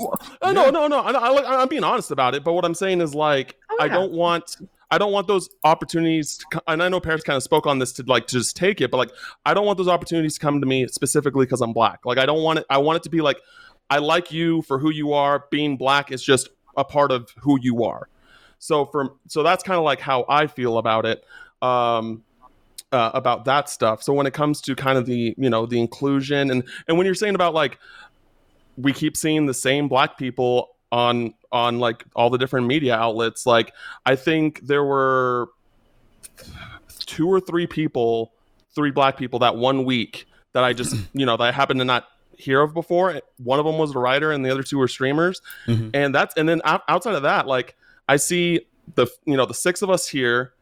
okay. 0.00 0.28
uh, 0.42 0.52
no 0.52 0.70
no 0.70 0.86
no 0.86 1.00
I, 1.00 1.12
I, 1.12 1.62
I'm 1.62 1.68
being 1.68 1.84
honest 1.84 2.10
about 2.10 2.34
it. 2.34 2.44
But 2.44 2.52
what 2.52 2.64
I'm 2.64 2.74
saying 2.74 3.00
is 3.00 3.14
like 3.14 3.56
Oh, 3.70 3.84
I 3.84 3.88
don't 3.88 4.12
want 4.12 4.56
I 4.90 4.98
don't 4.98 5.12
want 5.12 5.26
those 5.26 5.48
opportunities. 5.64 6.38
To, 6.38 6.62
and 6.68 6.82
I 6.82 6.88
know 6.88 7.00
Paris 7.00 7.22
kind 7.22 7.36
of 7.36 7.42
spoke 7.42 7.66
on 7.66 7.78
this 7.78 7.92
to 7.94 8.04
like 8.06 8.26
to 8.28 8.38
just 8.38 8.56
take 8.56 8.80
it, 8.80 8.90
but 8.90 8.98
like 8.98 9.10
I 9.44 9.54
don't 9.54 9.66
want 9.66 9.78
those 9.78 9.88
opportunities 9.88 10.34
to 10.34 10.40
come 10.40 10.60
to 10.60 10.66
me 10.66 10.86
specifically 10.88 11.46
because 11.46 11.60
I'm 11.60 11.72
black. 11.72 12.00
Like 12.04 12.18
I 12.18 12.26
don't 12.26 12.42
want 12.42 12.60
it. 12.60 12.66
I 12.70 12.78
want 12.78 12.96
it 12.96 13.02
to 13.04 13.10
be 13.10 13.20
like 13.20 13.40
I 13.90 13.98
like 13.98 14.32
you 14.32 14.62
for 14.62 14.78
who 14.78 14.90
you 14.90 15.12
are. 15.12 15.46
Being 15.50 15.76
black 15.76 16.12
is 16.12 16.22
just 16.22 16.48
a 16.76 16.84
part 16.84 17.10
of 17.10 17.30
who 17.40 17.58
you 17.60 17.84
are. 17.84 18.08
So 18.58 18.86
for 18.86 19.14
so 19.28 19.42
that's 19.42 19.62
kind 19.62 19.78
of 19.78 19.84
like 19.84 20.00
how 20.00 20.24
I 20.28 20.46
feel 20.46 20.78
about 20.78 21.06
it. 21.06 21.24
Um, 21.60 22.22
uh, 22.92 23.10
about 23.12 23.44
that 23.46 23.68
stuff. 23.68 24.04
So 24.04 24.12
when 24.12 24.26
it 24.26 24.34
comes 24.34 24.60
to 24.60 24.76
kind 24.76 24.96
of 24.96 25.06
the 25.06 25.34
you 25.36 25.50
know 25.50 25.66
the 25.66 25.80
inclusion 25.80 26.50
and 26.50 26.62
and 26.86 26.96
when 26.96 27.06
you're 27.06 27.14
saying 27.16 27.34
about 27.34 27.52
like 27.52 27.78
we 28.76 28.92
keep 28.92 29.16
seeing 29.16 29.46
the 29.46 29.54
same 29.54 29.88
black 29.88 30.16
people 30.18 30.70
on 30.92 31.34
on 31.52 31.78
like 31.78 32.04
all 32.16 32.30
the 32.30 32.38
different 32.38 32.66
media 32.66 32.94
outlets, 32.96 33.46
like 33.46 33.72
I 34.06 34.16
think 34.16 34.60
there 34.66 34.84
were 34.84 35.48
two 37.06 37.28
or 37.28 37.40
three 37.40 37.66
people, 37.66 38.32
three 38.74 38.90
black 38.90 39.16
people 39.16 39.38
that 39.40 39.56
one 39.56 39.84
week 39.84 40.26
that 40.52 40.64
I 40.64 40.72
just 40.72 40.96
you 41.12 41.26
know 41.26 41.36
that 41.36 41.44
I 41.44 41.52
happened 41.52 41.80
to 41.80 41.84
not 41.84 42.06
hear 42.36 42.60
of 42.60 42.74
before. 42.74 43.20
One 43.38 43.58
of 43.58 43.64
them 43.64 43.78
was 43.78 43.94
a 43.94 43.98
writer, 43.98 44.32
and 44.32 44.44
the 44.44 44.50
other 44.50 44.62
two 44.62 44.78
were 44.78 44.88
streamers. 44.88 45.40
Mhm. 45.66 45.90
And 45.94 46.14
that's 46.14 46.34
and 46.36 46.48
then 46.48 46.60
outside 46.64 47.14
of 47.14 47.22
that, 47.22 47.46
like 47.46 47.76
I 48.08 48.16
see 48.16 48.60
the 48.96 49.06
you 49.24 49.36
know 49.36 49.46
the 49.46 49.54
six 49.54 49.82
of 49.82 49.90
us 49.90 50.08
here 50.08 50.52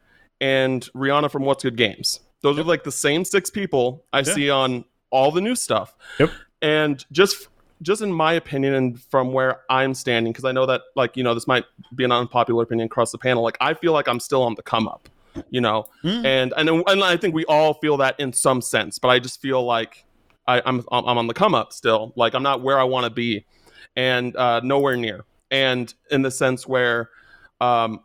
and 0.40 0.82
Rihanna 0.94 1.30
from 1.30 1.44
What's 1.44 1.62
Good 1.62 1.76
Games. 1.76 2.20
Those 2.42 2.58
are 2.58 2.64
like 2.64 2.84
the 2.84 2.92
same 2.92 3.24
six 3.24 3.50
people 3.50 4.04
I 4.12 4.18
Yeah. 4.18 4.24
see 4.24 4.50
on 4.50 4.84
all 5.10 5.30
the 5.30 5.40
new 5.40 5.54
stuff. 5.54 5.94
Yep. 6.18 6.30
And 6.60 7.04
just 7.12 7.48
just 7.82 8.00
in 8.00 8.12
my 8.12 8.32
opinion 8.32 8.74
and 8.74 9.00
from 9.00 9.32
where 9.32 9.60
I'm 9.68 9.94
standing, 9.94 10.32
because 10.32 10.44
I 10.44 10.52
know 10.52 10.66
that 10.66 10.82
like, 10.96 11.16
you 11.16 11.24
know, 11.24 11.34
this 11.34 11.46
might 11.46 11.64
be 11.94 12.04
an 12.04 12.12
unpopular 12.12 12.62
opinion 12.62 12.86
across 12.86 13.12
the 13.12 13.18
panel. 13.18 13.42
Like 13.42 13.58
I 13.60 13.74
feel 13.74 13.92
like 13.92 14.08
I'm 14.08 14.20
still 14.20 14.42
on 14.42 14.54
the 14.54 14.62
come 14.62 14.88
up, 14.88 15.08
you 15.50 15.60
know? 15.60 15.86
Mm. 16.04 16.24
And 16.24 16.54
and 16.56 16.68
and 16.86 17.04
I 17.04 17.16
think 17.16 17.34
we 17.34 17.44
all 17.46 17.74
feel 17.74 17.96
that 17.98 18.18
in 18.18 18.32
some 18.32 18.60
sense, 18.60 18.98
but 18.98 19.08
I 19.08 19.18
just 19.18 19.40
feel 19.40 19.64
like 19.64 20.04
I, 20.46 20.62
I'm 20.64 20.84
I'm 20.90 21.18
on 21.18 21.26
the 21.26 21.34
come 21.34 21.54
up 21.54 21.72
still. 21.72 22.12
Like 22.16 22.34
I'm 22.34 22.42
not 22.42 22.62
where 22.62 22.78
I 22.78 22.84
want 22.84 23.04
to 23.04 23.10
be, 23.10 23.44
and 23.96 24.34
uh, 24.36 24.60
nowhere 24.60 24.96
near. 24.96 25.24
And 25.50 25.92
in 26.10 26.22
the 26.22 26.30
sense 26.30 26.66
where, 26.66 27.10
um, 27.60 28.00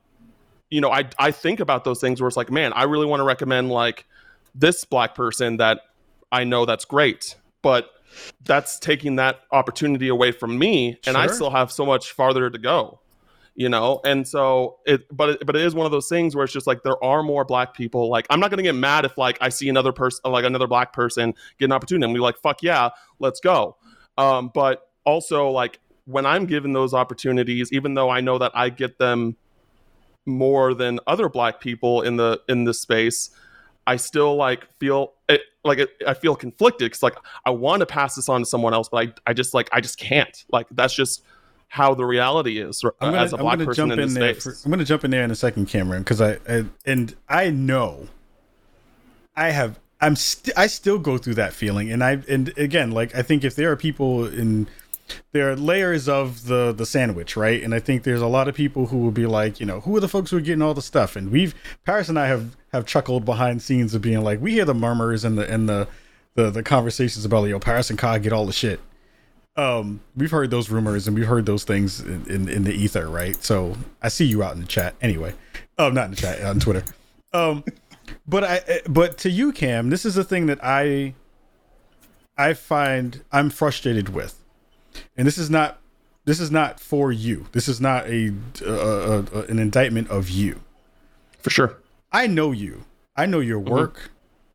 you 0.69 0.81
know, 0.81 0.91
I 0.91 1.09
I 1.17 1.31
think 1.31 1.59
about 1.59 1.83
those 1.83 2.01
things 2.01 2.21
where 2.21 2.27
it's 2.27 2.37
like, 2.37 2.51
man, 2.51 2.73
I 2.73 2.83
really 2.83 3.05
want 3.05 3.21
to 3.21 3.23
recommend 3.23 3.71
like 3.71 4.05
this 4.53 4.83
black 4.85 5.15
person 5.15 5.57
that 5.57 5.81
I 6.31 6.43
know 6.43 6.65
that's 6.65 6.85
great, 6.85 7.35
but 7.61 7.89
that's 8.43 8.79
taking 8.79 9.17
that 9.17 9.41
opportunity 9.51 10.07
away 10.07 10.31
from 10.31 10.57
me, 10.57 10.99
and 11.05 11.17
I 11.17 11.27
still 11.27 11.49
have 11.49 11.71
so 11.71 11.85
much 11.85 12.11
farther 12.11 12.49
to 12.49 12.57
go. 12.57 12.99
You 13.55 13.69
know, 13.69 14.01
and 14.05 14.27
so 14.27 14.77
it, 14.85 15.05
but 15.15 15.29
it, 15.29 15.45
but 15.45 15.55
it 15.55 15.63
is 15.63 15.73
one 15.73 15.87
of 15.87 15.91
those 15.91 16.07
things 16.07 16.35
where 16.35 16.43
it's 16.43 16.53
just 16.53 16.67
like 16.67 16.83
there 16.83 17.03
are 17.03 17.23
more 17.23 17.43
black 17.43 17.73
people. 17.73 18.07
Like 18.07 18.27
I'm 18.29 18.39
not 18.39 18.51
gonna 18.51 18.61
get 18.61 18.75
mad 18.75 19.03
if 19.03 19.17
like 19.17 19.39
I 19.41 19.49
see 19.49 19.67
another 19.67 19.91
person, 19.91 20.31
like 20.31 20.45
another 20.45 20.67
black 20.67 20.93
person, 20.93 21.33
get 21.57 21.65
an 21.65 21.71
opportunity, 21.71 22.05
and 22.05 22.13
we 22.13 22.19
like 22.19 22.37
fuck 22.37 22.61
yeah, 22.61 22.89
let's 23.19 23.39
go. 23.39 23.77
Um, 24.15 24.51
but 24.53 24.87
also 25.05 25.49
like 25.49 25.79
when 26.05 26.25
I'm 26.25 26.45
given 26.45 26.73
those 26.73 26.93
opportunities, 26.93 27.73
even 27.73 27.95
though 27.95 28.09
I 28.09 28.21
know 28.21 28.37
that 28.37 28.51
I 28.53 28.69
get 28.69 28.99
them 28.99 29.35
more 30.27 30.73
than 30.73 30.99
other 31.07 31.29
black 31.29 31.59
people 31.59 32.01
in 32.01 32.17
the 32.17 32.41
in 32.47 32.63
this 32.63 32.79
space, 32.79 33.31
I 33.87 33.95
still 33.95 34.35
like 34.35 34.67
feel 34.79 35.13
it 35.29 35.41
like 35.63 35.79
it, 35.79 35.89
I 36.05 36.13
feel 36.13 36.35
conflicted 36.35 36.85
because 36.85 37.01
like 37.01 37.15
I 37.45 37.49
want 37.51 37.79
to 37.79 37.85
pass 37.85 38.15
this 38.15 38.29
on 38.29 38.41
to 38.41 38.45
someone 38.45 38.73
else, 38.73 38.89
but 38.89 39.07
I 39.07 39.31
I 39.31 39.33
just 39.33 39.53
like 39.53 39.69
I 39.71 39.81
just 39.81 39.97
can't. 39.97 40.43
Like 40.51 40.67
that's 40.71 40.93
just 40.93 41.23
how 41.69 41.93
the 41.93 42.05
reality 42.05 42.59
is 42.59 42.83
uh, 42.83 42.89
I'm 43.01 43.11
gonna, 43.11 43.23
as 43.23 43.33
a 43.33 43.37
black 43.37 43.57
person 43.59 43.89
jump 43.89 43.93
in 43.93 43.99
in 43.99 44.13
there. 44.13 44.35
For, 44.35 44.55
I'm 44.63 44.71
gonna 44.71 44.85
jump 44.85 45.03
in 45.05 45.11
there 45.11 45.23
in 45.23 45.31
a 45.31 45.35
second, 45.35 45.67
Cameron, 45.67 46.03
because 46.03 46.21
I, 46.21 46.37
I 46.47 46.65
and 46.85 47.15
I 47.29 47.49
know 47.49 48.09
I 49.35 49.51
have 49.51 49.79
I'm 50.01 50.17
st- 50.17 50.57
I 50.57 50.67
still 50.67 50.99
go 50.99 51.17
through 51.17 51.35
that 51.35 51.53
feeling, 51.53 51.89
and 51.89 52.03
I 52.03 52.21
and 52.27 52.55
again, 52.57 52.91
like 52.91 53.15
I 53.15 53.21
think 53.21 53.45
if 53.45 53.55
there 53.55 53.71
are 53.71 53.77
people 53.77 54.25
in 54.25 54.67
there 55.31 55.49
are 55.49 55.55
layers 55.55 56.09
of 56.09 56.47
the 56.47 56.73
the 56.73 56.85
sandwich, 56.85 57.35
right? 57.35 57.61
And 57.63 57.73
I 57.73 57.79
think 57.79 58.03
there's 58.03 58.21
a 58.21 58.27
lot 58.27 58.47
of 58.47 58.55
people 58.55 58.87
who 58.87 58.97
will 58.97 59.11
be 59.11 59.25
like, 59.25 59.59
you 59.59 59.65
know, 59.65 59.81
who 59.81 59.95
are 59.95 59.99
the 59.99 60.07
folks 60.07 60.31
who 60.31 60.37
are 60.37 60.41
getting 60.41 60.61
all 60.61 60.73
the 60.73 60.81
stuff? 60.81 61.15
And 61.15 61.31
we've 61.31 61.55
Paris 61.85 62.09
and 62.09 62.19
I 62.19 62.27
have 62.27 62.55
have 62.77 62.85
chuckled 62.85 63.25
behind 63.25 63.61
scenes 63.61 63.93
of 63.93 64.01
being 64.01 64.21
like, 64.21 64.41
we 64.41 64.53
hear 64.53 64.65
the 64.65 64.73
murmurs 64.73 65.23
and 65.23 65.37
the 65.37 65.51
and 65.51 65.67
the 65.67 65.87
the, 66.35 66.51
the 66.51 66.63
conversations 66.63 67.25
about, 67.25 67.45
yo, 67.45 67.59
Paris 67.59 67.89
and 67.89 67.97
Ka 67.97 68.19
get 68.19 68.31
all 68.31 68.45
the 68.45 68.53
shit. 68.53 68.79
Um 69.55 70.01
we've 70.15 70.31
heard 70.31 70.51
those 70.51 70.69
rumors 70.69 71.07
and 71.07 71.17
we've 71.17 71.27
heard 71.27 71.45
those 71.47 71.63
things 71.63 71.99
in, 71.99 72.25
in, 72.29 72.47
in 72.47 72.63
the 72.63 72.73
ether 72.73 73.09
right? 73.09 73.35
So 73.43 73.75
i 74.01 74.07
see 74.07 74.25
you 74.25 74.43
out 74.43 74.53
in 74.53 74.61
the 74.61 74.67
chat 74.67 74.95
anyway. 75.01 75.33
Oh 75.79 75.89
not 75.89 76.05
in 76.05 76.11
the 76.11 76.17
chat 76.17 76.41
on 76.43 76.59
twitter. 76.59 76.83
Um 77.33 77.63
but 78.27 78.43
i 78.43 78.81
but 78.87 79.17
to 79.19 79.31
you 79.31 79.51
cam 79.51 79.89
this 79.89 80.05
is 80.05 80.13
the 80.13 80.23
thing 80.23 80.45
that 80.45 80.59
i 80.63 81.15
i 82.37 82.53
find 82.53 83.23
i'm 83.31 83.49
frustrated 83.49 84.09
with. 84.09 84.39
And 85.17 85.25
this 85.25 85.39
is 85.39 85.49
not 85.49 85.79
this 86.25 86.39
is 86.39 86.51
not 86.51 86.79
for 86.79 87.11
you. 87.11 87.47
This 87.53 87.67
is 87.67 87.81
not 87.81 88.05
a, 88.05 88.33
a, 88.63 88.71
a 89.33 89.41
an 89.45 89.57
indictment 89.57 90.09
of 90.09 90.29
you. 90.29 90.59
For 91.39 91.49
sure. 91.49 91.77
I 92.11 92.27
know 92.27 92.51
you. 92.51 92.85
I 93.15 93.25
know 93.25 93.39
your 93.39 93.59
work. 93.59 94.11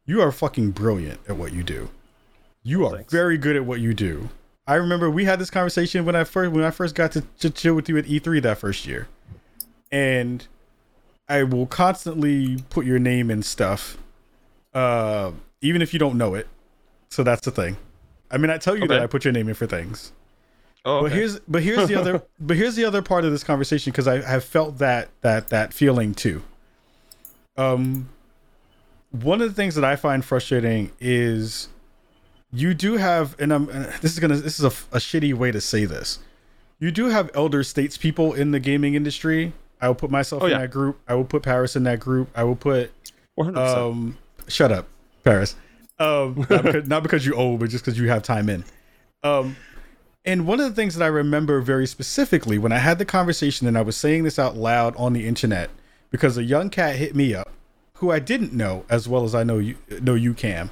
You 0.06 0.20
are 0.20 0.32
fucking 0.32 0.70
brilliant 0.72 1.20
at 1.28 1.36
what 1.36 1.52
you 1.52 1.62
do. 1.62 1.90
You 2.62 2.86
are 2.86 3.04
very 3.08 3.38
good 3.38 3.56
at 3.56 3.64
what 3.64 3.80
you 3.80 3.94
do. 3.94 4.30
I 4.66 4.74
remember 4.74 5.10
we 5.10 5.24
had 5.24 5.38
this 5.38 5.50
conversation 5.50 6.04
when 6.04 6.14
I 6.14 6.24
first 6.24 6.52
when 6.52 6.64
I 6.64 6.70
first 6.70 6.94
got 6.94 7.12
to, 7.12 7.22
to 7.40 7.50
chill 7.50 7.74
with 7.74 7.88
you 7.88 7.98
at 7.98 8.04
E3 8.04 8.40
that 8.42 8.58
first 8.58 8.86
year. 8.86 9.08
And 9.90 10.46
I 11.28 11.42
will 11.42 11.66
constantly 11.66 12.62
put 12.70 12.86
your 12.86 12.98
name 12.98 13.30
in 13.30 13.42
stuff. 13.42 13.98
Uh 14.72 15.32
even 15.60 15.82
if 15.82 15.92
you 15.92 15.98
don't 15.98 16.16
know 16.16 16.34
it. 16.34 16.46
So 17.10 17.22
that's 17.22 17.44
the 17.44 17.50
thing. 17.50 17.76
I 18.30 18.38
mean 18.38 18.50
I 18.50 18.58
tell 18.58 18.76
you 18.76 18.86
that 18.88 19.00
I 19.00 19.06
put 19.06 19.24
your 19.24 19.32
name 19.32 19.48
in 19.48 19.54
for 19.54 19.66
things. 19.66 20.12
Oh, 20.84 21.02
But 21.02 21.12
here's 21.12 21.38
but 21.40 21.62
here's 21.62 21.88
the 21.88 21.96
other 21.96 22.22
but 22.40 22.56
here's 22.56 22.76
the 22.76 22.84
other 22.84 23.02
part 23.02 23.24
of 23.24 23.32
this 23.32 23.44
conversation 23.44 23.90
because 23.90 24.06
I 24.06 24.20
have 24.22 24.44
felt 24.44 24.78
that 24.78 25.08
that 25.22 25.48
that 25.48 25.74
feeling 25.74 26.14
too. 26.14 26.42
Um, 27.56 28.08
one 29.10 29.42
of 29.42 29.48
the 29.48 29.54
things 29.54 29.74
that 29.74 29.84
I 29.84 29.96
find 29.96 30.24
frustrating 30.24 30.90
is 31.00 31.68
you 32.52 32.74
do 32.74 32.96
have, 32.96 33.36
and 33.38 33.52
I'm 33.52 33.68
uh, 33.68 33.92
this 34.00 34.12
is 34.12 34.18
gonna 34.18 34.36
this 34.36 34.58
is 34.58 34.64
a, 34.64 34.96
a 34.96 34.98
shitty 34.98 35.34
way 35.34 35.52
to 35.52 35.60
say 35.60 35.84
this. 35.84 36.18
You 36.78 36.90
do 36.90 37.06
have 37.06 37.30
elder 37.34 37.62
statespeople 37.62 38.36
in 38.36 38.50
the 38.50 38.58
gaming 38.60 38.94
industry. 38.94 39.52
I 39.80 39.88
will 39.88 39.94
put 39.94 40.10
myself 40.10 40.42
Oh, 40.42 40.46
in 40.46 40.52
yeah. 40.52 40.58
that 40.58 40.70
group. 40.70 40.98
I 41.08 41.14
will 41.14 41.24
put 41.24 41.42
Paris 41.42 41.76
in 41.76 41.82
that 41.84 42.00
group. 42.00 42.28
I 42.34 42.44
will 42.44 42.56
put 42.56 42.90
100%. 43.38 43.56
um, 43.56 44.18
shut 44.48 44.72
up, 44.72 44.86
Paris. 45.24 45.56
Um, 45.98 46.46
not 46.50 46.62
because, 46.64 46.88
not 46.88 47.02
because 47.02 47.26
you 47.26 47.34
old, 47.34 47.60
but 47.60 47.70
just 47.70 47.84
because 47.84 47.98
you 47.98 48.08
have 48.08 48.22
time 48.22 48.48
in. 48.48 48.64
Um, 49.22 49.56
and 50.24 50.46
one 50.46 50.58
of 50.60 50.68
the 50.68 50.74
things 50.74 50.94
that 50.96 51.04
I 51.04 51.08
remember 51.08 51.60
very 51.60 51.86
specifically 51.86 52.58
when 52.58 52.72
I 52.72 52.78
had 52.78 52.98
the 52.98 53.04
conversation 53.04 53.66
and 53.68 53.76
I 53.78 53.82
was 53.82 53.96
saying 53.96 54.24
this 54.24 54.38
out 54.38 54.56
loud 54.56 54.94
on 54.96 55.12
the 55.12 55.26
internet 55.26 55.70
because 56.12 56.38
a 56.38 56.44
young 56.44 56.70
cat 56.70 56.94
hit 56.94 57.16
me 57.16 57.34
up 57.34 57.50
who 57.94 58.12
I 58.12 58.18
didn't 58.18 58.52
know 58.52 58.84
as 58.88 59.08
well 59.08 59.24
as 59.24 59.34
I 59.34 59.42
know 59.42 59.58
you 59.58 59.76
know 60.00 60.14
you 60.14 60.34
Cam. 60.34 60.70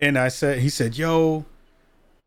And 0.00 0.18
I 0.18 0.28
said 0.28 0.58
he 0.58 0.68
said, 0.68 0.98
"Yo, 0.98 1.44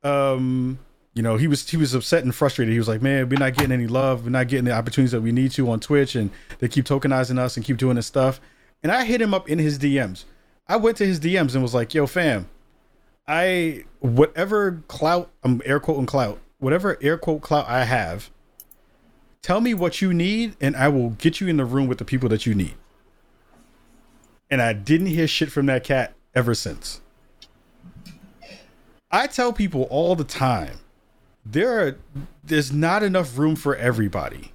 um, 0.03 0.79
you 1.13 1.21
know, 1.21 1.37
he 1.37 1.47
was 1.47 1.69
he 1.69 1.77
was 1.77 1.93
upset 1.93 2.23
and 2.23 2.33
frustrated. 2.33 2.71
He 2.71 2.79
was 2.79 2.87
like, 2.87 3.01
"Man, 3.01 3.29
we're 3.29 3.39
not 3.39 3.55
getting 3.55 3.71
any 3.71 3.87
love. 3.87 4.23
We're 4.23 4.29
not 4.31 4.47
getting 4.47 4.65
the 4.65 4.71
opportunities 4.71 5.11
that 5.11 5.21
we 5.21 5.31
need 5.31 5.51
to 5.51 5.69
on 5.69 5.79
Twitch 5.79 6.15
and 6.15 6.31
they 6.59 6.67
keep 6.67 6.85
tokenizing 6.85 7.37
us 7.37 7.57
and 7.57 7.65
keep 7.65 7.77
doing 7.77 7.95
this 7.95 8.07
stuff." 8.07 8.41
And 8.81 8.91
I 8.91 9.03
hit 9.03 9.21
him 9.21 9.33
up 9.33 9.49
in 9.49 9.59
his 9.59 9.77
DMs. 9.77 10.23
I 10.67 10.77
went 10.77 10.97
to 10.97 11.05
his 11.05 11.19
DMs 11.19 11.53
and 11.53 11.61
was 11.61 11.73
like, 11.73 11.93
"Yo, 11.93 12.07
fam, 12.07 12.47
I 13.27 13.83
whatever 13.99 14.81
clout 14.87 15.29
I'm 15.43 15.61
air 15.65 15.79
quote 15.79 15.95
quoting 15.95 16.05
clout, 16.05 16.39
whatever 16.57 16.97
air 17.01 17.17
quote 17.17 17.41
clout 17.41 17.67
I 17.67 17.83
have, 17.83 18.31
tell 19.41 19.61
me 19.61 19.73
what 19.73 20.01
you 20.01 20.13
need 20.13 20.55
and 20.59 20.75
I 20.75 20.87
will 20.89 21.11
get 21.11 21.39
you 21.39 21.47
in 21.47 21.57
the 21.57 21.65
room 21.65 21.87
with 21.87 21.97
the 21.97 22.05
people 22.05 22.29
that 22.29 22.45
you 22.45 22.55
need. 22.55 22.75
And 24.49 24.61
I 24.61 24.73
didn't 24.73 25.07
hear 25.07 25.27
shit 25.27 25.51
from 25.51 25.67
that 25.67 25.83
cat 25.83 26.13
ever 26.33 26.53
since. 26.53 27.01
I 29.11 29.27
tell 29.27 29.53
people 29.53 29.83
all 29.83 30.15
the 30.15 30.23
time, 30.23 30.79
there 31.45 31.79
are 31.79 31.97
there's 32.43 32.71
not 32.71 33.01
enough 33.01 33.37
room 33.37 33.55
for 33.55 33.75
everybody. 33.75 34.51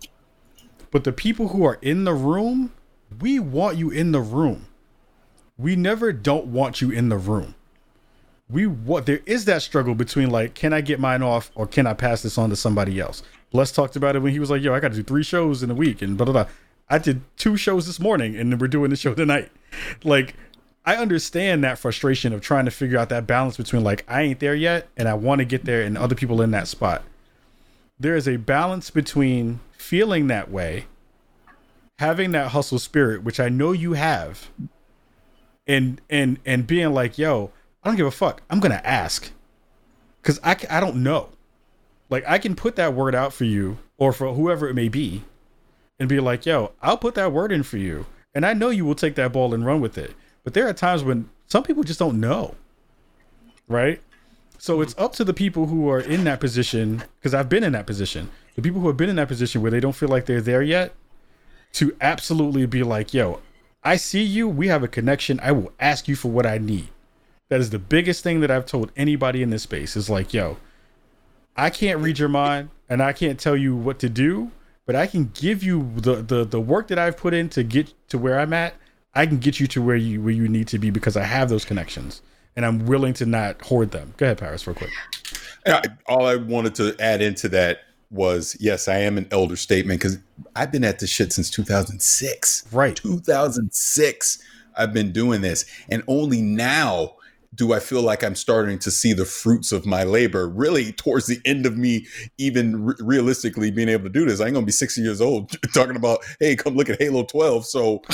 But 0.90 1.04
the 1.04 1.12
people 1.12 1.48
who 1.48 1.64
are 1.64 1.78
in 1.82 2.04
the 2.04 2.14
room, 2.14 2.72
we 3.20 3.40
want 3.40 3.76
you 3.76 3.90
in 3.90 4.12
the 4.12 4.20
room. 4.20 4.66
We 5.56 5.74
never 5.74 6.12
don't 6.12 6.46
want 6.46 6.80
you 6.80 6.90
in 6.90 7.08
the 7.08 7.16
room 7.16 7.54
we 8.48 8.66
what 8.66 9.06
there 9.06 9.20
is 9.26 9.46
that 9.46 9.62
struggle 9.62 9.94
between 9.94 10.30
like 10.30 10.54
can 10.54 10.72
i 10.72 10.80
get 10.80 11.00
mine 11.00 11.22
off 11.22 11.50
or 11.54 11.66
can 11.66 11.86
i 11.86 11.94
pass 11.94 12.22
this 12.22 12.36
on 12.36 12.50
to 12.50 12.56
somebody 12.56 13.00
else 13.00 13.22
bless 13.54 13.70
talked 13.70 13.94
about 13.94 14.16
it 14.16 14.18
when 14.18 14.32
he 14.32 14.40
was 14.40 14.50
like 14.50 14.60
yo 14.60 14.74
i 14.74 14.80
gotta 14.80 14.96
do 14.96 15.02
three 15.04 15.22
shows 15.22 15.62
in 15.62 15.70
a 15.70 15.74
week 15.74 16.02
and 16.02 16.18
blah 16.18 16.24
blah 16.24 16.32
blah. 16.32 16.52
I 16.90 16.98
did 16.98 17.22
two 17.38 17.56
shows 17.56 17.86
this 17.86 18.00
morning 18.00 18.36
and 18.36 18.60
we're 18.60 18.68
doing 18.68 18.90
the 18.90 18.96
show 18.96 19.14
tonight. 19.14 19.50
Like 20.04 20.34
i 20.84 20.96
understand 20.96 21.64
that 21.64 21.78
frustration 21.78 22.32
of 22.32 22.40
trying 22.40 22.64
to 22.64 22.70
figure 22.70 22.98
out 22.98 23.08
that 23.08 23.26
balance 23.26 23.56
between 23.56 23.82
like 23.82 24.04
i 24.06 24.22
ain't 24.22 24.38
there 24.38 24.54
yet 24.54 24.88
and 24.96 25.08
i 25.08 25.14
want 25.14 25.40
to 25.40 25.44
get 25.44 25.64
there 25.64 25.82
and 25.82 25.98
other 25.98 26.14
people 26.14 26.42
in 26.42 26.50
that 26.52 26.68
spot. 26.68 27.02
There 27.98 28.14
is 28.14 28.28
a 28.28 28.36
balance 28.36 28.90
between 28.90 29.60
feeling 29.72 30.28
that 30.28 30.50
way 30.50 30.86
having 31.98 32.32
that 32.32 32.52
hustle 32.52 32.78
spirit 32.78 33.24
which 33.24 33.40
i 33.40 33.48
know 33.48 33.72
you 33.72 33.94
have 33.94 34.48
and 35.66 36.00
and 36.08 36.38
and 36.44 36.66
being 36.66 36.92
like 36.92 37.18
yo 37.18 37.50
i 37.82 37.88
don't 37.88 37.96
give 37.96 38.06
a 38.06 38.12
fuck. 38.12 38.42
I'm 38.50 38.60
gonna 38.60 38.82
ask. 38.84 39.30
Because 40.22 40.38
I 40.42 40.56
I 40.70 40.80
don't 40.80 41.02
know 41.02 41.30
like 42.14 42.24
i 42.28 42.38
can 42.38 42.54
put 42.54 42.76
that 42.76 42.94
word 42.94 43.12
out 43.12 43.32
for 43.32 43.42
you 43.42 43.76
or 43.98 44.12
for 44.12 44.32
whoever 44.34 44.68
it 44.68 44.74
may 44.74 44.88
be 44.88 45.24
and 45.98 46.08
be 46.08 46.20
like 46.20 46.46
yo 46.46 46.70
i'll 46.80 46.96
put 46.96 47.16
that 47.16 47.32
word 47.32 47.50
in 47.50 47.64
for 47.64 47.76
you. 47.76 48.06
And 48.36 48.46
i 48.46 48.52
know 48.52 48.70
you 48.70 48.84
will 48.84 48.94
take 48.94 49.16
that 49.16 49.32
ball 49.32 49.52
and 49.52 49.66
run 49.66 49.80
with 49.80 49.98
it. 49.98 50.14
But 50.44 50.54
there 50.54 50.68
are 50.68 50.72
times 50.72 51.02
when 51.02 51.28
some 51.46 51.64
people 51.64 51.82
just 51.82 51.98
don't 51.98 52.20
know 52.20 52.54
right? 53.66 54.00
So 54.58 54.82
it's 54.82 54.94
up 54.98 55.14
to 55.14 55.24
the 55.24 55.32
people 55.32 55.66
who 55.66 55.88
are 55.88 56.00
in 56.00 56.24
that 56.24 56.38
position 56.38 57.02
because 57.18 57.34
i've 57.34 57.48
been 57.48 57.64
in 57.64 57.72
that 57.72 57.86
position. 57.86 58.30
The 58.54 58.62
people 58.62 58.80
who 58.80 58.86
have 58.86 58.96
been 58.96 59.10
in 59.10 59.16
that 59.16 59.28
position 59.28 59.60
where 59.60 59.72
they 59.72 59.80
don't 59.80 59.96
feel 59.96 60.08
like 60.08 60.26
they're 60.26 60.40
there 60.40 60.62
yet 60.62 60.94
to 61.72 61.96
absolutely 62.00 62.64
be 62.66 62.84
like 62.84 63.12
yo 63.12 63.40
i 63.82 63.96
see 63.96 64.22
you. 64.22 64.48
We 64.48 64.68
have 64.68 64.84
a 64.84 64.88
connection. 64.88 65.40
I 65.42 65.50
will 65.50 65.72
ask 65.80 66.06
you 66.06 66.14
for 66.14 66.30
what 66.30 66.46
i 66.46 66.58
need. 66.58 66.88
That 67.48 67.60
is 67.60 67.70
the 67.70 67.78
biggest 67.78 68.22
thing 68.22 68.40
that 68.40 68.50
I've 68.50 68.66
told 68.66 68.90
anybody 68.96 69.42
in 69.42 69.50
this 69.50 69.64
space 69.64 69.96
is 69.96 70.08
like, 70.08 70.32
yo, 70.32 70.56
I 71.56 71.70
can't 71.70 72.00
read 72.00 72.18
your 72.18 72.28
mind 72.28 72.70
and 72.88 73.02
I 73.02 73.12
can't 73.12 73.38
tell 73.38 73.56
you 73.56 73.76
what 73.76 73.98
to 74.00 74.08
do, 74.08 74.50
but 74.86 74.96
I 74.96 75.06
can 75.06 75.30
give 75.34 75.62
you 75.62 75.92
the 75.96 76.16
the 76.16 76.44
the 76.44 76.60
work 76.60 76.88
that 76.88 76.98
I've 76.98 77.16
put 77.16 77.34
in 77.34 77.48
to 77.50 77.62
get 77.62 77.92
to 78.08 78.18
where 78.18 78.38
I'm 78.38 78.52
at. 78.52 78.74
I 79.14 79.26
can 79.26 79.38
get 79.38 79.60
you 79.60 79.66
to 79.68 79.82
where 79.82 79.96
you 79.96 80.22
where 80.22 80.32
you 80.32 80.48
need 80.48 80.68
to 80.68 80.78
be 80.78 80.90
because 80.90 81.16
I 81.16 81.24
have 81.24 81.48
those 81.48 81.64
connections 81.64 82.22
and 82.56 82.64
I'm 82.64 82.86
willing 82.86 83.14
to 83.14 83.26
not 83.26 83.60
hoard 83.62 83.90
them. 83.92 84.14
Go 84.16 84.26
ahead, 84.26 84.38
Paris, 84.38 84.66
real 84.66 84.76
quick. 84.76 84.90
I, 85.66 85.82
all 86.06 86.26
I 86.26 86.36
wanted 86.36 86.74
to 86.76 86.96
add 87.00 87.22
into 87.22 87.48
that 87.50 87.80
was 88.10 88.56
yes, 88.60 88.88
I 88.88 88.98
am 88.98 89.18
an 89.18 89.26
elder 89.30 89.56
statement 89.56 90.00
because 90.00 90.18
I've 90.54 90.70
been 90.70 90.84
at 90.84 90.98
this 90.98 91.10
shit 91.10 91.32
since 91.32 91.50
2006. 91.50 92.66
Right. 92.72 92.96
2006. 92.96 94.38
I've 94.76 94.92
been 94.92 95.12
doing 95.12 95.40
this. 95.40 95.64
And 95.88 96.02
only 96.08 96.42
now 96.42 97.14
do 97.54 97.72
I 97.72 97.80
feel 97.80 98.02
like 98.02 98.22
I'm 98.24 98.34
starting 98.34 98.78
to 98.80 98.90
see 98.90 99.12
the 99.12 99.24
fruits 99.24 99.72
of 99.72 99.86
my 99.86 100.04
labor 100.04 100.48
really 100.48 100.92
towards 100.92 101.26
the 101.26 101.40
end 101.44 101.66
of 101.66 101.76
me 101.76 102.06
even 102.38 102.84
re- 102.84 102.94
realistically 103.00 103.70
being 103.70 103.88
able 103.88 104.04
to 104.04 104.10
do 104.10 104.24
this. 104.24 104.40
I 104.40 104.46
ain't 104.46 104.54
gonna 104.54 104.66
be 104.66 104.72
60 104.72 105.00
years 105.00 105.20
old 105.20 105.50
talking 105.74 105.96
about, 105.96 106.20
hey, 106.40 106.56
come 106.56 106.74
look 106.74 106.88
at 106.88 107.00
Halo 107.00 107.24
12. 107.24 107.66
So 107.66 108.02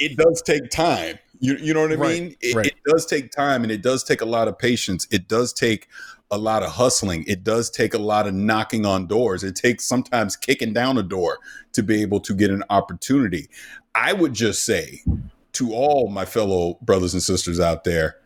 it 0.00 0.16
does 0.16 0.42
take 0.42 0.70
time. 0.70 1.18
You, 1.38 1.56
you 1.56 1.74
know 1.74 1.82
what 1.82 1.92
I 1.92 1.96
Right, 1.96 2.22
mean? 2.22 2.36
It, 2.40 2.54
right. 2.54 2.66
it 2.66 2.74
does 2.86 3.04
take 3.04 3.30
time 3.30 3.62
and 3.62 3.70
it 3.70 3.82
does 3.82 4.02
take 4.02 4.20
a 4.22 4.26
lot 4.26 4.48
of 4.48 4.58
patience. 4.58 5.06
It 5.10 5.28
does 5.28 5.52
take 5.52 5.88
a 6.30 6.38
lot 6.38 6.62
of 6.62 6.70
hustling. 6.70 7.24
It 7.26 7.44
does 7.44 7.70
take 7.70 7.94
a 7.94 7.98
lot 7.98 8.26
of 8.26 8.34
knocking 8.34 8.86
on 8.86 9.06
doors. 9.06 9.44
It 9.44 9.54
takes 9.54 9.84
sometimes 9.84 10.34
kicking 10.34 10.72
down 10.72 10.98
a 10.98 11.02
door 11.02 11.38
to 11.72 11.82
be 11.82 12.02
able 12.02 12.20
to 12.20 12.34
get 12.34 12.50
an 12.50 12.64
opportunity. 12.70 13.48
I 13.94 14.12
would 14.12 14.32
just 14.34 14.64
say 14.64 15.02
to 15.52 15.72
all 15.72 16.08
my 16.08 16.24
fellow 16.24 16.78
brothers 16.82 17.14
and 17.14 17.22
sisters 17.22 17.60
out 17.60 17.84
there, 17.84 18.16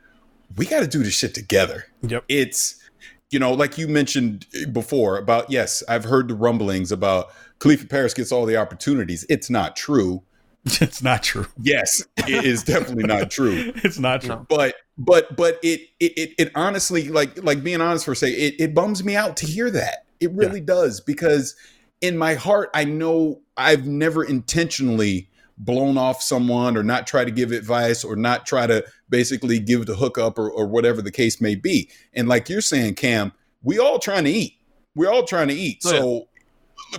we 0.57 0.67
got 0.67 0.81
to 0.81 0.87
do 0.87 1.03
this 1.03 1.15
shit 1.15 1.35
together. 1.35 1.87
Yep. 2.03 2.25
It's, 2.29 2.83
you 3.31 3.39
know, 3.39 3.53
like 3.53 3.79
you 3.79 3.89
mentioned 3.89 4.47
before 4.73 5.17
about, 5.19 5.51
yes, 5.51 5.83
I've 5.89 6.05
heard 6.05 6.29
the 6.29 6.35
rumblings 6.35 6.91
about 6.91 7.29
Khalifa 7.59 7.87
Paris 7.87 8.15
gets 8.15 8.33
all 8.33 8.47
the 8.47 8.57
opportunities. 8.57 9.25
It's 9.29 9.51
not 9.51 9.77
true. 9.77 10.23
It's 10.83 11.03
not 11.03 11.23
true. 11.23 11.47
Yes, 11.59 12.03
it 12.19 12.45
is 12.45 12.63
definitely 12.63 13.05
not 13.05 13.31
true 13.31 13.73
It's 13.77 13.99
not 13.99 14.21
true. 14.21 14.45
But 14.47 14.75
but 15.01 15.35
but 15.35 15.59
it 15.63 15.89
it 15.99 16.13
it, 16.17 16.35
it 16.39 16.53
honestly 16.55 17.09
like 17.09 17.43
like 17.43 17.65
being 17.65 17.81
honest 17.81 18.05
for 18.05 18.13
a 18.13 18.17
second 18.17 18.39
it, 18.39 18.61
it 18.61 18.75
bums 18.75 19.03
me 19.03 19.17
out 19.17 19.37
to 19.39 19.47
hear 19.47 19.71
that 19.71 20.05
it 20.21 20.31
really 20.33 20.61
does 20.61 21.01
because 21.01 21.57
in 22.03 22.19
my 22.19 22.35
heart 22.35 22.71
i 22.75 22.85
know 22.85 23.41
i've 23.57 23.87
never 23.87 24.23
intentionally 24.23 25.30
blown 25.65 25.97
off 25.99 26.23
someone 26.23 26.77
or 26.77 26.83
not 26.83 27.07
try 27.07 27.25
to 27.25 27.31
give 27.31 27.53
advice 27.53 28.03
or 28.05 28.17
not 28.17 28.47
try 28.47 28.67
to 28.67 28.85
basically 29.09 29.59
give 29.59 29.87
the 29.87 29.95
hookup 29.95 30.39
or, 30.39 30.51
or 30.51 30.67
whatever 30.67 31.01
the 31.03 31.11
case 31.11 31.41
may 31.41 31.55
be 31.55 31.89
and 32.15 32.29
like 32.29 32.49
you're 32.49 32.61
saying 32.61 32.95
cam 32.95 33.33
we 33.63 33.79
all 33.79 33.99
trying 33.99 34.25
to 34.25 34.31
eat 34.31 34.55
we're 34.95 35.11
all 35.11 35.25
trying 35.25 35.49
to 35.49 35.55
eat 35.55 35.81
Oh, 35.85 35.93
yeah. 35.93 35.99
so 36.01 36.29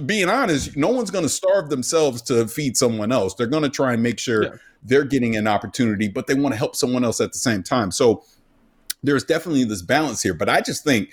being 0.05 0.29
honest 0.29 0.77
no 0.77 0.89
one's 0.89 1.09
going 1.11 1.25
to 1.25 1.29
starve 1.29 1.69
themselves 1.69 2.21
to 2.23 2.47
feed 2.47 2.77
someone 2.77 3.11
else 3.11 3.33
they're 3.33 3.47
going 3.47 3.63
to 3.63 3.69
try 3.69 3.93
and 3.93 4.03
make 4.03 4.19
sure 4.19 4.43
Yeah. 4.43 4.49
they're 4.83 5.03
getting 5.05 5.35
an 5.35 5.47
opportunity, 5.47 6.07
but 6.07 6.27
they 6.27 6.33
want 6.35 6.53
to 6.53 6.57
help 6.57 6.75
someone 6.75 7.03
else 7.03 7.19
at 7.21 7.31
the 7.33 7.37
same 7.39 7.61
time. 7.63 7.91
So 7.91 8.23
there's 9.03 9.23
definitely 9.23 9.63
this 9.63 9.81
balance 9.81 10.21
here. 10.21 10.33
But 10.33 10.49
I 10.49 10.61
just 10.61 10.83
think, 10.83 11.09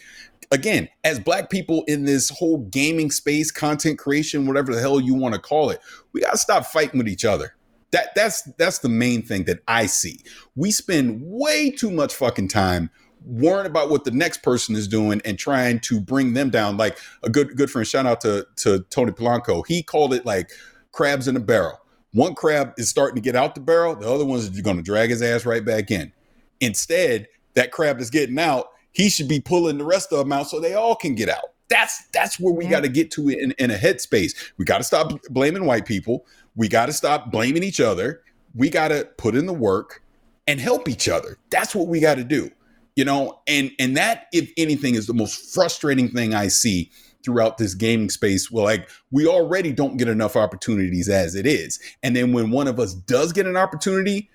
again, 0.51 0.89
as 1.05 1.19
black 1.19 1.51
people 1.51 1.85
in 1.87 2.05
this 2.05 2.29
whole 2.29 2.59
gaming 2.59 3.11
space, 3.11 3.51
content 3.51 3.99
creation, 3.99 4.47
whatever 4.47 4.75
the 4.75 4.81
hell 4.81 5.01
you 5.01 5.15
want 5.15 5.35
to 5.35 5.41
call 5.41 5.71
it, 5.71 5.81
we 6.13 6.21
gotta 6.21 6.39
stop 6.39 6.67
fighting 6.67 6.99
with 6.99 7.09
each 7.09 7.25
other. 7.25 7.55
That 7.91 8.15
that's 8.15 8.43
that's 8.59 8.81
the 8.81 8.91
main 8.91 9.23
thing 9.23 9.45
that 9.45 9.61
I 9.67 9.87
see. 9.87 10.21
We 10.55 10.71
spend 10.71 11.23
way 11.23 11.71
too 11.71 11.91
much 11.91 12.15
fucking 12.15 12.49
time 12.49 12.91
worrying 13.25 13.67
about 13.67 13.91
what 13.91 14.05
the 14.05 14.11
next 14.11 14.43
person 14.43 14.77
is 14.77 14.87
doing 14.87 15.21
and 15.25 15.39
trying 15.39 15.81
to 15.81 16.01
bring 16.01 16.35
them 16.35 16.51
down. 16.51 16.77
Like 16.77 16.99
a 17.23 17.31
good 17.31 17.57
good 17.57 17.71
friend, 17.71 17.87
shout 17.87 18.07
out 18.07 18.21
to 18.23 18.47
to 18.57 18.81
Tony 18.91 19.13
Polanco. 19.13 19.67
He 19.67 19.83
called 19.83 20.13
it 20.13 20.27
like 20.27 20.51
crabs 20.93 21.29
in 21.29 21.37
a 21.37 21.41
barrel. 21.41 21.81
One 22.13 22.35
crab 22.35 22.75
is 22.79 22.89
starting 22.89 23.17
to 23.17 23.21
get 23.21 23.37
out 23.37 23.55
the 23.55 23.61
barrel, 23.61 23.95
the 23.95 24.11
other 24.11 24.25
one's 24.25 24.49
going 24.61 24.77
to 24.77 24.83
drag 24.83 25.11
his 25.11 25.23
ass 25.23 25.45
right 25.45 25.65
back 25.65 25.91
in. 25.91 26.13
Instead, 26.61 27.29
that 27.59 27.73
crab 27.73 28.01
is 28.01 28.09
getting 28.09 28.39
out, 28.39 28.69
he 28.93 29.11
should 29.11 29.29
be 29.29 29.41
pulling 29.41 29.79
the 29.79 29.85
rest 29.85 30.13
of 30.13 30.19
them 30.19 30.33
out 30.33 30.49
so 30.49 30.61
they 30.61 30.75
all 30.75 30.95
can 30.95 31.15
get 31.15 31.29
out. 31.29 31.55
That's 31.69 32.07
that's 32.13 32.41
where 32.41 32.55
we 32.55 32.67
got 32.67 32.83
to 32.85 32.89
get 32.89 33.11
to 33.13 33.29
in, 33.29 33.53
in 33.59 33.71
a 33.71 33.75
headspace. 33.75 34.53
We 34.57 34.65
got 34.65 34.79
to 34.79 34.85
stop 34.85 35.13
blaming 35.29 35.67
white 35.67 35.85
people. 35.85 36.25
We 36.57 36.69
got 36.69 36.87
to 36.87 36.93
stop 36.93 37.31
blaming 37.31 37.63
each 37.63 37.81
other. 37.81 38.23
We 38.55 38.71
got 38.71 38.89
to 38.89 39.09
put 39.19 39.35
in 39.35 39.47
the 39.47 39.53
work 39.53 40.03
and 40.47 40.59
help 40.59 40.89
each 40.89 41.09
other. 41.09 41.37
That's 41.51 41.75
what 41.75 41.89
we 41.89 42.01
got 42.01 42.15
to 42.15 42.25
do. 42.25 42.51
You 42.97 43.05
know, 43.05 43.41
and 43.47 43.71
and 43.79 43.97
that 43.97 44.29
if 44.33 44.51
anything 44.57 44.95
is 44.95 45.07
the 45.07 45.15
most 45.15 45.53
frustrating 45.55 46.09
thing 46.09 46.33
I 46.33 46.49
see 46.49 46.91
throughout 47.25 47.59
this 47.59 47.75
gaming 47.75 48.09
space. 48.09 48.51
Well, 48.51 48.65
like 48.65 48.89
we 49.11 49.27
already 49.27 49.73
don't 49.73 49.99
get 49.99 50.09
enough 50.09 50.37
opportunities 50.37 51.09
as 51.09 51.35
it 51.35 51.47
is. 51.47 51.79
And 52.03 52.17
then 52.17 52.33
when 52.33 52.51
one 52.51 52.69
of 52.69 52.81
us 52.81 52.95
does 52.95 53.33
get 53.33 53.47
an 53.47 53.57
opportunity, 53.57 54.31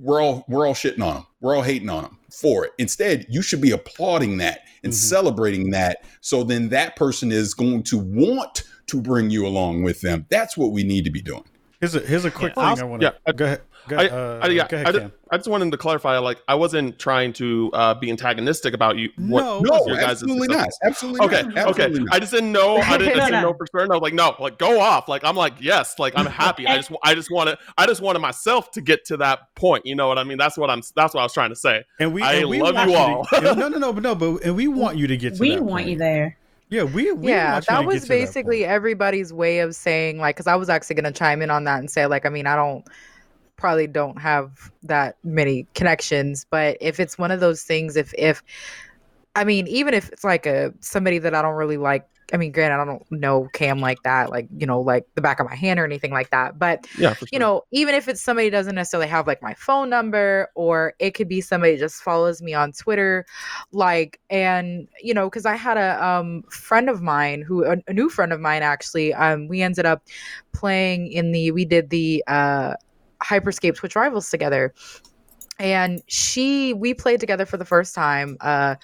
we're 0.00 0.20
all 0.22 0.44
we're 0.48 0.66
all 0.66 0.74
shitting 0.74 1.02
on 1.02 1.14
them. 1.14 1.26
We're 1.40 1.54
all 1.54 1.62
hating 1.62 1.88
on 1.90 2.02
them 2.04 2.18
for 2.32 2.64
it. 2.64 2.72
Instead, 2.78 3.26
you 3.28 3.42
should 3.42 3.60
be 3.60 3.70
applauding 3.70 4.38
that 4.38 4.60
and 4.82 4.92
Mhm. 4.92 4.96
celebrating 4.96 5.70
that. 5.70 6.04
So 6.20 6.42
then 6.42 6.70
that 6.70 6.96
person 6.96 7.30
is 7.30 7.54
going 7.54 7.82
to 7.84 7.98
want 7.98 8.62
to 8.86 9.00
bring 9.00 9.30
you 9.30 9.46
along 9.46 9.82
with 9.82 10.00
them. 10.00 10.26
That's 10.30 10.56
what 10.56 10.72
we 10.72 10.82
need 10.82 11.04
to 11.04 11.10
be 11.10 11.20
doing. 11.22 11.44
Here's 11.80 11.94
a 11.94 12.00
here's 12.00 12.24
a 12.24 12.30
quick 12.30 12.52
Yeah, 12.56 12.74
thing 12.74 12.78
I'll- 12.82 12.86
I 12.86 12.90
want 12.90 13.02
to. 13.02 13.14
yeah, 13.26 13.32
go 13.32 13.44
ahead. 13.44 13.60
Go 13.88 13.96
I, 13.96 14.08
uh, 14.08 14.40
I, 14.42 14.48
yeah, 14.48 14.66
ahead, 14.70 14.86
I, 14.86 14.92
just, 14.92 15.14
I 15.30 15.36
just 15.36 15.48
wanted 15.48 15.70
to 15.72 15.76
clarify, 15.76 16.18
like, 16.18 16.42
I 16.46 16.54
wasn't 16.54 16.98
trying 16.98 17.32
to 17.34 17.70
uh, 17.72 17.94
be 17.94 18.10
antagonistic 18.10 18.74
about 18.74 18.96
you. 18.96 19.10
What, 19.16 19.42
No, 19.42 19.60
No, 19.60 19.86
your 19.86 19.96
guys' 19.96 20.22
absolutely 20.22 20.48
not. 20.48 20.68
Absolutely 20.82 21.26
Okay, 21.26 21.42
not. 21.42 21.56
Absolutely 21.56 21.84
okay. 21.84 22.04
not. 22.04 22.14
I 22.14 22.18
just 22.18 22.32
didn't 22.32 22.52
know. 22.52 22.76
I 22.76 22.98
didn't, 22.98 23.16
No, 23.16 23.22
I 23.22 23.26
didn't 23.26 23.42
no. 23.42 23.50
know 23.50 23.54
for 23.54 23.66
certain. 23.66 23.90
I 23.90 23.94
was 23.94 24.02
like, 24.02 24.14
no, 24.14 24.34
like 24.38 24.58
go 24.58 24.80
off. 24.80 25.08
Like 25.08 25.24
I'm 25.24 25.36
like, 25.36 25.54
yes, 25.60 25.98
like 25.98 26.12
I'm 26.16 26.26
happy. 26.44 26.66
I 26.66 26.76
just, 26.76 26.92
I 27.02 27.14
just 27.14 27.30
wanted, 27.30 27.58
I 27.76 27.86
just 27.86 28.00
wanted 28.00 28.20
myself 28.20 28.70
to 28.72 28.80
get 28.80 29.04
to 29.06 29.16
that 29.18 29.54
point. 29.54 29.86
You 29.86 29.94
know 29.94 30.08
what 30.08 30.18
I 30.18 30.24
mean? 30.24 30.38
That's 30.38 30.56
what 30.56 30.70
I'm. 30.70 30.82
That's 30.94 31.14
what 31.14 31.20
I 31.20 31.24
was 31.24 31.32
trying 31.32 31.50
to 31.50 31.56
say. 31.56 31.84
And 31.98 32.12
we, 32.12 32.22
I 32.22 32.34
and 32.34 32.48
we 32.48 32.60
love 32.62 32.88
you 32.88 32.94
all. 32.94 33.24
To, 33.26 33.40
no, 33.54 33.54
no, 33.54 33.68
no, 33.68 33.92
but 33.92 34.02
no, 34.02 34.14
but 34.14 34.44
and 34.44 34.56
we 34.56 34.68
want 34.68 34.98
you 34.98 35.06
to 35.06 35.16
get 35.16 35.34
to 35.34 35.40
we 35.40 35.50
that 35.56 35.62
want 35.62 35.84
point. 35.84 35.88
you 35.88 35.98
there. 35.98 36.36
Yeah, 36.70 36.84
we, 36.84 37.10
we 37.10 37.30
yeah, 37.30 37.58
that 37.68 37.84
was 37.84 37.94
get 37.94 38.02
to 38.02 38.08
that 38.08 38.14
basically 38.14 38.64
everybody's 38.64 39.32
way 39.32 39.58
of 39.58 39.74
saying 39.74 40.18
like 40.18 40.36
because 40.36 40.46
I 40.46 40.54
was 40.54 40.68
actually 40.68 40.94
gonna 40.96 41.10
chime 41.10 41.42
in 41.42 41.50
on 41.50 41.64
that 41.64 41.80
and 41.80 41.90
say 41.90 42.06
like 42.06 42.24
I 42.24 42.28
mean 42.28 42.46
I 42.46 42.54
don't 42.54 42.86
probably 43.60 43.86
don't 43.86 44.18
have 44.20 44.72
that 44.84 45.16
many 45.22 45.66
connections, 45.74 46.46
but 46.50 46.78
if 46.80 46.98
it's 46.98 47.18
one 47.18 47.30
of 47.30 47.40
those 47.40 47.62
things, 47.62 47.96
if 47.96 48.12
if 48.18 48.42
I 49.36 49.44
mean 49.44 49.68
even 49.68 49.94
if 49.94 50.08
it's 50.08 50.24
like 50.24 50.46
a 50.46 50.74
somebody 50.80 51.18
that 51.18 51.34
I 51.34 51.42
don't 51.42 51.54
really 51.54 51.76
like. 51.76 52.06
I 52.32 52.36
mean, 52.36 52.52
granted, 52.52 52.80
I 52.80 52.84
don't 52.84 53.10
know 53.10 53.48
Cam 53.52 53.80
like 53.80 54.04
that, 54.04 54.30
like 54.30 54.46
you 54.56 54.64
know, 54.64 54.80
like 54.80 55.04
the 55.16 55.20
back 55.20 55.40
of 55.40 55.48
my 55.48 55.56
hand 55.56 55.80
or 55.80 55.84
anything 55.84 56.12
like 56.12 56.30
that. 56.30 56.60
But 56.60 56.86
Yeah, 56.96 57.12
sure. 57.14 57.26
you 57.32 57.40
know, 57.40 57.62
even 57.72 57.96
if 57.96 58.06
it's 58.06 58.22
somebody 58.22 58.50
doesn't 58.50 58.76
necessarily 58.76 59.08
have 59.08 59.26
like 59.26 59.42
my 59.42 59.54
phone 59.54 59.90
number, 59.90 60.48
or 60.54 60.94
it 61.00 61.14
could 61.14 61.26
be 61.26 61.40
somebody 61.40 61.76
just 61.76 62.04
follows 62.04 62.40
me 62.40 62.54
on 62.54 62.70
Twitter, 62.70 63.26
like, 63.72 64.20
and 64.30 64.86
you 65.02 65.12
know, 65.12 65.28
because 65.28 65.44
I 65.44 65.56
had 65.56 65.76
a 65.76 66.04
um 66.06 66.44
friend 66.50 66.88
of 66.88 67.02
mine 67.02 67.42
who 67.42 67.64
a, 67.64 67.78
a 67.88 67.92
new 67.92 68.08
friend 68.08 68.32
of 68.32 68.38
mine 68.38 68.62
actually, 68.62 69.12
um, 69.12 69.48
we 69.48 69.60
ended 69.60 69.84
up 69.84 70.04
playing 70.52 71.10
in 71.10 71.32
the 71.32 71.50
we 71.50 71.64
did 71.64 71.90
the 71.90 72.22
uh 72.28 72.74
Hyperscape 73.22 73.76
Twitch 73.76 73.96
Rivals 73.96 74.30
together. 74.30 74.74
And 75.58 76.02
she, 76.06 76.72
we 76.72 76.94
played 76.94 77.20
together 77.20 77.44
for 77.44 77.58
the 77.58 77.66
first 77.66 77.94
time. 77.94 78.38
Uh, 78.40 78.76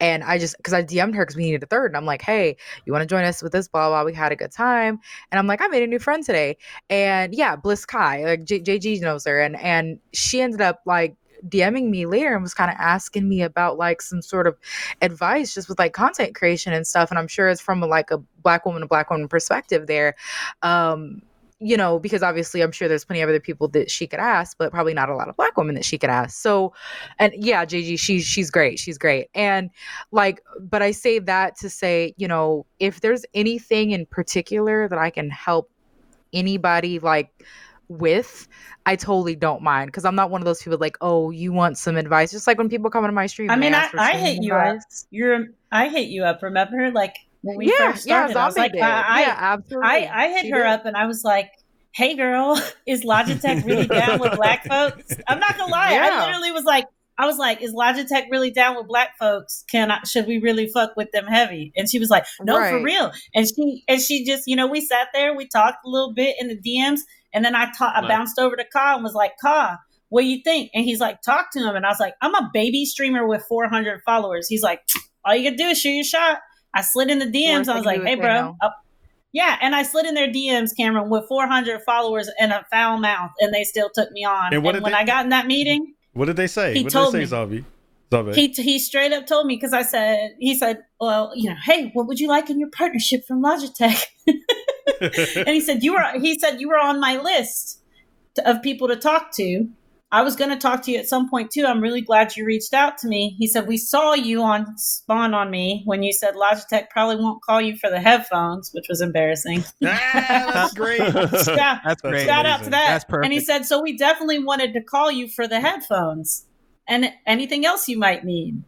and 0.00 0.24
I 0.24 0.38
just, 0.38 0.56
cause 0.62 0.72
I 0.72 0.82
DM'd 0.82 1.14
her 1.14 1.26
cause 1.26 1.36
we 1.36 1.42
needed 1.42 1.62
a 1.62 1.66
third. 1.66 1.90
And 1.90 1.96
I'm 1.96 2.06
like, 2.06 2.22
hey, 2.22 2.56
you 2.86 2.92
want 2.92 3.02
to 3.02 3.06
join 3.06 3.24
us 3.24 3.42
with 3.42 3.52
this? 3.52 3.68
Blah, 3.68 3.90
blah. 3.90 4.02
We 4.02 4.14
had 4.14 4.32
a 4.32 4.36
good 4.36 4.50
time. 4.50 4.98
And 5.30 5.38
I'm 5.38 5.46
like, 5.46 5.60
I 5.60 5.66
made 5.66 5.82
a 5.82 5.86
new 5.86 5.98
friend 5.98 6.24
today 6.24 6.56
and 6.88 7.34
yeah, 7.34 7.54
Bliss 7.54 7.84
Kai, 7.84 8.24
like 8.24 8.44
JG 8.44 9.00
knows 9.02 9.26
her, 9.26 9.40
and 9.40 9.56
and 9.56 9.98
she 10.12 10.40
ended 10.40 10.62
up 10.62 10.80
like 10.86 11.16
DMing 11.48 11.90
me 11.90 12.06
later 12.06 12.34
and 12.34 12.42
was 12.42 12.54
kind 12.54 12.70
of 12.70 12.76
asking 12.78 13.28
me 13.28 13.42
about 13.42 13.76
like 13.76 14.00
some 14.00 14.22
sort 14.22 14.46
of 14.46 14.56
advice 15.00 15.54
just 15.54 15.68
with 15.68 15.78
like 15.78 15.92
content 15.92 16.34
creation 16.34 16.72
and 16.72 16.86
stuff. 16.86 17.10
And 17.10 17.18
I'm 17.18 17.28
sure 17.28 17.48
it's 17.48 17.60
from 17.60 17.82
a, 17.82 17.86
like 17.86 18.10
a 18.10 18.18
black 18.42 18.64
woman 18.64 18.82
to 18.82 18.88
black 18.88 19.10
woman 19.10 19.28
perspective 19.28 19.86
there. 19.86 20.14
Um, 20.62 21.22
you 21.62 21.76
know, 21.76 21.98
because 21.98 22.22
obviously 22.22 22.60
I'm 22.60 22.72
sure 22.72 22.88
there's 22.88 23.04
plenty 23.04 23.22
of 23.22 23.28
other 23.28 23.40
people 23.40 23.68
that 23.68 23.90
she 23.90 24.06
could 24.06 24.18
ask, 24.18 24.58
but 24.58 24.72
probably 24.72 24.94
not 24.94 25.08
a 25.08 25.14
lot 25.14 25.28
of 25.28 25.36
black 25.36 25.56
women 25.56 25.74
that 25.76 25.84
she 25.84 25.96
could 25.96 26.10
ask. 26.10 26.40
So, 26.40 26.72
and 27.18 27.32
yeah, 27.36 27.64
JG, 27.64 27.98
she's 27.98 28.24
she's 28.24 28.50
great. 28.50 28.78
She's 28.78 28.98
great. 28.98 29.28
And 29.34 29.70
like, 30.10 30.42
but 30.60 30.82
I 30.82 30.90
say 30.90 31.20
that 31.20 31.56
to 31.58 31.70
say, 31.70 32.14
you 32.16 32.26
know, 32.26 32.66
if 32.80 33.00
there's 33.00 33.24
anything 33.32 33.92
in 33.92 34.06
particular 34.06 34.88
that 34.88 34.98
I 34.98 35.10
can 35.10 35.30
help 35.30 35.70
anybody 36.32 36.98
like 36.98 37.30
with, 37.88 38.48
I 38.84 38.96
totally 38.96 39.36
don't 39.36 39.62
mind 39.62 39.88
because 39.88 40.04
I'm 40.04 40.16
not 40.16 40.30
one 40.30 40.40
of 40.40 40.44
those 40.44 40.62
people 40.62 40.78
like, 40.78 40.96
oh, 41.00 41.30
you 41.30 41.52
want 41.52 41.78
some 41.78 41.96
advice. 41.96 42.32
Just 42.32 42.46
like 42.46 42.58
when 42.58 42.68
people 42.68 42.90
come 42.90 43.04
into 43.04 43.14
my 43.14 43.26
stream. 43.26 43.50
I 43.50 43.56
mean, 43.56 43.74
I, 43.74 43.88
I 43.96 44.16
hit 44.16 44.42
you 44.42 44.54
up. 44.54 44.66
advice. 44.66 45.06
You're, 45.10 45.46
I 45.70 45.88
hit 45.88 46.08
you 46.08 46.24
up. 46.24 46.42
Remember, 46.42 46.90
like 46.90 47.16
when 47.42 47.56
we 47.58 47.66
yeah, 47.66 47.92
first 47.92 48.06
yeah, 48.06 48.20
I 48.20 48.24
was 48.24 48.32
zombie 48.32 48.60
like, 48.60 48.72
did. 48.72 48.82
I, 48.82 49.20
yeah, 49.20 49.36
absolutely. 49.38 49.88
I, 49.88 50.24
I 50.24 50.28
hit 50.28 50.42
She 50.42 50.50
her 50.50 50.58
did. 50.58 50.66
up 50.66 50.86
and 50.86 50.96
I 50.96 51.06
was 51.06 51.22
like, 51.24 51.50
"Hey, 51.94 52.14
girl, 52.16 52.60
is 52.86 53.04
Logitech 53.04 53.64
really 53.64 53.86
down 53.86 54.18
with 54.20 54.36
black 54.36 54.64
folks?" 54.68 55.14
I'm 55.28 55.38
not 55.38 55.56
gonna 55.58 55.70
lie, 55.72 55.92
Yeah. 55.92 56.08
I 56.10 56.26
literally 56.26 56.52
was 56.52 56.64
like, 56.64 56.86
I 57.18 57.26
was 57.26 57.36
like, 57.36 57.60
is 57.62 57.74
Logitech 57.74 58.30
really 58.30 58.50
down 58.50 58.76
with 58.76 58.86
black 58.88 59.10
folks? 59.18 59.64
Can 59.70 59.90
I, 59.90 60.00
should 60.04 60.26
we 60.26 60.38
really 60.38 60.66
fuck 60.68 60.96
with 60.96 61.10
them 61.12 61.26
heavy? 61.26 61.72
And 61.76 61.88
she 61.88 61.98
was 61.98 62.08
like, 62.10 62.24
no, 62.40 62.56
for 62.68 62.82
real. 62.82 63.12
And 63.34 63.46
she, 63.46 63.84
and 63.86 64.00
she 64.00 64.24
just, 64.24 64.44
you 64.46 64.56
know, 64.56 64.66
we 64.66 64.80
sat 64.80 65.08
there, 65.12 65.36
we 65.36 65.46
talked 65.46 65.84
a 65.84 65.88
little 65.88 66.14
bit 66.14 66.36
in 66.40 66.48
the 66.48 66.56
DMs, 66.56 67.00
and 67.34 67.44
then 67.44 67.54
I 67.54 67.70
ta- 67.76 67.92
I 67.94 68.06
bounced 68.08 68.38
over 68.38 68.56
to 68.56 68.64
Ka 68.72 68.94
and 68.94 69.04
was 69.04 69.14
like, 69.14 69.32
Ka, 69.42 69.76
what 70.08 70.22
do 70.22 70.26
you 70.26 70.40
think? 70.42 70.70
And 70.74 70.84
he's 70.84 71.00
like, 71.00 71.20
talk 71.22 71.52
to 71.52 71.60
him. 71.60 71.76
And 71.76 71.84
I 71.84 71.90
was 71.90 72.00
like, 72.00 72.14
I'm 72.22 72.34
a 72.34 72.50
baby 72.52 72.84
streamer 72.86 73.26
with 73.26 73.44
400 73.48 74.00
followers. 74.04 74.46
He's 74.48 74.62
like, 74.62 74.80
all 75.24 75.34
you 75.34 75.44
gotta 75.50 75.56
do 75.56 75.68
is 75.68 75.80
shoot 75.80 75.90
your 75.90 76.04
shot. 76.04 76.38
I 76.74 76.82
slid 76.82 77.10
in 77.10 77.18
the 77.18 77.26
DMs. 77.26 77.68
I 77.68 77.76
was 77.76 77.84
like, 77.84 78.02
hey, 78.02 78.14
bro. 78.14 78.56
no. 78.62 78.70
yeah, 79.32 79.58
and 79.60 79.74
I 79.74 79.82
slid 79.82 80.06
in 80.06 80.14
their 80.14 80.28
DMs, 80.28 80.76
Cameron, 80.76 81.10
with 81.10 81.26
400 81.28 81.82
followers 81.82 82.30
and 82.40 82.52
a 82.52 82.64
foul 82.70 82.98
mouth, 82.98 83.30
and 83.40 83.52
they 83.52 83.64
still 83.64 83.90
took 83.94 84.10
me 84.12 84.24
on. 84.24 84.46
And 84.46 84.54
And, 84.54 84.64
what 84.64 84.72
did 84.72 84.82
when 84.82 84.92
they- 84.92 84.98
I 84.98 85.04
got 85.04 85.24
in 85.24 85.30
that 85.30 85.46
meeting, 85.46 85.94
What 86.14 86.26
did 86.26 86.36
they 86.36 86.46
say? 86.46 86.74
He 86.74 86.82
what 86.84 86.92
told 86.92 87.12
did 87.12 87.18
they 87.18 87.24
me. 87.46 87.60
say, 87.60 87.62
Zabi? 87.62 87.64
Zabe. 88.10 88.34
he 88.34 88.48
he 88.48 88.78
straight 88.78 89.10
up 89.12 89.26
told 89.26 89.46
me 89.46 89.56
because 89.56 89.72
I 89.72 89.80
said 89.82 90.32
he 90.38 90.54
said, 90.54 90.82
well, 91.00 91.32
you 91.34 91.48
know, 91.48 91.56
hey, 91.64 91.90
what 91.94 92.06
would 92.06 92.20
you 92.20 92.28
like 92.28 92.50
in 92.50 92.60
your 92.60 92.68
partnership 92.68 93.24
from 93.26 93.42
Logitech? 93.42 94.04
and 95.00 95.48
he 95.48 95.60
said 95.60 95.82
you 95.82 95.94
were 95.94 96.04
he 96.20 96.38
said 96.38 96.60
you 96.60 96.68
were 96.68 96.78
on 96.78 97.00
my 97.00 97.16
list 97.16 97.80
to, 98.34 98.48
of 98.50 98.62
people 98.62 98.86
to 98.88 98.96
talk 98.96 99.32
to. 99.36 99.66
I 100.12 100.22
was 100.22 100.36
going 100.36 100.50
to 100.50 100.56
talk 100.58 100.82
to 100.82 100.90
you 100.92 100.98
at 100.98 101.08
some 101.08 101.28
point 101.30 101.50
too. 101.50 101.64
I'm 101.64 101.80
really 101.80 102.02
glad 102.02 102.36
you 102.36 102.44
reached 102.44 102.74
out 102.74 102.98
to 102.98 103.08
me. 103.08 103.34
He 103.38 103.46
said 103.46 103.66
we 103.66 103.78
saw 103.78 104.12
you 104.12 104.42
on 104.42 104.76
Spawn 104.76 105.32
on 105.32 105.50
me 105.50 105.82
when 105.86 106.02
you 106.02 106.12
said 106.12 106.34
Logitech 106.34 106.90
probably 106.90 107.16
won't 107.16 107.40
call 107.42 107.62
you 107.62 107.76
for 107.78 107.88
the 107.88 107.98
headphones, 107.98 108.70
which 108.74 108.84
was 108.90 109.00
embarrassing. 109.00 109.64
ah, 109.84 110.50
that's 110.52 110.74
great. 110.74 110.98
Yeah. 111.00 111.80
That's 111.84 112.02
great. 112.02 112.26
Shout 112.26 112.44
out 112.44 112.62
to 112.64 112.70
that. 112.70 112.88
That's 112.88 113.04
perfect. 113.04 113.24
And 113.24 113.32
he 113.32 113.40
said, 113.40 113.64
so 113.64 113.80
we 113.82 113.96
definitely 113.96 114.44
wanted 114.44 114.74
to 114.74 114.82
call 114.82 115.10
you 115.10 115.28
for 115.28 115.48
the 115.48 115.60
headphones 115.60 116.44
and 116.86 117.10
anything 117.26 117.64
else 117.64 117.88
you 117.88 117.98
might 117.98 118.22
need. 118.24 118.62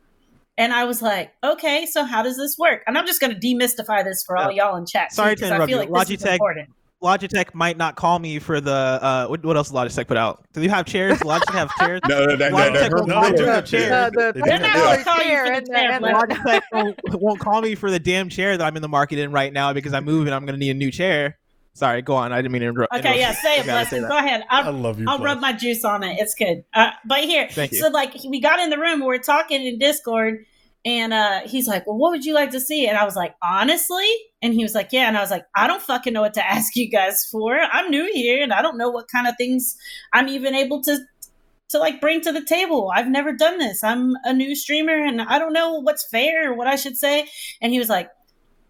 And 0.56 0.72
I 0.72 0.84
was 0.84 1.02
like, 1.02 1.32
okay, 1.44 1.84
so 1.84 2.04
how 2.04 2.22
does 2.22 2.36
this 2.38 2.56
work? 2.58 2.82
And 2.86 2.96
I'm 2.96 3.06
just 3.06 3.20
going 3.20 3.38
to 3.38 3.38
demystify 3.38 4.02
this 4.04 4.22
for 4.24 4.36
all 4.36 4.50
y'all 4.52 4.76
in 4.76 4.86
chat. 4.86 5.10
too, 5.10 5.16
Sorry 5.16 5.34
to 5.36 5.42
'cause 5.42 5.50
I 5.50 5.54
interrupt 5.56 5.68
feel 5.70 5.82
you. 5.82 5.90
like 5.90 6.08
this 6.08 6.18
is 6.20 6.24
Logitech- 6.24 6.32
important. 6.34 6.68
Logitech 7.04 7.52
might 7.54 7.76
not 7.76 7.96
call 7.96 8.18
me 8.18 8.38
for 8.38 8.60
the 8.60 8.72
uh 8.72 9.26
what, 9.26 9.44
what 9.44 9.56
else 9.56 9.70
Logitech 9.70 10.06
put 10.08 10.16
out? 10.16 10.44
Do 10.54 10.62
you 10.62 10.70
have 10.70 10.86
chairs? 10.86 11.18
Logitech 11.18 11.52
have 11.52 11.70
chairs? 11.78 12.00
No, 12.08 12.24
no, 12.24 12.34
no, 12.34 12.48
no, 12.48 12.56
Logitech 12.56 12.90
no, 12.90 12.96
won't 12.96 13.08
No, 13.08 13.14
call 13.14 13.30
they 13.30 13.36
do 13.36 13.44
have 13.44 13.64
chairs. 13.66 14.12
The- 14.14 14.32
the 14.32 14.32
They 14.32 14.40
do 14.40 14.46
They're 14.46 14.52
have 14.58 14.62
not 14.62 14.72
chairs. 14.74 14.84
going 14.84 14.98
to 14.98 15.04
call 15.04 15.22
you 15.24 15.38
for 15.38 15.54
the 15.54 15.60
the- 15.60 15.72
chair. 15.76 16.00
Logitech 16.00 16.62
won't, 16.72 17.22
won't 17.22 17.40
call 17.40 17.60
me 17.60 17.74
for 17.74 17.90
the 17.90 17.98
damn 17.98 18.28
chair 18.30 18.56
that 18.56 18.64
I'm 18.66 18.76
in 18.76 18.82
the 18.82 18.88
market 18.88 19.18
in 19.18 19.30
right 19.32 19.52
now 19.52 19.72
because 19.74 19.92
I'm 19.92 20.04
moving. 20.04 20.32
I'm 20.32 20.46
gonna 20.46 20.58
need 20.58 20.70
a 20.70 20.74
new 20.74 20.90
chair. 20.90 21.36
Sorry, 21.76 22.02
go 22.02 22.14
on. 22.14 22.32
I 22.32 22.36
didn't 22.40 22.52
mean 22.52 22.62
to 22.62 22.68
interrupt. 22.68 22.94
Okay, 22.94 23.18
yeah, 23.18 23.32
say 23.34 23.54
it, 23.54 23.58
You 23.58 23.62
say 23.64 23.70
Blessing. 23.72 24.02
Go 24.02 24.16
ahead. 24.16 24.44
I 24.48 24.62
I'll, 24.62 24.72
love 24.72 25.00
you. 25.00 25.06
I'll 25.08 25.18
Bless. 25.18 25.34
rub 25.34 25.40
my 25.40 25.52
juice 25.52 25.84
on 25.84 26.04
it. 26.04 26.18
It's 26.20 26.34
good. 26.36 26.64
Uh, 26.72 26.90
but 27.04 27.24
here, 27.24 27.48
Thank 27.50 27.72
you. 27.72 27.78
so 27.78 27.88
like 27.88 28.14
we 28.28 28.40
got 28.40 28.60
in 28.60 28.70
the 28.70 28.78
room, 28.78 29.04
we're 29.04 29.18
talking 29.18 29.66
in 29.66 29.78
Discord, 29.80 30.46
and 30.84 31.14
uh, 31.14 31.40
he's 31.46 31.66
like, 31.66 31.86
"Well, 31.86 31.96
what 31.96 32.10
would 32.10 32.24
you 32.24 32.34
like 32.34 32.50
to 32.50 32.60
see?" 32.60 32.86
And 32.86 32.98
I 32.98 33.04
was 33.04 33.16
like, 33.16 33.34
"Honestly," 33.42 34.08
and 34.42 34.52
he 34.54 34.62
was 34.62 34.74
like, 34.74 34.88
"Yeah," 34.92 35.08
and 35.08 35.16
I 35.16 35.20
was 35.20 35.30
like, 35.30 35.46
"I 35.56 35.66
don't 35.66 35.82
fucking 35.82 36.12
know 36.12 36.20
what 36.20 36.34
to 36.34 36.46
ask 36.50 36.76
you 36.76 36.88
guys 36.88 37.26
for. 37.30 37.58
I'm 37.58 37.90
new 37.90 38.10
here, 38.12 38.42
and 38.42 38.52
I 38.52 38.62
don't 38.62 38.78
know 38.78 38.90
what 38.90 39.08
kind 39.08 39.26
of 39.26 39.34
things 39.36 39.76
I'm 40.12 40.28
even 40.28 40.54
able 40.54 40.82
to." 40.82 40.98
To 41.70 41.78
like 41.78 42.00
bring 42.00 42.20
to 42.20 42.30
the 42.30 42.44
table. 42.44 42.92
I've 42.94 43.08
never 43.08 43.32
done 43.32 43.58
this. 43.58 43.82
I'm 43.82 44.12
a 44.22 44.32
new 44.32 44.54
streamer 44.54 44.92
and 44.92 45.20
I 45.20 45.40
don't 45.40 45.54
know 45.54 45.80
what's 45.80 46.06
fair 46.08 46.52
or 46.52 46.54
what 46.54 46.68
I 46.68 46.76
should 46.76 46.96
say. 46.96 47.26
And 47.60 47.72
he 47.72 47.80
was 47.80 47.88
like, 47.88 48.10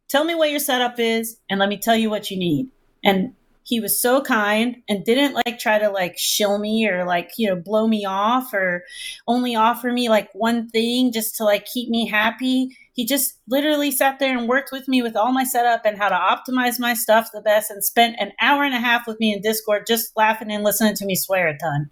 Tell 0.09 0.25
me 0.25 0.35
what 0.35 0.51
your 0.51 0.61
setup 0.61 0.99
is 0.99 1.37
and 1.51 1.61
let 1.61 1.69
me 1.69 1.77
tell 1.77 1.97
you 1.97 2.09
what 2.09 2.31
you 2.31 2.39
need. 2.39 2.69
And 3.05 3.35
he 3.65 3.81
was 3.81 3.99
so 3.99 4.21
kind 4.21 4.77
and 4.89 5.05
didn't 5.05 5.35
like 5.35 5.59
try 5.59 5.79
to 5.79 5.89
like 5.89 6.17
shill 6.19 6.59
me 6.59 6.87
or 6.87 7.05
like 7.05 7.33
you 7.39 7.49
know 7.49 7.57
blow 7.57 7.89
me 7.89 8.05
off 8.05 8.53
or 8.53 8.85
only 9.27 9.57
offer 9.57 9.91
me 9.91 10.09
like 10.09 10.29
one 10.35 10.69
thing 10.69 11.11
just 11.11 11.35
to 11.37 11.45
like 11.45 11.65
keep 11.65 11.89
me 11.89 12.07
happy. 12.07 12.77
He 12.93 13.07
just 13.07 13.39
literally 13.49 13.91
sat 13.91 14.19
there 14.19 14.37
and 14.37 14.47
worked 14.47 14.71
with 14.71 14.87
me 14.87 15.03
with 15.03 15.17
all 15.17 15.33
my 15.33 15.45
setup 15.45 15.85
and 15.85 15.99
how 15.99 16.11
to 16.11 16.15
optimize 16.15 16.79
my 16.79 16.95
stuff 16.95 17.31
the 17.33 17.41
best 17.41 17.71
and 17.71 17.83
spent 17.83 18.17
an 18.21 18.33
hour 18.41 18.63
and 18.63 18.75
a 18.75 18.79
half 18.79 19.07
with 19.07 19.19
me 19.19 19.33
in 19.33 19.41
discord 19.41 19.87
just 19.89 20.17
laughing 20.17 20.53
and 20.53 20.63
listening 20.63 20.95
to 20.97 21.07
me 21.07 21.15
swear 21.17 21.49
a 21.49 21.59
ton. 21.59 21.91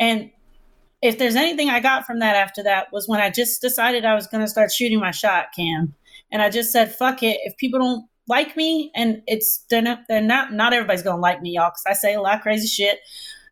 And 0.00 0.30
if 1.00 1.18
there's 1.18 1.36
anything 1.36 1.70
i 1.70 1.78
got 1.78 2.06
from 2.06 2.18
that 2.18 2.34
after 2.34 2.62
that 2.62 2.90
was 2.92 3.06
when 3.06 3.20
i 3.20 3.28
just 3.30 3.60
decided 3.60 4.04
i 4.04 4.14
was 4.14 4.26
going 4.26 4.42
to 4.42 4.48
start 4.48 4.72
shooting 4.72 4.98
my 4.98 5.12
shot 5.12 5.46
cam. 5.56 5.94
And 6.32 6.42
i 6.42 6.50
just 6.50 6.72
said 6.72 6.92
fuck 6.92 7.22
it. 7.22 7.38
If 7.44 7.56
people 7.56 7.78
don't 7.78 8.06
like 8.28 8.56
me 8.56 8.90
and 8.94 9.22
it's 9.26 9.64
they're 9.70 9.82
not 9.82 10.00
they're 10.08 10.20
not 10.22 10.52
not 10.52 10.72
everybody's 10.72 11.02
gonna 11.02 11.20
like 11.20 11.42
me 11.42 11.50
y'all 11.50 11.70
because 11.70 11.84
i 11.86 11.92
say 11.92 12.14
a 12.14 12.20
lot 12.20 12.36
of 12.36 12.40
crazy 12.40 12.66
shit 12.66 12.98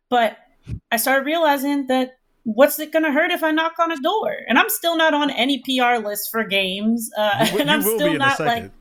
but 0.09 0.37
i 0.91 0.97
started 0.97 1.25
realizing 1.25 1.85
that 1.87 2.17
what's 2.43 2.79
it 2.79 2.91
gonna 2.91 3.11
hurt 3.11 3.31
if 3.31 3.43
i 3.43 3.51
knock 3.51 3.73
on 3.79 3.91
a 3.91 3.97
door 4.01 4.35
and 4.47 4.57
i'm 4.57 4.69
still 4.69 4.97
not 4.97 5.13
on 5.13 5.29
any 5.31 5.59
pr 5.59 5.97
list 6.05 6.31
for 6.31 6.43
games 6.43 7.09
uh, 7.17 7.47
You, 7.53 7.59
and 7.61 7.69
i'm 7.71 7.83
will 7.83 7.95
still 7.97 8.07
be 8.09 8.15
in 8.15 8.21
a 8.21 8.25
not 8.25 8.39
like. 8.39 8.71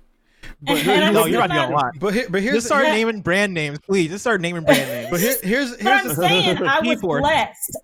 But, 0.64 0.78
And 0.86 1.05
I'm 1.05 1.14
No, 1.14 1.27
you're 1.27 1.40
not 1.40 1.48
not- 1.48 1.69
gonna 1.70 1.74
lie. 1.74 1.90
but, 1.98 2.14
here, 2.14 2.27
but 2.31 2.40
here's 2.40 2.55
Just 2.56 2.66
start 2.66 2.85
here- 2.85 2.94
naming 2.94 3.20
brand 3.20 3.52
names, 3.52 3.81
please. 3.81 4.10
Just 4.10 4.23
start 4.23 4.40
naming 4.40 4.62
brand 4.62 4.89
names. 4.89 5.10
but 5.10 5.19
here, 5.19 5.35
here's 5.43 5.70
but 5.73 5.81
here's 5.81 6.01
i'm 6.02 6.09
the- 6.09 6.14
saying 6.14 6.62
i 6.62 6.81
was 6.85 7.01
blessed 7.01 7.77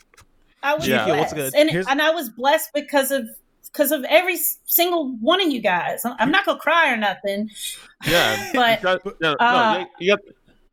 i 0.62 0.74
was 0.74 0.86
Yeah. 0.86 1.04
blessed 1.04 1.34
What's 1.36 1.52
good? 1.52 1.54
And, 1.60 1.70
and 1.88 2.00
i 2.00 2.10
was 2.10 2.30
blessed 2.30 2.70
because 2.74 3.10
of 3.10 3.28
because 3.72 3.92
of 3.92 4.04
every 4.08 4.36
single 4.64 5.16
one 5.20 5.40
of 5.40 5.48
you 5.48 5.60
guys 5.60 6.02
i'm 6.18 6.30
not 6.30 6.44
gonna 6.46 6.58
cry 6.58 6.92
or 6.92 6.96
nothing 6.96 7.50
Yeah, 8.06 8.50
but 8.54 8.78
you 8.80 8.84
got, 8.84 9.00
yeah, 9.20 9.34
Uh, 9.40 9.78
no, 9.80 9.86
you, 9.98 10.12
got, 10.16 10.20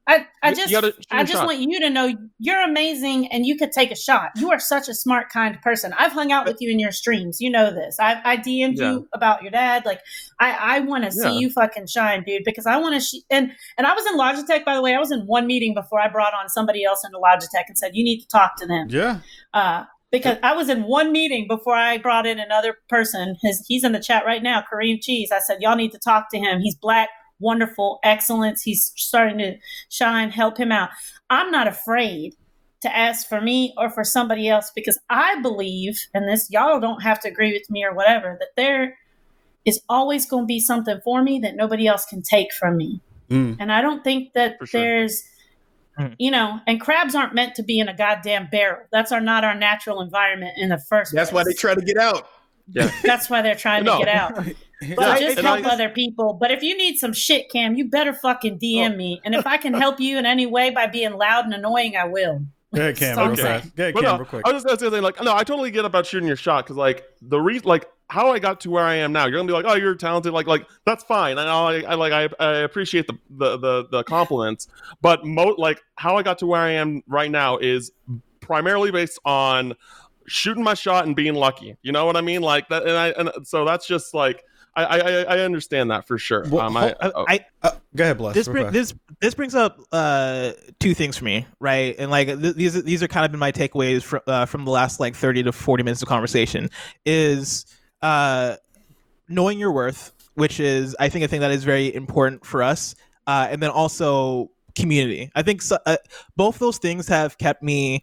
I, 0.07 0.27
I 0.43 0.53
just 0.53 0.71
I 1.09 1.23
just 1.23 1.33
shot. 1.33 1.47
want 1.47 1.57
you 1.59 1.79
to 1.79 1.89
know 1.89 2.13
you're 2.37 2.61
amazing 2.61 3.25
and 3.31 3.43
you 3.43 3.57
could 3.57 3.71
take 3.71 3.89
a 3.91 3.95
shot. 3.95 4.29
You 4.35 4.51
are 4.51 4.59
such 4.59 4.87
a 4.87 4.93
smart, 4.93 5.29
kind 5.29 5.59
person. 5.63 5.93
I've 5.97 6.11
hung 6.11 6.31
out 6.31 6.45
with 6.45 6.57
you 6.61 6.69
in 6.69 6.77
your 6.77 6.91
streams. 6.91 7.41
You 7.41 7.49
know 7.49 7.71
this. 7.73 7.97
I, 7.99 8.21
I 8.23 8.37
DM'd 8.37 8.77
Yeah. 8.77 8.91
you 8.91 9.07
about 9.13 9.41
your 9.41 9.49
dad. 9.49 9.83
Like 9.83 10.01
I, 10.39 10.75
I 10.75 10.79
want 10.81 11.05
to 11.05 11.17
Yeah. 11.17 11.31
see 11.31 11.39
you 11.39 11.49
fucking 11.49 11.87
shine, 11.87 12.23
dude, 12.23 12.43
because 12.45 12.67
I 12.67 12.77
want 12.77 12.93
to. 12.93 12.99
Sh- 13.01 13.23
and 13.31 13.51
and 13.79 13.87
I 13.87 13.93
was 13.95 14.05
in 14.05 14.15
Logitech, 14.15 14.63
by 14.63 14.75
the 14.75 14.81
way. 14.83 14.93
I 14.93 14.99
was 14.99 15.11
in 15.11 15.21
one 15.25 15.47
meeting 15.47 15.73
before 15.73 15.99
I 15.99 16.07
brought 16.07 16.35
on 16.35 16.49
somebody 16.49 16.83
else 16.83 17.01
into 17.03 17.17
Logitech 17.17 17.63
and 17.67 17.75
said 17.75 17.95
you 17.95 18.03
need 18.03 18.19
to 18.21 18.27
talk 18.27 18.57
to 18.57 18.67
them. 18.67 18.85
yeah. 18.91 19.21
Uh, 19.55 19.85
because 20.19 20.37
I 20.43 20.53
was 20.53 20.69
in 20.69 20.83
one 20.83 21.11
meeting 21.11 21.47
before 21.47 21.75
I 21.75 21.97
brought 21.97 22.25
in 22.25 22.39
another 22.39 22.77
person. 22.89 23.35
His 23.41 23.65
he's 23.67 23.83
in 23.83 23.91
the 23.91 23.99
chat 23.99 24.25
right 24.25 24.41
now, 24.41 24.63
Kareem 24.71 25.01
Cheese. 25.01 25.31
I 25.31 25.39
said, 25.39 25.61
Y'all 25.61 25.75
need 25.75 25.91
to 25.91 25.99
talk 25.99 26.29
to 26.31 26.39
him. 26.39 26.61
He's 26.61 26.75
black, 26.75 27.09
wonderful, 27.39 27.99
excellence. 28.03 28.61
He's 28.61 28.93
starting 28.95 29.37
to 29.39 29.55
shine, 29.89 30.29
help 30.29 30.57
him 30.57 30.71
out. 30.71 30.89
I'm 31.29 31.51
not 31.51 31.67
afraid 31.67 32.35
to 32.81 32.95
ask 32.95 33.27
for 33.27 33.41
me 33.41 33.73
or 33.77 33.89
for 33.89 34.03
somebody 34.03 34.47
else 34.47 34.71
because 34.75 34.99
I 35.09 35.41
believe, 35.41 35.99
and 36.13 36.27
this 36.27 36.49
y'all 36.49 36.79
don't 36.79 37.01
have 37.01 37.19
to 37.21 37.29
agree 37.29 37.51
with 37.51 37.69
me 37.69 37.83
or 37.83 37.93
whatever, 37.93 38.37
that 38.39 38.49
there 38.55 38.97
is 39.65 39.81
always 39.89 40.25
going 40.25 40.43
to 40.43 40.47
be 40.47 40.59
something 40.59 40.99
for 41.03 41.23
me 41.23 41.39
that 41.39 41.55
nobody 41.55 41.87
else 41.87 42.05
can 42.05 42.21
take 42.21 42.53
from 42.53 42.77
me. 42.77 43.01
Mm. 43.29 43.57
And 43.59 43.71
I 43.71 43.81
don't 43.81 44.03
think 44.03 44.33
that 44.33 44.57
sure. 44.63 44.79
there's, 44.79 45.23
Mm. 45.99 46.15
you 46.19 46.29
know, 46.31 46.59
and 46.67 46.81
crabs 46.81 47.15
aren't 47.15 47.33
meant 47.33 47.55
to 47.55 47.63
be 47.63 47.79
in 47.79 47.87
a 47.87 47.95
goddamn 47.95 48.47
barrel. 48.51 48.81
That's 48.91 49.11
our 49.13 49.21
not 49.21 49.43
our 49.45 49.55
natural 49.55 50.01
environment 50.01 50.53
in 50.57 50.69
the 50.69 50.77
first 50.77 51.13
That's 51.13 51.31
why 51.31 51.43
they 51.45 51.53
try 51.53 51.73
to 51.73 51.81
get 51.81 51.97
out. 51.97 52.27
yeah. 52.67 52.91
That's 53.03 53.29
why 53.29 53.41
they're 53.41 53.55
trying 53.55 53.85
No. 53.85 53.99
to 53.99 54.05
get 54.05 54.13
out. 54.15 54.45
But 54.81 55.21
Yeah, 55.21 55.29
just 55.29 55.39
help 55.39 55.65
I- 55.65 55.69
other 55.71 55.87
people. 55.89 56.33
But 56.33 56.51
if 56.51 56.61
you 56.61 56.75
need 56.77 56.97
some 56.97 57.13
shit, 57.13 57.49
Cam, 57.49 57.75
you 57.75 57.85
better 57.85 58.11
fucking 58.13 58.59
DM 58.59 58.97
me. 58.97 59.21
And 59.23 59.33
if 59.33 59.47
I 59.47 59.55
can 59.55 59.73
help 59.73 60.01
you 60.01 60.17
in 60.17 60.25
any 60.25 60.45
way 60.45 60.69
by 60.69 60.85
being 60.87 61.13
loud 61.13 61.45
and 61.45 61.53
annoying, 61.53 61.95
I 61.95 62.03
will. 62.05 62.41
Yeah, 62.73 62.91
Cam, 62.91 63.17
okay. 63.17 63.21
I'm 63.21 63.27
real 63.29 63.37
fast. 63.37 63.75
Go 63.77 63.83
ahead, 63.83 63.93
Cam, 63.95 64.03
no, 64.03 64.17
real 64.17 64.25
quick. 64.25 64.41
I 64.45 64.51
was 64.51 64.63
just 64.63 64.79
gonna 64.81 64.91
say 64.91 64.99
like 64.99 65.23
no, 65.23 65.33
I 65.33 65.45
totally 65.45 65.71
get 65.71 65.85
about 65.85 66.05
shooting 66.05 66.27
your 66.27 66.35
shot 66.35 66.65
because 66.65 66.75
like 66.75 67.05
the 67.21 67.39
reason 67.39 67.65
like 67.69 67.87
how 68.09 68.31
I 68.31 68.39
got 68.39 68.59
to 68.61 68.69
where 68.69 68.83
I 68.83 68.95
am 68.95 69.11
now, 69.11 69.25
you're 69.25 69.37
gonna 69.37 69.47
be 69.47 69.53
like, 69.53 69.65
oh, 69.67 69.75
you're 69.75 69.95
talented, 69.95 70.31
like 70.33 70.47
like 70.47 70.67
that's 70.85 71.03
fine. 71.03 71.37
I 71.39 71.45
know 71.45 71.67
I, 71.67 71.91
I 71.91 71.95
like 71.95 72.13
I, 72.13 72.29
I 72.43 72.57
appreciate 72.59 73.07
the, 73.07 73.17
the 73.31 73.57
the 73.57 73.87
the 73.91 74.03
compliments, 74.03 74.67
but 75.01 75.25
mo 75.25 75.55
like 75.57 75.81
how 75.95 76.15
I 76.17 76.23
got 76.23 76.37
to 76.39 76.45
where 76.45 76.61
I 76.61 76.71
am 76.71 77.01
right 77.07 77.31
now 77.31 77.57
is 77.57 77.91
primarily 78.41 78.91
based 78.91 79.19
on 79.25 79.73
shooting 80.27 80.63
my 80.63 80.73
shot 80.75 81.05
and 81.07 81.15
being 81.15 81.33
lucky. 81.35 81.77
You 81.81 81.91
know 81.91 82.05
what 82.05 82.15
I 82.15 82.21
mean? 82.21 82.41
Like 82.41 82.69
that, 82.69 82.83
and 82.83 82.91
I 82.91 83.07
and 83.09 83.31
so 83.47 83.65
that's 83.65 83.87
just 83.87 84.13
like. 84.13 84.43
I, 84.77 84.83
I 84.83 84.97
I- 84.97 85.23
I 85.37 85.39
understand 85.39 85.89
that 85.91 86.05
for 86.05 86.17
sure. 86.17 86.43
Well, 86.49 86.59
um, 86.67 86.75
I, 86.75 86.93
I, 86.99 87.11
oh, 87.15 87.25
I 87.29 87.45
Uh, 87.63 87.71
go 87.95 88.03
ahead, 88.03 88.17
bless. 88.17 88.33
this 88.35 88.45
bring, 88.49 88.71
this 88.73 88.93
this 89.21 89.33
brings 89.33 89.55
up 89.55 89.79
uh 89.93 90.51
two 90.81 90.93
things 90.93 91.15
for 91.15 91.23
me 91.23 91.47
right 91.61 91.95
and 91.97 92.11
like 92.11 92.27
th- 92.27 92.55
these 92.55 92.75
are- 92.75 92.81
these 92.81 93.01
are 93.01 93.07
kind 93.07 93.23
of 93.25 93.31
been 93.31 93.39
my 93.39 93.53
takeaways 93.53 94.03
from 94.03 94.19
uh, 94.27 94.45
from 94.45 94.65
the 94.65 94.71
last 94.71 94.99
like 94.99 95.15
30 95.15 95.43
to 95.43 95.53
40 95.53 95.83
minutes 95.83 96.01
of 96.01 96.09
conversation 96.09 96.69
is 97.05 97.65
uh 98.01 98.55
knowing 99.27 99.59
your 99.59 99.71
worth 99.71 100.11
which 100.35 100.59
is 100.59 100.95
i 100.99 101.09
think 101.09 101.23
a 101.23 101.27
thing 101.27 101.41
that 101.41 101.51
is 101.51 101.63
very 101.63 101.93
important 101.93 102.45
for 102.45 102.61
us 102.61 102.95
uh 103.27 103.47
and 103.49 103.61
then 103.61 103.69
also 103.69 104.49
community 104.75 105.31
i 105.35 105.41
think 105.41 105.61
so, 105.61 105.77
uh, 105.85 105.97
both 106.35 106.59
those 106.59 106.77
things 106.77 107.07
have 107.07 107.37
kept 107.37 107.63
me 107.63 108.01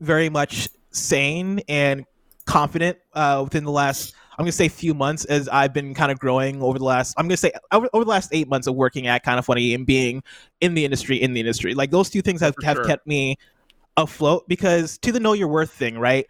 very 0.00 0.28
much 0.28 0.68
sane 0.90 1.60
and 1.68 2.04
confident 2.46 2.98
uh 3.14 3.40
within 3.44 3.64
the 3.64 3.70
last 3.70 4.14
I'm 4.40 4.44
gonna 4.44 4.52
say 4.52 4.70
few 4.70 4.94
months 4.94 5.26
as 5.26 5.50
I've 5.50 5.74
been 5.74 5.92
kind 5.92 6.10
of 6.10 6.18
growing 6.18 6.62
over 6.62 6.78
the 6.78 6.84
last. 6.86 7.12
I'm 7.18 7.28
gonna 7.28 7.36
say 7.36 7.52
over, 7.72 7.90
over 7.92 8.04
the 8.06 8.10
last 8.10 8.30
eight 8.32 8.48
months 8.48 8.66
of 8.66 8.74
working 8.74 9.06
at 9.06 9.22
Kinda 9.22 9.42
Funny 9.42 9.74
and 9.74 9.86
being 9.86 10.22
in 10.62 10.72
the 10.72 10.82
industry 10.82 11.20
in 11.20 11.34
the 11.34 11.40
industry. 11.40 11.74
Like 11.74 11.90
those 11.90 12.08
two 12.08 12.22
things 12.22 12.40
have 12.40 12.54
For 12.54 12.64
have 12.64 12.76
sure. 12.76 12.84
kept 12.86 13.06
me 13.06 13.36
afloat 13.98 14.48
because 14.48 14.96
to 14.98 15.12
the 15.12 15.20
know 15.20 15.34
your 15.34 15.48
worth 15.48 15.70
thing, 15.70 15.98
right? 15.98 16.26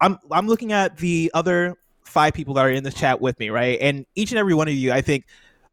I'm 0.00 0.20
I'm 0.30 0.46
looking 0.46 0.70
at 0.70 0.98
the 0.98 1.32
other 1.34 1.76
five 2.08 2.34
people 2.34 2.54
that 2.54 2.64
are 2.64 2.70
in 2.70 2.84
the 2.84 2.90
chat 2.90 3.20
with 3.20 3.38
me, 3.38 3.50
right? 3.50 3.78
And 3.80 4.06
each 4.14 4.32
and 4.32 4.38
every 4.38 4.54
one 4.54 4.68
of 4.68 4.74
you, 4.74 4.92
I 4.92 5.00
think 5.00 5.26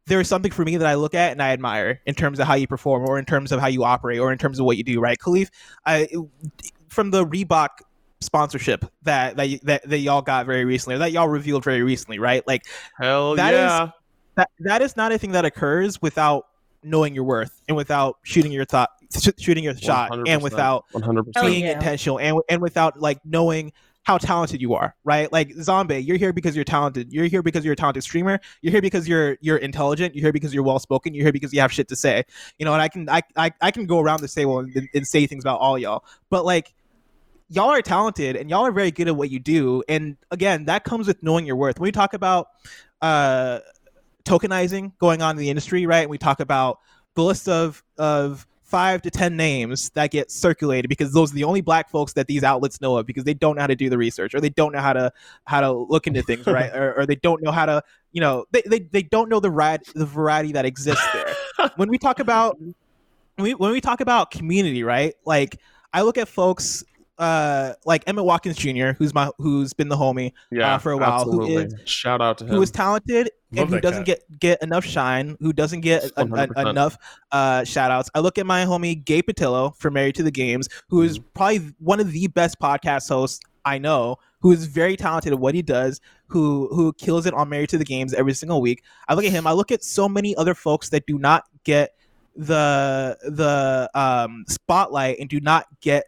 there 0.06 0.20
is 0.20 0.28
something 0.28 0.52
for 0.52 0.64
me 0.64 0.76
that 0.76 0.86
I 0.86 0.94
look 0.94 1.14
at 1.14 1.32
and 1.32 1.42
I 1.42 1.50
admire 1.50 2.00
in 2.06 2.14
terms 2.14 2.38
of 2.38 2.46
how 2.46 2.54
you 2.54 2.66
perform, 2.66 3.08
or 3.08 3.18
in 3.18 3.24
terms 3.24 3.50
of 3.52 3.60
how 3.60 3.66
you 3.66 3.82
operate, 3.84 4.20
or 4.20 4.30
in 4.32 4.38
terms 4.38 4.58
of 4.60 4.66
what 4.66 4.76
you 4.76 4.84
do, 4.84 5.00
right? 5.00 5.18
Kahlief, 5.18 5.48
I 5.84 6.08
from 6.88 7.10
the 7.10 7.26
Reebok 7.26 7.68
sponsorship 8.20 8.84
that 9.02 9.36
that 9.36 9.60
that, 9.64 9.88
that 9.88 9.98
y'all 9.98 10.22
got 10.22 10.46
very 10.46 10.64
recently, 10.64 10.94
or 10.96 10.98
that 10.98 11.12
y'all 11.12 11.28
revealed 11.28 11.64
very 11.64 11.82
recently, 11.82 12.18
right? 12.18 12.46
Like 12.46 12.62
Hell 12.98 13.34
that 13.36 13.54
is- 13.54 13.58
yeah. 13.58 13.88
that 14.36 14.50
that 14.60 14.82
is 14.82 14.96
not 14.96 15.12
a 15.12 15.18
thing 15.18 15.32
that 15.32 15.44
occurs 15.44 16.00
without 16.00 16.46
knowing 16.82 17.14
your 17.14 17.24
worth 17.24 17.60
and 17.66 17.76
without 17.76 18.18
shooting 18.22 18.52
your 18.52 18.64
thought 18.64 18.90
sh- 19.18 19.30
shooting 19.38 19.64
your 19.64 19.76
shot 19.76 20.12
and 20.12 20.26
100%. 20.26 20.42
without 20.42 20.84
100%. 20.92 21.32
Oh, 21.36 21.46
being 21.46 21.64
yeah. 21.64 21.72
intentional 21.72 22.20
and 22.20 22.40
and 22.48 22.62
without 22.62 23.00
like 23.00 23.18
knowing 23.24 23.72
how 24.06 24.18
talented 24.18 24.62
you 24.62 24.72
are, 24.72 24.94
right? 25.02 25.32
Like 25.32 25.52
Zombie, 25.54 25.98
you're 25.98 26.16
here 26.16 26.32
because 26.32 26.54
you're 26.54 26.64
talented. 26.64 27.12
You're 27.12 27.24
here 27.24 27.42
because 27.42 27.64
you're 27.64 27.72
a 27.72 27.76
talented 27.76 28.04
streamer. 28.04 28.38
You're 28.62 28.70
here 28.70 28.80
because 28.80 29.08
you're 29.08 29.36
you're 29.40 29.56
intelligent. 29.56 30.14
You're 30.14 30.22
here 30.22 30.32
because 30.32 30.54
you're 30.54 30.62
well 30.62 30.78
spoken. 30.78 31.12
You're 31.12 31.24
here 31.24 31.32
because 31.32 31.52
you 31.52 31.60
have 31.60 31.72
shit 31.72 31.88
to 31.88 31.96
say. 31.96 32.22
You 32.56 32.66
know, 32.66 32.72
and 32.72 32.80
I 32.80 32.86
can 32.86 33.10
I 33.10 33.22
I, 33.36 33.50
I 33.60 33.72
can 33.72 33.84
go 33.84 33.98
around 33.98 34.20
the 34.20 34.28
table 34.28 34.60
and, 34.60 34.88
and 34.94 35.04
say 35.04 35.26
things 35.26 35.42
about 35.42 35.58
all 35.58 35.76
y'all, 35.76 36.04
but 36.30 36.44
like 36.44 36.72
y'all 37.48 37.70
are 37.70 37.82
talented 37.82 38.36
and 38.36 38.48
y'all 38.48 38.64
are 38.64 38.70
very 38.70 38.92
good 38.92 39.08
at 39.08 39.16
what 39.16 39.28
you 39.28 39.40
do. 39.40 39.82
And 39.88 40.16
again, 40.30 40.66
that 40.66 40.84
comes 40.84 41.08
with 41.08 41.20
knowing 41.24 41.44
your 41.44 41.56
worth. 41.56 41.80
When 41.80 41.88
we 41.88 41.92
talk 41.92 42.14
about 42.14 42.46
uh 43.02 43.58
tokenizing 44.24 44.96
going 44.98 45.20
on 45.20 45.32
in 45.32 45.38
the 45.38 45.50
industry, 45.50 45.84
right? 45.84 46.02
And 46.02 46.10
we 46.10 46.18
talk 46.18 46.38
about 46.38 46.78
the 47.16 47.24
list 47.24 47.48
of 47.48 47.82
of 47.98 48.46
five 48.66 49.00
to 49.00 49.10
ten 49.10 49.36
names 49.36 49.90
that 49.90 50.10
get 50.10 50.30
circulated 50.30 50.88
because 50.88 51.12
those 51.12 51.30
are 51.32 51.36
the 51.36 51.44
only 51.44 51.60
black 51.60 51.88
folks 51.88 52.12
that 52.14 52.26
these 52.26 52.42
outlets 52.42 52.80
know 52.80 52.96
of 52.96 53.06
because 53.06 53.22
they 53.22 53.32
don't 53.32 53.54
know 53.54 53.60
how 53.60 53.66
to 53.68 53.76
do 53.76 53.88
the 53.88 53.96
research 53.96 54.34
or 54.34 54.40
they 54.40 54.50
don't 54.50 54.72
know 54.72 54.80
how 54.80 54.92
to 54.92 55.12
how 55.44 55.60
to 55.60 55.72
look 55.72 56.08
into 56.08 56.20
things 56.20 56.46
right? 56.46 56.74
Or, 56.74 56.98
or 56.98 57.06
they 57.06 57.14
don't 57.14 57.42
know 57.42 57.52
how 57.52 57.64
to 57.66 57.82
you 58.12 58.20
know 58.20 58.44
they, 58.50 58.62
they, 58.66 58.80
they 58.80 59.02
don't 59.02 59.28
know 59.28 59.38
the 59.38 59.50
variety 59.50 59.92
the 59.94 60.04
variety 60.04 60.52
that 60.52 60.66
exists 60.66 61.06
there. 61.12 61.32
When 61.76 61.88
we 61.88 61.96
talk 61.96 62.20
about 62.20 62.58
when 62.58 62.74
we, 63.38 63.54
when 63.54 63.72
we 63.72 63.80
talk 63.80 64.00
about 64.00 64.30
community 64.30 64.82
right? 64.82 65.14
Like 65.24 65.58
i 65.92 66.02
look 66.02 66.18
at 66.18 66.28
folks 66.28 66.84
uh 67.18 67.72
like 67.86 68.02
emmett 68.06 68.24
watkins 68.24 68.56
jr 68.56 68.88
who's 68.98 69.14
my 69.14 69.30
who's 69.38 69.72
been 69.72 69.88
the 69.88 69.96
homie 69.96 70.32
Yeah, 70.50 70.74
uh, 70.74 70.78
for 70.78 70.92
a 70.92 70.98
while, 70.98 71.24
who 71.24 71.40
absolutely. 71.42 71.64
is- 71.82 71.88
Shout 71.88 72.20
out 72.20 72.38
to 72.38 72.44
him. 72.44 72.50
who 72.50 72.60
is 72.62 72.70
talented 72.70 73.30
Love 73.52 73.66
and 73.66 73.74
who 73.74 73.80
doesn't 73.80 74.04
cat. 74.04 74.18
get 74.28 74.38
get 74.40 74.62
enough 74.62 74.84
shine, 74.84 75.36
who 75.40 75.52
doesn't 75.52 75.80
get 75.80 76.04
a, 76.16 76.22
a- 76.56 76.68
enough 76.68 76.98
uh, 77.32 77.64
shout 77.64 77.90
outs. 77.90 78.10
I 78.14 78.20
look 78.20 78.36
at 78.38 78.44
my 78.44 78.64
homie 78.66 79.02
Gabe 79.02 79.24
Patillo 79.30 79.74
from 79.76 79.94
Married 79.94 80.16
to 80.16 80.22
the 80.24 80.30
Games, 80.32 80.68
who 80.88 81.02
is 81.02 81.18
Mm-hmm. 81.18 81.28
probably 81.34 81.74
one 81.78 82.00
of 82.00 82.10
the 82.12 82.26
best 82.26 82.58
podcast 82.60 83.08
hosts 83.08 83.40
I 83.64 83.78
know, 83.78 84.16
who 84.40 84.52
is 84.52 84.66
very 84.66 84.96
talented 84.96 85.32
at 85.32 85.38
what 85.38 85.54
he 85.54 85.62
does, 85.62 86.00
who 86.26 86.68
who 86.72 86.92
kills 86.94 87.24
it 87.24 87.32
on 87.34 87.48
Married 87.48 87.68
to 87.70 87.78
the 87.78 87.84
Games 87.84 88.12
every 88.12 88.34
single 88.34 88.60
week. 88.60 88.82
I 89.08 89.14
look 89.14 89.24
at 89.24 89.30
him. 89.32 89.46
I 89.46 89.52
look 89.52 89.70
at 89.72 89.82
so 89.84 90.08
many 90.08 90.36
other 90.36 90.54
folks 90.54 90.88
that 90.90 91.06
do 91.06 91.16
not 91.18 91.44
get 91.64 91.94
the 92.34 93.16
the 93.22 93.88
um, 93.98 94.44
spotlight 94.48 95.18
and 95.20 95.28
do 95.30 95.40
not 95.40 95.66
get 95.80 96.04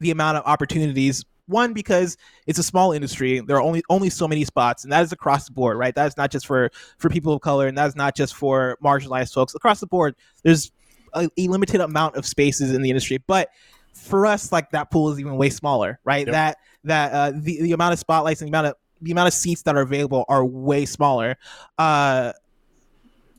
the 0.00 0.10
amount 0.10 0.38
of 0.38 0.44
opportunities. 0.46 1.24
One 1.46 1.72
because 1.72 2.18
it's 2.46 2.58
a 2.58 2.62
small 2.62 2.92
industry. 2.92 3.40
There 3.40 3.56
are 3.56 3.62
only 3.62 3.82
only 3.88 4.10
so 4.10 4.28
many 4.28 4.44
spots, 4.44 4.84
and 4.84 4.92
that 4.92 5.02
is 5.02 5.12
across 5.12 5.46
the 5.46 5.52
board, 5.52 5.78
right? 5.78 5.94
That 5.94 6.06
is 6.06 6.16
not 6.16 6.30
just 6.30 6.46
for 6.46 6.70
for 6.98 7.08
people 7.08 7.32
of 7.32 7.40
color, 7.40 7.66
and 7.66 7.78
that 7.78 7.86
is 7.86 7.96
not 7.96 8.14
just 8.14 8.34
for 8.34 8.76
marginalized 8.84 9.32
folks. 9.32 9.54
Across 9.54 9.80
the 9.80 9.86
board, 9.86 10.14
there's 10.42 10.70
a, 11.14 11.30
a 11.38 11.48
limited 11.48 11.80
amount 11.80 12.16
of 12.16 12.26
spaces 12.26 12.74
in 12.74 12.82
the 12.82 12.90
industry, 12.90 13.18
but 13.26 13.48
for 13.94 14.26
us, 14.26 14.52
like 14.52 14.70
that 14.70 14.90
pool 14.90 15.10
is 15.10 15.18
even 15.18 15.36
way 15.36 15.50
smaller, 15.50 15.98
right? 16.04 16.26
Yep. 16.26 16.32
That 16.32 16.56
that 16.84 17.12
uh, 17.12 17.30
the 17.34 17.62
the 17.62 17.72
amount 17.72 17.94
of 17.94 17.98
spotlights 17.98 18.42
and 18.42 18.48
the 18.48 18.50
amount 18.50 18.68
of 18.68 18.74
the 19.00 19.12
amount 19.12 19.28
of 19.28 19.34
seats 19.34 19.62
that 19.62 19.76
are 19.76 19.80
available 19.80 20.24
are 20.28 20.44
way 20.44 20.84
smaller. 20.84 21.36
Uh, 21.78 22.32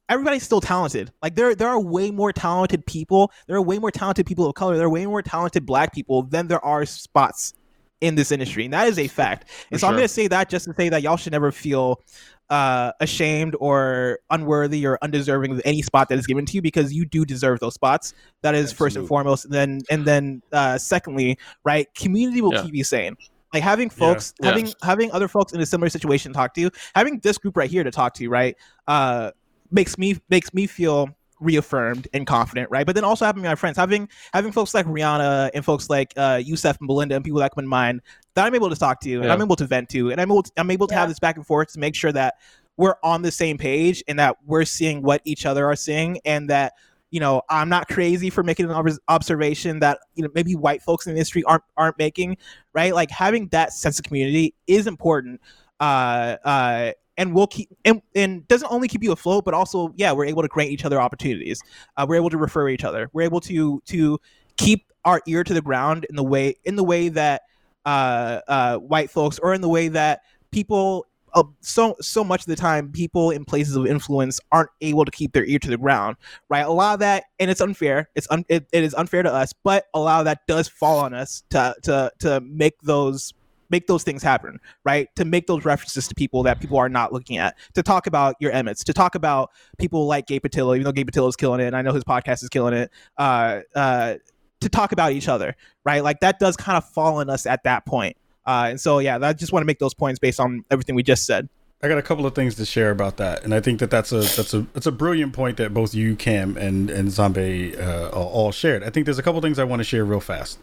everybody's 0.10 0.44
still 0.44 0.60
talented. 0.62 1.12
Like 1.22 1.36
there 1.36 1.56
there 1.56 1.70
are 1.70 1.80
way 1.80 2.12
more 2.12 2.34
talented 2.34 2.86
people. 2.86 3.32
There 3.48 3.56
are 3.56 3.62
way 3.62 3.80
more 3.80 3.92
talented 3.92 4.26
people 4.26 4.46
of 4.48 4.56
color. 4.56 4.76
There 4.76 4.88
are 4.88 4.90
way 4.90 5.06
more 5.06 5.22
talented 5.22 5.66
black 5.66 5.94
people 5.94 6.24
than 6.24 6.48
there 6.48 6.64
are 6.66 6.86
spots 6.86 7.54
in 8.02 8.16
this 8.16 8.32
industry. 8.32 8.66
And 8.66 8.74
that 8.74 8.88
is 8.88 8.98
a 8.98 9.08
fact. 9.08 9.50
And 9.72 9.80
For 9.80 9.82
so 9.82 9.88
I'm 9.88 9.94
going 9.94 10.06
to 10.06 10.14
say 10.14 10.28
that 10.28 10.50
just 10.50 10.66
to 10.66 10.74
say 10.74 10.90
that 10.90 11.02
y'all 11.02 11.18
should 11.18 11.34
never 11.34 11.52
feel 11.52 12.02
uh, 12.50 12.94
ashamed 13.00 13.56
or 13.60 14.20
unworthy 14.30 14.86
or 14.88 14.98
undeserving 15.02 15.52
of 15.52 15.62
any 15.66 15.82
spot 15.82 16.10
that 16.10 16.18
is 16.18 16.26
given 16.26 16.46
to 16.46 16.54
you 16.54 16.62
because 16.62 16.94
you 16.94 17.06
do 17.06 17.26
deserve 17.26 17.60
those 17.60 17.74
spots. 17.74 18.14
That 18.42 18.56
is 18.56 18.72
first 18.72 18.96
and 18.96 19.08
foremost. 19.08 19.46
And 19.46 19.54
then 19.54 19.82
and 19.92 20.06
then 20.06 20.42
uh, 20.52 20.78
secondly, 20.78 21.38
right? 21.64 21.94
Community 21.94 22.42
will 22.42 22.54
Yeah. 22.54 22.64
keep 22.64 22.74
you 22.74 22.84
sane. 22.84 23.16
Like 23.54 23.64
having 23.64 23.90
folks, 23.90 24.34
Yeah. 24.40 24.50
having 24.50 24.74
having 24.82 25.12
other 25.12 25.28
folks 25.28 25.54
in 25.54 25.60
a 25.62 25.66
similar 25.66 25.90
situation 25.90 26.34
talk 26.34 26.54
to 26.54 26.62
you, 26.62 26.72
having 26.96 27.20
this 27.20 27.38
group 27.38 27.58
right 27.58 27.70
here 27.70 27.84
to 27.84 27.92
talk 27.92 28.14
to 28.16 28.24
you, 28.24 28.30
right? 28.30 28.56
Uh, 28.88 29.32
makes 29.72 29.98
me 29.98 30.18
makes 30.30 30.54
me 30.54 30.68
feel 30.68 31.10
reaffirmed 31.42 32.08
and 32.14 32.28
confident, 32.28 32.70
right? 32.70 32.86
But 32.86 32.96
then 32.96 33.04
also 33.06 33.26
having 33.26 33.44
my 33.44 33.56
friends, 33.56 33.78
having 33.78 34.10
having 34.34 34.52
folks 34.52 34.74
like 34.74 34.86
Rihanna 34.86 35.52
and 35.54 35.64
folks 35.64 35.90
like 35.90 36.14
uh, 36.18 36.42
Yusef 36.44 36.78
and 36.80 36.88
Belinda 36.88 37.16
and 37.16 37.24
people 37.24 37.40
that 37.40 37.54
come 37.56 37.64
in 37.64 37.70
mind 37.70 38.02
that 38.36 38.46
I'm 38.46 38.56
able 38.56 38.70
to 38.70 38.76
talk 38.76 39.00
to 39.02 39.14
and 39.16 39.26
Yeah. 39.26 39.34
I'm 39.34 39.42
able 39.42 39.56
to 39.56 39.66
vent 39.66 39.90
to 39.90 40.12
and 40.12 40.20
I'm 40.20 40.30
able 40.30 40.44
to, 40.44 40.52
I'm 40.58 40.70
able 40.70 40.88
to 40.88 40.94
Yeah. 40.94 41.00
have 41.00 41.10
this 41.10 41.20
back 41.20 41.38
and 41.38 41.46
forth 41.48 41.72
to 41.74 41.80
make 41.80 41.96
sure 41.96 42.12
that 42.12 42.36
we're 42.78 42.96
on 43.04 43.22
the 43.22 43.32
same 43.32 43.58
page 43.58 44.04
and 44.08 44.20
that 44.20 44.38
we're 44.46 44.66
seeing 44.66 45.02
what 45.02 45.22
each 45.26 45.46
other 45.46 45.66
are 45.66 45.76
seeing 45.76 46.20
and 46.26 46.50
that 46.50 46.74
you 47.12 47.20
know 47.22 47.42
I'm 47.50 47.70
not 47.70 47.88
crazy 47.88 48.30
for 48.30 48.44
making 48.44 48.70
an 48.70 48.98
observation 49.08 49.80
that 49.80 50.00
you 50.16 50.24
know 50.24 50.30
maybe 50.36 50.56
white 50.56 50.82
folks 50.82 51.08
in 51.08 51.14
the 51.14 51.18
industry 51.20 51.44
aren't 51.46 51.64
aren't 51.78 51.98
making, 51.98 52.36
right? 52.74 52.94
Like 52.94 53.12
having 53.12 53.48
that 53.48 53.72
sense 53.72 53.98
of 53.98 54.04
community 54.04 54.54
is 54.68 54.88
important. 54.88 55.40
Uh, 55.80 56.36
uh, 56.44 56.92
and 57.20 57.36
we'll 57.36 57.48
keep 57.48 57.70
and, 57.86 58.02
and 58.16 58.48
doesn't 58.48 58.72
only 58.72 58.88
keep 58.88 59.04
you 59.04 59.12
afloat 59.12 59.46
but 59.46 59.54
also 59.54 59.94
yeah 59.98 60.12
we're 60.12 60.26
able 60.26 60.42
to 60.42 60.48
grant 60.48 60.72
each 60.72 60.86
other 60.86 61.00
opportunities. 61.00 61.62
Uh, 61.98 62.06
we're 62.10 62.16
able 62.16 62.32
to 62.32 62.38
refer 62.38 62.68
each 62.70 62.84
other. 62.84 63.10
We're 63.14 63.24
able 63.24 63.42
to 63.42 63.82
to 63.86 64.20
keep 64.58 64.92
our 65.06 65.22
ear 65.28 65.44
to 65.44 65.54
the 65.54 65.62
ground 65.62 66.08
in 66.10 66.16
the 66.16 66.24
way 66.24 66.56
in 66.64 66.76
the 66.76 66.84
way 66.84 67.10
that 67.10 67.44
uh, 67.86 68.42
uh, 68.48 68.78
white 68.78 69.12
folks 69.12 69.38
or 69.40 69.54
in 69.54 69.62
the 69.62 69.70
way 69.70 69.90
that 69.90 70.22
people 70.52 71.06
uh, 71.34 71.44
so 71.62 71.96
so 72.02 72.24
much 72.24 72.42
of 72.42 72.48
the 72.48 72.56
time 72.56 72.92
people 72.92 73.32
in 73.32 73.46
places 73.46 73.76
of 73.76 73.86
influence 73.86 74.40
aren't 74.52 74.72
able 74.82 75.06
to 75.06 75.12
keep 75.12 75.34
their 75.34 75.46
ear 75.46 75.60
to 75.60 75.70
the 75.70 75.78
ground 75.78 76.16
right? 76.50 76.66
A 76.66 76.72
lot 76.72 76.94
of 76.94 77.00
that 77.02 77.26
and 77.40 77.52
it's 77.52 77.62
unfair. 77.62 78.10
It's 78.16 78.28
un, 78.32 78.46
it, 78.50 78.66
it 78.72 78.84
is 78.84 78.94
unfair 78.94 79.24
to 79.24 79.34
us 79.34 79.54
but 79.64 79.88
a 79.94 80.00
lot 80.00 80.20
of 80.20 80.26
that 80.26 80.48
does 80.48 80.70
fall 80.70 81.00
on 81.00 81.14
us 81.14 81.44
to 81.50 81.76
to 81.84 82.12
to 82.20 82.40
make 82.42 82.80
those 82.82 83.34
make 83.70 83.88
those 83.88 84.04
things 84.04 84.24
happen 84.24 84.60
right? 84.86 85.08
To 85.16 85.26
make 85.26 85.48
those 85.48 85.66
references 85.66 86.08
to 86.08 86.16
people 86.16 86.44
that 86.44 86.60
people 86.60 86.78
are 86.78 86.90
not 86.90 87.14
looking 87.14 87.38
at. 87.38 87.58
To 87.74 87.84
talk 87.84 88.08
about 88.08 88.36
your 88.40 88.52
emmets. 88.52 88.84
To 88.86 88.94
talk 88.94 89.16
about 89.16 89.52
people 89.78 90.06
like 90.08 90.28
gabe 90.28 90.44
patillo 90.44 90.76
even 90.76 90.84
though 90.84 90.92
gabe 90.92 91.10
patillo 91.10 91.30
is 91.30 91.36
killing 91.36 91.60
it 91.60 91.68
and 91.68 91.76
i 91.76 91.82
know 91.82 91.94
his 91.94 92.04
podcast 92.04 92.44
is 92.44 92.50
killing 92.50 92.74
it 92.74 92.92
uh 93.18 93.62
uh 93.76 94.16
to 94.62 94.70
talk 94.70 94.92
about 94.92 95.12
each 95.14 95.28
other 95.28 95.56
right? 95.86 96.04
Like 96.04 96.20
that 96.20 96.40
does 96.40 96.58
kind 96.58 96.78
of 96.78 96.88
fall 96.90 97.18
on 97.18 97.30
us 97.30 97.46
at 97.46 97.64
that 97.64 97.86
point. 97.86 98.18
Uh 98.46 98.68
and 98.70 98.80
so 98.80 99.00
yeah 99.00 99.18
i 99.22 99.34
just 99.34 99.54
want 99.54 99.62
to 99.62 99.68
make 99.68 99.80
those 99.80 99.94
points 99.94 100.20
based 100.20 100.40
on 100.40 100.64
everything 100.72 100.96
we 100.96 101.04
just 101.04 101.26
said. 101.26 101.50
I 101.82 101.88
got 101.88 101.98
a 101.98 102.02
couple 102.02 102.26
of 102.26 102.36
things 102.36 102.56
to 102.56 102.66
share 102.66 102.92
about 102.92 103.16
that, 103.18 103.46
and 103.46 103.54
I 103.54 103.62
think 103.62 103.80
that 103.80 103.90
that's 103.90 104.12
a 104.12 104.20
that's 104.20 104.54
a 104.54 104.62
that's 104.74 104.86
a 104.86 104.92
brilliant 104.92 105.32
point 105.32 105.56
that 105.58 105.74
both 105.74 105.96
you, 105.96 106.18
Cam, 106.18 106.58
and 106.58 106.90
and 106.90 107.10
Zombie 107.10 107.78
uh, 107.78 108.10
all 108.10 108.52
shared. 108.52 108.84
I 108.84 108.90
think 108.90 109.06
there's 109.06 109.18
a 109.18 109.24
couple 109.24 109.40
things 109.40 109.58
I 109.58 109.64
want 109.64 109.80
to 109.80 109.86
share 109.86 110.04
real 110.04 110.20
fast. 110.20 110.60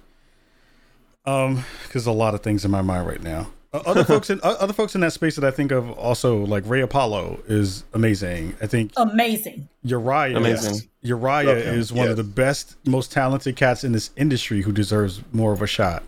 Um, 1.26 1.64
because 1.84 2.06
a 2.06 2.12
lot 2.12 2.34
of 2.34 2.42
things 2.42 2.64
in 2.64 2.70
my 2.70 2.82
mind 2.82 3.06
right 3.06 3.22
now. 3.22 3.48
Uh, 3.74 3.82
other 3.84 4.04
folks 4.12 4.30
in 4.30 4.40
uh, 4.42 4.54
other 4.60 4.72
folks 4.72 4.94
in 4.94 5.00
that 5.00 5.12
space 5.12 5.34
that 5.36 5.44
I 5.44 5.50
think 5.50 5.72
of 5.72 5.90
also 5.98 6.38
like 6.46 6.62
Ray 6.66 6.80
Apollo 6.82 7.40
is 7.48 7.84
amazing. 7.94 8.54
I 8.62 8.66
think 8.66 8.92
Amazing. 8.96 9.68
Uriah, 9.82 10.36
Amazing. 10.36 10.88
Uriah 11.02 11.48
Love 11.48 11.56
is 11.58 11.92
one 11.92 12.08
of 12.08 12.16
the 12.16 12.24
best, 12.24 12.76
most 12.86 13.10
talented 13.12 13.56
cats 13.56 13.82
in 13.84 13.92
this 13.92 14.10
industry 14.16 14.62
who 14.62 14.72
deserves 14.72 15.20
more 15.32 15.52
of 15.52 15.62
a 15.62 15.66
shot. 15.66 16.02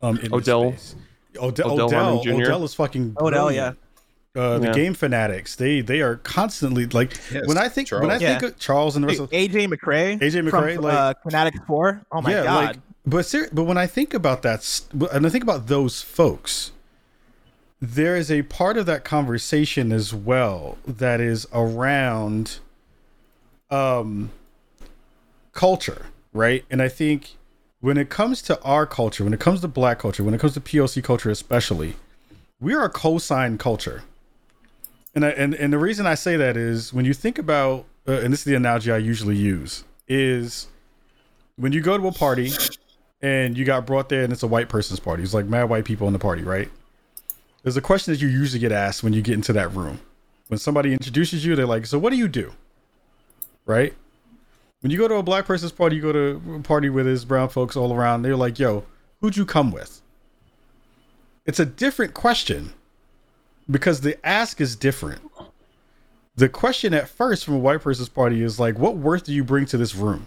Um, 0.00 0.16
in 0.18 0.24
this 0.24 0.32
Odell. 0.32 0.72
space. 0.72 0.96
Odell, 1.38 1.72
Odell 1.72 1.86
Odell, 1.86 2.22
Jr. 2.22 2.32
Odell 2.42 2.64
is 2.64 2.74
fucking. 2.74 3.16
Odell, 3.20 3.46
brilliant. 3.46 3.78
Uh, 4.34 4.58
the 4.58 4.66
Yeah. 4.68 4.72
game 4.72 4.94
fanatics, 4.94 5.56
they 5.56 5.82
they 5.82 6.00
are 6.00 6.16
constantly 6.16 6.86
like 6.86 7.12
Yes, 7.30 7.46
when 7.46 7.58
I 7.58 7.68
think 7.68 7.90
when 7.90 8.04
I 8.10 8.18
Charles. 8.18 8.22
think 8.22 8.40
Yeah. 8.42 8.48
of 8.48 8.58
Charles 8.58 8.96
and 8.96 9.02
the 9.04 9.08
rest 9.08 9.20
of 9.20 9.30
aj 9.30 9.50
mccrae 9.68 10.18
AJ 10.22 10.48
from, 10.48 10.82
like- 10.82 10.94
uh 10.94 11.14
Fanatics 11.22 11.58
4 11.66 12.00
oh 12.10 12.22
my 12.22 12.30
yeah, 12.30 12.42
god 12.44 12.64
like 12.64 12.76
but 13.04 13.26
ser- 13.26 13.48
but 13.52 13.64
when 13.64 13.78
I 13.78 13.86
think 13.86 14.14
about 14.14 14.42
that, 14.42 14.80
and 15.12 15.26
I 15.26 15.28
think 15.28 15.42
about 15.44 15.66
those 15.66 16.02
folks, 16.02 16.72
there 17.80 18.16
is 18.16 18.30
a 18.30 18.42
part 18.42 18.76
of 18.76 18.86
that 18.86 19.04
conversation 19.04 19.90
as 19.92 20.14
well 20.14 20.78
that 20.86 21.20
is 21.20 21.46
around 21.52 22.58
um 23.70 24.30
culture, 25.52 26.06
right? 26.32 26.64
And 26.70 26.80
I 26.80 26.88
think 26.88 27.36
when 27.80 27.98
it 27.98 28.08
comes 28.08 28.40
to 28.42 28.60
our 28.62 28.86
culture, 28.86 29.24
when 29.24 29.34
it 29.34 29.40
comes 29.40 29.60
to 29.62 29.68
black 29.68 29.98
culture, 29.98 30.22
when 30.22 30.34
it 30.34 30.40
comes 30.40 30.54
to 30.54 30.60
POC 30.60 31.02
culture 31.02 31.30
especially, 31.30 31.96
we 32.60 32.74
are 32.74 32.84
a 32.84 32.92
cosign 32.92 33.58
culture. 33.58 34.04
And 35.14 35.26
I, 35.26 35.30
and 35.30 35.54
and 35.54 35.72
the 35.72 35.78
reason 35.78 36.06
I 36.06 36.14
say 36.14 36.36
that 36.36 36.56
is 36.56 36.92
when 36.92 37.04
you 37.04 37.12
think 37.12 37.38
about 37.38 37.84
uh, 38.06 38.12
and 38.12 38.32
this 38.32 38.40
is 38.40 38.44
the 38.44 38.54
analogy 38.54 38.92
I 38.92 38.98
usually 38.98 39.36
use 39.36 39.84
is 40.08 40.68
when 41.56 41.72
you 41.72 41.80
go 41.80 41.98
to 41.98 42.06
a 42.06 42.12
party 42.12 42.50
and 43.22 43.56
you 43.56 43.64
got 43.64 43.86
brought 43.86 44.08
there 44.08 44.24
and 44.24 44.32
it's 44.32 44.42
a 44.42 44.48
white 44.48 44.68
person's 44.68 45.00
party. 45.00 45.22
It's 45.22 45.32
like 45.32 45.46
mad 45.46 45.64
white 45.64 45.84
people 45.84 46.06
in 46.06 46.12
the 46.12 46.18
party, 46.18 46.42
right? 46.42 46.70
there's 47.62 47.76
a 47.76 47.80
question 47.80 48.12
that 48.12 48.20
you 48.20 48.28
usually 48.28 48.58
get 48.58 48.72
asked 48.72 49.02
when 49.02 49.12
you 49.12 49.22
get 49.22 49.34
into 49.34 49.52
that 49.52 49.72
room. 49.72 50.00
When 50.48 50.58
somebody 50.58 50.92
introduces 50.92 51.44
you, 51.44 51.54
they're 51.56 51.66
like, 51.66 51.86
"So 51.86 51.98
what 51.98 52.10
do 52.10 52.16
you 52.16 52.28
do?" 52.28 52.52
Right? 53.64 53.94
When 54.80 54.90
you 54.90 54.98
go 54.98 55.06
to 55.06 55.14
a 55.14 55.22
black 55.22 55.46
person's 55.46 55.72
party, 55.72 55.96
you 55.96 56.02
go 56.02 56.12
to 56.12 56.56
a 56.56 56.60
party 56.60 56.90
where 56.90 57.04
there's 57.04 57.24
brown 57.24 57.48
folks 57.48 57.76
all 57.76 57.94
around. 57.94 58.22
They're 58.22 58.36
like, 58.36 58.58
"Yo, 58.58 58.84
who'd 59.20 59.36
you 59.36 59.46
come 59.46 59.70
with?" 59.70 60.02
It's 61.46 61.60
a 61.60 61.66
different 61.66 62.14
question 62.14 62.72
because 63.70 64.00
the 64.00 64.24
ask 64.26 64.60
is 64.60 64.74
different. 64.76 65.22
The 66.34 66.48
question 66.48 66.92
at 66.94 67.08
first 67.08 67.44
from 67.44 67.54
a 67.54 67.58
white 67.58 67.82
person's 67.82 68.08
party 68.08 68.42
is 68.42 68.58
like, 68.58 68.78
"What 68.78 68.96
worth 68.96 69.24
do 69.24 69.32
you 69.32 69.44
bring 69.44 69.66
to 69.66 69.76
this 69.76 69.94
room?" 69.94 70.26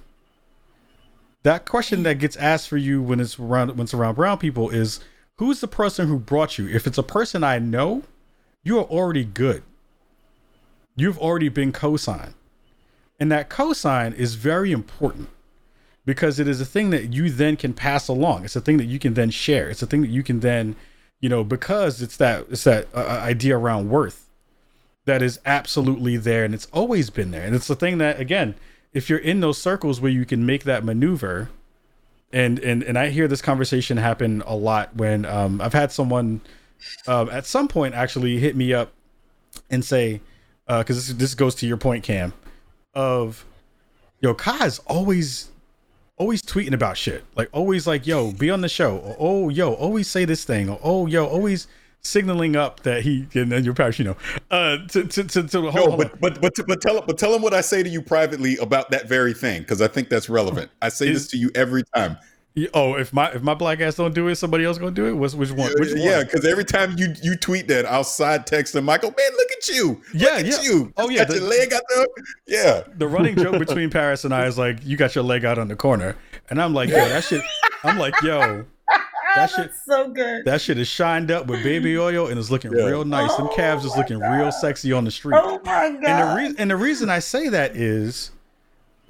That 1.46 1.68
question 1.68 2.02
that 2.04 2.18
gets 2.18 2.36
asked 2.38 2.68
for 2.68 2.78
you 2.78 3.04
when 3.04 3.20
it's 3.20 3.38
around 3.38 3.70
when 3.78 3.82
it's 3.82 3.94
around 3.94 4.16
brown 4.16 4.40
people 4.40 4.72
is, 4.72 5.00
"Who's 5.38 5.62
the 5.62 5.68
person 5.68 6.08
who 6.08 6.18
brought 6.18 6.58
you?" 6.58 6.68
If 6.68 6.88
it's 6.88 6.98
a 6.98 7.04
person 7.04 7.44
I 7.44 7.60
know, 7.60 8.02
you 8.64 8.80
are 8.80 8.86
already 8.86 9.24
good. 9.24 9.62
You've 10.96 11.20
already 11.20 11.50
been 11.50 11.72
co-signed. 11.72 12.34
And 13.20 13.32
that 13.32 13.52
cosign 13.52 14.16
is 14.16 14.34
very 14.34 14.72
important 14.72 15.30
because 16.04 16.40
it 16.40 16.48
is 16.48 16.60
a 16.62 16.66
thing 16.66 16.90
that 16.90 17.14
you 17.14 17.30
then 17.30 17.58
can 17.58 17.74
pass 17.74 18.08
along. 18.08 18.44
It's 18.44 18.56
a 18.56 18.62
thing 18.62 18.78
that 18.78 18.86
you 18.86 18.98
can 18.98 19.14
then 19.14 19.30
share. 19.30 19.70
It's 19.70 19.84
a 19.84 19.88
thing 19.88 20.02
that 20.02 20.10
you 20.10 20.24
can 20.24 20.40
then, 20.40 20.76
you 21.20 21.30
know, 21.30 21.44
because 21.44 22.02
it's 22.02 22.18
that 22.18 22.48
it's 22.50 22.64
that 22.64 22.88
uh, 22.92 23.02
idea 23.02 23.56
around 23.56 23.92
worth 23.92 24.28
that 25.06 25.22
is 25.22 25.40
absolutely 25.46 26.18
there 26.18 26.44
and 26.44 26.56
it's 26.56 26.68
always 26.74 27.12
been 27.12 27.30
there. 27.30 27.46
And 27.46 27.56
it's 27.56 27.68
the 27.68 27.76
thing 27.76 28.00
that 28.00 28.20
again, 28.20 28.56
if 28.96 29.10
you're 29.10 29.20
in 29.20 29.42
those 29.42 29.60
circles 29.60 30.02
where 30.02 30.12
you 30.12 30.26
can 30.26 30.46
make 30.46 30.64
that 30.64 30.84
maneuver 30.84 31.50
and 32.34 32.58
and 32.60 32.82
and 32.82 32.98
I 32.98 33.10
hear 33.10 33.28
this 33.28 33.42
conversation 33.42 33.98
happen 33.98 34.42
a 34.48 34.56
lot 34.56 34.96
when 34.96 35.26
um, 35.26 35.62
I've 35.62 35.74
had 35.74 35.92
someone 35.92 36.42
um, 37.06 37.30
at 37.30 37.46
some 37.46 37.68
point 37.68 37.94
actually 37.94 38.40
hit 38.40 38.56
me 38.56 38.74
up 38.74 38.94
and 39.70 39.86
say 39.86 40.22
because 40.68 40.98
uh, 40.98 41.14
this, 41.14 41.14
this 41.20 41.36
goes 41.36 41.54
to 41.56 41.68
your 41.68 41.78
point, 41.78 42.04
Cam 42.04 42.34
of 42.96 43.46
yo, 44.22 44.34
Kai's 44.34 44.80
always 44.80 45.50
always 46.18 46.42
tweeting 46.42 46.74
about 46.74 46.98
shit. 46.98 47.24
Like 47.36 47.50
always 47.52 47.86
like, 47.86 48.08
yo, 48.08 48.32
be 48.32 48.50
on 48.50 48.62
the 48.62 48.70
show. 48.70 49.16
Oh, 49.20 49.50
yo, 49.50 49.74
always 49.74 50.08
say 50.08 50.26
this 50.26 50.46
thing. 50.46 50.76
Oh, 50.82 51.06
yo, 51.06 51.26
always 51.26 51.68
signaling 52.06 52.56
up 52.56 52.82
that 52.82 53.04
he 53.04 53.28
and 53.34 53.52
then 53.52 53.64
your 53.64 53.74
parish, 53.74 54.00
you 54.00 54.06
know, 54.06 54.18
uh 54.52 54.78
to 54.90 55.04
to 55.06 55.24
to, 55.24 55.44
to 55.44 55.72
hold, 55.72 55.92
no, 55.92 55.98
but, 55.98 56.20
but 56.22 56.42
but 56.42 56.54
but 56.68 56.82
tell 56.82 56.98
him 56.98 57.04
but 57.08 57.18
tell 57.18 57.34
him 57.34 57.42
what 57.42 57.54
I 57.54 57.62
say 57.62 57.84
to 57.84 57.90
you 57.90 58.02
privately 58.02 58.58
about 58.58 58.92
that 58.92 59.10
very 59.10 59.34
thing 59.34 59.62
because 59.62 59.82
I 59.82 59.88
think 59.88 60.10
that's 60.10 60.30
relevant. 60.30 60.72
I 60.82 60.90
say 60.90 61.08
Is, 61.08 61.24
this 61.24 61.32
to 61.32 61.38
you 61.38 61.52
every 61.56 61.84
time. 61.96 62.18
Oh, 62.74 62.94
if 62.96 63.12
my 63.12 63.32
if 63.32 63.42
my 63.42 63.54
black 63.54 63.82
ass 63.82 63.96
don't 63.96 64.16
do 64.16 64.30
it, 64.30 64.36
somebody 64.36 64.64
else 64.64 64.78
gonna 64.78 64.92
do 64.92 65.08
it. 65.08 65.14
What's 65.14 65.36
which 65.36 65.52
one? 65.52 65.74
Which 65.78 65.90
yeah, 65.94 66.24
because 66.24 66.46
every 66.46 66.64
time 66.64 66.96
you 66.98 67.14
you 67.22 67.36
tweet 67.36 67.68
that, 67.68 67.86
I'll 67.86 68.06
side 68.06 68.48
text 68.48 68.74
him, 68.76 68.86
Michael. 68.86 69.10
Man, 69.10 69.32
look 69.36 69.52
at 69.52 69.68
you. 69.68 70.02
Yeah, 70.14 70.38
look 70.38 70.46
yeah. 70.46 70.62
you. 70.62 70.94
Oh 70.96 71.10
yeah, 71.10 71.26
got 71.26 71.28
the, 71.28 71.40
your 71.40 71.50
leg 71.50 71.74
out 71.74 71.82
there. 71.94 72.08
Yeah. 72.48 72.84
The 72.96 73.10
running 73.10 73.36
joke 73.36 73.60
between 73.60 73.90
Paris 73.92 74.24
and 74.24 74.34
I 74.34 74.46
is 74.46 74.58
like, 74.58 74.78
you 74.86 74.96
got 74.96 75.16
your 75.16 75.26
leg 75.26 75.44
out 75.44 75.58
on 75.58 75.68
the 75.68 75.76
corner, 75.76 76.16
and 76.50 76.62
I'm 76.62 76.74
like, 76.74 76.90
yo, 76.90 76.96
that 76.96 77.26
shit. 77.26 77.42
I'm 77.84 77.98
like, 77.98 78.20
yo, 78.22 78.66
that 79.36 79.50
shit 79.52 79.72
so 79.86 80.10
good. 80.10 80.46
That 80.46 80.62
shit 80.62 80.78
is 80.78 80.88
shined 80.88 81.32
up 81.32 81.48
with 81.48 81.64
baby 81.64 81.98
oil 81.98 82.28
and 82.28 82.40
is 82.40 82.50
looking 82.50 82.72
yeah. 82.74 82.86
real 82.86 83.06
nice. 83.06 83.32
Oh. 83.34 83.46
Them 83.46 83.50
calves 83.56 83.86
is 83.86 83.96
looking 83.96 84.20
real 84.20 84.52
sexy 84.52 84.92
on 84.92 85.06
the 85.06 85.12
street. 85.12 85.40
Oh 85.42 85.60
my 85.64 85.90
god! 85.92 86.04
And 86.04 86.04
the, 86.04 86.36
re- 86.36 86.56
and 86.58 86.72
the 86.72 86.78
reason 86.78 87.10
I 87.10 87.20
say 87.20 87.50
that 87.50 87.76
is 87.76 88.32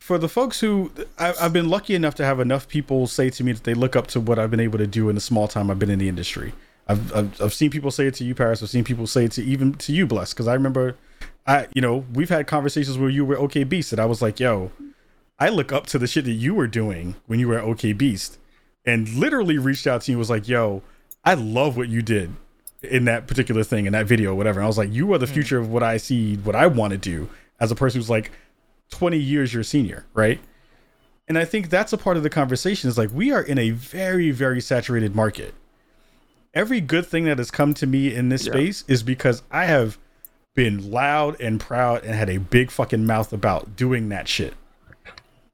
for 0.06 0.20
the 0.20 0.30
folks 0.30 0.60
who 0.60 0.92
I, 1.18 1.34
have 1.40 1.52
been 1.52 1.68
lucky 1.68 1.96
enough 1.96 2.14
to 2.16 2.26
have 2.26 2.40
enough 2.40 2.68
people 2.68 3.08
say 3.08 3.32
to 3.32 3.44
me 3.44 3.54
that 3.54 3.64
they 3.64 3.74
look 3.74 3.96
up 3.96 4.06
to 4.08 4.20
what 4.20 4.38
I've 4.38 4.52
been 4.52 4.60
able 4.60 4.78
to 4.78 4.86
do 4.86 5.10
in 5.10 5.16
the 5.16 5.22
small 5.22 5.48
time 5.48 5.72
I've 5.72 5.80
been 5.80 5.90
in 5.90 5.98
the 5.98 6.08
industry. 6.08 6.54
I've, 6.88 7.12
I've, 7.16 7.42
I've 7.42 7.54
seen 7.56 7.72
people 7.72 7.90
say 7.90 8.06
it 8.06 8.14
to 8.16 8.24
you, 8.24 8.36
Paris. 8.36 8.62
I've 8.62 8.70
seen 8.70 8.84
people 8.84 9.08
say 9.08 9.26
it 9.26 9.32
to 9.32 9.44
even 9.44 9.74
to 9.74 9.92
you, 9.92 10.06
Bless, 10.06 10.32
because 10.32 10.48
I 10.48 10.54
remember, 10.54 10.96
I 11.48 11.68
you 11.74 11.82
know 11.82 12.06
we've 12.14 12.30
had 12.30 12.46
conversations 12.46 12.98
where 13.00 13.10
you 13.10 13.26
were 13.26 13.38
OK 13.38 13.64
Beast, 13.64 13.92
and 13.92 14.00
I 14.00 14.06
was 14.06 14.22
like, 14.22 14.40
yo, 14.40 14.72
I 15.40 15.50
look 15.50 15.72
up 15.72 15.88
to 15.88 15.98
the 15.98 16.06
shit 16.06 16.26
that 16.26 16.34
you 16.34 16.54
were 16.54 16.68
doing 16.68 17.16
when 17.26 17.40
you 17.40 17.48
were 17.48 17.60
OK 17.60 17.94
Beast, 17.94 18.38
and 18.86 19.10
literally 19.10 19.58
reached 19.58 19.88
out 19.88 20.02
to 20.02 20.12
you 20.12 20.18
was 20.18 20.30
like, 20.30 20.48
yo, 20.48 20.82
I 21.24 21.34
love 21.34 21.78
what 21.78 21.90
you 21.90 22.02
did 22.02 22.36
in 22.84 23.06
that 23.06 23.28
particular 23.28 23.64
thing 23.64 23.86
in 23.86 23.94
that 23.94 24.06
video, 24.06 24.36
whatever. 24.36 24.60
And 24.60 24.66
I 24.66 24.68
was 24.68 24.78
like, 24.78 24.92
you 24.92 25.14
are 25.14 25.18
the 25.18 25.26
hmm. 25.26 25.34
future 25.34 25.60
of 25.60 25.70
what 25.70 25.84
I 25.84 25.98
see, 25.98 26.36
what 26.38 26.56
I 26.56 26.68
want 26.68 26.92
to 26.92 26.98
do 26.98 27.30
as 27.60 27.72
a 27.72 27.76
person 27.76 28.00
who's 28.00 28.10
like 28.10 28.32
20 28.92 29.18
years 29.18 29.54
your 29.54 29.64
senior, 29.64 30.06
right? 30.14 30.40
And 31.28 31.38
I 31.38 31.46
think 31.46 31.70
that's 31.70 31.94
a 31.94 31.98
part 31.98 32.18
of 32.18 32.24
the 32.24 32.30
conversation 32.30 32.88
is 32.88 32.98
like 32.98 33.10
we 33.12 33.32
are 33.32 33.42
in 33.42 33.58
a 33.58 33.72
very, 33.72 34.32
very 34.32 34.62
saturated 34.62 35.16
market. 35.16 35.56
Every 36.54 36.80
good 36.80 37.06
thing 37.06 37.26
that 37.26 37.38
has 37.40 37.52
come 37.52 37.74
to 37.76 37.88
me 37.88 38.14
in 38.14 38.30
this 38.30 38.46
yeah. 38.46 38.54
space 38.54 38.84
is 38.88 39.04
because 39.04 39.42
I 39.52 39.66
have 39.66 39.98
been 40.54 40.90
loud 40.90 41.40
and 41.42 41.60
proud 41.60 42.04
and 42.04 42.14
had 42.16 42.30
a 42.30 42.38
big 42.38 42.72
fucking 42.72 43.06
mouth 43.06 43.34
about 43.34 43.76
doing 43.76 44.10
that 44.10 44.28
shit. 44.28 44.54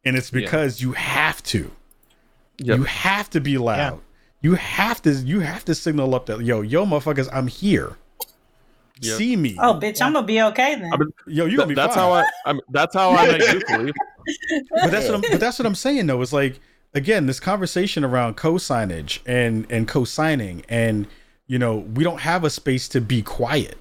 And 0.03 0.15
it's 0.15 0.29
because 0.29 0.81
yeah. 0.81 0.87
you 0.87 0.93
have 0.93 1.41
to. 1.43 1.71
Yep. 2.63 2.77
You 2.77 2.83
have 2.83 3.29
to 3.31 3.41
be 3.41 3.57
loud. 3.57 3.77
Yeah. 3.77 3.97
You 4.41 4.55
have 4.55 5.01
to 5.03 5.11
you 5.13 5.39
have 5.41 5.65
to 5.65 5.75
signal 5.75 6.15
up 6.15 6.25
that 6.27 6.41
yo, 6.41 6.61
yo 6.61 6.85
motherfuckers, 6.85 7.29
I'm 7.31 7.47
here. 7.47 7.97
Yep. 9.01 9.17
See 9.17 9.35
me. 9.35 9.55
Oh, 9.59 9.73
bitch, 9.79 10.01
I'm 10.01 10.13
gonna 10.13 10.25
be 10.25 10.41
okay 10.43 10.75
then. 10.75 10.93
I 10.93 10.97
mean, 10.97 11.11
Yo, 11.25 11.45
you 11.45 11.57
gonna 11.57 11.67
be 11.67 11.73
That's 11.73 11.95
fine. 11.95 12.03
how 12.03 12.11
I. 12.13 12.25
I 12.45 12.53
mean, 12.53 12.61
that's 12.69 12.93
how 12.93 13.11
I 13.11 13.31
make 13.31 13.51
you 13.51 13.61
believe. 13.67 13.93
But 14.69 14.91
that's 14.91 15.07
what 15.07 15.15
I'm. 15.15 15.21
But 15.31 15.39
that's 15.39 15.57
what 15.57 15.65
I'm 15.65 15.75
saying 15.75 16.05
though. 16.07 16.21
Is 16.21 16.31
like 16.31 16.59
again 16.93 17.25
this 17.25 17.39
conversation 17.39 18.03
around 18.03 18.37
co-signage 18.37 19.19
and 19.25 19.65
and 19.71 19.87
co-signing 19.87 20.63
and 20.69 21.07
you 21.47 21.57
know 21.57 21.77
we 21.77 22.03
don't 22.03 22.21
have 22.21 22.43
a 22.43 22.49
space 22.49 22.87
to 22.89 23.01
be 23.01 23.21
quiet 23.21 23.77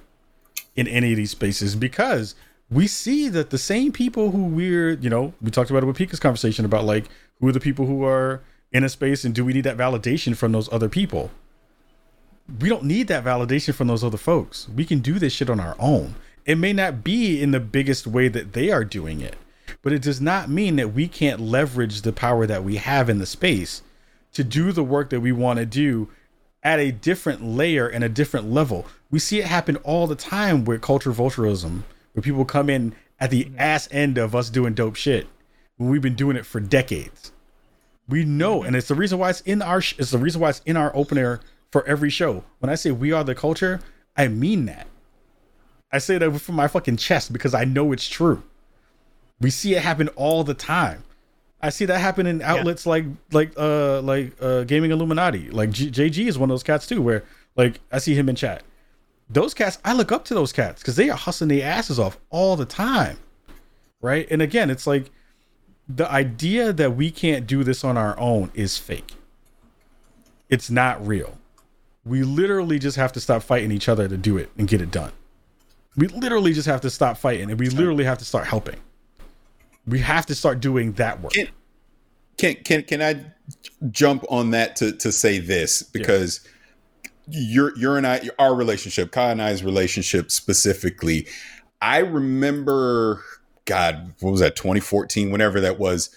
in 0.75 0.87
any 0.87 1.11
of 1.11 1.17
these 1.17 1.31
spaces 1.31 1.75
because 1.75 2.33
we 2.69 2.87
see 2.87 3.27
that 3.29 3.49
the 3.49 3.57
same 3.57 3.91
people 3.91 4.31
who 4.31 4.45
we're 4.45 4.91
you 4.93 5.09
know 5.09 5.33
we 5.41 5.51
talked 5.51 5.69
about 5.69 5.83
it 5.83 5.85
with 5.85 5.97
Pika's 5.97 6.19
conversation 6.19 6.65
about 6.65 6.85
like 6.85 7.05
who 7.39 7.47
are 7.47 7.51
the 7.51 7.59
people 7.59 7.85
who 7.85 8.03
are 8.03 8.41
in 8.71 8.83
a 8.83 8.89
space 8.89 9.23
and 9.23 9.35
do 9.35 9.43
we 9.43 9.53
need 9.53 9.63
that 9.63 9.77
validation 9.77 10.35
from 10.35 10.51
those 10.51 10.71
other 10.71 10.89
people 10.89 11.31
we 12.59 12.69
don't 12.69 12.83
need 12.83 13.07
that 13.07 13.23
validation 13.23 13.73
from 13.73 13.87
those 13.87 14.03
other 14.03 14.17
folks. 14.17 14.67
We 14.69 14.85
can 14.85 14.99
do 14.99 15.19
this 15.19 15.33
shit 15.33 15.49
on 15.49 15.59
our 15.59 15.75
own. 15.79 16.15
It 16.45 16.57
may 16.57 16.73
not 16.73 17.03
be 17.03 17.41
in 17.41 17.51
the 17.51 17.59
biggest 17.59 18.07
way 18.07 18.27
that 18.27 18.53
they 18.53 18.71
are 18.71 18.83
doing 18.83 19.21
it, 19.21 19.35
but 19.81 19.93
it 19.93 20.01
does 20.01 20.19
not 20.19 20.49
mean 20.49 20.75
that 20.77 20.93
we 20.93 21.07
can't 21.07 21.39
leverage 21.39 22.01
the 22.01 22.11
power 22.11 22.45
that 22.47 22.63
we 22.63 22.77
have 22.77 23.09
in 23.09 23.19
the 23.19 23.25
space 23.25 23.83
to 24.33 24.43
do 24.43 24.71
the 24.71 24.83
work 24.83 25.09
that 25.11 25.21
we 25.21 25.31
want 25.31 25.59
to 25.59 25.65
do 25.65 26.09
at 26.63 26.79
a 26.79 26.91
different 26.91 27.43
layer 27.43 27.87
and 27.87 28.03
a 28.03 28.09
different 28.09 28.51
level. 28.51 28.85
We 29.09 29.19
see 29.19 29.39
it 29.39 29.45
happen 29.45 29.77
all 29.77 30.07
the 30.07 30.15
time 30.15 30.65
with 30.65 30.81
culture 30.81 31.11
vulturism, 31.11 31.83
where 32.13 32.23
people 32.23 32.45
come 32.45 32.69
in 32.69 32.95
at 33.19 33.29
the 33.29 33.51
ass 33.57 33.87
end 33.91 34.17
of 34.17 34.35
us 34.35 34.49
doing 34.49 34.73
dope 34.73 34.95
shit 34.95 35.27
when 35.77 35.89
we've 35.89 36.01
been 36.01 36.15
doing 36.15 36.37
it 36.37 36.45
for 36.45 36.59
decades. 36.59 37.31
We 38.07 38.25
know, 38.25 38.63
and 38.63 38.75
it's 38.75 38.87
the 38.87 38.95
reason 38.95 39.19
why 39.19 39.29
it's 39.29 39.41
in 39.41 39.61
our. 39.61 39.79
It's 39.79 40.11
the 40.11 40.17
reason 40.17 40.41
why 40.41 40.49
it's 40.49 40.61
in 40.65 40.75
our 40.75 40.95
opener 40.95 41.39
for 41.71 41.85
every 41.85 42.09
show. 42.09 42.43
When 42.59 42.69
I 42.69 42.75
say 42.75 42.91
we 42.91 43.11
are 43.11 43.23
the 43.23 43.35
culture, 43.35 43.79
I 44.17 44.27
mean 44.27 44.65
that. 44.65 44.87
I 45.91 45.99
say 45.99 46.17
that 46.17 46.39
from 46.39 46.55
my 46.55 46.67
fucking 46.67 46.97
chest 46.97 47.33
because 47.33 47.53
I 47.53 47.65
know 47.65 47.91
it's 47.91 48.07
true. 48.07 48.43
We 49.39 49.49
see 49.49 49.75
it 49.75 49.81
happen 49.81 50.07
all 50.09 50.43
the 50.43 50.53
time. 50.53 51.03
I 51.61 51.69
see 51.69 51.85
that 51.85 51.99
happen 51.99 52.25
in 52.25 52.41
outlets 52.41 52.85
yeah. 52.85 52.89
like 52.89 53.05
like 53.31 53.53
uh 53.57 54.01
like 54.01 54.33
uh 54.41 54.63
gaming 54.63 54.91
Illuminati. 54.91 55.49
Like 55.49 55.71
G- 55.71 55.91
JG 55.91 56.27
is 56.27 56.37
one 56.37 56.49
of 56.49 56.53
those 56.53 56.63
cats 56.63 56.87
too, 56.87 57.01
where 57.01 57.23
like 57.55 57.79
I 57.91 57.99
see 57.99 58.15
him 58.15 58.29
in 58.29 58.35
chat. 58.35 58.63
Those 59.29 59.53
cats, 59.53 59.77
I 59.85 59.93
look 59.93 60.11
up 60.11 60.25
to 60.25 60.33
those 60.33 60.51
cats 60.51 60.81
because 60.81 60.95
they 60.95 61.09
are 61.09 61.17
hustling 61.17 61.49
their 61.49 61.65
asses 61.65 61.99
off 61.99 62.17
all 62.29 62.55
the 62.57 62.65
time, 62.65 63.17
right? 64.01 64.27
And 64.29 64.41
again, 64.41 64.69
it's 64.69 64.85
like 64.85 65.09
the 65.95 66.11
idea 66.11 66.73
that 66.73 66.95
we 66.95 67.11
can't 67.11 67.47
do 67.47 67.63
this 67.63 67.83
on 67.83 67.97
our 67.97 68.17
own 68.19 68.51
is 68.53 68.77
fake. 68.77 69.13
It's 70.49 70.69
not 70.69 71.05
real. 71.05 71.37
We 72.05 72.23
literally 72.23 72.79
just 72.79 72.97
have 72.97 73.11
to 73.13 73.19
stop 73.19 73.43
fighting 73.43 73.71
each 73.71 73.87
other 73.87 74.07
to 74.07 74.17
do 74.17 74.37
it 74.37 74.49
and 74.57 74.67
get 74.67 74.81
it 74.81 74.91
done. 74.91 75.11
We 75.95 76.07
literally 76.07 76.53
just 76.53 76.67
have 76.67 76.81
to 76.81 76.89
stop 76.89 77.17
fighting 77.17 77.49
and 77.51 77.59
we 77.59 77.69
literally 77.69 78.05
have 78.05 78.17
to 78.19 78.25
start 78.25 78.47
helping. 78.47 78.77
We 79.85 79.99
have 79.99 80.25
to 80.27 80.35
start 80.35 80.59
doing 80.59 80.93
that 80.93 81.21
work. 81.21 81.33
Can 81.33 81.47
can 82.37 82.55
can, 82.63 82.83
can 82.83 83.01
I 83.01 83.25
jump 83.89 84.23
on 84.29 84.51
that 84.51 84.75
to 84.77 84.93
to 84.93 85.11
say 85.11 85.39
this 85.39 85.83
because 85.83 86.47
yeah. 87.27 87.41
your 87.41 87.77
your 87.77 87.97
and 87.97 88.07
I 88.07 88.29
our 88.39 88.55
relationship, 88.55 89.11
Kai 89.11 89.31
and 89.31 89.41
I's 89.41 89.63
relationship 89.63 90.31
specifically, 90.31 91.27
I 91.81 91.99
remember 91.99 93.23
God, 93.65 94.13
what 94.19 94.31
was 94.31 94.39
that 94.41 94.55
2014 94.55 95.31
whenever 95.31 95.59
that 95.61 95.79
was 95.79 96.09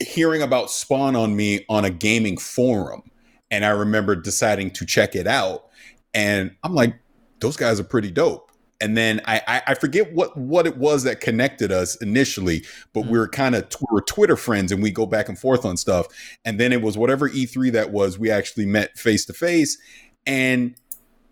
hearing 0.00 0.42
about 0.42 0.70
Spawn 0.70 1.16
on 1.16 1.36
me 1.36 1.64
on 1.68 1.84
a 1.84 1.90
gaming 1.90 2.36
forum 2.36 3.02
and 3.50 3.64
I 3.64 3.70
remember 3.70 4.16
deciding 4.16 4.70
to 4.72 4.86
check 4.86 5.14
it 5.14 5.26
out. 5.26 5.66
And 6.14 6.54
I'm 6.62 6.74
like, 6.74 6.96
those 7.40 7.56
guys 7.56 7.78
are 7.78 7.84
pretty 7.84 8.10
dope. 8.10 8.50
And 8.80 8.96
then 8.96 9.22
I, 9.24 9.40
I, 9.46 9.62
I 9.68 9.74
forget 9.74 10.12
what 10.12 10.36
what 10.36 10.66
it 10.66 10.76
was 10.76 11.04
that 11.04 11.20
connected 11.20 11.72
us 11.72 11.96
initially, 11.96 12.64
but 12.92 13.02
mm-hmm. 13.02 13.12
we 13.12 13.18
were 13.18 13.28
kind 13.28 13.54
of 13.54 13.66
we 13.80 13.86
were 13.90 14.02
Twitter 14.02 14.36
friends 14.36 14.70
and 14.70 14.82
we 14.82 14.90
go 14.90 15.06
back 15.06 15.30
and 15.30 15.38
forth 15.38 15.64
on 15.64 15.78
stuff. 15.78 16.06
And 16.44 16.60
then 16.60 16.72
it 16.72 16.82
was 16.82 16.98
whatever 16.98 17.30
E3 17.30 17.72
that 17.72 17.90
was, 17.90 18.18
we 18.18 18.30
actually 18.30 18.66
met 18.66 18.98
face 18.98 19.24
to 19.26 19.32
face. 19.32 19.78
And 20.26 20.74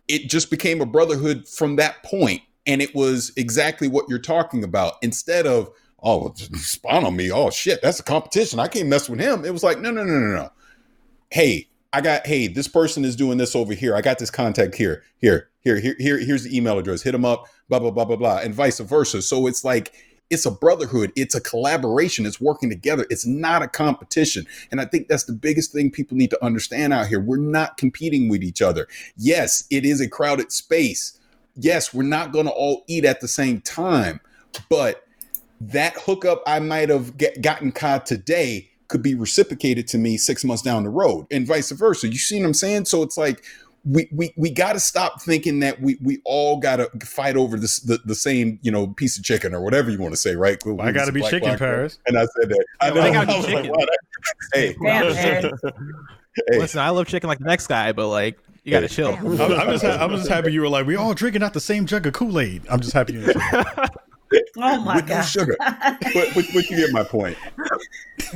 it 0.08 0.30
just 0.30 0.50
became 0.50 0.80
a 0.80 0.86
brotherhood 0.86 1.46
from 1.46 1.76
that 1.76 2.02
point 2.02 2.42
and 2.66 2.80
it 2.82 2.94
was 2.94 3.32
exactly 3.36 3.88
what 3.88 4.06
you're 4.08 4.18
talking 4.18 4.64
about. 4.64 4.94
Instead 5.02 5.46
of 5.46 5.70
oh 6.02 6.32
spawn 6.54 7.04
on 7.04 7.16
me. 7.16 7.30
Oh 7.30 7.50
shit 7.50 7.80
that's 7.82 8.00
a 8.00 8.04
competition. 8.04 8.58
I 8.58 8.68
can't 8.68 8.88
mess 8.88 9.08
with 9.08 9.20
him. 9.20 9.44
It 9.44 9.52
was 9.52 9.62
like 9.62 9.80
no 9.80 9.90
no 9.90 10.04
no 10.04 10.18
no 10.18 10.36
no. 10.36 10.50
Hey 11.30 11.68
i 11.92 12.00
got 12.00 12.26
hey 12.26 12.48
this 12.48 12.66
person 12.66 13.04
is 13.04 13.16
doing 13.16 13.38
this 13.38 13.54
over 13.54 13.74
here. 13.74 13.94
I 13.96 14.00
got 14.00 14.18
this 14.18 14.30
contact 14.30 14.74
here. 14.74 15.02
Here 15.18 15.50
here 15.60 15.80
here, 15.80 15.96
here 15.98 16.18
here's 16.18 16.44
the 16.44 16.56
email 16.56 16.78
address. 16.78 17.02
Hit 17.02 17.12
them 17.12 17.24
up 17.24 17.46
blah 17.68 17.78
blah 17.78 17.90
blah 17.90 18.04
blah 18.04 18.16
blah 18.16 18.38
and 18.38 18.54
vice 18.54 18.80
versa. 18.80 19.22
So 19.22 19.46
it's 19.46 19.64
like 19.64 19.92
it's 20.30 20.46
a 20.46 20.50
brotherhood. 20.50 21.12
It's 21.16 21.34
a 21.34 21.40
collaboration. 21.40 22.24
It's 22.24 22.40
working 22.40 22.70
together. 22.70 23.06
It's 23.10 23.26
not 23.26 23.62
a 23.62 23.68
competition. 23.68 24.46
And 24.70 24.80
i 24.80 24.84
think 24.86 25.08
that's 25.08 25.24
the 25.24 25.32
biggest 25.32 25.72
thing 25.72 25.90
people 25.90 26.16
need 26.16 26.30
to 26.30 26.44
understand 26.44 26.92
out 26.92 27.08
here. 27.08 27.20
We're 27.20 27.36
not 27.36 27.76
competing 27.76 28.28
with 28.28 28.42
each 28.42 28.62
other. 28.62 28.88
Yes 29.16 29.64
it 29.70 29.84
is 29.84 30.00
a 30.00 30.08
crowded 30.08 30.50
space 30.50 31.18
yes 31.56 31.92
we're 31.94 32.02
not 32.02 32.32
going 32.32 32.46
to 32.46 32.52
all 32.52 32.84
eat 32.88 33.04
at 33.04 33.20
the 33.20 33.28
same 33.28 33.60
time 33.60 34.20
but 34.68 35.06
that 35.60 35.94
hookup 35.98 36.42
i 36.46 36.58
might 36.58 36.88
have 36.88 37.16
get, 37.16 37.40
gotten 37.42 37.70
caught 37.72 38.06
today 38.06 38.68
could 38.88 39.02
be 39.02 39.14
reciprocated 39.14 39.88
to 39.88 39.98
me 39.98 40.16
six 40.16 40.44
months 40.44 40.62
down 40.62 40.84
the 40.84 40.90
road 40.90 41.26
and 41.30 41.46
vice 41.46 41.70
versa. 41.70 42.06
You 42.06 42.18
see 42.18 42.38
what 42.38 42.46
i'm 42.46 42.54
saying? 42.54 42.84
So 42.84 43.02
it's 43.02 43.16
like 43.16 43.42
we 43.84 44.08
we, 44.12 44.32
we 44.36 44.50
got 44.50 44.74
to 44.74 44.80
stop 44.80 45.20
thinking 45.22 45.60
that 45.60 45.80
we 45.80 45.96
we 46.02 46.20
all 46.24 46.58
got 46.58 46.76
to 46.76 46.88
fight 47.04 47.36
over 47.36 47.58
this 47.58 47.80
the, 47.80 47.98
the 48.04 48.14
same 48.14 48.58
you 48.62 48.70
know 48.70 48.88
piece 48.88 49.18
of 49.18 49.24
chicken 49.24 49.54
or 49.54 49.62
whatever 49.62 49.90
you 49.90 49.98
want 49.98 50.12
to 50.12 50.16
say 50.18 50.34
right? 50.36 50.62
I 50.80 50.92
got 50.92 51.06
to 51.06 51.12
be 51.12 51.20
Black 51.20 51.30
chicken, 51.30 51.48
Black 51.48 51.58
girl. 51.58 51.68
Paris. 51.76 51.98
and 52.06 52.16
i 52.18 52.26
said 52.38 52.50
that. 52.50 52.64
I 52.80 52.90
know 52.90 53.00
why 53.00 53.10
gotta 53.12 53.32
I 53.32 53.36
was 53.36 53.46
like, 53.46 53.56
chicken? 53.64 53.72
wow, 53.72 53.84
that- 53.84 53.98
hey. 54.54 54.76
Damn, 54.82 55.74
hey. 56.50 56.58
Listen, 56.58 56.80
I 56.80 56.90
love 56.90 57.06
chicken 57.08 57.28
like 57.28 57.38
the 57.38 57.46
next 57.46 57.66
guy, 57.66 57.92
but 57.92 58.08
like 58.08 58.38
you 58.64 58.70
gotta 58.70 58.88
chill. 58.88 59.14
I'm, 59.14 59.40
I'm 59.40 59.70
just 59.70 59.84
ha- 59.84 59.98
I'm 60.00 60.10
just 60.10 60.28
happy 60.28 60.52
you 60.52 60.62
were 60.62 60.68
like 60.68 60.86
we 60.86 60.96
all 60.96 61.14
drinking 61.14 61.42
out 61.42 61.52
the 61.52 61.60
same 61.60 61.86
jug 61.86 62.06
of 62.06 62.14
Kool 62.14 62.40
Aid. 62.40 62.62
I'm 62.70 62.80
just 62.80 62.94
happy. 62.94 63.12
You 63.12 63.32
Oh 64.56 64.80
my 64.80 64.96
with 64.96 65.08
no 65.08 65.22
sugar. 65.22 65.56
but, 65.60 66.00
but, 66.34 66.44
but 66.52 66.70
you 66.70 66.76
get 66.76 66.90
my 66.92 67.04
point. 67.04 67.36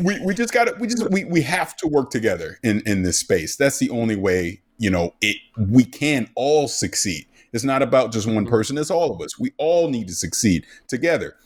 We, 0.00 0.20
we 0.20 0.34
just 0.34 0.52
got 0.52 0.64
to 0.68 0.74
we 0.78 0.86
just 0.86 1.10
we, 1.10 1.24
we 1.24 1.40
have 1.42 1.76
to 1.78 1.88
work 1.88 2.10
together 2.10 2.58
in 2.62 2.82
in 2.86 3.02
this 3.02 3.18
space. 3.18 3.56
That's 3.56 3.78
the 3.78 3.90
only 3.90 4.16
way 4.16 4.60
you 4.78 4.90
know 4.90 5.14
it. 5.20 5.36
We 5.56 5.84
can 5.84 6.28
all 6.36 6.68
succeed. 6.68 7.26
It's 7.52 7.64
not 7.64 7.82
about 7.82 8.12
just 8.12 8.28
one 8.28 8.46
person. 8.46 8.76
It's 8.78 8.90
all 8.90 9.12
of 9.12 9.20
us. 9.22 9.38
We 9.38 9.52
all 9.56 9.88
need 9.88 10.08
to 10.08 10.14
succeed 10.14 10.66
together. 10.86 11.36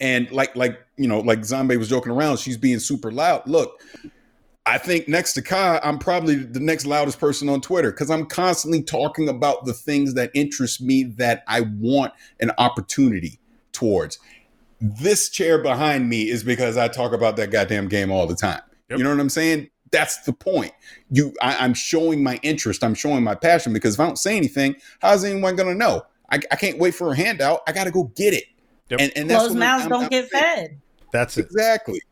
And 0.00 0.30
like 0.30 0.54
like 0.54 0.78
you 0.96 1.08
know 1.08 1.20
like 1.20 1.44
Zombie 1.44 1.76
was 1.76 1.88
joking 1.88 2.12
around. 2.12 2.38
She's 2.38 2.58
being 2.58 2.78
super 2.78 3.10
loud. 3.10 3.48
Look. 3.48 3.80
I 4.66 4.78
think 4.78 5.06
next 5.06 5.34
to 5.34 5.42
Kai, 5.42 5.78
I'm 5.84 5.98
probably 5.98 6.34
the 6.34 6.58
next 6.58 6.86
loudest 6.86 7.20
person 7.20 7.48
on 7.48 7.60
Twitter 7.60 7.92
because 7.92 8.10
I'm 8.10 8.26
constantly 8.26 8.82
talking 8.82 9.28
about 9.28 9.64
the 9.64 9.72
things 9.72 10.14
that 10.14 10.30
interest 10.34 10.80
me 10.80 11.04
that 11.16 11.44
I 11.46 11.60
want 11.60 12.12
an 12.40 12.50
opportunity 12.58 13.38
towards. 13.72 14.18
This 14.80 15.28
chair 15.28 15.62
behind 15.62 16.08
me 16.08 16.28
is 16.28 16.42
because 16.42 16.76
I 16.76 16.88
talk 16.88 17.12
about 17.12 17.36
that 17.36 17.50
goddamn 17.52 17.88
game 17.88 18.10
all 18.10 18.26
the 18.26 18.34
time. 18.34 18.60
Yep. 18.90 18.98
You 18.98 19.04
know 19.04 19.10
what 19.10 19.20
I'm 19.20 19.28
saying? 19.30 19.70
That's 19.92 20.22
the 20.22 20.32
point. 20.32 20.72
You, 21.10 21.32
I, 21.40 21.56
I'm 21.64 21.72
showing 21.72 22.22
my 22.24 22.40
interest. 22.42 22.82
I'm 22.82 22.94
showing 22.94 23.22
my 23.22 23.36
passion 23.36 23.72
because 23.72 23.94
if 23.94 24.00
I 24.00 24.06
don't 24.06 24.18
say 24.18 24.36
anything, 24.36 24.74
how's 25.00 25.24
anyone 25.24 25.54
gonna 25.54 25.74
know? 25.76 26.02
I, 26.30 26.40
I 26.50 26.56
can't 26.56 26.78
wait 26.78 26.94
for 26.96 27.12
a 27.12 27.16
handout. 27.16 27.60
I 27.68 27.72
got 27.72 27.84
to 27.84 27.92
go 27.92 28.04
get 28.16 28.34
it. 28.34 28.44
Yep. 28.90 29.00
And, 29.00 29.12
and 29.14 29.30
that's 29.30 29.44
Closed 29.44 29.58
mouths 29.58 29.82
I'm- 29.82 29.90
don't 29.90 30.00
I'm- 30.02 30.10
get 30.10 30.28
fed. 30.28 30.80
That's 31.12 31.38
it. 31.38 31.46
Exactly. 31.46 32.02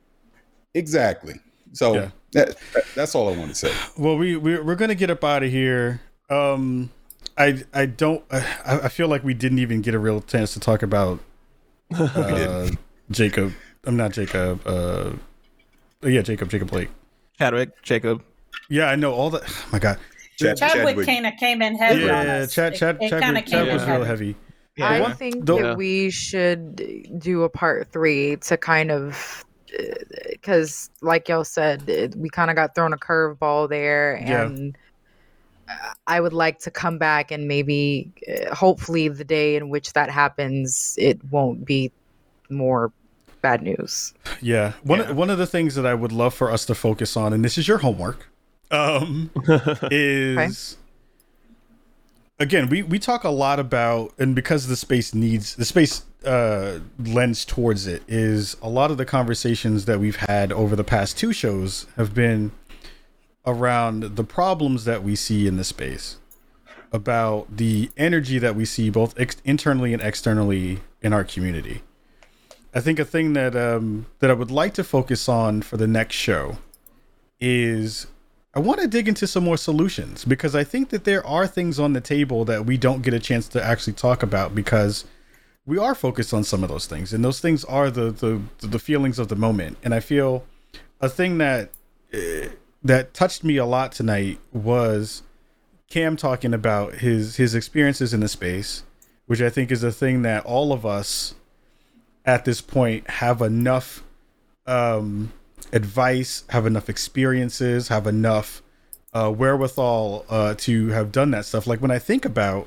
Exactly. 0.72 1.34
So 1.72 1.94
Yeah. 1.94 2.10
That, 2.34 2.56
that- 2.74 2.84
that's 2.94 3.14
all 3.14 3.32
I 3.32 3.36
want 3.36 3.50
to 3.50 3.54
say. 3.56 3.72
Well, 3.98 4.16
we 4.16 4.36
we're, 4.36 4.62
we're 4.62 4.74
gonna 4.76 4.94
get 4.94 5.10
up 5.10 5.24
out 5.24 5.42
of 5.42 5.50
here. 5.50 6.00
Um, 6.30 6.90
I 7.38 7.62
I 7.72 7.86
don't. 7.86 8.22
I, 8.30 8.80
I 8.84 8.88
feel 8.88 9.08
like 9.08 9.24
we 9.24 9.34
didn't 9.34 9.58
even 9.58 9.80
get 9.80 9.94
a 9.94 9.98
real 9.98 10.20
chance 10.20 10.52
to 10.54 10.60
talk 10.60 10.82
about 10.82 11.20
uh, 11.94 12.70
Jacob. 13.10 13.52
I'm 13.84 13.96
not 13.96 14.12
Jacob. 14.12 14.60
Uh, 14.66 15.10
yeah, 16.02 16.22
Jacob. 16.22 16.50
Jacob 16.50 16.70
Blake. 16.70 16.90
Chadwick, 17.38 17.82
Jacob. 17.82 18.22
Yeah, 18.70 18.86
I 18.86 18.96
know 18.96 19.12
all 19.12 19.30
that. 19.30 19.42
Oh 19.46 19.68
my 19.72 19.78
God. 19.78 19.98
Chad- 20.36 20.56
Chadwick 20.56 20.86
Chadwick. 20.86 21.06
kind 21.06 21.26
of 21.26 21.32
came 21.38 21.62
in 21.62 21.76
heavy 21.76 22.08
on 22.10 22.26
Yeah, 22.26 22.34
us. 22.38 22.52
Chad. 22.54 22.74
Chad. 22.74 22.98
it, 23.00 23.08
Chad, 23.10 23.22
kind 23.22 23.36
Chad, 23.36 23.46
came 23.46 23.68
in 23.68 23.74
was 23.74 23.84
real 23.86 24.04
heavy. 24.04 24.36
heavy. 24.76 24.82
I 24.82 25.00
What? 25.00 25.16
think 25.18 25.44
Don't- 25.44 25.62
that 25.62 25.76
we 25.76 26.10
should 26.10 27.20
do 27.20 27.42
a 27.44 27.48
part 27.48 27.92
three 27.92 28.36
to 28.36 28.56
kind 28.56 28.90
of, 28.90 29.44
because 30.30 30.90
like 31.02 31.28
y'all 31.28 31.44
said, 31.44 31.88
it- 31.88 32.14
we 32.16 32.28
kind 32.28 32.50
of 32.50 32.56
got 32.56 32.74
thrown 32.74 32.92
a 32.92 32.96
curveball 32.96 33.68
there, 33.68 34.16
and 34.16 34.76
uh, 35.68 35.72
I 36.06 36.20
would 36.20 36.32
like 36.32 36.58
to 36.60 36.70
come 36.70 36.98
back 36.98 37.30
and 37.30 37.48
maybe, 37.48 38.10
uh, 38.28 38.54
hopefully, 38.54 39.08
the 39.08 39.24
day 39.24 39.56
in 39.56 39.68
which 39.70 39.92
that 39.94 40.10
happens, 40.10 40.94
it 40.98 41.18
won't 41.30 41.64
be 41.64 41.90
more 42.50 42.92
bad 43.40 43.62
news. 43.62 44.12
Yeah. 44.40 44.72
One 44.82 45.00
Yeah. 45.00 45.12
one 45.12 45.30
of 45.30 45.38
the 45.38 45.46
things 45.46 45.74
that 45.74 45.86
I 45.86 45.94
would 45.94 46.12
love 46.12 46.34
for 46.34 46.50
us 46.50 46.64
to 46.66 46.74
focus 46.74 47.16
on, 47.16 47.32
and 47.32 47.44
this 47.44 47.56
is 47.58 47.66
your 47.68 47.78
homework, 47.78 48.28
um, 48.70 49.30
is 49.90 50.76
again 52.38 52.68
we 52.68 52.82
we 52.82 52.98
talk 52.98 53.24
a 53.24 53.30
lot 53.30 53.58
about, 53.58 54.12
and 54.18 54.34
because 54.34 54.66
the 54.66 54.76
space 54.76 55.14
needs 55.14 55.54
the 55.56 55.64
space 55.64 56.04
uh, 56.24 56.80
lends 56.98 57.44
towards 57.44 57.86
it 57.86 58.02
is 58.08 58.56
a 58.62 58.68
lot 58.68 58.90
of 58.90 58.96
the 58.96 59.04
conversations 59.04 59.84
that 59.84 60.00
we've 60.00 60.16
had 60.16 60.52
over 60.52 60.74
the 60.74 60.84
past 60.84 61.18
two 61.18 61.32
shows 61.32 61.86
have 61.96 62.14
been 62.14 62.52
around 63.46 64.16
the 64.16 64.24
problems 64.24 64.84
that 64.86 65.02
we 65.02 65.14
see 65.14 65.46
in 65.46 65.56
the 65.56 65.64
space 65.64 66.16
about 66.92 67.56
the 67.56 67.90
energy 67.96 68.38
that 68.38 68.54
we 68.54 68.64
see 68.64 68.88
both 68.88 69.18
ex- 69.18 69.36
internally 69.44 69.92
and 69.92 70.00
externally 70.00 70.80
in 71.02 71.12
our 71.12 71.24
community. 71.24 71.82
I 72.72 72.80
think 72.80 72.98
a 72.98 73.04
thing 73.04 73.34
that 73.34 73.54
um, 73.54 74.06
that 74.20 74.30
I 74.30 74.34
would 74.34 74.50
like 74.50 74.74
to 74.74 74.84
focus 74.84 75.28
on 75.28 75.62
for 75.62 75.76
the 75.76 75.86
next 75.86 76.16
show 76.16 76.58
is 77.40 78.06
I 78.56 78.60
want 78.60 78.80
to 78.80 78.86
dig 78.86 79.08
into 79.08 79.26
some 79.26 79.42
more 79.42 79.56
solutions 79.56 80.24
because 80.24 80.54
I 80.54 80.62
think 80.62 80.90
that 80.90 81.04
there 81.04 81.26
are 81.26 81.46
things 81.46 81.80
on 81.80 81.92
the 81.92 82.00
table 82.00 82.44
that 82.44 82.64
we 82.64 82.76
don't 82.76 83.02
get 83.02 83.12
a 83.12 83.18
chance 83.18 83.48
to 83.48 83.62
actually 83.62 83.94
talk 83.94 84.22
about 84.22 84.54
because 84.54 85.04
we 85.66 85.76
are 85.76 85.94
focused 85.94 86.32
on 86.32 86.44
some 86.44 86.62
of 86.62 86.68
those 86.68 86.86
things 86.86 87.12
and 87.12 87.24
those 87.24 87.40
things 87.40 87.64
are 87.64 87.90
the 87.90 88.10
the 88.12 88.40
the 88.66 88.78
feelings 88.78 89.18
of 89.18 89.28
the 89.28 89.34
moment. 89.34 89.78
And 89.82 89.92
I 89.92 89.98
feel 89.98 90.44
a 91.00 91.08
thing 91.08 91.38
that 91.38 91.70
uh, 92.12 92.48
that 92.84 93.12
touched 93.12 93.42
me 93.42 93.56
a 93.56 93.64
lot 93.64 93.90
tonight 93.90 94.38
was 94.52 95.22
Cam 95.90 96.16
talking 96.16 96.54
about 96.54 96.96
his 96.96 97.36
his 97.36 97.56
experiences 97.56 98.14
in 98.14 98.20
the 98.20 98.28
space, 98.28 98.84
which 99.26 99.40
I 99.40 99.50
think 99.50 99.72
is 99.72 99.82
a 99.82 99.92
thing 99.92 100.22
that 100.22 100.44
all 100.44 100.72
of 100.72 100.86
us 100.86 101.34
at 102.24 102.44
this 102.44 102.60
point 102.60 103.10
have 103.10 103.42
enough 103.42 104.04
um, 104.66 105.32
advice, 105.72 106.44
have 106.50 106.66
enough 106.66 106.88
experiences, 106.88 107.88
have 107.88 108.06
enough 108.06 108.62
uh, 109.12 109.30
wherewithal 109.30 110.24
uh, 110.28 110.54
to 110.58 110.88
have 110.88 111.12
done 111.12 111.30
that 111.32 111.44
stuff. 111.44 111.66
Like 111.66 111.80
when 111.80 111.90
I 111.90 111.98
think 111.98 112.24
about 112.24 112.66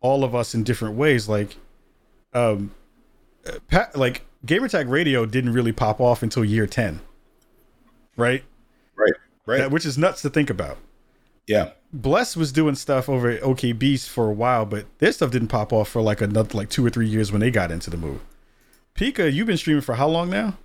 all 0.00 0.24
of 0.24 0.34
us 0.34 0.54
in 0.54 0.62
different 0.64 0.96
ways, 0.96 1.28
like 1.28 1.56
um, 2.32 2.72
Pat, 3.68 3.96
like 3.96 4.22
Gamertag 4.46 4.90
Radio 4.90 5.24
didn't 5.26 5.52
really 5.52 5.72
pop 5.72 6.00
off 6.00 6.22
until 6.22 6.44
year 6.44 6.66
ten, 6.66 7.00
right? 8.16 8.44
Right. 8.96 9.12
Right. 9.46 9.58
That- 9.58 9.70
which 9.70 9.86
is 9.86 9.96
nuts 9.98 10.22
to 10.22 10.30
think 10.30 10.50
about. 10.50 10.78
yeah. 11.46 11.70
Bless 11.96 12.36
was 12.36 12.50
doing 12.50 12.74
stuff 12.74 13.08
over 13.08 13.30
at 13.30 13.40
OK 13.44 13.70
Beast 13.70 14.10
for 14.10 14.28
a 14.28 14.32
while, 14.32 14.66
but 14.66 14.86
their 14.98 15.12
stuff 15.12 15.30
didn't 15.30 15.46
pop 15.46 15.72
off 15.72 15.88
for 15.88 16.02
like 16.02 16.20
another 16.20 16.58
like 16.58 16.68
two 16.68 16.84
or 16.84 16.90
three 16.90 17.06
years 17.06 17.30
when 17.30 17.40
they 17.40 17.52
got 17.52 17.70
into 17.70 17.88
the 17.88 17.96
move. 17.96 18.20
Pika, 18.96 19.32
you've 19.32 19.46
been 19.46 19.56
streaming 19.56 19.80
for 19.80 19.94
how 19.94 20.08
long 20.08 20.28
now? 20.28 20.56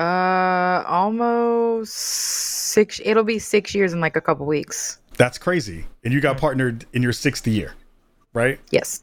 Uh, 0.00 0.82
almost 0.86 1.92
six. 1.92 3.02
It'll 3.04 3.22
be 3.22 3.38
six 3.38 3.74
years 3.74 3.92
in 3.92 4.00
like 4.00 4.16
a 4.16 4.20
couple 4.22 4.46
weeks. 4.46 4.98
That's 5.18 5.36
crazy. 5.36 5.84
And 6.04 6.14
you 6.14 6.22
got 6.22 6.38
partnered 6.38 6.86
in 6.94 7.02
your 7.02 7.12
sixth 7.12 7.46
year, 7.46 7.74
right? 8.32 8.58
Yes. 8.70 9.02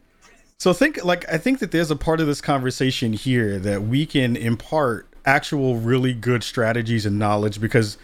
So 0.57 0.74
think 0.74 1.06
like 1.06 1.32
I 1.32 1.38
think 1.38 1.60
that 1.60 1.69
there's 1.69 1.91
a 1.91 1.95
part 1.95 2.19
of 2.19 2.26
this 2.26 2.41
conversation 2.41 3.14
here 3.14 3.60
that 3.60 3.84
we 3.84 4.07
can 4.07 4.36
impart 4.36 5.07
actual 5.24 5.78
really 5.78 6.15
good 6.15 6.44
strategies 6.44 7.06
and 7.06 7.19
knowledge 7.19 7.61
because 7.61 7.99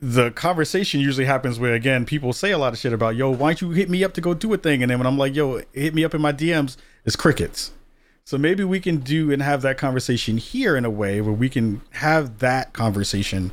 the 0.00 0.30
conversation 0.30 1.00
usually 1.00 1.26
happens 1.26 1.58
where 1.58 1.74
again 1.74 2.04
people 2.04 2.32
say 2.32 2.52
a 2.52 2.58
lot 2.58 2.72
of 2.72 2.78
shit 2.78 2.92
about 2.92 3.16
yo 3.16 3.30
why 3.30 3.48
don't 3.48 3.62
you 3.62 3.70
hit 3.70 3.90
me 3.90 4.04
up 4.04 4.12
to 4.12 4.20
go 4.20 4.32
do 4.32 4.52
a 4.52 4.56
thing 4.56 4.80
and 4.82 4.90
then 4.90 4.98
when 4.98 5.06
I'm 5.08 5.18
like 5.18 5.34
yo 5.34 5.62
hit 5.72 5.92
me 5.92 6.04
up 6.04 6.14
in 6.14 6.20
my 6.20 6.32
DMs 6.32 6.76
it's 7.04 7.16
crickets. 7.16 7.72
So 8.28 8.36
maybe 8.36 8.62
we 8.62 8.78
can 8.78 8.98
do 8.98 9.32
and 9.32 9.40
have 9.40 9.62
that 9.62 9.78
conversation 9.78 10.36
here 10.36 10.76
in 10.76 10.84
a 10.84 10.90
way 10.90 11.22
where 11.22 11.32
we 11.32 11.48
can 11.48 11.80
have 11.92 12.40
that 12.40 12.74
conversation 12.74 13.52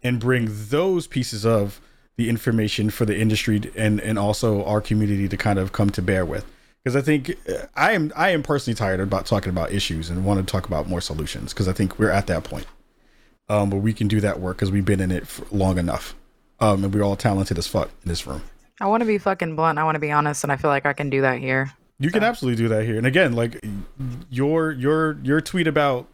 and 0.00 0.20
bring 0.20 0.46
those 0.48 1.08
pieces 1.08 1.44
of 1.44 1.80
the 2.16 2.28
information 2.28 2.90
for 2.90 3.04
the 3.04 3.18
industry 3.18 3.60
and 3.74 3.98
and 3.98 4.20
also 4.20 4.64
our 4.64 4.80
community 4.80 5.28
to 5.28 5.36
kind 5.36 5.58
of 5.58 5.72
come 5.72 5.90
to 5.90 6.00
bear 6.00 6.24
with 6.24 6.46
because 6.84 6.94
I 6.94 7.00
think 7.00 7.36
uh, 7.48 7.66
I 7.74 7.94
am 7.94 8.12
I 8.14 8.30
am 8.30 8.44
personally 8.44 8.76
tired 8.76 9.00
about 9.00 9.26
talking 9.26 9.50
about 9.50 9.72
issues 9.72 10.08
and 10.08 10.24
want 10.24 10.38
to 10.38 10.46
talk 10.48 10.68
about 10.68 10.88
more 10.88 11.00
solutions 11.00 11.52
because 11.52 11.66
I 11.66 11.72
think 11.72 11.98
we're 11.98 12.10
at 12.10 12.28
that 12.28 12.44
point 12.44 12.66
um, 13.48 13.70
where 13.70 13.80
we 13.80 13.92
can 13.92 14.06
do 14.06 14.20
that 14.20 14.38
work 14.38 14.58
because 14.58 14.70
we've 14.70 14.84
been 14.84 15.00
in 15.00 15.10
it 15.10 15.24
long 15.52 15.78
enough 15.78 16.14
um, 16.60 16.84
and 16.84 16.94
we're 16.94 17.02
all 17.02 17.16
talented 17.16 17.58
as 17.58 17.66
fuck 17.66 17.90
in 18.04 18.08
this 18.08 18.24
room. 18.24 18.42
I 18.80 18.86
want 18.86 19.00
to 19.00 19.06
be 19.06 19.18
fucking 19.18 19.56
blunt. 19.56 19.80
I 19.80 19.82
want 19.82 19.96
to 19.96 20.00
be 20.00 20.12
honest, 20.12 20.44
and 20.44 20.52
I 20.52 20.56
feel 20.58 20.70
like 20.70 20.86
I 20.86 20.92
can 20.92 21.10
do 21.10 21.22
that 21.22 21.40
here. 21.40 21.72
You 22.02 22.10
can 22.10 22.24
absolutely 22.24 22.60
do 22.60 22.68
that 22.68 22.84
here. 22.84 22.96
And 22.96 23.06
again, 23.06 23.32
like 23.32 23.64
your 24.28 24.72
your 24.72 25.18
your 25.22 25.40
tweet 25.40 25.68
about 25.68 26.08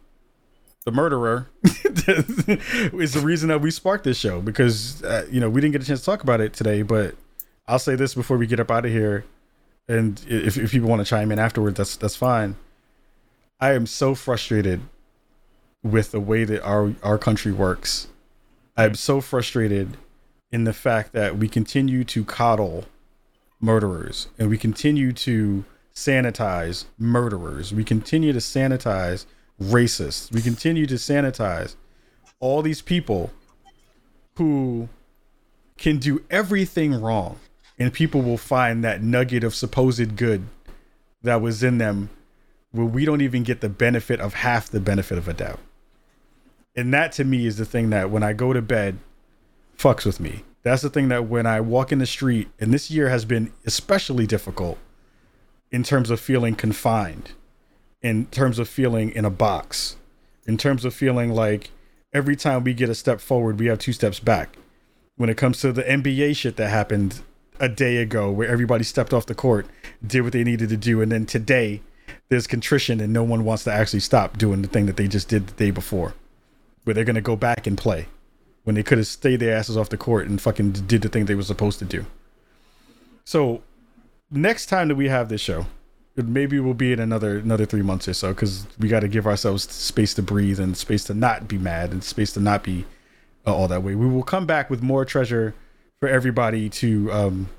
the 0.85 0.91
murderer 0.91 1.49
is 1.63 3.13
the 3.13 3.21
reason 3.23 3.49
that 3.49 3.59
we 3.61 3.71
sparked 3.71 4.03
this 4.03 4.17
show 4.17 4.39
because 4.39 5.03
uh, 5.03 5.25
you 5.31 5.39
know 5.39 5.49
we 5.49 5.61
didn't 5.61 5.71
get 5.71 5.81
a 5.81 5.85
chance 5.85 6.01
to 6.01 6.05
talk 6.05 6.21
about 6.21 6.41
it 6.41 6.53
today. 6.53 6.83
But 6.83 7.15
I'll 7.67 7.79
say 7.79 7.95
this 7.95 8.13
before 8.13 8.37
we 8.37 8.45
get 8.45 8.59
up 8.59 8.69
out 8.69 8.85
of 8.85 8.91
here, 8.91 9.25
and 9.87 10.23
if 10.27 10.57
if 10.57 10.71
people 10.71 10.89
want 10.89 10.99
to 10.99 11.05
chime 11.05 11.31
in 11.31 11.39
afterward, 11.39 11.75
that's 11.75 11.95
that's 11.95 12.15
fine. 12.15 12.55
I 13.59 13.73
am 13.73 13.87
so 13.87 14.13
frustrated 14.13 14.81
with 15.81 16.11
the 16.11 16.19
way 16.19 16.43
that 16.43 16.61
our 16.63 16.93
our 17.01 17.17
country 17.17 17.51
works. 17.51 18.09
I'm 18.77 18.93
so 18.93 19.21
frustrated 19.21 19.97
in 20.51 20.65
the 20.65 20.73
fact 20.73 21.13
that 21.13 21.37
we 21.37 21.49
continue 21.49 22.03
to 22.03 22.23
coddle 22.23 22.85
murderers 23.59 24.27
and 24.37 24.49
we 24.49 24.57
continue 24.57 25.11
to 25.11 25.65
sanitize 25.99 26.85
murderers. 26.97 27.73
We 27.73 27.83
continue 27.83 28.31
to 28.31 28.39
sanitize 28.39 29.25
racists. 29.61 30.31
We 30.31 30.41
continue 30.41 30.85
to 30.85 30.95
sanitize 30.95 31.75
all 32.39 32.61
these 32.61 32.81
people 32.81 33.31
who 34.37 34.87
can 35.77 35.97
do 35.97 36.23
everything 36.29 36.99
wrong 36.99 37.37
and 37.77 37.91
people 37.91 38.21
will 38.21 38.37
find 38.37 38.83
that 38.83 39.03
nugget 39.03 39.43
of 39.43 39.53
supposed 39.53 40.15
good 40.15 40.43
that 41.21 41.41
was 41.41 41.63
in 41.63 41.77
them 41.79 42.09
where 42.71 42.85
we 42.85 43.03
don't 43.03 43.21
even 43.21 43.43
get 43.43 43.59
the 43.59 43.69
benefit 43.69 44.21
of 44.21 44.35
half 44.35 44.69
the 44.69 44.79
benefit 44.79 45.17
of 45.17 45.27
a 45.27 45.33
doubt. 45.33 45.59
And 46.75 46.93
that 46.93 47.11
to 47.13 47.25
me 47.25 47.45
is 47.45 47.57
the 47.57 47.65
thing 47.65 47.89
that 47.89 48.09
when 48.09 48.23
I 48.23 48.31
go 48.31 48.53
to 48.53 48.61
bed 48.61 48.99
fucks 49.77 50.05
with 50.05 50.19
me. 50.19 50.43
That's 50.63 50.81
the 50.81 50.89
thing 50.89 51.09
that 51.09 51.27
when 51.27 51.45
I 51.45 51.61
walk 51.61 51.91
in 51.91 51.99
the 51.99 52.05
street, 52.05 52.49
and 52.59 52.73
this 52.73 52.91
year 52.91 53.09
has 53.09 53.23
been 53.23 53.51
especially 53.65 54.27
difficult 54.27 54.77
in 55.71 55.83
terms 55.83 56.09
of 56.09 56.19
feeling 56.19 56.55
confined, 56.55 57.31
in 58.01 58.25
terms 58.27 58.59
of 58.59 58.67
feeling 58.67 59.11
in 59.11 59.25
a 59.25 59.29
box, 59.29 59.95
in 60.45 60.57
terms 60.57 60.85
of 60.85 60.93
feeling 60.93 61.31
like 61.31 61.71
every 62.13 62.35
time 62.35 62.63
we 62.63 62.73
get 62.73 62.89
a 62.89 62.95
step 62.95 63.21
forward, 63.21 63.59
we 63.59 63.67
have 63.67 63.79
two 63.79 63.93
steps 63.93 64.19
back. 64.19 64.57
When 65.15 65.29
it 65.29 65.37
comes 65.37 65.59
to 65.61 65.71
the 65.71 65.83
NBA 65.83 66.35
shit 66.35 66.55
that 66.57 66.69
happened 66.69 67.21
a 67.59 67.69
day 67.69 67.97
ago, 67.97 68.31
where 68.31 68.47
everybody 68.47 68.83
stepped 68.83 69.13
off 69.13 69.25
the 69.25 69.35
court, 69.35 69.67
did 70.05 70.21
what 70.21 70.33
they 70.33 70.43
needed 70.43 70.69
to 70.69 70.77
do, 70.77 71.01
and 71.01 71.11
then 71.11 71.25
today 71.25 71.81
there's 72.29 72.47
contrition 72.47 72.99
and 72.99 73.11
no 73.11 73.23
one 73.23 73.43
wants 73.43 73.63
to 73.65 73.71
actually 73.71 73.99
stop 73.99 74.37
doing 74.37 74.61
the 74.61 74.67
thing 74.67 74.85
that 74.85 74.97
they 74.97 75.07
just 75.07 75.27
did 75.27 75.47
the 75.47 75.53
day 75.53 75.71
before, 75.71 76.13
where 76.83 76.93
they're 76.93 77.03
gonna 77.03 77.21
go 77.21 77.35
back 77.35 77.67
and 77.67 77.77
play 77.77 78.07
when 78.63 78.75
they 78.75 78.83
could 78.83 78.97
have 78.97 79.07
stayed 79.07 79.39
their 79.39 79.55
asses 79.55 79.77
off 79.77 79.89
the 79.89 79.97
court 79.97 80.27
and 80.27 80.41
fucking 80.41 80.71
did 80.71 81.01
the 81.01 81.09
thing 81.09 81.25
they 81.25 81.35
were 81.35 81.43
supposed 81.43 81.79
to 81.79 81.85
do. 81.85 82.05
So 83.25 83.61
next 84.31 84.67
time 84.67 84.87
that 84.89 84.95
we 84.95 85.09
have 85.09 85.29
this 85.29 85.41
show, 85.41 85.65
maybe 86.15 86.59
we'll 86.59 86.73
be 86.73 86.91
in 86.91 86.99
another 86.99 87.37
another 87.37 87.65
three 87.65 87.81
months 87.81 88.07
or 88.07 88.13
so 88.13 88.29
because 88.29 88.67
we 88.79 88.87
got 88.87 89.01
to 89.01 89.07
give 89.07 89.25
ourselves 89.25 89.69
space 89.71 90.13
to 90.15 90.21
breathe 90.21 90.59
and 90.59 90.75
space 90.75 91.03
to 91.05 91.13
not 91.13 91.47
be 91.47 91.57
mad 91.57 91.91
and 91.91 92.03
space 92.03 92.33
to 92.33 92.39
not 92.39 92.63
be 92.63 92.85
uh, 93.47 93.55
all 93.55 93.67
that 93.67 93.83
way. 93.83 93.95
We 93.95 94.07
will 94.07 94.23
come 94.23 94.45
back 94.45 94.69
with 94.69 94.81
more 94.81 95.05
treasure 95.05 95.55
for 95.99 96.09
everybody 96.09 96.69
to 96.69 97.11
um 97.11 97.49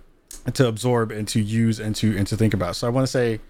to 0.55 0.67
absorb 0.67 1.11
and 1.11 1.27
to 1.29 1.41
use 1.41 1.81
and 1.81 1.95
to 1.97 2.17
and 2.17 2.27
to 2.27 2.37
think 2.37 2.55
about. 2.55 2.77
So 2.77 2.87
I 2.87 2.91
want 2.91 3.07
to 3.07 3.11
say 3.11 3.41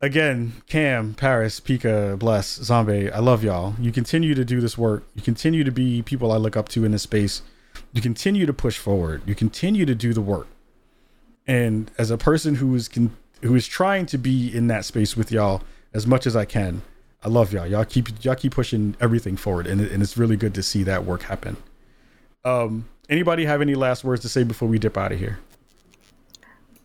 again, 0.00 0.54
Cam, 0.66 1.14
Paris, 1.14 1.60
Pika, 1.60 2.18
Bless, 2.18 2.56
Zombie, 2.56 3.10
I 3.10 3.18
love 3.18 3.44
y'all. 3.44 3.74
You 3.78 3.92
continue 3.92 4.34
to 4.34 4.44
do 4.44 4.60
this 4.60 4.78
work. 4.78 5.04
You 5.14 5.22
continue 5.22 5.64
to 5.64 5.70
be 5.70 6.02
people 6.02 6.32
I 6.32 6.36
look 6.36 6.56
up 6.56 6.68
to 6.70 6.84
in 6.84 6.92
this 6.92 7.02
space. 7.02 7.42
You 7.92 8.00
continue 8.00 8.46
to 8.46 8.52
push 8.52 8.78
forward. 8.78 9.22
You 9.26 9.34
continue 9.34 9.84
to 9.84 9.94
do 9.94 10.12
the 10.12 10.20
work. 10.20 10.46
And 11.46 11.90
as 11.98 12.10
a 12.10 12.18
person 12.18 12.56
who 12.56 12.74
is 12.74 12.88
con- 12.88 13.16
who 13.42 13.54
is 13.54 13.66
trying 13.66 14.06
to 14.06 14.18
be 14.18 14.54
in 14.54 14.66
that 14.68 14.84
space 14.84 15.16
with 15.16 15.32
y'all 15.32 15.62
as 15.94 16.06
much 16.06 16.26
as 16.26 16.36
I 16.36 16.44
can, 16.44 16.82
I 17.22 17.28
love 17.28 17.52
y'all. 17.52 17.66
Y'all 17.66 17.84
keep 17.84 18.08
y'all 18.24 18.34
keep 18.34 18.54
pushing 18.54 18.96
everything 19.00 19.36
forward, 19.36 19.66
and, 19.66 19.80
and 19.80 20.02
it's 20.02 20.16
really 20.16 20.36
good 20.36 20.54
to 20.54 20.62
see 20.62 20.82
that 20.84 21.04
work 21.04 21.22
happen. 21.22 21.56
Um, 22.44 22.88
anybody 23.08 23.44
have 23.44 23.60
any 23.60 23.74
last 23.74 24.04
words 24.04 24.22
to 24.22 24.28
say 24.28 24.44
before 24.44 24.68
we 24.68 24.78
dip 24.78 24.96
out 24.96 25.12
of 25.12 25.18
here? 25.18 25.38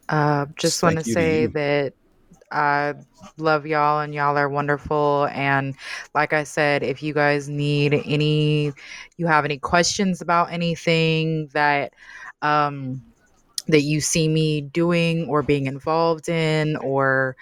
Uh, 0.10 0.45
just 0.57 0.84
want 0.84 0.98
to 0.98 1.03
say 1.03 1.48
that 1.48 1.94
I 2.52 2.94
love 3.38 3.65
y'all 3.65 4.02
and 4.02 4.14
y'all 4.14 4.38
are 4.38 4.49
wonderful. 4.49 5.27
And 5.32 5.76
like 6.14 6.32
I 6.34 6.44
said, 6.44 6.84
if 6.84 7.02
you 7.02 7.14
guys 7.14 7.49
need 7.49 7.94
any, 7.94 8.72
you 9.18 9.27
have 9.27 9.45
any 9.45 9.57
questions 9.57 10.22
about 10.22 10.52
anything 10.52 11.48
that, 11.53 11.94
um, 12.41 13.02
that 13.68 13.82
you 13.82 14.00
see 14.02 14.28
me 14.28 14.62
doing 14.62 15.28
or 15.28 15.42
being 15.42 15.66
involved 15.66 16.30
in, 16.30 16.76
or 16.78 17.36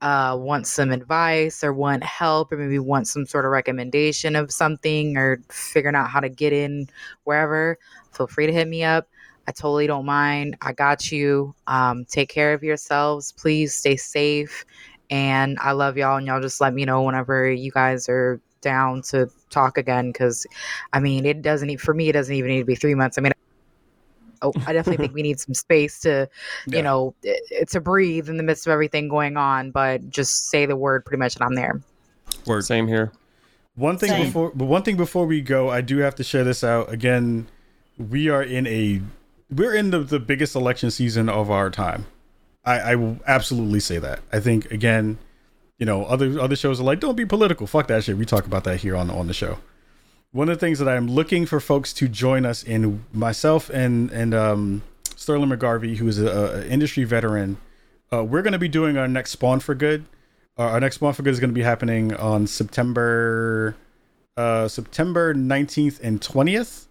uh, 0.00 0.36
want 0.38 0.66
some 0.66 0.90
advice, 0.90 1.62
or 1.62 1.72
want 1.72 2.02
help, 2.02 2.52
or 2.52 2.56
maybe 2.56 2.78
want 2.78 3.08
some 3.08 3.26
sort 3.26 3.44
of 3.44 3.50
recommendation 3.50 4.36
of 4.36 4.50
something, 4.52 5.16
or 5.16 5.40
figuring 5.50 5.96
out 5.96 6.08
how 6.08 6.20
to 6.20 6.28
get 6.28 6.52
in 6.52 6.88
wherever, 7.24 7.78
feel 8.12 8.26
free 8.26 8.46
to 8.46 8.52
hit 8.52 8.68
me 8.68 8.84
up. 8.84 9.08
I 9.48 9.52
totally 9.52 9.86
don't 9.86 10.06
mind. 10.06 10.56
I 10.62 10.72
got 10.72 11.12
you. 11.12 11.54
Um, 11.66 12.04
take 12.04 12.28
care 12.28 12.52
of 12.52 12.62
yourselves. 12.62 13.32
Please 13.32 13.74
stay 13.74 13.96
safe. 13.96 14.64
And 15.08 15.56
I 15.60 15.72
love 15.72 15.96
y'all. 15.96 16.16
And 16.16 16.26
y'all 16.26 16.40
just 16.40 16.60
let 16.60 16.74
me 16.74 16.84
know 16.84 17.02
whenever 17.02 17.48
you 17.48 17.70
guys 17.70 18.08
are 18.08 18.40
down 18.60 19.02
to 19.02 19.30
talk 19.50 19.78
again. 19.78 20.12
Cause 20.12 20.46
I 20.92 20.98
mean, 20.98 21.24
it 21.26 21.42
doesn't, 21.42 21.76
for 21.78 21.94
me, 21.94 22.08
it 22.08 22.12
doesn't 22.12 22.34
even 22.34 22.50
need 22.50 22.58
to 22.58 22.64
be 22.64 22.74
three 22.74 22.96
months. 22.96 23.18
I 23.18 23.20
mean, 23.20 23.32
oh, 24.42 24.52
I 24.66 24.72
definitely 24.72 24.98
think 25.06 25.14
we 25.14 25.22
need 25.22 25.38
some 25.40 25.54
space 25.54 26.00
to, 26.00 26.28
Yeah. 26.66 26.76
you 26.78 26.82
know, 26.82 27.14
i- 27.24 27.64
to 27.68 27.80
breathe 27.80 28.28
in 28.28 28.36
the 28.36 28.42
midst 28.42 28.66
of 28.66 28.72
everything 28.72 29.08
going 29.08 29.36
on. 29.36 29.70
But 29.70 30.08
just 30.10 30.48
say 30.48 30.66
the 30.66 30.76
word 30.76 31.04
pretty 31.04 31.18
much 31.20 31.36
and 31.36 31.44
I'm 31.44 31.54
there. 31.54 31.80
Word. 32.46 32.64
Same 32.64 32.86
here. 32.88 33.12
One 33.74 33.98
thing 33.98 34.08
Same. 34.10 34.26
before, 34.26 34.52
but 34.54 34.64
one 34.64 34.82
thing 34.82 34.96
before 34.96 35.26
we 35.26 35.40
go, 35.42 35.68
I 35.70 35.80
do 35.82 35.98
have 35.98 36.14
to 36.16 36.24
share 36.24 36.44
this 36.44 36.64
out 36.64 36.90
again. 36.90 37.46
We 37.98 38.28
are 38.30 38.42
in 38.42 38.66
a, 38.66 39.02
we're 39.50 39.74
in 39.74 39.90
the, 39.90 40.00
the 40.00 40.18
biggest 40.18 40.56
election 40.56 40.90
season 40.90 41.28
of 41.28 41.50
our 41.50 41.68
time. 41.70 42.06
I, 42.64 42.78
I 42.80 42.94
will 42.96 43.18
absolutely 43.26 43.80
say 43.80 43.98
that. 43.98 44.20
I 44.32 44.40
think 44.40 44.70
again, 44.72 45.18
you 45.78 45.84
know, 45.86 46.04
other 46.06 46.40
other 46.40 46.56
shows 46.56 46.80
are 46.80 46.84
like, 46.84 47.00
don't 47.00 47.16
be 47.16 47.26
political. 47.26 47.66
Fuck 47.66 47.86
that 47.88 48.02
shit. 48.04 48.16
We 48.16 48.24
talk 48.24 48.46
about 48.46 48.64
that 48.64 48.78
here 48.80 48.96
on 48.96 49.10
on 49.10 49.26
the 49.26 49.34
show. 49.34 49.58
One 50.36 50.50
of 50.50 50.58
the 50.58 50.60
things 50.60 50.80
that 50.80 50.88
I'm 50.88 51.08
looking 51.08 51.46
for 51.46 51.60
folks 51.60 51.94
to 51.94 52.08
join 52.08 52.44
us 52.44 52.62
in, 52.62 53.02
myself 53.10 53.70
and 53.70 54.10
and 54.10 54.34
um, 54.34 54.82
Sterling 55.16 55.48
McGarvey, 55.48 55.96
who 55.96 56.06
is 56.08 56.20
a, 56.20 56.26
a 56.26 56.66
industry 56.66 57.04
veteran, 57.04 57.56
uh, 58.12 58.22
we're 58.22 58.42
going 58.42 58.52
to 58.52 58.58
be 58.58 58.68
doing 58.68 58.98
our 58.98 59.08
next 59.08 59.30
Spawn 59.30 59.60
for 59.60 59.74
Good. 59.74 60.04
Uh, 60.58 60.64
our 60.64 60.80
next 60.80 60.96
Spawn 60.96 61.14
for 61.14 61.22
Good 61.22 61.32
is 61.32 61.40
going 61.40 61.48
to 61.48 61.54
be 61.54 61.62
happening 61.62 62.14
on 62.14 62.46
September 62.46 63.76
uh, 64.36 64.68
September 64.68 65.32
19th 65.32 66.00
and 66.02 66.20
20th. 66.20 66.84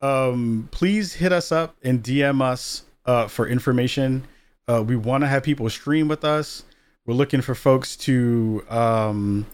Um, 0.00 0.68
please 0.70 1.14
hit 1.14 1.32
us 1.32 1.50
up 1.50 1.74
and 1.82 2.04
DM 2.04 2.40
us 2.40 2.84
uh, 3.04 3.26
for 3.26 3.48
information. 3.48 4.28
Uh, 4.68 4.84
we 4.86 4.94
want 4.94 5.24
to 5.24 5.26
have 5.26 5.42
people 5.42 5.68
stream 5.70 6.06
with 6.06 6.24
us. 6.24 6.62
We're 7.04 7.14
looking 7.14 7.40
for 7.40 7.56
folks 7.56 7.96
to 7.96 8.64
um, 8.70 9.44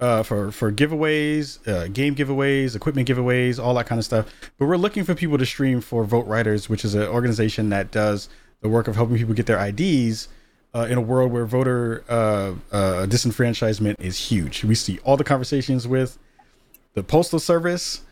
uh, 0.00 0.22
for 0.22 0.50
for 0.50 0.72
giveaways, 0.72 1.66
uh, 1.68 1.88
game 1.88 2.14
giveaways, 2.14 2.74
equipment 2.74 3.06
giveaways, 3.08 3.62
all 3.62 3.74
that 3.74 3.86
kind 3.86 3.98
of 3.98 4.04
stuff. 4.04 4.26
But 4.58 4.66
we're 4.66 4.76
looking 4.76 5.04
for 5.04 5.14
people 5.14 5.38
to 5.38 5.46
stream 5.46 5.80
for 5.80 6.04
VoteRiders, 6.04 6.68
which 6.68 6.84
is 6.84 6.94
an 6.94 7.02
organization 7.02 7.68
that 7.70 7.90
does 7.90 8.28
the 8.62 8.68
work 8.68 8.88
of 8.88 8.96
helping 8.96 9.16
people 9.16 9.34
get 9.34 9.46
their 9.46 9.64
IDs 9.64 10.28
uh, 10.74 10.86
in 10.88 10.96
a 10.96 11.00
world 11.00 11.32
where 11.32 11.46
voter 11.46 12.04
uh, 12.08 12.54
uh, 12.72 13.06
disenfranchisement 13.06 14.00
is 14.00 14.30
huge. 14.30 14.64
We 14.64 14.74
see 14.74 14.98
all 15.04 15.16
the 15.16 15.24
conversations 15.24 15.86
with 15.86 16.18
the 16.94 17.02
postal 17.02 17.38
service, 17.38 18.02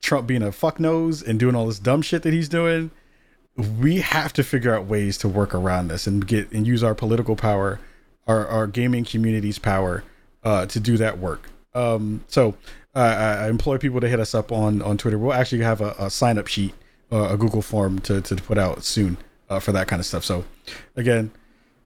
Trump 0.00 0.26
being 0.26 0.42
a 0.42 0.52
fuck 0.52 0.78
nose 0.78 1.22
and 1.22 1.38
doing 1.38 1.54
all 1.54 1.66
this 1.66 1.78
dumb 1.78 2.02
shit 2.02 2.22
that 2.22 2.32
he's 2.32 2.48
doing. 2.48 2.90
We 3.56 4.00
have 4.00 4.32
to 4.34 4.44
figure 4.44 4.74
out 4.74 4.86
ways 4.86 5.18
to 5.18 5.28
work 5.28 5.54
around 5.54 5.88
this 5.88 6.06
and 6.06 6.26
get 6.26 6.50
and 6.52 6.66
use 6.66 6.82
our 6.82 6.94
political 6.94 7.36
power, 7.36 7.80
our 8.26 8.46
our 8.46 8.66
gaming 8.66 9.04
community's 9.04 9.58
power 9.58 10.04
uh, 10.44 10.66
to 10.66 10.80
do 10.80 10.96
that 10.96 11.18
work. 11.18 11.50
Um, 11.74 12.24
so 12.28 12.54
I, 12.94 13.48
I 13.48 13.78
people 13.78 14.00
to 14.00 14.08
hit 14.08 14.20
us 14.20 14.34
up 14.34 14.52
on 14.52 14.82
on 14.82 14.98
Twitter. 14.98 15.18
We'll 15.18 15.32
actually 15.32 15.62
have 15.62 15.80
a, 15.80 15.94
a 15.98 16.10
sign 16.10 16.38
up 16.38 16.46
sheet, 16.46 16.74
uh, 17.12 17.30
a 17.32 17.36
Google 17.36 17.62
form 17.62 17.98
to 18.00 18.20
to 18.20 18.36
put 18.36 18.58
out 18.58 18.84
soon 18.84 19.16
uh, 19.48 19.60
for 19.60 19.72
that 19.72 19.88
kind 19.88 20.00
of 20.00 20.06
stuff. 20.06 20.24
So 20.24 20.44
again, 20.96 21.30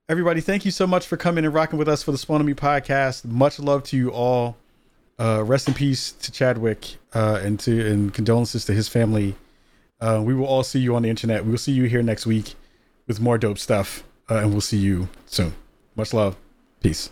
everybody, 0.09 0.41
thank 0.41 0.65
you 0.65 0.71
so 0.71 0.87
much 0.87 1.07
for 1.07 1.17
coming 1.17 1.45
and 1.45 1.53
rocking 1.53 1.79
with 1.79 1.89
us 1.89 2.03
for 2.03 2.13
the 2.13 2.19
Spawn 2.19 2.45
Me 2.45 2.55
podcast. 2.55 3.25
Much 3.25 3.59
love 3.59 3.85
to 3.85 3.97
you 3.97 4.11
all. 4.11 4.57
Uh, 5.19 5.43
rest 5.45 5.69
in 5.69 5.75
peace 5.75 6.11
to 6.11 6.33
Chadwick 6.33 6.97
uh, 7.15 7.41
and 7.43 7.61
to 7.61 7.87
and 7.91 8.13
condolences 8.13 8.65
to 8.65 8.73
his 8.73 8.89
family. 8.89 9.37
Uh, 10.01 10.21
we 10.25 10.35
will 10.35 10.47
all 10.47 10.65
see 10.65 10.81
you 10.81 10.97
on 10.97 11.03
the 11.03 11.11
internet. 11.11 11.45
We 11.45 11.51
will 11.51 11.59
see 11.59 11.73
you 11.73 11.85
here 11.85 12.03
next 12.03 12.27
week 12.27 12.55
with 13.07 13.21
more 13.21 13.39
dope 13.39 13.59
stuff, 13.59 14.03
and 14.29 14.51
we'll 14.51 14.61
see 14.61 14.79
you 14.79 15.09
soon. 15.27 15.55
Much 15.95 16.13
love. 16.13 16.37
Peace. 16.81 17.11